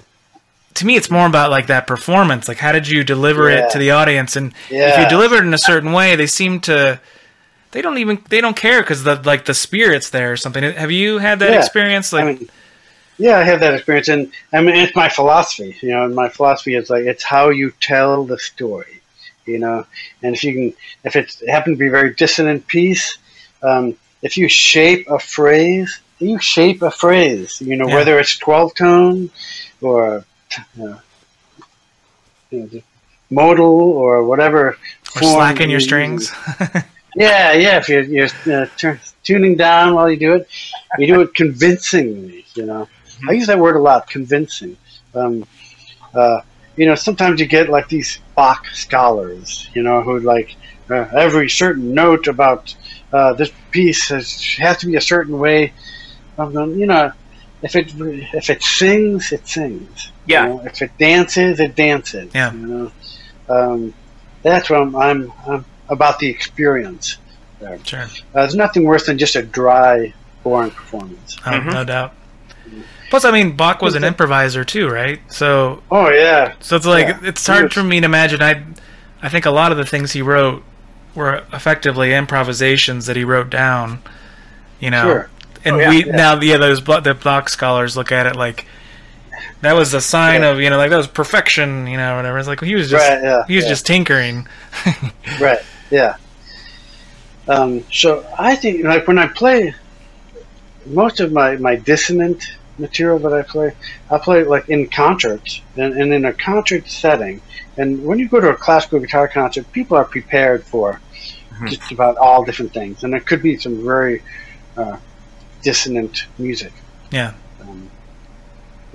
to 0.73 0.85
me 0.85 0.95
it's 0.95 1.09
more 1.11 1.25
about 1.27 1.49
like 1.51 1.67
that 1.67 1.87
performance. 1.87 2.47
Like 2.47 2.57
how 2.57 2.71
did 2.71 2.87
you 2.87 3.03
deliver 3.03 3.49
Yeah. 3.49 3.59
it 3.65 3.69
to 3.71 3.77
the 3.79 3.91
audience? 3.91 4.35
And 4.35 4.53
if 4.69 4.97
you 4.97 5.05
deliver 5.07 5.35
it 5.35 5.43
in 5.45 5.53
a 5.53 5.57
certain 5.57 5.91
way, 5.93 6.15
they 6.15 6.27
seem 6.27 6.59
to 6.61 6.99
they 7.71 7.81
don't 7.81 7.97
even 7.97 8.19
they 8.29 8.41
don't 8.41 8.55
care 8.55 8.81
because 8.81 9.03
the 9.03 9.15
like 9.23 9.45
the 9.45 9.53
spirit's 9.53 10.09
there 10.09 10.31
or 10.33 10.37
something. 10.37 10.63
Have 10.63 10.91
you 10.91 11.19
had 11.19 11.39
that 11.39 11.51
Yeah. 11.51 11.59
experience? 11.59 12.11
Like 12.11 12.23
I 12.23 12.33
mean, 12.33 12.49
yeah, 13.17 13.37
I 13.37 13.43
have 13.43 13.59
that 13.59 13.73
experience, 13.75 14.07
and 14.09 14.31
I 14.51 14.61
mean, 14.61 14.75
it's 14.75 14.95
my 14.95 15.07
philosophy. 15.07 15.77
You 15.81 15.89
know, 15.89 16.03
and 16.05 16.15
my 16.15 16.27
philosophy 16.27 16.75
is 16.75 16.89
like 16.89 17.05
it's 17.05 17.23
how 17.23 17.49
you 17.49 17.71
tell 17.79 18.25
the 18.25 18.37
story. 18.39 19.00
You 19.45 19.59
know, 19.59 19.85
and 20.21 20.35
if 20.35 20.43
you 20.43 20.53
can, 20.53 20.73
if 21.03 21.15
it's 21.15 21.41
happen 21.47 21.73
to 21.73 21.77
be 21.79 21.87
a 21.87 21.91
very 21.91 22.13
dissonant 22.13 22.67
piece, 22.67 23.17
um, 23.63 23.95
if 24.21 24.37
you 24.37 24.47
shape 24.47 25.07
a 25.09 25.17
phrase, 25.19 25.99
you 26.19 26.39
shape 26.39 26.81
a 26.83 26.91
phrase. 26.91 27.59
You 27.61 27.75
know, 27.77 27.87
Yeah. 27.87 27.95
whether 27.95 28.19
it's 28.19 28.37
twelve 28.37 28.75
tone 28.75 29.29
or 29.81 30.25
uh, 30.79 30.97
you 32.51 32.69
know, 32.73 32.81
modal 33.29 33.65
or 33.91 34.23
whatever. 34.23 34.69
or 34.69 34.77
form 35.19 35.33
slacking 35.33 35.69
your 35.69 35.79
strings. 35.79 36.31
yeah, 37.15 37.53
yeah. 37.53 37.77
If 37.77 37.89
you're, 37.89 38.03
you're 38.03 38.27
uh, 38.51 38.67
tu- 38.77 38.99
tuning 39.23 39.55
down 39.55 39.95
while 39.95 40.09
you 40.09 40.17
do 40.17 40.33
it, 40.33 40.47
you 40.99 41.07
do 41.07 41.21
it 41.21 41.33
convincingly. 41.33 42.45
You 42.55 42.65
know, 42.65 42.87
I 43.27 43.31
use 43.33 43.47
that 43.47 43.59
word 43.59 43.75
a 43.75 43.79
lot, 43.81 44.07
convincing. 44.09 44.77
Um, 45.15 45.45
uh, 46.13 46.41
you 46.75 46.85
know, 46.85 46.95
sometimes 46.95 47.39
you 47.39 47.45
get 47.47 47.69
like 47.69 47.87
these 47.89 48.19
Bach 48.35 48.65
scholars, 48.67 49.69
you 49.73 49.83
know, 49.83 50.01
who 50.01 50.19
like 50.19 50.55
uh, 50.89 51.05
every 51.17 51.49
certain 51.49 51.93
note 51.93 52.27
about 52.27 52.75
uh, 53.13 53.33
this 53.33 53.51
piece 53.71 54.09
has, 54.09 54.41
has 54.57 54.77
to 54.77 54.87
be 54.87 54.95
a 54.95 55.01
certain 55.01 55.37
way. 55.37 55.73
Um, 56.37 56.75
you 56.77 56.85
know, 56.87 57.11
if 57.61 57.75
it 57.75 57.91
if 58.33 58.49
it 58.49 58.63
sings, 58.63 59.31
it 59.31 59.47
sings. 59.47 60.11
you 60.25 60.33
Yeah. 60.35 60.45
know. 60.47 60.61
If 60.65 60.81
it 60.81 60.91
dances, 60.97 61.59
it 61.59 61.75
dances. 61.75 62.31
Yeah. 62.33 62.51
You 62.53 62.67
know, 62.67 62.91
um, 63.49 63.93
that's 64.41 64.69
what 64.69 64.81
I'm, 64.81 64.95
I'm, 64.95 65.33
I'm 65.47 65.65
about 65.89 66.19
the 66.19 66.29
experience. 66.29 67.17
sure, 67.83 68.03
Uh, 68.03 68.07
there's 68.33 68.55
nothing 68.55 68.83
worse 68.85 69.05
than 69.05 69.17
just 69.17 69.35
a 69.35 69.43
dry, 69.43 70.13
boring 70.43 70.71
performance. 70.71 71.37
oh, 71.45 71.51
Mhm. 71.51 71.73
no 71.73 71.83
doubt. 71.83 72.13
Plus, 73.11 73.25
I 73.25 73.29
mean, 73.31 73.55
Bach 73.55 73.81
was 73.81 73.93
an 73.93 74.03
improviser 74.03 74.63
too, 74.63 74.87
right? 74.89 75.19
So, 75.31 75.83
Oh 75.91 76.09
yeah, 76.09 76.53
so 76.61 76.75
it's 76.77 76.85
like 76.87 77.07
Yeah. 77.09 77.19
it's 77.23 77.45
hard 77.45 77.71
for 77.73 77.83
me 77.83 77.99
to 77.99 78.05
imagine. 78.05 78.41
I, 78.41 78.63
I 79.21 79.29
think 79.29 79.45
a 79.45 79.51
lot 79.51 79.71
of 79.71 79.77
the 79.77 79.85
things 79.85 80.13
he 80.13 80.21
wrote 80.23 80.63
were 81.13 81.43
effectively 81.53 82.13
improvisations 82.13 83.05
that 83.07 83.15
he 83.17 83.23
wrote 83.23 83.49
down. 83.51 84.01
You 84.79 84.89
know, 84.91 85.03
Sure. 85.03 85.29
and 85.65 85.75
Oh, 85.75 85.79
yeah. 85.79 85.89
we 85.89 86.05
Yeah. 86.05 86.15
now 86.15 86.39
yeah 86.41 86.57
those 86.57 86.81
Bach- 86.81 87.03
the 87.03 87.13
Bach 87.13 87.49
scholars 87.49 87.95
look 87.95 88.11
at 88.11 88.25
it 88.25 88.35
like 88.35 88.65
that 89.61 89.73
was 89.75 89.93
a 89.93 90.01
sign 90.01 90.41
Yeah. 90.41 90.49
of 90.51 90.59
you 90.61 90.69
know 90.69 90.77
like 90.77 90.89
that 90.89 90.97
was 90.97 91.07
perfection. 91.07 91.87
You 91.87 91.97
know, 91.97 92.15
whatever. 92.15 92.39
It's 92.39 92.47
like 92.47 92.61
well, 92.61 92.69
he 92.69 92.75
was 92.75 92.89
just 92.89 93.07
Right, 93.07 93.21
yeah, 93.21 93.43
he 93.45 93.55
was 93.57 93.65
yeah. 93.65 93.69
just 93.71 93.85
tinkering. 93.85 94.47
right, 95.41 95.59
yeah. 95.91 96.15
Um, 97.47 97.83
so 97.91 98.25
I 98.39 98.55
think 98.55 98.85
like 98.85 99.05
when 99.07 99.17
I 99.19 99.27
play, 99.27 99.75
most 100.85 101.19
of 101.19 101.31
my 101.33 101.57
my 101.57 101.75
dissonant 101.75 102.55
material 102.81 103.19
that 103.19 103.33
I 103.33 103.43
play, 103.43 103.73
I 104.09 104.17
play 104.17 104.41
it 104.41 104.47
like 104.47 104.67
in 104.69 104.87
concerts 104.89 105.61
and, 105.77 105.93
and 105.93 106.11
in 106.13 106.25
a 106.25 106.33
concert 106.33 106.87
setting. 106.89 107.41
And 107.77 108.03
when 108.03 108.19
you 108.19 108.27
go 108.27 108.39
to 108.41 108.49
a 108.49 108.55
classical 108.55 108.99
guitar 108.99 109.27
concert, 109.27 109.71
people 109.71 109.95
are 109.97 110.05
prepared 110.05 110.63
for 110.65 110.99
Mhm. 111.53 111.69
just 111.69 111.91
about 111.91 112.17
all 112.17 112.43
different 112.43 112.73
things, 112.73 113.03
and 113.03 113.13
it 113.13 113.25
could 113.25 113.41
be 113.43 113.57
some 113.57 113.83
very 113.85 114.21
uh, 114.77 114.97
dissonant 115.61 116.25
music. 116.39 116.71
Yeah. 117.11 117.33
Um, 117.61 117.89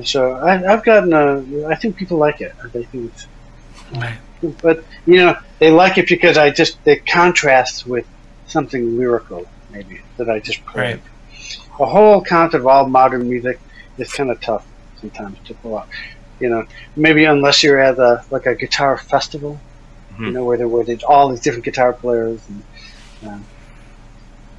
so 0.03 0.33
I, 0.33 0.73
I've 0.73 0.85
gotten 0.85 1.13
a. 1.13 1.69
I 1.69 1.75
think 1.77 1.97
people 1.97 2.17
like 2.19 2.41
it. 2.41 2.55
I 2.65 2.69
think 2.69 2.89
it's 2.95 3.27
Right. 3.95 4.19
but 4.63 4.85
you 5.07 5.17
know 5.19 5.37
they 5.61 5.71
like 5.71 5.97
it 5.99 6.09
because 6.09 6.37
I 6.39 6.51
just 6.51 6.79
it 6.87 7.07
contrasts 7.07 7.87
with 7.87 8.07
something 8.47 8.99
lyrical, 8.99 9.47
maybe 9.71 10.01
that 10.17 10.29
I 10.29 10.41
just 10.41 10.65
played. 10.67 11.01
Right. 11.01 11.03
A 11.79 11.87
whole 11.87 12.23
concert 12.23 12.59
of 12.59 12.67
all 12.67 12.89
modern 12.89 13.29
music 13.29 13.61
is 13.99 14.13
kind 14.13 14.31
of 14.31 14.41
tough 14.41 14.67
sometimes 15.01 15.39
to 15.47 15.55
pull 15.55 15.75
off. 15.77 15.89
You 16.41 16.49
know, 16.51 16.67
maybe 16.97 17.25
unless 17.25 17.63
you're 17.63 17.79
at 17.81 17.99
a 17.99 18.25
like 18.31 18.47
a 18.47 18.55
guitar 18.55 18.99
festival, 18.99 19.59
you 20.19 20.27
Mhm. 20.27 20.33
know, 20.33 20.45
where 20.45 20.57
there 20.59 20.69
where 20.69 20.85
there's 20.85 21.03
all 21.03 21.29
these 21.31 21.41
different 21.41 21.65
guitar 21.65 21.93
players. 21.93 22.41
And, 22.49 22.63
um, 23.33 23.45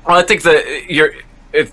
Well, 0.07 0.17
I 0.17 0.23
think 0.23 0.41
that 0.43 0.89
you're. 0.89 1.11
If, 1.53 1.71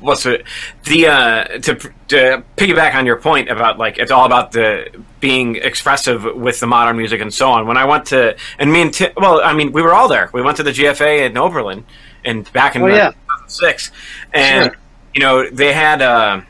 what's 0.00 0.26
it? 0.26 0.44
The 0.84 1.06
uh, 1.06 1.44
to 1.60 1.74
to 2.08 2.42
piggyback 2.56 2.94
on 2.94 3.06
your 3.06 3.16
point 3.16 3.50
about 3.50 3.78
like 3.78 3.98
it's 3.98 4.10
all 4.10 4.26
about 4.26 4.52
the 4.52 4.88
being 5.20 5.56
expressive 5.56 6.24
with 6.34 6.60
the 6.60 6.66
modern 6.66 6.96
music 6.96 7.20
and 7.20 7.32
so 7.32 7.50
on. 7.50 7.66
When 7.66 7.76
I 7.76 7.84
went 7.84 8.06
to 8.06 8.36
and 8.58 8.72
me 8.72 8.82
and 8.82 8.92
Ti 8.92 9.08
well, 9.16 9.40
I 9.42 9.54
mean, 9.54 9.72
we 9.72 9.80
were 9.82 9.94
all 9.94 10.08
there. 10.08 10.28
We 10.32 10.42
went 10.42 10.56
to 10.58 10.62
the 10.62 10.72
GFA 10.72 11.26
in 11.26 11.36
Oberlin, 11.38 11.84
and 12.24 12.50
back 12.52 12.76
in 12.76 12.82
Oh, 12.82 12.86
yeah. 12.86 13.10
2006, 13.12 13.90
and 14.32 14.66
Sure. 14.66 14.76
you 15.14 15.20
know 15.20 15.48
they 15.50 15.72
had. 15.72 16.02
Uh, 16.02 16.40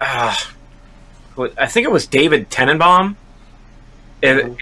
uh, 0.00 0.34
I 1.58 1.66
think 1.66 1.84
it 1.86 1.90
was 1.90 2.06
David 2.06 2.50
Tanenbaum 2.50 3.16
and, 4.22 4.60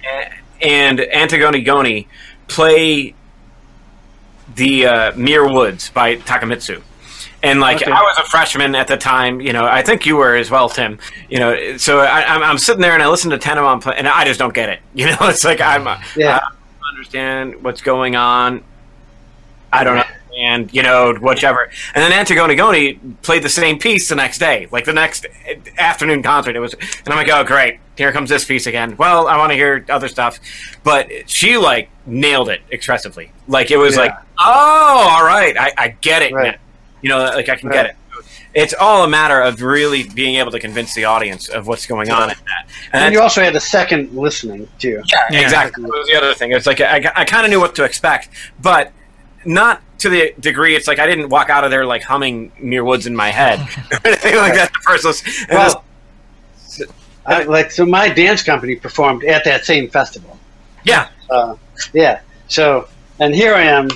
and 0.60 0.98
Antigoni 0.98 1.64
Goni 1.64 2.08
play 2.46 3.14
the 4.54 4.86
uh, 4.86 5.12
Mere 5.16 5.46
Woods 5.50 5.90
by 5.90 6.16
Takemitsu. 6.16 6.82
And 7.42 7.60
like 7.60 7.76
Okay. 7.82 7.90
I 7.90 8.00
was 8.02 8.18
a 8.18 8.24
freshman 8.28 8.74
at 8.74 8.88
the 8.88 8.96
time, 8.96 9.40
you 9.40 9.52
know. 9.52 9.64
I 9.64 9.82
think 9.82 10.06
you 10.06 10.16
were 10.16 10.34
as 10.34 10.50
well, 10.50 10.68
Tim. 10.68 10.98
You 11.28 11.38
know, 11.38 11.76
so 11.76 12.00
I, 12.00 12.24
I'm, 12.24 12.42
I'm 12.42 12.58
sitting 12.58 12.80
there 12.82 12.94
and 12.94 13.02
I 13.02 13.08
listen 13.08 13.30
to 13.30 13.38
Tanenbaum 13.38 13.80
play, 13.80 13.94
and 13.96 14.08
I 14.08 14.24
just 14.24 14.40
don't 14.40 14.54
get 14.54 14.68
it. 14.68 14.80
You 14.94 15.06
know, 15.06 15.16
it's 15.22 15.44
like 15.44 15.60
I'm 15.60 15.84
Yeah. 16.16 16.36
I 16.38 16.40
don't 16.40 16.88
understand 16.90 17.62
what's 17.62 17.80
going 17.80 18.16
on. 18.16 18.64
I 19.72 19.84
don't 19.84 20.04
understand, 20.38 20.74
you 20.74 20.82
know, 20.82 21.14
whichever. 21.14 21.70
And 21.94 22.02
then 22.02 22.12
Antigoni 22.12 22.56
Goni 22.56 22.94
played 23.22 23.42
the 23.42 23.48
same 23.48 23.78
piece 23.78 24.08
the 24.08 24.14
next 24.14 24.38
day, 24.38 24.68
like 24.70 24.84
the 24.84 24.92
next 24.92 25.26
afternoon 25.78 26.22
concert. 26.22 26.56
It 26.56 26.60
was, 26.60 26.74
and 26.74 27.08
I'm 27.08 27.16
like, 27.16 27.28
oh 27.30 27.44
great, 27.44 27.80
here 27.96 28.12
comes 28.12 28.30
this 28.30 28.44
piece 28.44 28.66
again. 28.66 28.96
Well, 28.96 29.26
I 29.26 29.36
want 29.36 29.50
to 29.50 29.56
hear 29.56 29.84
other 29.88 30.08
stuff, 30.08 30.38
but 30.84 31.08
she 31.28 31.56
like 31.56 31.90
nailed 32.06 32.48
it 32.48 32.60
expressively. 32.70 33.32
Like 33.46 33.70
it 33.70 33.76
was 33.76 33.94
Yeah. 33.96 34.02
like, 34.02 34.14
oh, 34.38 35.08
all 35.10 35.24
right, 35.24 35.56
I, 35.58 35.72
I 35.76 35.88
get 36.00 36.22
it. 36.22 36.32
Right. 36.32 36.58
You 37.02 37.08
know, 37.10 37.18
like 37.18 37.48
I 37.48 37.56
can 37.56 37.68
Right. 37.68 37.74
get 37.76 37.86
it. 37.86 37.94
It's 38.54 38.74
all 38.74 39.04
a 39.04 39.08
matter 39.08 39.38
of 39.40 39.60
really 39.62 40.04
being 40.04 40.36
able 40.36 40.50
to 40.52 40.58
convince 40.58 40.94
the 40.94 41.04
audience 41.04 41.48
of 41.48 41.66
what's 41.68 41.86
going 41.86 42.10
on 42.10 42.30
in 42.30 42.36
that. 42.46 42.66
and 42.92 43.04
And 43.04 43.14
you 43.14 43.20
also 43.20 43.42
had 43.42 43.54
a 43.54 43.60
second 43.60 44.12
listening 44.14 44.66
too. 44.78 45.02
yeah, 45.12 45.18
Yeah. 45.30 45.40
exactly. 45.40 45.82
That 45.84 45.90
was 45.92 46.08
the 46.08 46.16
other 46.16 46.34
thing. 46.34 46.52
It's 46.52 46.66
like 46.66 46.80
I, 46.80 47.12
I 47.14 47.24
kind 47.24 47.44
of 47.44 47.50
knew 47.50 47.60
what 47.60 47.74
to 47.76 47.84
expect, 47.84 48.30
but 48.60 48.90
not 49.48 49.82
to 50.00 50.08
the 50.08 50.34
degree. 50.38 50.76
It's 50.76 50.86
like 50.86 50.98
I 50.98 51.06
didn't 51.06 51.28
walk 51.30 51.50
out 51.50 51.64
of 51.64 51.70
there 51.70 51.84
like 51.84 52.02
humming 52.02 52.52
Mere 52.60 52.84
Woods 52.84 53.06
in 53.06 53.16
my 53.16 53.30
head 53.30 53.58
or 53.92 53.98
anything 54.04 54.36
like 54.36 54.54
that. 54.54 54.70
The 54.72 54.80
first 54.84 55.04
listen. 55.04 55.32
And 55.48 55.58
Well, 55.58 55.66
it's- 55.68 55.84
I, 57.26 57.42
like 57.44 57.70
so, 57.70 57.84
my 57.84 58.08
dance 58.08 58.42
company 58.42 58.76
performed 58.76 59.22
at 59.24 59.44
that 59.44 59.64
same 59.66 59.88
festival. 59.90 60.38
yeah, 60.84 61.08
Uh, 61.28 61.56
yeah. 61.92 62.20
So, 62.48 62.88
and 63.20 63.34
here 63.34 63.54
I 63.54 63.64
am 63.64 63.88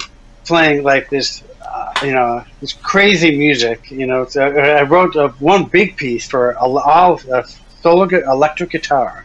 playing 0.45 0.83
like 0.83 1.09
this, 1.09 1.43
uh, 1.67 1.93
you 2.05 2.13
know, 2.13 2.45
this 2.61 2.75
crazy 2.75 3.35
music. 3.39 3.91
You 3.91 4.07
know, 4.07 4.27
so 4.27 4.43
I 4.45 4.83
wrote 4.83 5.17
uh, 5.17 5.29
one 5.39 5.65
big 5.65 5.97
piece 5.97 6.29
for 6.29 6.51
a, 6.51 6.59
all 6.67 7.21
a 7.33 7.45
solo 7.81 8.03
electric 8.05 8.71
guitar. 8.71 9.25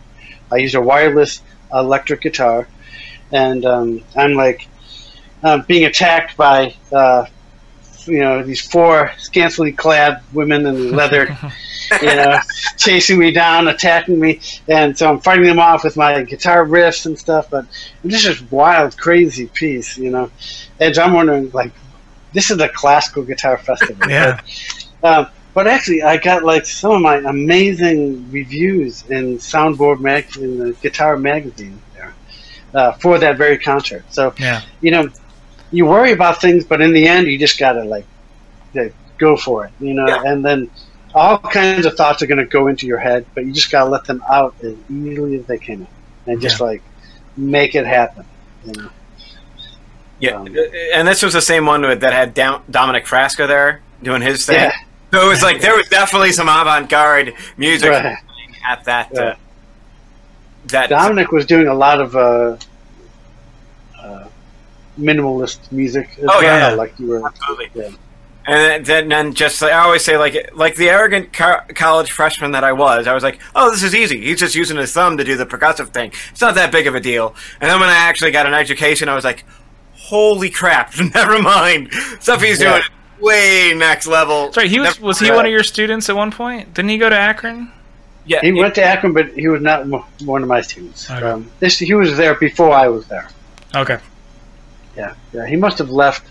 I 0.54 0.58
used 0.58 0.76
a 0.76 0.82
wireless 0.82 1.42
electric 1.74 2.22
guitar, 2.22 2.66
and 3.34 3.66
um, 3.66 4.02
I'm 4.16 4.36
like 4.36 4.70
um, 5.44 5.64
being 5.68 5.86
attacked 5.86 6.38
by. 6.38 6.76
Uh, 6.92 7.26
you 8.08 8.20
know 8.20 8.42
these 8.42 8.62
four 8.62 9.12
scantily 9.18 9.72
clad 9.72 10.22
women 10.34 10.66
in 10.66 10.92
leather, 10.96 11.38
you 12.02 12.08
know, 12.08 12.40
chasing 12.78 13.20
me 13.20 13.32
down, 13.32 13.68
attacking 13.68 14.20
me, 14.20 14.40
and 14.68 14.98
so 14.98 15.10
I'm 15.10 15.20
fighting 15.20 15.46
them 15.46 15.60
off 15.60 15.84
with 15.84 15.98
my 15.98 16.24
guitar 16.24 16.66
riffs 16.66 17.06
and 17.06 17.18
stuff. 17.20 17.50
But 17.50 17.66
this 18.04 18.26
is 18.26 18.42
wild, 18.44 18.98
crazy 18.98 19.48
piece, 19.48 19.98
you 19.98 20.10
know. 20.10 20.32
And 20.80 20.98
I'm 20.98 21.14
wondering, 21.14 21.52
like, 21.52 21.72
this 22.34 22.52
is 22.52 22.60
a 22.60 22.70
classical 22.70 23.24
guitar 23.24 23.58
festival. 23.58 24.10
Yeah. 24.10 24.40
Um, 25.04 25.28
but 25.54 25.68
actually, 25.68 26.04
I 26.04 26.18
got 26.18 26.44
like 26.44 26.66
some 26.66 26.92
of 26.92 27.02
my 27.02 27.18
amazing 27.18 28.32
reviews 28.32 29.04
in 29.10 29.38
Soundboard 29.38 30.00
mag 30.00 30.38
in 30.38 30.60
the 30.60 30.72
Guitar 30.74 31.18
magazine 31.18 31.82
there 31.94 32.14
uh, 32.74 32.92
for 32.94 33.18
that 33.18 33.38
very 33.38 33.58
concert. 33.58 34.06
So 34.12 34.34
Yeah. 34.40 34.62
you 34.82 34.92
know, 34.92 35.10
you 35.72 35.86
worry 35.86 36.12
about 36.12 36.42
things, 36.42 36.64
but 36.66 36.82
in 36.82 36.94
the 36.94 37.08
end, 37.08 37.28
you 37.28 37.38
just 37.38 37.60
gotta 37.60 37.84
like, 37.84 38.06
like, 38.74 38.94
go 39.18 39.36
for 39.38 39.66
it, 39.66 39.72
you 39.80 39.94
know. 39.94 40.08
Yeah. 40.08 40.24
And 40.26 40.44
then 40.46 40.70
all 41.14 41.38
kinds 41.40 41.86
of 41.86 41.96
thoughts 41.96 42.22
are 42.22 42.28
gonna 42.28 42.46
go 42.46 42.68
into 42.68 42.86
your 42.88 43.00
head, 43.00 43.26
but 43.36 43.46
you 43.46 43.52
just 43.52 43.72
gotta 43.72 43.90
let 43.90 44.06
them 44.06 44.24
out 44.30 44.56
as 44.64 44.76
easily 44.90 45.38
as 45.40 45.46
they 45.46 45.58
can, 45.58 45.88
and 46.26 46.42
just 46.42 46.60
like 46.62 46.82
make 47.36 47.76
it 47.76 47.86
happen. 47.86 48.26
You 48.66 48.74
know? 48.74 48.90
yeah. 50.20 50.38
Um, 50.38 50.48
and 50.94 51.08
this 51.08 51.22
was 51.24 51.34
the 51.34 51.42
same 51.42 51.66
one 51.66 51.82
that 51.82 52.14
had 52.14 52.34
Dom- 52.34 52.64
Dominic 52.70 53.06
Frasca 53.06 53.48
there 53.48 53.82
doing 54.04 54.22
his 54.22 54.46
thing. 54.46 54.56
Yeah. 54.56 54.72
So 55.14 55.26
it 55.26 55.30
was 55.30 55.42
like 55.42 55.62
there 55.62 55.76
was 55.76 55.88
definitely 55.88 56.34
some 56.34 56.50
avant-garde 56.50 57.34
music 57.56 57.90
Right. 57.92 58.18
at 58.68 58.84
that. 58.86 59.18
Uh, 59.18 59.36
that 60.66 60.90
Dominic 60.90 61.32
was 61.32 61.46
doing 61.46 61.68
a 61.68 61.74
lot 61.74 62.02
of 62.02 62.16
uh, 62.16 62.20
uh, 62.20 62.58
minimalist 65.00 65.72
music 65.72 66.10
as 66.18 66.26
Oh, 66.28 66.42
yeah, 66.42 66.58
well, 66.58 66.70
yeah. 66.72 66.76
like 66.76 67.00
you 67.00 67.08
were. 67.08 67.26
Absolutely. 67.28 67.70
Yeah. 67.76 67.90
And 68.50 68.86
then, 68.86 69.10
then 69.10 69.34
just 69.34 69.62
like, 69.62 69.74
I 69.74 69.80
always 69.80 70.06
say, 70.06 70.16
like 70.18 70.52
like 70.56 70.76
the 70.78 70.90
arrogant 70.90 71.34
co- 71.34 71.60
college 71.76 72.12
freshman 72.12 72.52
that 72.52 72.64
I 72.64 72.72
was, 72.72 73.06
I 73.06 73.14
was 73.14 73.22
like, 73.22 73.40
"Oh, 73.54 73.70
this 73.72 73.84
is 73.84 73.94
easy. 73.94 74.22
He's 74.22 74.40
just 74.40 74.56
using 74.56 74.78
his 74.78 74.94
thumb 74.94 75.18
to 75.18 75.24
do 75.26 75.36
the 75.36 75.46
percussive 75.46 75.90
thing. 75.90 76.14
It's 76.32 76.40
not 76.40 76.56
that 76.56 76.72
big 76.72 76.88
of 76.88 76.96
a 76.96 77.02
deal." 77.02 77.36
And 77.60 77.70
then 77.70 77.78
when 77.80 77.90
I 77.90 77.96
actually 77.96 78.32
got 78.32 78.46
an 78.46 78.54
education, 78.54 79.10
I 79.10 79.16
was 79.16 79.26
like, 79.26 79.44
"Holy 79.96 80.50
crap! 80.50 80.94
Never 81.14 81.42
mind. 81.42 81.92
Stuff 82.22 82.42
he's 82.42 82.62
Yeah. 82.62 82.72
doing 82.80 82.84
way 83.20 83.74
next 83.76 84.08
level." 84.08 84.54
Sorry, 84.54 84.70
he 84.70 84.80
was 84.80 84.96
Never- 84.96 85.06
was 85.08 85.20
he 85.20 85.30
one 85.30 85.46
of 85.46 85.52
your 85.52 85.64
students 85.64 86.10
at 86.10 86.16
one 86.16 86.32
point? 86.32 86.74
Didn't 86.74 86.90
he 86.92 86.98
go 86.98 87.10
to 87.10 87.18
Akron? 87.18 87.70
Yeah, 88.26 88.40
He 88.42 88.54
went 88.54 88.76
to 88.76 88.84
Akron, 88.84 89.12
but 89.14 89.28
he 89.32 89.48
was 89.50 89.62
not 89.62 89.88
one 90.22 90.42
of 90.42 90.48
my 90.48 90.62
students. 90.62 91.10
Okay. 91.12 91.22
Um, 91.26 91.50
this 91.60 91.80
he 91.80 91.94
was 91.94 92.16
there 92.16 92.36
before 92.36 92.72
I 92.72 92.88
was 92.88 93.08
there. 93.08 93.28
Okay. 93.76 93.98
Yeah, 94.98 95.14
yeah. 95.34 95.46
He 95.46 95.56
must 95.56 95.78
have 95.78 95.90
left. 95.92 96.28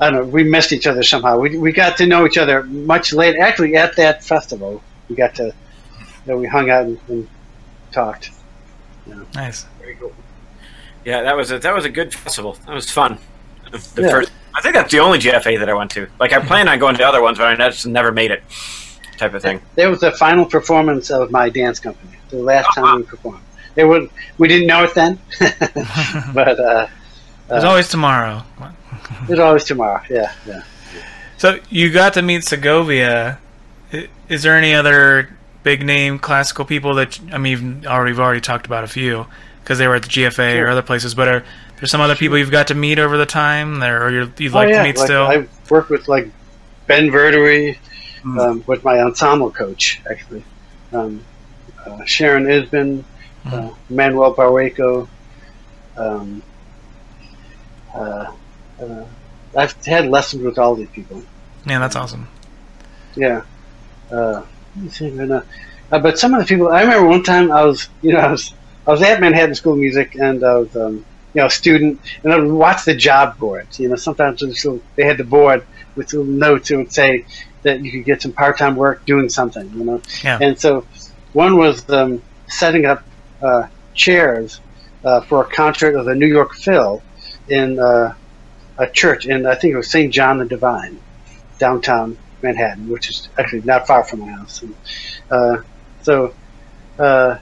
I 0.00 0.10
don't 0.10 0.20
know. 0.20 0.26
We 0.28 0.44
missed 0.44 0.72
each 0.72 0.86
other 0.86 1.02
somehow. 1.02 1.38
We 1.38 1.58
we 1.58 1.72
got 1.72 1.96
to 1.98 2.06
know 2.06 2.24
each 2.24 2.38
other 2.38 2.62
much 2.64 3.12
later. 3.12 3.40
Actually, 3.40 3.74
at 3.76 3.96
that 3.96 4.22
festival, 4.24 4.82
we 5.08 5.16
got 5.16 5.34
to. 5.36 5.46
You 5.46 6.34
know, 6.34 6.36
we 6.38 6.46
hung 6.46 6.70
out 6.70 6.84
and, 6.86 6.98
and 7.08 7.28
talked. 7.90 8.30
Nice. 9.34 9.66
Very 9.80 9.96
cool. 9.96 10.12
Yeah, 11.04 11.22
that 11.22 11.36
was 11.36 11.50
a 11.50 11.58
that 11.58 11.74
was 11.74 11.84
a 11.84 11.88
good 11.88 12.14
festival. 12.14 12.52
That 12.66 12.74
was 12.74 12.90
fun. 12.90 13.18
The 13.70 14.02
Yeah. 14.02 14.10
first, 14.10 14.30
I 14.54 14.60
think 14.60 14.74
that's 14.74 14.92
the 14.92 15.00
only 15.00 15.18
GFA 15.18 15.58
that 15.58 15.68
I 15.68 15.74
went 15.74 15.90
to. 15.92 16.06
Like 16.20 16.32
I 16.32 16.40
planned 16.40 16.68
on 16.68 16.78
going 16.78 16.96
to 16.96 17.04
other 17.04 17.22
ones, 17.22 17.38
but 17.38 17.60
I 17.60 17.68
just 17.70 17.86
never 17.86 18.12
made 18.12 18.30
it. 18.30 18.42
Type 19.16 19.34
of 19.34 19.42
thing. 19.42 19.60
That 19.74 19.88
was 19.88 19.98
the 20.00 20.12
final 20.12 20.44
performance 20.44 21.10
of 21.10 21.32
my 21.32 21.48
dance 21.48 21.80
company. 21.80 22.12
The 22.30 22.38
last 22.38 22.72
time 22.74 22.98
we 22.98 23.02
performed. 23.02 23.42
It 23.74 23.84
was. 23.84 24.08
We 24.38 24.46
didn't 24.48 24.68
know 24.68 24.84
it 24.84 24.94
then, 24.94 25.18
but 26.34 26.60
uh, 26.60 26.86
There's 27.48 27.64
Uh, 27.64 27.68
always 27.68 27.88
tomorrow. 27.88 28.42
it's 29.28 29.40
always 29.40 29.64
tomorrow. 29.64 30.00
Yeah, 30.10 30.32
yeah. 30.46 30.62
So 31.38 31.58
you 31.70 31.90
got 31.90 32.14
to 32.14 32.22
meet 32.22 32.44
Segovia. 32.44 33.38
Is 34.28 34.42
there 34.42 34.56
any 34.56 34.74
other 34.74 35.30
big 35.62 35.84
name 35.84 36.18
classical 36.18 36.64
people 36.64 36.94
that 36.94 37.18
I 37.32 37.38
mean 37.38 37.84
already 37.86 38.12
we've 38.12 38.20
already 38.20 38.40
talked 38.40 38.66
about 38.66 38.84
a 38.84 38.88
few 38.88 39.26
because 39.62 39.78
they 39.78 39.86
were 39.88 39.94
at 39.96 40.02
the 40.02 40.08
GFA 40.08 40.58
or 40.62 40.68
other 40.68 40.82
places, 40.82 41.14
but 41.14 41.28
are 41.28 41.44
there 41.78 41.86
some 41.86 42.00
other 42.00 42.16
people 42.16 42.36
you've 42.38 42.50
got 42.50 42.68
to 42.68 42.74
meet 42.74 42.98
over 42.98 43.16
the 43.16 43.26
time 43.26 43.78
there 43.80 44.02
or 44.04 44.10
you're, 44.10 44.28
you'd 44.38 44.52
Oh, 44.54 44.58
like 44.58 44.68
yeah, 44.70 44.78
to 44.78 44.82
meet 44.88 44.96
like, 44.98 45.06
still? 45.06 45.26
I've 45.26 45.48
worked 45.70 45.90
with 45.90 46.08
like 46.08 46.28
Ben 46.86 47.08
Verdery, 47.10 47.78
Mm. 48.24 48.40
um, 48.40 48.64
with 48.66 48.82
my 48.82 48.98
ensemble 49.00 49.50
coach 49.52 50.00
actually, 50.10 50.42
um, 50.92 51.22
uh, 51.86 52.04
Sharon 52.04 52.46
Isbin, 52.46 53.04
uh, 53.46 53.68
Manuel 53.88 54.34
Barrueco. 54.34 55.06
Um, 55.96 56.42
uh, 57.94 58.32
uh, 58.80 59.04
I've 59.56 59.84
had 59.84 60.06
lessons 60.08 60.42
with 60.42 60.58
all 60.58 60.74
these 60.74 60.88
people. 60.90 61.22
yeah, 61.66 61.78
that's 61.78 61.96
awesome. 61.96 62.28
Yeah. 63.16 63.42
Uh, 64.10 64.42
let 64.76 64.84
me 64.84 64.88
see, 64.90 65.10
when, 65.10 65.32
uh, 65.32 65.42
but 65.90 66.18
some 66.18 66.34
of 66.34 66.40
the 66.40 66.46
people, 66.46 66.68
I 66.68 66.82
remember 66.82 67.08
one 67.08 67.22
time 67.22 67.50
I 67.50 67.64
was, 67.64 67.88
you 68.02 68.12
know, 68.12 68.20
I 68.20 68.30
was, 68.30 68.54
I 68.86 68.90
was 68.90 69.02
at 69.02 69.20
Manhattan 69.20 69.54
School 69.54 69.72
of 69.74 69.78
Music 69.78 70.14
and 70.14 70.44
I 70.44 70.54
was, 70.58 70.74
um, 70.76 71.04
you 71.34 71.40
know, 71.42 71.46
a 71.46 71.50
student, 71.50 72.00
and 72.24 72.32
I 72.32 72.38
would 72.38 72.50
watch 72.50 72.84
the 72.84 72.94
job 72.94 73.38
boards. 73.38 73.78
You 73.80 73.88
know, 73.88 73.96
sometimes 73.96 74.40
little- 74.42 74.80
they 74.96 75.04
had 75.04 75.18
the 75.18 75.24
board 75.24 75.66
with 75.94 76.12
little 76.12 76.24
notes 76.26 76.68
that 76.68 76.76
would 76.78 76.92
say 76.92 77.24
that 77.62 77.80
you 77.80 77.90
could 77.90 78.04
get 78.04 78.22
some 78.22 78.32
part-time 78.32 78.76
work 78.76 79.04
doing 79.04 79.28
something. 79.28 79.70
You 79.76 79.84
know, 79.84 80.02
Yeah. 80.22 80.38
and 80.40 80.58
so 80.58 80.86
one 81.32 81.56
was 81.58 81.88
um, 81.90 82.22
setting 82.46 82.86
up 82.86 83.02
uh, 83.42 83.66
chairs 83.94 84.60
uh, 85.04 85.20
for 85.22 85.42
a 85.42 85.44
concert 85.44 85.96
of 85.96 86.04
the 86.06 86.14
New 86.14 86.26
York 86.26 86.54
Phil 86.54 87.02
in 87.50 87.78
uh, 87.78 88.14
a 88.78 88.86
church 88.88 89.26
in 89.26 89.46
I 89.46 89.54
think 89.54 89.74
it 89.74 89.76
was 89.76 89.90
St. 89.90 90.12
John 90.12 90.38
the 90.38 90.44
Divine, 90.44 90.98
downtown 91.58 92.16
Manhattan, 92.42 92.88
which 92.88 93.10
is 93.10 93.28
actually 93.38 93.62
not 93.62 93.86
far 93.86 94.04
from 94.04 94.20
my 94.20 94.30
house. 94.30 94.62
And, 94.62 94.74
uh, 95.30 95.62
so, 96.02 96.34
uh, 96.98 97.38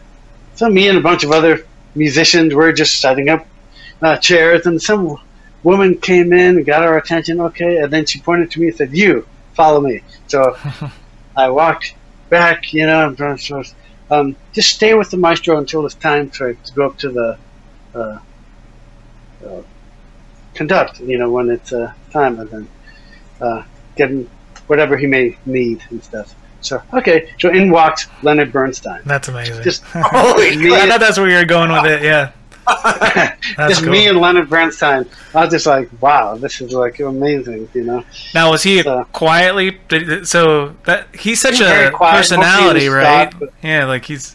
so 0.54 0.68
me 0.68 0.88
and 0.88 0.98
a 0.98 1.00
bunch 1.00 1.24
of 1.24 1.32
other 1.32 1.66
musicians 1.94 2.54
were 2.54 2.72
just 2.72 3.00
setting 3.00 3.28
up 3.28 3.46
uh, 4.02 4.16
chairs, 4.16 4.66
and 4.66 4.80
some 4.80 5.18
woman 5.62 5.98
came 5.98 6.32
in 6.32 6.56
and 6.56 6.66
got 6.66 6.82
our 6.82 6.96
attention. 6.96 7.40
Okay, 7.40 7.78
and 7.78 7.92
then 7.92 8.06
she 8.06 8.20
pointed 8.20 8.50
to 8.52 8.60
me 8.60 8.68
and 8.68 8.76
said, 8.76 8.96
"You 8.96 9.26
follow 9.54 9.80
me." 9.80 10.02
So 10.26 10.56
I 11.36 11.50
walked 11.50 11.94
back. 12.28 12.72
You 12.72 12.86
know, 12.86 13.36
so, 13.36 13.62
um, 14.10 14.36
just 14.52 14.70
stay 14.70 14.94
with 14.94 15.10
the 15.10 15.16
maestro 15.16 15.58
until 15.58 15.84
it's 15.86 15.94
time 15.94 16.30
for 16.30 16.54
to 16.54 16.72
go 16.74 16.86
up 16.86 16.98
to 16.98 17.10
the 17.10 17.38
uh, 17.94 18.18
uh, 19.46 19.62
conduct. 20.56 21.00
You 21.00 21.18
know, 21.18 21.30
when 21.30 21.50
it's 21.50 21.72
uh, 21.72 21.92
time, 22.12 22.40
and 22.40 22.50
then 22.50 22.68
uh, 23.40 23.62
getting 23.96 24.28
whatever 24.66 24.96
he 24.96 25.06
may 25.06 25.36
need 25.46 25.82
and 25.90 26.02
stuff. 26.02 26.34
So 26.62 26.82
okay, 26.94 27.32
so 27.38 27.50
in 27.50 27.70
walks 27.70 28.08
Leonard 28.22 28.50
Bernstein. 28.52 29.00
That's 29.04 29.28
amazing. 29.28 29.62
Just 29.62 29.82
Holy 29.94 30.56
me, 30.56 30.74
I 30.74 30.88
thought 30.88 31.00
that's 31.00 31.18
where 31.18 31.28
you 31.30 31.36
were 31.36 31.44
going 31.44 31.70
with 31.70 31.84
it. 31.86 32.02
Yeah. 32.02 32.32
That's 32.82 33.38
just 33.68 33.82
cool. 33.84 33.92
me 33.92 34.08
and 34.08 34.18
Leonard 34.18 34.50
Bernstein. 34.50 35.06
I 35.36 35.42
was 35.44 35.50
just 35.52 35.66
like, 35.66 35.88
wow, 36.02 36.34
this 36.36 36.60
is 36.60 36.72
like 36.72 36.98
amazing, 36.98 37.68
you 37.74 37.84
know. 37.84 38.04
Now 38.34 38.50
was 38.50 38.64
he 38.64 38.82
So- 38.82 39.06
quietly? 39.12 39.78
did- 39.86 40.26
So 40.26 40.74
that 40.84 41.06
he's 41.14 41.40
such 41.40 41.58
He's 41.58 41.60
a 41.60 41.92
quiet. 41.94 42.16
Personality, 42.16 42.88
right? 42.88 43.28
stopped, 43.28 43.38
but- 43.38 43.52
Yeah, 43.62 43.84
like 43.84 44.04
he's 44.04 44.34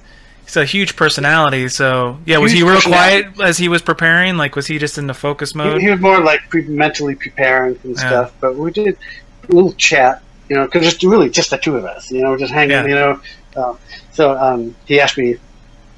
he's 0.54 0.58
a 0.58 0.66
huge 0.66 0.96
personality. 0.96 1.68
So 1.70 2.20
yeah, 2.26 2.38
was 2.38 2.52
Huge 2.52 2.64
he 2.64 2.70
real 2.70 2.82
quiet 2.82 3.40
as 3.42 3.58
he 3.58 3.68
was 3.68 3.82
preparing? 3.82 4.38
Like 4.38 4.56
was 4.56 4.68
he 4.68 4.78
just 4.78 4.98
in 4.98 5.08
the 5.08 5.14
focus 5.14 5.56
mode? 5.56 5.82
he 5.82 5.90
was 5.90 6.00
more 6.00 6.20
like 6.22 6.42
pre- 6.50 6.68
mentally 6.68 7.16
preparing 7.16 7.80
and 7.84 7.96
Yeah. 7.96 8.08
stuff. 8.08 8.34
But 8.40 8.56
we 8.56 8.72
did 8.72 8.98
a 9.50 9.54
little 9.54 9.74
chat, 9.74 10.22
you 10.50 10.56
know, 10.56 10.66
because 10.66 10.86
it's 10.94 11.04
really 11.04 11.30
just 11.30 11.50
the 11.52 11.58
two 11.58 11.78
of 11.78 11.86
us, 11.86 12.12
you 12.12 12.22
know, 12.22 12.38
just 12.38 12.52
hanging, 12.54 12.72
Yeah. 12.72 12.86
you 12.86 12.96
know. 12.96 13.22
Uh, 13.56 13.76
so 14.12 14.38
um, 14.38 14.76
he 14.86 15.00
asked 15.00 15.18
me 15.18 15.38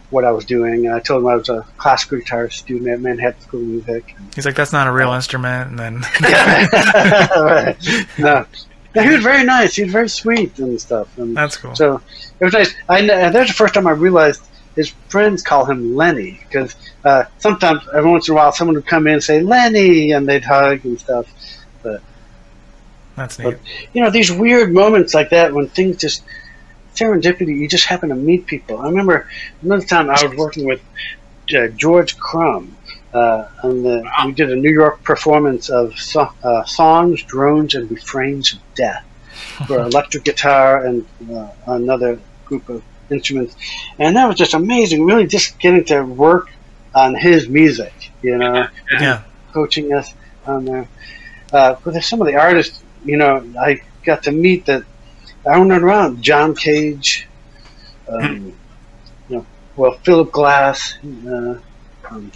what 0.10 0.26
I 0.26 0.32
was 0.32 0.46
doing, 0.46 0.86
and 0.86 0.94
I 0.94 1.00
told 1.00 1.24
him 1.24 1.28
I 1.28 1.36
was 1.36 1.50
a 1.50 1.66
classical 1.78 2.20
guitar 2.20 2.48
student 2.52 2.88
at 2.90 3.00
Manhattan 3.00 3.42
School 3.42 3.62
of 3.62 3.66
Music. 3.68 4.16
He's 4.36 4.46
like, 4.46 4.56
that's 4.56 4.72
not 4.72 4.88
a 4.88 4.92
real 4.92 5.12
instrument, 5.14 5.72
and 5.72 5.80
then 5.80 6.02
no. 8.20 8.46
No, 8.96 9.02
he 9.02 9.10
was 9.10 9.24
very 9.24 9.44
nice. 9.44 9.76
He 9.76 9.84
was 9.84 9.92
very 9.92 10.10
sweet 10.10 10.58
and 10.60 10.80
stuff. 10.80 11.18
And 11.18 11.36
that's 11.36 11.58
cool. 11.58 11.76
So 11.76 12.02
it 12.40 12.44
was 12.44 12.54
nice. 12.54 12.74
I 12.88 13.00
and 13.00 13.36
that's 13.36 13.50
the 13.50 13.56
first 13.56 13.74
time 13.74 13.88
I 13.88 13.92
realized 13.92 14.44
his 14.76 14.90
friends 15.08 15.42
call 15.44 15.66
him 15.66 15.96
Lenny 15.96 16.40
because 16.48 16.76
uh, 17.06 17.26
sometimes 17.38 17.82
every 17.94 18.10
once 18.10 18.28
in 18.28 18.34
a 18.34 18.36
while 18.36 18.52
someone 18.52 18.76
would 18.76 18.88
come 18.88 19.08
in 19.08 19.14
and 19.14 19.24
say 19.24 19.42
Lenny 19.42 20.12
and 20.12 20.28
they'd 20.28 20.44
hug 20.44 20.86
and 20.86 21.00
stuff. 21.00 21.28
But 21.82 22.02
That's 23.16 23.40
neat. 23.40 23.58
You 23.94 24.04
know 24.04 24.10
these 24.10 24.32
weird 24.32 24.74
moments 24.74 25.14
like 25.14 25.30
that 25.30 25.54
when 25.54 25.68
things 25.70 25.98
just 25.98 26.24
serendipity. 26.96 27.58
You 27.58 27.68
just 27.68 27.86
happen 27.86 28.10
to 28.10 28.16
meet 28.16 28.46
people. 28.46 28.80
I 28.80 28.86
remember 28.90 29.28
another 29.62 29.86
time 29.86 30.10
I 30.10 30.24
was 30.24 30.36
working 30.38 30.66
with 30.66 30.82
uh, 31.56 31.68
George 31.70 32.18
Crumb. 32.18 32.76
Uh, 33.14 33.48
and 33.64 33.86
the, 33.86 34.04
we 34.26 34.32
did 34.32 34.52
a 34.52 34.56
New 34.56 34.72
York 34.72 35.04
performance 35.04 35.70
of 35.70 35.98
so, 36.00 36.32
uh, 36.44 36.64
songs, 36.66 37.22
drones, 37.24 37.76
and 37.76 37.90
refrains 37.92 38.54
of 38.54 38.60
death 38.76 39.06
for 39.68 39.80
electric 39.92 40.24
guitar 40.24 40.86
and 40.86 41.06
uh, 41.32 41.50
another 41.68 42.20
group 42.46 42.68
of 42.70 42.82
instruments, 43.12 43.56
and 44.00 44.16
that 44.16 44.28
was 44.28 44.38
just 44.38 44.54
amazing. 44.56 45.06
Really, 45.06 45.28
just 45.28 45.60
getting 45.60 45.86
to 45.86 46.02
work 46.04 46.50
on 46.96 47.16
his 47.16 47.48
music, 47.48 47.94
you 48.22 48.38
know, 48.38 48.68
Yeah. 48.92 49.22
coaching 49.52 49.94
us 49.94 50.14
on 50.46 50.66
there. 50.66 50.88
Uh, 51.52 51.76
but 51.84 51.92
there's 51.94 52.08
some 52.08 52.20
of 52.22 52.28
the 52.28 52.36
artists, 52.36 52.82
you 53.06 53.18
know, 53.18 53.48
I 53.60 53.82
got 54.04 54.24
to 54.24 54.32
meet 54.32 54.66
that 54.66 54.84
I 55.48 55.54
don't 55.56 55.68
know 55.68 55.78
around. 55.78 56.22
John 56.24 56.56
Cage, 56.56 57.28
um, 58.08 58.54
you 59.30 59.36
know, 59.36 59.46
well, 59.76 59.94
Philip 60.04 60.32
Glass. 60.32 60.98
Uh, 61.04 61.60
um, 62.10 62.32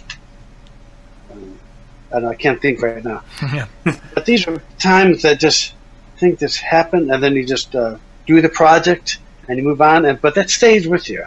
I, 2.12 2.20
know, 2.20 2.28
I 2.28 2.34
can't 2.34 2.60
think 2.60 2.80
right 2.82 3.04
now. 3.04 3.22
Yeah. 3.54 3.66
But 4.14 4.24
these 4.26 4.46
are 4.48 4.60
times 4.78 5.22
that 5.22 5.38
just 5.40 5.74
think 6.18 6.38
this 6.38 6.56
happened, 6.56 7.10
and 7.12 7.22
then 7.22 7.34
you 7.34 7.44
just 7.46 7.74
uh, 7.74 7.96
do 8.26 8.40
the 8.40 8.48
project 8.48 9.18
and 9.48 9.56
you 9.58 9.64
move 9.64 9.80
on. 9.80 10.04
And 10.04 10.20
but 10.20 10.34
that 10.34 10.50
stays 10.50 10.86
with 10.88 11.08
you. 11.08 11.24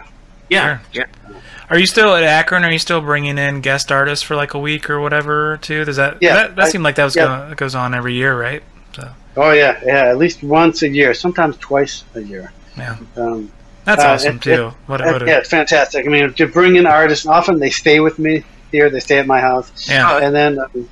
Yeah, 0.50 0.80
Sure. 0.92 1.06
yeah. 1.30 1.36
Are 1.70 1.78
you 1.78 1.86
still 1.86 2.14
at 2.14 2.24
Akron? 2.24 2.64
Are 2.64 2.70
you 2.70 2.78
still 2.78 3.00
bringing 3.00 3.38
in 3.38 3.62
guest 3.62 3.90
artists 3.90 4.22
for 4.22 4.36
like 4.36 4.52
a 4.52 4.58
week 4.58 4.90
or 4.90 5.00
whatever 5.00 5.58
too? 5.62 5.84
Does 5.86 5.96
that 5.96 6.18
Yeah, 6.20 6.34
that, 6.34 6.56
that 6.56 6.64
I- 6.66 6.68
seemed 6.68 6.84
like 6.84 6.96
that 6.96 7.04
was 7.04 7.16
yeah. 7.16 7.26
going, 7.26 7.48
that 7.50 7.56
goes 7.56 7.74
on 7.74 7.94
every 7.94 8.12
year, 8.14 8.38
right? 8.38 8.62
So 8.94 9.08
Oh 9.38 9.52
yeah, 9.52 9.80
yeah, 9.82 10.04
at 10.10 10.18
least 10.18 10.42
once 10.42 10.82
a 10.82 10.88
year, 10.88 11.14
sometimes 11.14 11.56
twice 11.56 12.04
a 12.14 12.20
year. 12.20 12.52
yeah, 12.76 12.96
Um, 13.16 13.50
that's 13.86 14.04
Uh, 14.04 14.08
awesome 14.08 14.36
it- 14.36 14.42
too. 14.42 14.72
what, 14.86 15.00
Uh, 15.00 15.12
what 15.12 15.22
a, 15.22 15.26
yeah, 15.26 15.38
it's 15.38 15.48
fantastic. 15.48 16.04
I 16.04 16.10
mean, 16.10 16.34
to 16.34 16.46
bring 16.46 16.76
in 16.76 16.84
artists, 16.86 17.24
often 17.24 17.58
they 17.58 17.70
stay 17.70 18.00
with 18.00 18.18
me 18.18 18.44
here. 18.72 18.90
They 18.90 19.00
stay 19.00 19.18
at 19.18 19.26
my 19.26 19.40
house, 19.40 19.70
yeah, 19.88 20.18
and 20.18 20.34
then 20.34 20.58
um, 20.58 20.88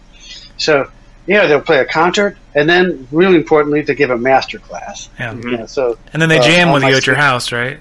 so 0.56 0.88
yeah, 1.26 1.46
they'll 1.46 1.60
play 1.60 1.78
a 1.78 1.84
concert, 1.84 2.36
and 2.54 2.68
then 2.68 3.08
really 3.10 3.36
importantly, 3.36 3.82
to 3.84 3.94
give 3.94 4.10
a 4.10 4.16
master 4.16 4.58
class. 4.58 5.08
yeah. 5.18 5.32
Mhm. 5.32 5.44
You 5.44 5.56
know, 5.58 5.66
so 5.66 5.98
And 6.12 6.20
then 6.22 6.28
they 6.28 6.38
Uh, 6.38 6.42
jam 6.42 6.68
all 6.68 6.74
with 6.74 6.84
you 6.84 6.94
at 6.94 7.06
your 7.06 7.16
house, 7.16 7.50
right? 7.52 7.78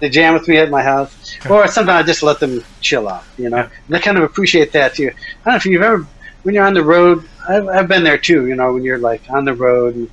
They 0.00 0.08
jam 0.10 0.34
with 0.34 0.48
me 0.48 0.56
at 0.58 0.70
my 0.70 0.82
house, 0.82 1.36
Okay. 1.40 1.48
or 1.54 1.66
sometimes 1.68 2.02
I 2.02 2.06
just 2.06 2.22
let 2.22 2.40
them 2.40 2.62
chill 2.80 3.08
out. 3.08 3.24
You 3.38 3.48
know, 3.50 3.56
Yeah. 3.58 3.68
and 3.86 3.96
I 3.96 4.00
kind 4.00 4.16
of 4.18 4.24
appreciate 4.24 4.72
that 4.72 4.94
too. 4.94 5.06
I 5.08 5.10
don't 5.44 5.52
know 5.52 5.56
if 5.56 5.66
you've 5.66 5.82
ever 5.82 6.06
when 6.42 6.54
you're 6.54 6.66
on 6.66 6.74
the 6.74 6.82
road. 6.84 7.24
I've, 7.48 7.68
I've 7.68 7.88
been 7.88 8.04
there 8.04 8.18
too. 8.18 8.46
You 8.46 8.54
know, 8.56 8.72
when 8.74 8.82
you're 8.84 8.98
like 8.98 9.22
on 9.30 9.44
the 9.44 9.54
road, 9.54 9.94
and 9.96 10.10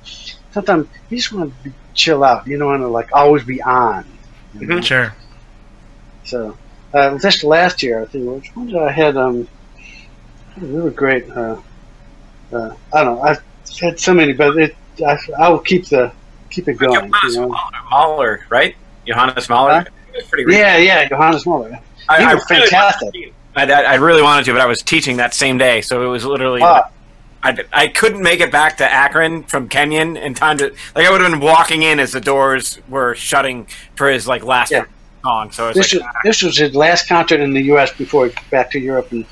sometimes 0.52 0.86
you 1.10 1.16
just 1.18 1.32
want 1.32 1.52
to 1.64 1.72
chill 1.94 2.24
out. 2.24 2.46
You 2.46 2.58
don't 2.58 2.68
want 2.68 2.82
to 2.82 2.88
like 2.88 3.10
always 3.12 3.42
be 3.44 3.60
on. 3.62 4.04
you 4.58 4.66
know? 4.66 4.80
Sure. 4.80 5.14
So 6.24 6.56
uh, 6.94 7.18
just 7.18 7.44
last 7.44 7.82
year, 7.82 8.02
I 8.02 8.06
think 8.06 8.28
which 8.28 8.54
one 8.54 8.66
did 8.66 8.76
I 8.76 8.90
had 8.90 9.16
um 9.16 9.48
really 10.58 10.90
great. 10.90 11.28
Uh, 11.30 11.60
uh, 12.52 12.74
I 12.92 13.04
don't 13.04 13.16
know. 13.16 13.22
I've 13.22 13.42
had 13.80 13.98
so 13.98 14.12
many, 14.14 14.32
but 14.32 14.56
it 14.56 14.76
I, 15.06 15.18
I 15.38 15.48
will 15.48 15.58
keep 15.58 15.86
the 15.88 16.12
keep 16.50 16.68
it 16.68 16.74
going. 16.74 17.10
Johannes 17.10 17.34
You 17.34 17.42
know? 17.42 17.58
Mahler, 17.90 18.46
right? 18.50 18.76
Johannes 19.06 19.48
Mahler. 19.48 19.86
Huh? 20.14 20.42
Yeah, 20.46 20.76
yeah, 20.76 21.08
Johannes 21.08 21.44
Möller. 21.44 21.80
I, 22.08 22.18
He 22.18 22.24
I 22.24 22.34
was 22.34 22.44
really 22.50 22.66
fantastic. 22.66 23.34
I, 23.54 23.64
I, 23.64 23.94
really 23.94 24.22
wanted 24.22 24.44
to, 24.46 24.52
but 24.52 24.60
I 24.60 24.66
was 24.66 24.82
teaching 24.82 25.18
that 25.18 25.34
same 25.34 25.58
day, 25.58 25.80
so 25.80 26.02
it 26.02 26.06
was 26.06 26.24
literally. 26.24 26.60
Ah. 26.62 26.90
I, 27.44 27.64
I 27.72 27.88
couldn't 27.88 28.22
make 28.22 28.40
it 28.40 28.52
back 28.52 28.76
to 28.76 28.90
Akron 28.90 29.42
from 29.42 29.68
Kenyon 29.68 30.16
in 30.16 30.34
time 30.34 30.58
to 30.58 30.72
like 30.94 31.06
I 31.06 31.10
would 31.10 31.20
have 31.20 31.30
been 31.32 31.40
walking 31.40 31.82
in 31.82 31.98
as 31.98 32.12
the 32.12 32.20
doors 32.20 32.78
were 32.88 33.16
shutting 33.16 33.66
for 33.96 34.08
his 34.08 34.28
like 34.28 34.44
last 34.44 34.70
Yeah. 34.70 34.84
Song. 35.22 35.50
So 35.52 35.68
it's 35.68 35.76
This 35.78 35.94
like, 35.94 36.02
was 36.04 36.14
this 36.24 36.42
was 36.42 36.56
his 36.58 36.74
last 36.74 37.08
concert 37.08 37.40
in 37.40 37.52
the 37.52 37.62
U.S. 37.72 37.92
before 37.96 38.26
he 38.26 38.32
got 38.32 38.50
back 38.50 38.70
to 38.72 38.78
Europe, 38.80 39.12
and 39.12 39.24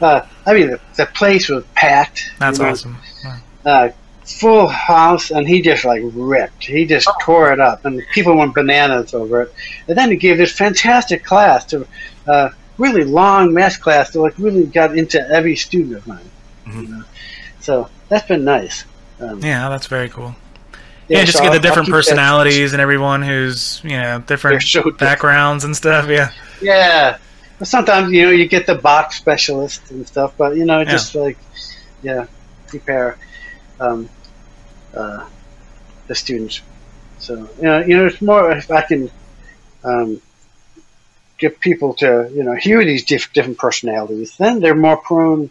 uh, 0.00 0.22
I 0.46 0.54
mean 0.54 0.70
the, 0.70 0.80
the 0.96 1.06
place 1.06 1.48
was 1.48 1.64
packed. 1.74 2.30
That's 2.38 2.58
you 2.58 2.64
know, 2.64 2.70
awesome. 2.70 2.96
Yeah. 3.24 3.38
Uh, 3.64 3.90
full 4.24 4.66
house, 4.68 5.30
and 5.30 5.48
he 5.48 5.62
just 5.62 5.84
like 5.84 6.02
ripped. 6.04 6.64
He 6.64 6.84
just 6.86 7.08
Oh. 7.08 7.14
tore 7.22 7.52
it 7.52 7.60
up, 7.60 7.84
and 7.84 8.02
people 8.12 8.36
went 8.36 8.54
bananas 8.54 9.14
over 9.14 9.42
it. 9.42 9.54
And 9.88 9.96
then 9.96 10.10
he 10.10 10.16
gave 10.16 10.36
this 10.38 10.52
fantastic 10.52 11.24
class 11.24 11.64
to 11.66 11.86
uh, 12.26 12.50
really 12.76 13.04
long 13.04 13.54
math 13.54 13.80
class 13.80 14.10
that 14.10 14.20
like 14.20 14.34
really 14.38 14.64
got 14.66 14.96
into 14.96 15.18
every 15.30 15.56
student 15.56 15.96
of 15.96 16.06
mine. 16.06 16.30
Mhm. 16.66 16.82
You 16.82 16.88
know? 16.88 17.04
So 17.60 17.88
that's 18.08 18.26
been 18.28 18.44
nice. 18.44 18.84
Um, 19.20 19.40
Yeah, 19.42 19.68
that's 19.68 19.86
very 19.86 20.08
cool. 20.10 20.36
Yeah, 21.08 21.24
just 21.24 21.38
so 21.38 21.44
get 21.44 21.44
the 21.44 21.48
I'll- 21.48 21.54
I'll 21.56 21.60
different 21.62 21.86
that- 21.88 21.92
personalities 21.92 22.72
and 22.72 22.82
everyone 22.82 23.22
who's 23.22 23.80
you 23.84 23.96
know 23.96 24.22
different 24.26 24.62
backgrounds 24.98 25.64
and 25.64 25.76
stuff. 25.76 26.08
Yeah, 26.08 26.30
Yeah. 26.60 27.16
But 27.58 27.66
sometimes 27.66 28.12
you 28.12 28.24
know 28.24 28.30
you 28.30 28.46
get 28.46 28.66
the 28.66 28.74
Bach 28.76 29.12
specialist 29.12 29.90
and 29.90 30.06
stuff, 30.06 30.34
but 30.38 30.56
you 30.56 30.64
know 30.64 30.84
just 30.84 31.14
like 31.14 31.38
yeah, 32.02 32.26
prepare 32.68 33.16
um, 33.80 34.08
uh, 34.96 35.24
the 36.06 36.14
students. 36.14 36.60
So 37.18 37.34
you 37.56 37.62
know, 37.64 37.78
you 37.80 37.96
know, 37.96 38.06
it's 38.06 38.22
more 38.22 38.52
if 38.52 38.70
I 38.70 38.82
can 38.82 39.10
um, 39.82 40.20
get 41.38 41.58
people 41.58 41.94
to 41.94 42.30
you 42.32 42.44
know 42.44 42.54
hear 42.54 42.84
these 42.84 43.04
diff- 43.04 43.32
different 43.32 43.58
personalities, 43.58 44.36
then 44.36 44.60
they're 44.60 44.74
more 44.76 44.96
prone 44.96 45.50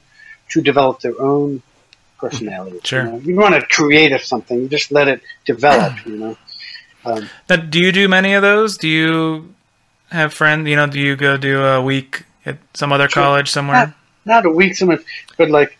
to 0.50 0.62
develop 0.62 1.02
their 1.02 1.20
own 1.22 1.62
personalities. 2.18 2.81
Sure. 2.84 3.06
You, 3.06 3.11
know? 3.11 3.18
you 3.19 3.35
want 3.35 3.56
to 3.56 3.61
create 3.61 4.19
something, 4.22 4.60
you 4.61 4.68
just 4.68 4.91
let 4.91 5.07
it 5.07 5.22
develop. 5.45 5.94
you 6.06 6.18
know. 6.18 6.38
Um, 7.06 7.30
Now, 7.49 7.56
do 7.57 7.80
you 7.80 7.91
do 7.91 8.07
many 8.07 8.34
of 8.34 8.41
those? 8.41 8.77
Do 8.77 8.88
you 8.88 9.53
have 10.10 10.34
friends? 10.34 10.68
You 10.68 10.76
know, 10.76 10.88
do 10.88 10.99
you 10.99 11.15
go 11.15 11.38
do 11.38 11.64
a 11.64 11.81
week 11.81 12.23
at 12.45 12.57
some 12.73 12.91
other 12.91 13.10
Sure. 13.10 13.23
college 13.23 13.49
somewhere? 13.49 13.94
not 14.26 14.45
a 14.45 14.52
week 14.52 14.76
so 14.76 14.85
much, 14.85 15.02
but 15.38 15.49
like 15.49 15.77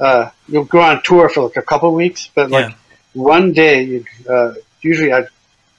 uh, 0.00 0.30
you'll 0.48 0.64
go 0.64 0.80
on 0.80 1.02
tour 1.02 1.28
for 1.28 1.42
like 1.44 1.56
a 1.56 1.62
couple 1.62 1.90
of 1.90 1.94
weeks. 1.94 2.30
But 2.34 2.50
like 2.50 2.70
Yeah. 2.70 2.74
one 3.12 3.52
day, 3.52 3.82
you, 3.82 4.04
uh, 4.28 4.54
usually 4.80 5.12
I'd 5.12 5.28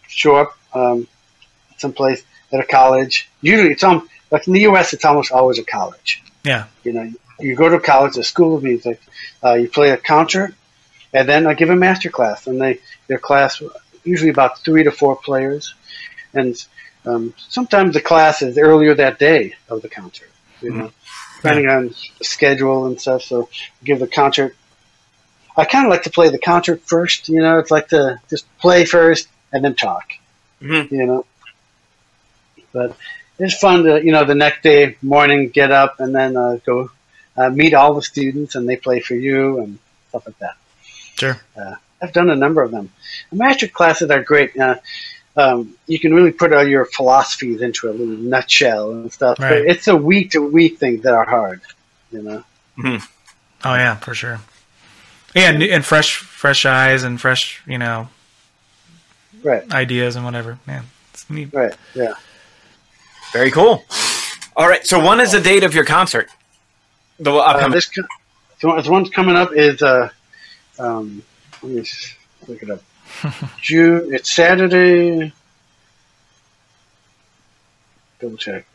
show 0.08 0.36
up 0.36 0.56
um, 0.74 1.08
someplace 1.78 2.24
at 2.52 2.60
a 2.60 2.64
college. 2.66 3.30
Usually 3.42 3.72
it's 3.72 3.84
um 3.84 4.08
like 4.32 4.48
in 4.48 4.54
the 4.54 4.62
U.S. 4.62 4.94
it's 4.94 5.06
almost 5.06 5.32
always 5.32 5.58
a 5.60 5.64
college. 5.64 6.22
Yeah. 6.44 6.66
You 6.84 6.94
know, 6.94 7.12
you 7.40 7.56
go 7.56 7.70
to 7.70 7.80
college, 7.80 8.18
a 8.18 8.24
school 8.24 8.58
of 8.58 8.64
music, 8.64 9.02
uh, 9.44 9.54
you 9.54 9.70
play 9.70 9.92
a 9.92 9.98
concert, 9.98 10.54
and 11.14 11.28
then 11.28 11.48
I 11.48 11.54
give 11.54 11.70
a 11.70 11.76
master 11.76 12.10
class, 12.10 12.48
and 12.48 12.62
they 12.62 12.80
their 13.08 13.18
class 13.18 13.62
usually 14.04 14.30
about 14.30 14.60
three 14.60 14.84
to 14.84 14.92
four 14.92 15.16
players, 15.16 15.74
and 16.34 16.56
um, 17.06 17.34
sometimes 17.38 17.94
the 17.94 18.02
class 18.02 18.42
is 18.42 18.58
earlier 18.58 18.94
that 18.96 19.20
day 19.20 19.56
of 19.70 19.82
the 19.82 19.90
concert. 19.90 20.30
You 20.62 20.72
know, 20.72 20.92
depending 21.38 21.68
on 21.70 21.94
schedule 22.22 22.86
and 22.88 23.00
stuff. 23.00 23.24
So 23.24 23.50
give 23.84 24.00
the 24.00 24.08
concert. 24.08 24.56
I 25.58 25.66
kind 25.66 25.86
of 25.86 25.92
like 25.92 26.04
to 26.04 26.10
play 26.10 26.30
the 26.30 26.40
concert 26.40 26.82
first. 26.86 27.28
You 27.28 27.42
know, 27.42 27.60
it's 27.60 27.72
like 27.72 27.90
to 27.90 28.20
just 28.30 28.46
play 28.60 28.86
first 28.86 29.28
and 29.52 29.64
then 29.64 29.76
talk. 29.76 30.14
Mhm. 30.62 30.90
You 30.90 31.06
know, 31.06 31.26
but 32.72 32.96
it's 33.40 33.58
fun 33.58 33.84
to 33.84 34.04
you 34.04 34.12
know 34.12 34.26
the 34.26 34.36
next 34.36 34.64
day 34.64 34.96
morning 35.02 35.50
get 35.50 35.72
up 35.72 36.00
and 36.00 36.14
then 36.16 36.38
uh, 36.38 36.58
go 36.66 36.90
uh, 37.38 37.50
meet 37.50 37.74
all 37.74 37.94
the 37.94 38.02
students 38.02 38.56
and 38.56 38.68
they 38.68 38.76
play 38.76 39.00
for 39.00 39.16
you 39.16 39.60
and 39.60 39.80
stuff 40.10 40.26
like 40.26 40.38
that. 40.40 40.56
Sure. 41.18 41.40
Uh, 41.56 41.76
I've 42.02 42.14
done 42.14 42.30
a 42.30 42.36
number 42.36 42.62
of 42.62 42.72
them. 42.72 42.92
The 43.30 43.38
master 43.38 43.68
classes 43.68 44.10
are 44.12 44.22
great. 44.22 44.58
Uh, 44.58 44.76
um, 45.36 45.76
you 45.88 46.00
can 46.00 46.14
really 46.14 46.32
put 46.32 46.54
all 46.54 46.68
your 46.68 46.86
philosophies 46.86 47.62
into 47.62 47.90
a 47.90 47.92
little 47.92 48.06
nutshell 48.18 48.92
and 48.92 49.12
stuff. 49.12 49.40
Right. 49.40 49.50
But 49.50 49.58
it's 49.68 49.88
a 49.88 49.96
week 49.96 50.32
to 50.32 50.40
week 50.48 50.78
thing 50.80 51.02
that 51.02 51.14
are 51.14 51.26
hard. 51.26 51.62
You 52.12 52.22
know. 52.22 52.44
Hmm. 52.76 52.98
Oh 53.66 53.74
yeah, 53.76 53.96
for 53.96 54.14
sure. 54.14 54.40
Yeah, 55.34 55.50
and, 55.50 55.64
and 55.64 55.84
fresh, 55.84 56.16
fresh 56.18 56.66
eyes 56.66 57.02
and 57.02 57.20
fresh, 57.20 57.64
you 57.66 57.80
know, 57.80 58.10
Right. 59.42 59.70
ideas 59.74 60.16
and 60.16 60.24
whatever. 60.24 60.60
Man, 60.68 60.84
it's 61.12 61.28
neat. 61.30 61.52
Right. 61.52 61.74
Yeah. 61.96 62.14
Very 63.34 63.52
cool. 63.52 63.84
All 64.56 64.68
right. 64.68 64.86
So 64.86 65.04
when 65.04 65.20
is 65.20 65.32
the 65.32 65.42
date 65.42 65.64
of 65.64 65.74
your 65.74 65.86
concert? 65.86 66.30
The 67.20 67.32
Uh, 67.34 67.38
upcoming. 67.40 67.72
this 67.72 67.88
co- 67.88 68.04
the 68.62 68.68
one- 68.68 68.84
the 68.84 68.92
one 68.92 69.10
coming 69.10 69.36
up 69.36 69.52
is 69.54 69.82
uh, 69.82 70.10
um, 70.80 71.24
let 71.62 71.72
me 71.74 71.86
look 72.48 72.64
it 72.64 72.70
up. 72.70 72.82
June. 73.62 74.14
It's 74.14 74.32
Saturday. 74.32 75.34
Double 78.22 78.38
check. 78.38 78.66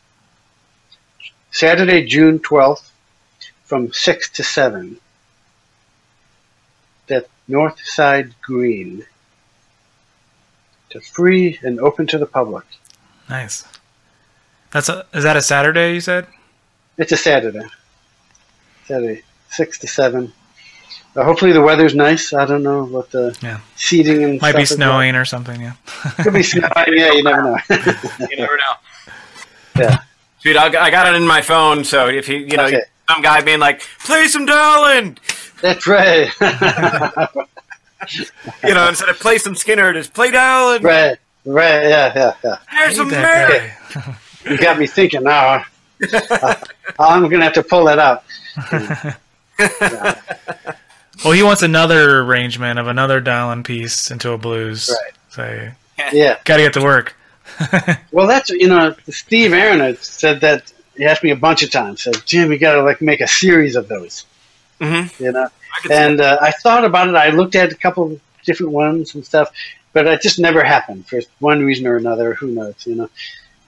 Saturday, 1.50 2.04
June 2.06 2.38
twelfth, 2.38 2.92
from 3.64 3.92
six 3.92 4.28
to 4.30 4.42
seven. 4.44 4.98
That 7.06 7.28
North 7.46 7.80
Side 7.84 8.34
Green. 8.42 9.06
To 10.90 11.00
free 11.00 11.58
and 11.62 11.78
open 11.80 12.06
to 12.08 12.18
the 12.18 12.26
public. 12.26 12.64
Nice. 13.28 13.64
That's 14.70 14.88
a, 14.88 15.06
is 15.14 15.24
that 15.24 15.36
a 15.36 15.42
Saturday? 15.42 15.94
You 15.94 16.00
said. 16.00 16.26
It's 16.98 17.12
a 17.12 17.16
Saturday. 17.16 17.60
Saturday, 18.86 19.22
six 19.50 19.78
to 19.80 19.86
seven. 19.86 20.32
Uh, 21.16 21.24
hopefully 21.24 21.52
the 21.52 21.60
weather's 21.62 21.94
nice. 21.94 22.32
I 22.32 22.44
don't 22.44 22.62
know 22.62 22.84
what 22.84 23.10
the 23.10 23.36
Yeah. 23.42 23.60
seating 23.76 24.22
and 24.24 24.40
Might 24.40 24.50
stuff 24.50 24.56
be 24.56 24.62
is 24.62 24.70
like. 24.72 24.76
snowing 24.76 25.14
or 25.16 25.24
something. 25.24 25.60
Yeah. 25.60 25.72
Could 26.22 26.34
be 26.34 26.42
snowing. 26.42 26.70
Yeah, 26.88 27.12
you 27.12 27.22
never 27.22 27.42
know. 27.42 27.58
you 28.30 28.36
never 28.36 28.56
know. 28.56 28.74
Yeah. 29.76 29.98
Dude, 30.42 30.56
I, 30.56 30.66
I 30.86 30.90
got 30.90 31.06
it 31.12 31.14
in 31.20 31.26
my 31.26 31.40
phone, 31.40 31.82
so 31.84 32.08
if 32.08 32.28
you, 32.28 32.38
you 32.38 32.56
know, 32.56 32.66
Okay. 32.66 32.82
some 33.10 33.22
guy 33.22 33.40
being 33.42 33.58
like, 33.60 33.80
play 34.04 34.26
some 34.28 34.46
Dowland, 34.46 35.18
That's 35.60 35.86
right. 35.86 36.30
you 38.64 38.74
know, 38.74 38.88
instead 38.88 39.08
of 39.08 39.18
play 39.18 39.38
some 39.38 39.54
Skinner, 39.54 39.92
just 39.92 40.14
play 40.14 40.30
Dowland. 40.30 40.82
right. 40.84 41.16
Right. 41.44 41.82
Yeah. 41.88 42.12
Yeah. 42.14 42.34
Yeah. 42.44 42.56
There's 42.70 42.88
Hate 42.90 42.96
some 42.96 43.08
that 43.10 43.48
Mary. 43.48 43.72
guy. 43.94 44.16
You 44.44 44.56
got 44.58 44.78
me 44.78 44.86
thinking 44.86 45.22
now. 45.24 45.64
Uh, 46.12 46.54
I'm 46.98 47.28
gonna 47.28 47.44
have 47.44 47.52
to 47.54 47.62
pull 47.62 47.84
that 47.86 47.98
out. 47.98 48.24
Well, 51.24 51.32
he 51.32 51.42
wants 51.42 51.62
another 51.62 52.20
arrangement 52.20 52.78
of 52.78 52.86
another 52.86 53.20
Dylan 53.20 53.64
piece 53.64 54.12
into 54.12 54.30
a 54.30 54.38
blues. 54.38 54.88
Right. 54.88 55.12
So 55.30 55.70
Yeah. 56.12 56.36
got 56.44 56.58
to 56.58 56.62
get 56.62 56.74
to 56.74 56.82
work. 56.82 57.16
Well, 58.12 58.28
that's 58.28 58.50
you 58.50 58.68
know, 58.68 58.94
Steve 59.10 59.52
Aron 59.52 59.96
said 60.00 60.40
that. 60.42 60.72
He 60.96 61.04
asked 61.04 61.24
me 61.24 61.30
a 61.30 61.36
bunch 61.36 61.62
of 61.64 61.70
times. 61.72 62.02
Said, 62.04 62.16
"Jim, 62.24 62.52
you 62.52 62.58
got 62.58 62.74
to 62.74 62.82
like 62.82 63.00
make 63.00 63.20
a 63.20 63.26
series 63.26 63.74
of 63.74 63.88
those." 63.88 64.26
Mhm. 64.80 65.18
You 65.20 65.32
know. 65.32 65.48
I 65.84 65.92
And 65.92 66.20
uh, 66.20 66.38
I 66.40 66.52
thought 66.52 66.84
about 66.84 67.08
it. 67.08 67.14
I 67.16 67.30
looked 67.30 67.56
at 67.56 67.72
a 67.72 67.76
couple 67.76 68.12
of 68.12 68.20
different 68.44 68.70
ones 68.72 69.14
and 69.16 69.24
stuff, 69.26 69.50
but 69.92 70.06
it 70.06 70.22
just 70.22 70.38
never 70.38 70.62
happened 70.62 71.06
for 71.08 71.20
one 71.40 71.64
reason 71.64 71.86
or 71.88 71.96
another. 71.96 72.34
Who 72.34 72.48
knows, 72.48 72.74
you 72.86 72.94
know? 72.94 73.10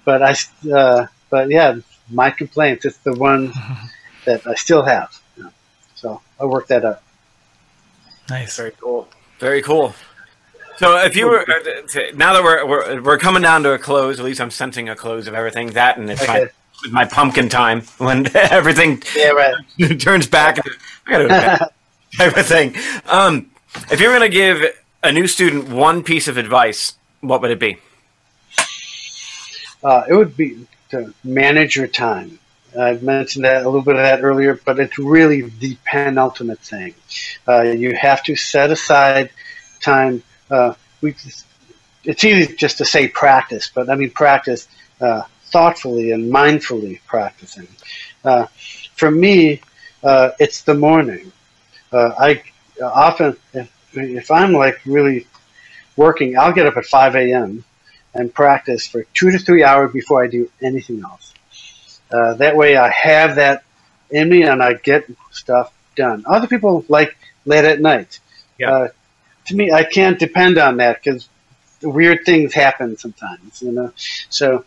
But 0.05 0.23
I, 0.23 0.35
uh, 0.73 1.07
but 1.31 1.51
yeah, 1.51 1.77
my 2.11 2.31
complaint 2.31 2.85
is 2.85 2.97
the 2.99 3.13
one 3.15 3.53
that 4.25 4.47
I 4.47 4.55
still 4.55 4.83
have. 4.83 5.17
You 5.37 5.45
know? 5.45 5.51
So 5.95 6.21
I 6.41 6.45
worked 6.47 6.69
that 6.69 6.85
out. 6.85 7.03
Nice. 8.29 8.57
Very 8.57 8.73
cool. 8.81 9.09
Very 9.39 9.63
cool. 9.63 9.95
So 10.77 10.97
if 11.05 11.15
you 11.17 11.27
were 11.27 11.41
uh, 11.41 12.11
now 12.15 12.33
that 12.33 12.43
we're, 12.43 12.67
we're 12.67 13.03
we're 13.03 13.19
coming 13.19 13.43
down 13.43 13.63
to 13.65 13.73
a 13.73 13.79
close, 13.79 14.19
at 14.19 14.25
least 14.25 14.41
I'm 14.41 14.51
sensing 14.51 14.89
a 14.89 14.97
close 14.97 15.27
of 15.27 15.35
everything. 15.35 15.69
That 15.73 15.99
and 15.99 16.09
it's 16.11 16.27
my 16.27 16.41
Okay. 16.41 16.51
it's 16.85 16.93
my 16.93 17.05
pumpkin 17.05 17.49
time 17.51 17.83
when 17.99 18.29
everything 18.35 19.03
Yeah, 19.15 19.31
right. 19.31 19.55
turns 20.01 20.27
back. 20.27 20.59
I 21.07 21.11
gotta 21.11 21.29
go 21.29 21.29
to 21.29 21.71
type 22.17 22.37
of 22.37 22.47
thing. 22.47 22.75
Um, 23.07 23.51
if 23.91 24.01
you 24.01 24.09
were 24.09 24.17
going 24.17 24.31
to 24.31 24.35
give 24.35 24.63
a 25.03 25.13
new 25.13 25.27
student 25.27 25.69
one 25.69 26.03
piece 26.03 26.27
of 26.29 26.37
advice, 26.39 26.95
what 27.21 27.41
would 27.43 27.51
it 27.51 27.59
be? 27.61 27.77
Uh, 29.83 30.05
it 30.09 30.15
would 30.15 30.37
be 30.37 30.67
to 30.91 31.15
manage 31.25 31.77
your 31.77 31.87
time. 31.87 32.39
I've 32.79 33.03
mentioned 33.03 33.45
that 33.45 33.63
a 33.63 33.65
little 33.65 33.83
bit 33.83 33.97
of 33.97 34.03
that 34.03 34.23
earlier, 34.23 34.61
but 34.65 34.79
it's 34.79 34.99
really 34.99 35.43
the 35.43 35.77
penultimate 35.85 36.61
thing. 36.61 36.95
Uh, 37.49 37.63
you 37.63 37.95
have 37.97 38.23
to 38.25 38.37
set 38.37 38.71
aside 38.71 39.31
time. 39.81 40.23
Uh, 40.51 40.75
we, 41.01 41.15
it's 42.05 42.25
easy 42.25 42.55
just 42.55 42.79
to 42.79 42.85
say 42.85 43.09
practice, 43.09 43.71
but 43.75 43.89
I 43.91 43.97
mean 43.97 44.11
practice 44.11 44.69
uh, 45.01 45.23
thoughtfully 45.47 46.13
and 46.13 46.33
mindfully 46.33 47.01
practicing. 47.07 47.69
Uh, 48.25 48.47
for 48.95 49.11
me, 49.11 49.61
uh, 50.05 50.31
it's 50.39 50.63
the 50.63 50.75
morning. 50.75 51.33
Uh, 51.93 52.13
I 52.19 52.43
often, 52.83 53.37
if, 53.53 53.71
if 53.93 54.31
I'm 54.31 54.53
like 54.53 54.81
really 54.87 55.27
working, 55.97 56.39
I'll 56.39 56.53
get 56.53 56.67
up 56.67 56.77
at 56.77 56.85
5 56.85 57.17
a.m. 57.17 57.65
and 58.15 58.33
practice 58.33 58.87
for 58.87 59.05
two 59.15 59.31
to 59.31 59.39
three 59.39 59.63
hours 59.63 59.93
before 59.93 60.23
I 60.23 60.27
do 60.27 60.51
anything 60.61 61.03
else. 61.03 61.35
Uh, 62.11 62.35
that 62.35 62.57
way 62.57 62.77
I 62.77 62.91
have 62.91 63.37
that 63.37 63.63
in 64.11 64.29
me 64.29 64.43
and 64.43 64.63
I 64.63 64.75
get 64.75 65.09
stuff 65.31 65.73
done. 65.95 66.25
Other 66.27 66.47
people 66.47 66.85
like 66.89 67.17
late 67.45 67.65
at 67.65 67.81
night. 67.81 68.19
Yeah. 68.59 68.71
Uh, 68.71 68.89
to 69.47 69.57
me, 69.57 69.73
I 69.73 69.85
can't 69.85 70.19
depend 70.19 70.59
on 70.59 70.79
that 70.79 71.03
because 71.03 71.29
weird 71.83 72.25
things 72.27 72.53
happen 72.53 72.97
sometimes, 72.99 73.63
you 73.63 73.73
know. 73.73 73.93
So, 74.29 74.65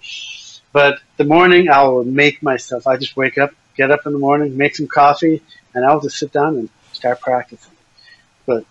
but 0.72 1.00
the 1.18 1.26
morning 1.26 1.70
I 1.70 1.84
will 1.84 2.04
make 2.04 2.42
myself. 2.42 2.88
I 2.88 2.98
just 2.98 3.16
wake 3.16 3.38
up, 3.38 3.52
get 3.76 3.92
up 3.92 4.06
in 4.06 4.14
the 4.14 4.20
morning, 4.20 4.58
make 4.58 4.76
some 4.76 4.88
coffee, 4.88 5.42
and 5.74 5.86
I'll 5.86 6.02
just 6.02 6.18
sit 6.18 6.32
down 6.32 6.58
and 6.58 6.70
start 6.92 7.22
practicing. 7.22 7.74
But 8.46 8.66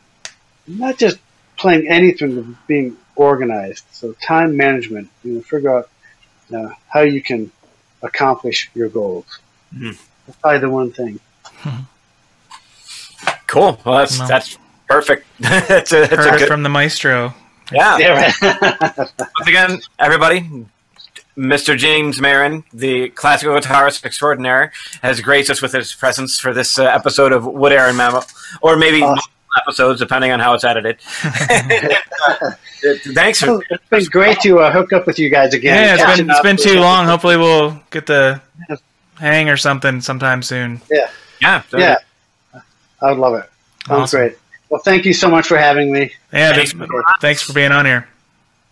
not 0.67 0.99
just 0.99 1.19
playing 1.57 1.89
anything, 1.89 2.57
being 2.67 2.97
organized. 3.17 3.85
So 3.93 4.13
time 4.23 4.57
management. 4.57 5.09
You 5.25 5.35
know, 5.35 5.41
figure 5.43 5.75
out 5.77 5.89
uh, 6.55 6.71
how 6.89 7.01
you 7.01 7.23
can 7.23 7.51
accomplish 8.03 8.71
your 8.75 8.89
goals. 8.89 9.39
Mhm. 9.75 9.97
That's 10.27 10.39
probably 10.39 10.59
the 10.61 10.71
one 10.71 10.93
thing. 10.93 11.21
Cool. 13.47 13.79
Well, 13.85 13.99
that's 13.99 14.19
No. 14.19 14.27
that's 14.27 14.59
perfect. 14.89 15.27
that's 15.41 15.93
a, 15.93 16.01
that's 16.01 16.13
a 16.13 16.17
Heard 16.17 16.35
it 16.35 16.39
good, 16.41 16.49
from 16.49 16.63
the 16.63 16.69
maestro. 16.69 17.35
yeah. 17.71 17.99
Yeah, 17.99 18.33
right. 18.43 18.95
Once 19.19 19.47
again, 19.49 19.81
everybody, 19.99 20.49
Mr. 21.37 21.77
James 21.77 22.21
Marin, 22.21 22.65
the 22.73 23.09
classical 23.11 23.55
guitarist 23.55 24.05
extraordinaire, 24.05 24.73
has 25.03 25.21
graced 25.21 25.51
us 25.51 25.61
with 25.63 25.73
his 25.73 25.93
presence 25.95 26.39
for 26.39 26.53
this 26.55 26.79
uh, 26.79 26.85
episode 26.85 27.33
of 27.33 27.45
Wood 27.47 27.73
Air 27.73 27.89
and 27.89 27.97
Mammal, 27.97 28.25
or 28.63 28.77
maybe 28.77 29.03
Awesome. 29.03 29.31
Multiple 29.55 29.63
episodes, 29.63 30.01
depending 30.01 30.31
on 30.33 30.41
how 30.41 30.55
it's 30.55 30.65
edited. 30.65 30.99
Uh, 31.25 32.51
thanks 33.15 33.41
for 33.41 33.63
it's 33.71 33.89
been 33.89 34.05
great 34.07 34.41
to 34.41 34.59
uh, 34.61 34.73
hook 34.73 34.93
up 34.93 35.07
with 35.07 35.19
you 35.19 35.29
guys 35.31 35.55
again. 35.55 35.75
Yeah, 35.75 35.95
it's 35.95 36.03
Catching 36.03 36.27
been 36.27 36.31
it's 36.31 36.39
up. 36.39 36.45
been 36.45 36.57
too 36.57 36.81
long. 36.81 37.07
Hopefully, 37.07 37.37
we'll 37.37 37.81
get 37.91 38.07
the 38.07 38.41
hang 39.19 39.49
or 39.49 39.57
something 39.57 40.01
sometime 40.01 40.43
soon. 40.43 40.81
yeah, 40.91 41.09
Yeah, 41.41 41.63
yeah. 41.73 41.97
I 43.01 43.11
would 43.11 43.19
love 43.19 43.35
it. 43.35 43.51
Sounds 43.87 44.03
Awesome. 44.03 44.19
great. 44.21 44.39
Well, 44.69 44.81
thank 44.81 45.05
you 45.05 45.13
so 45.13 45.29
much 45.29 45.47
for 45.49 45.59
having 45.59 45.93
me. 45.93 46.13
Yeah, 46.33 46.53
Thanks 46.55 46.73
thanks, 46.73 46.95
thanks 47.21 47.43
for 47.43 47.53
being 47.53 47.73
on 47.73 47.85
here. 47.85 48.09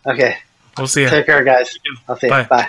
Okay, 0.06 0.36
We'll 0.78 0.86
see 0.86 1.02
you. 1.02 1.08
take 1.10 1.26
care, 1.26 1.44
guys. 1.44 1.76
I'll 2.08 2.16
see 2.16 2.26
you. 2.28 2.30
Bye. 2.30 2.44
Bye. 2.44 2.68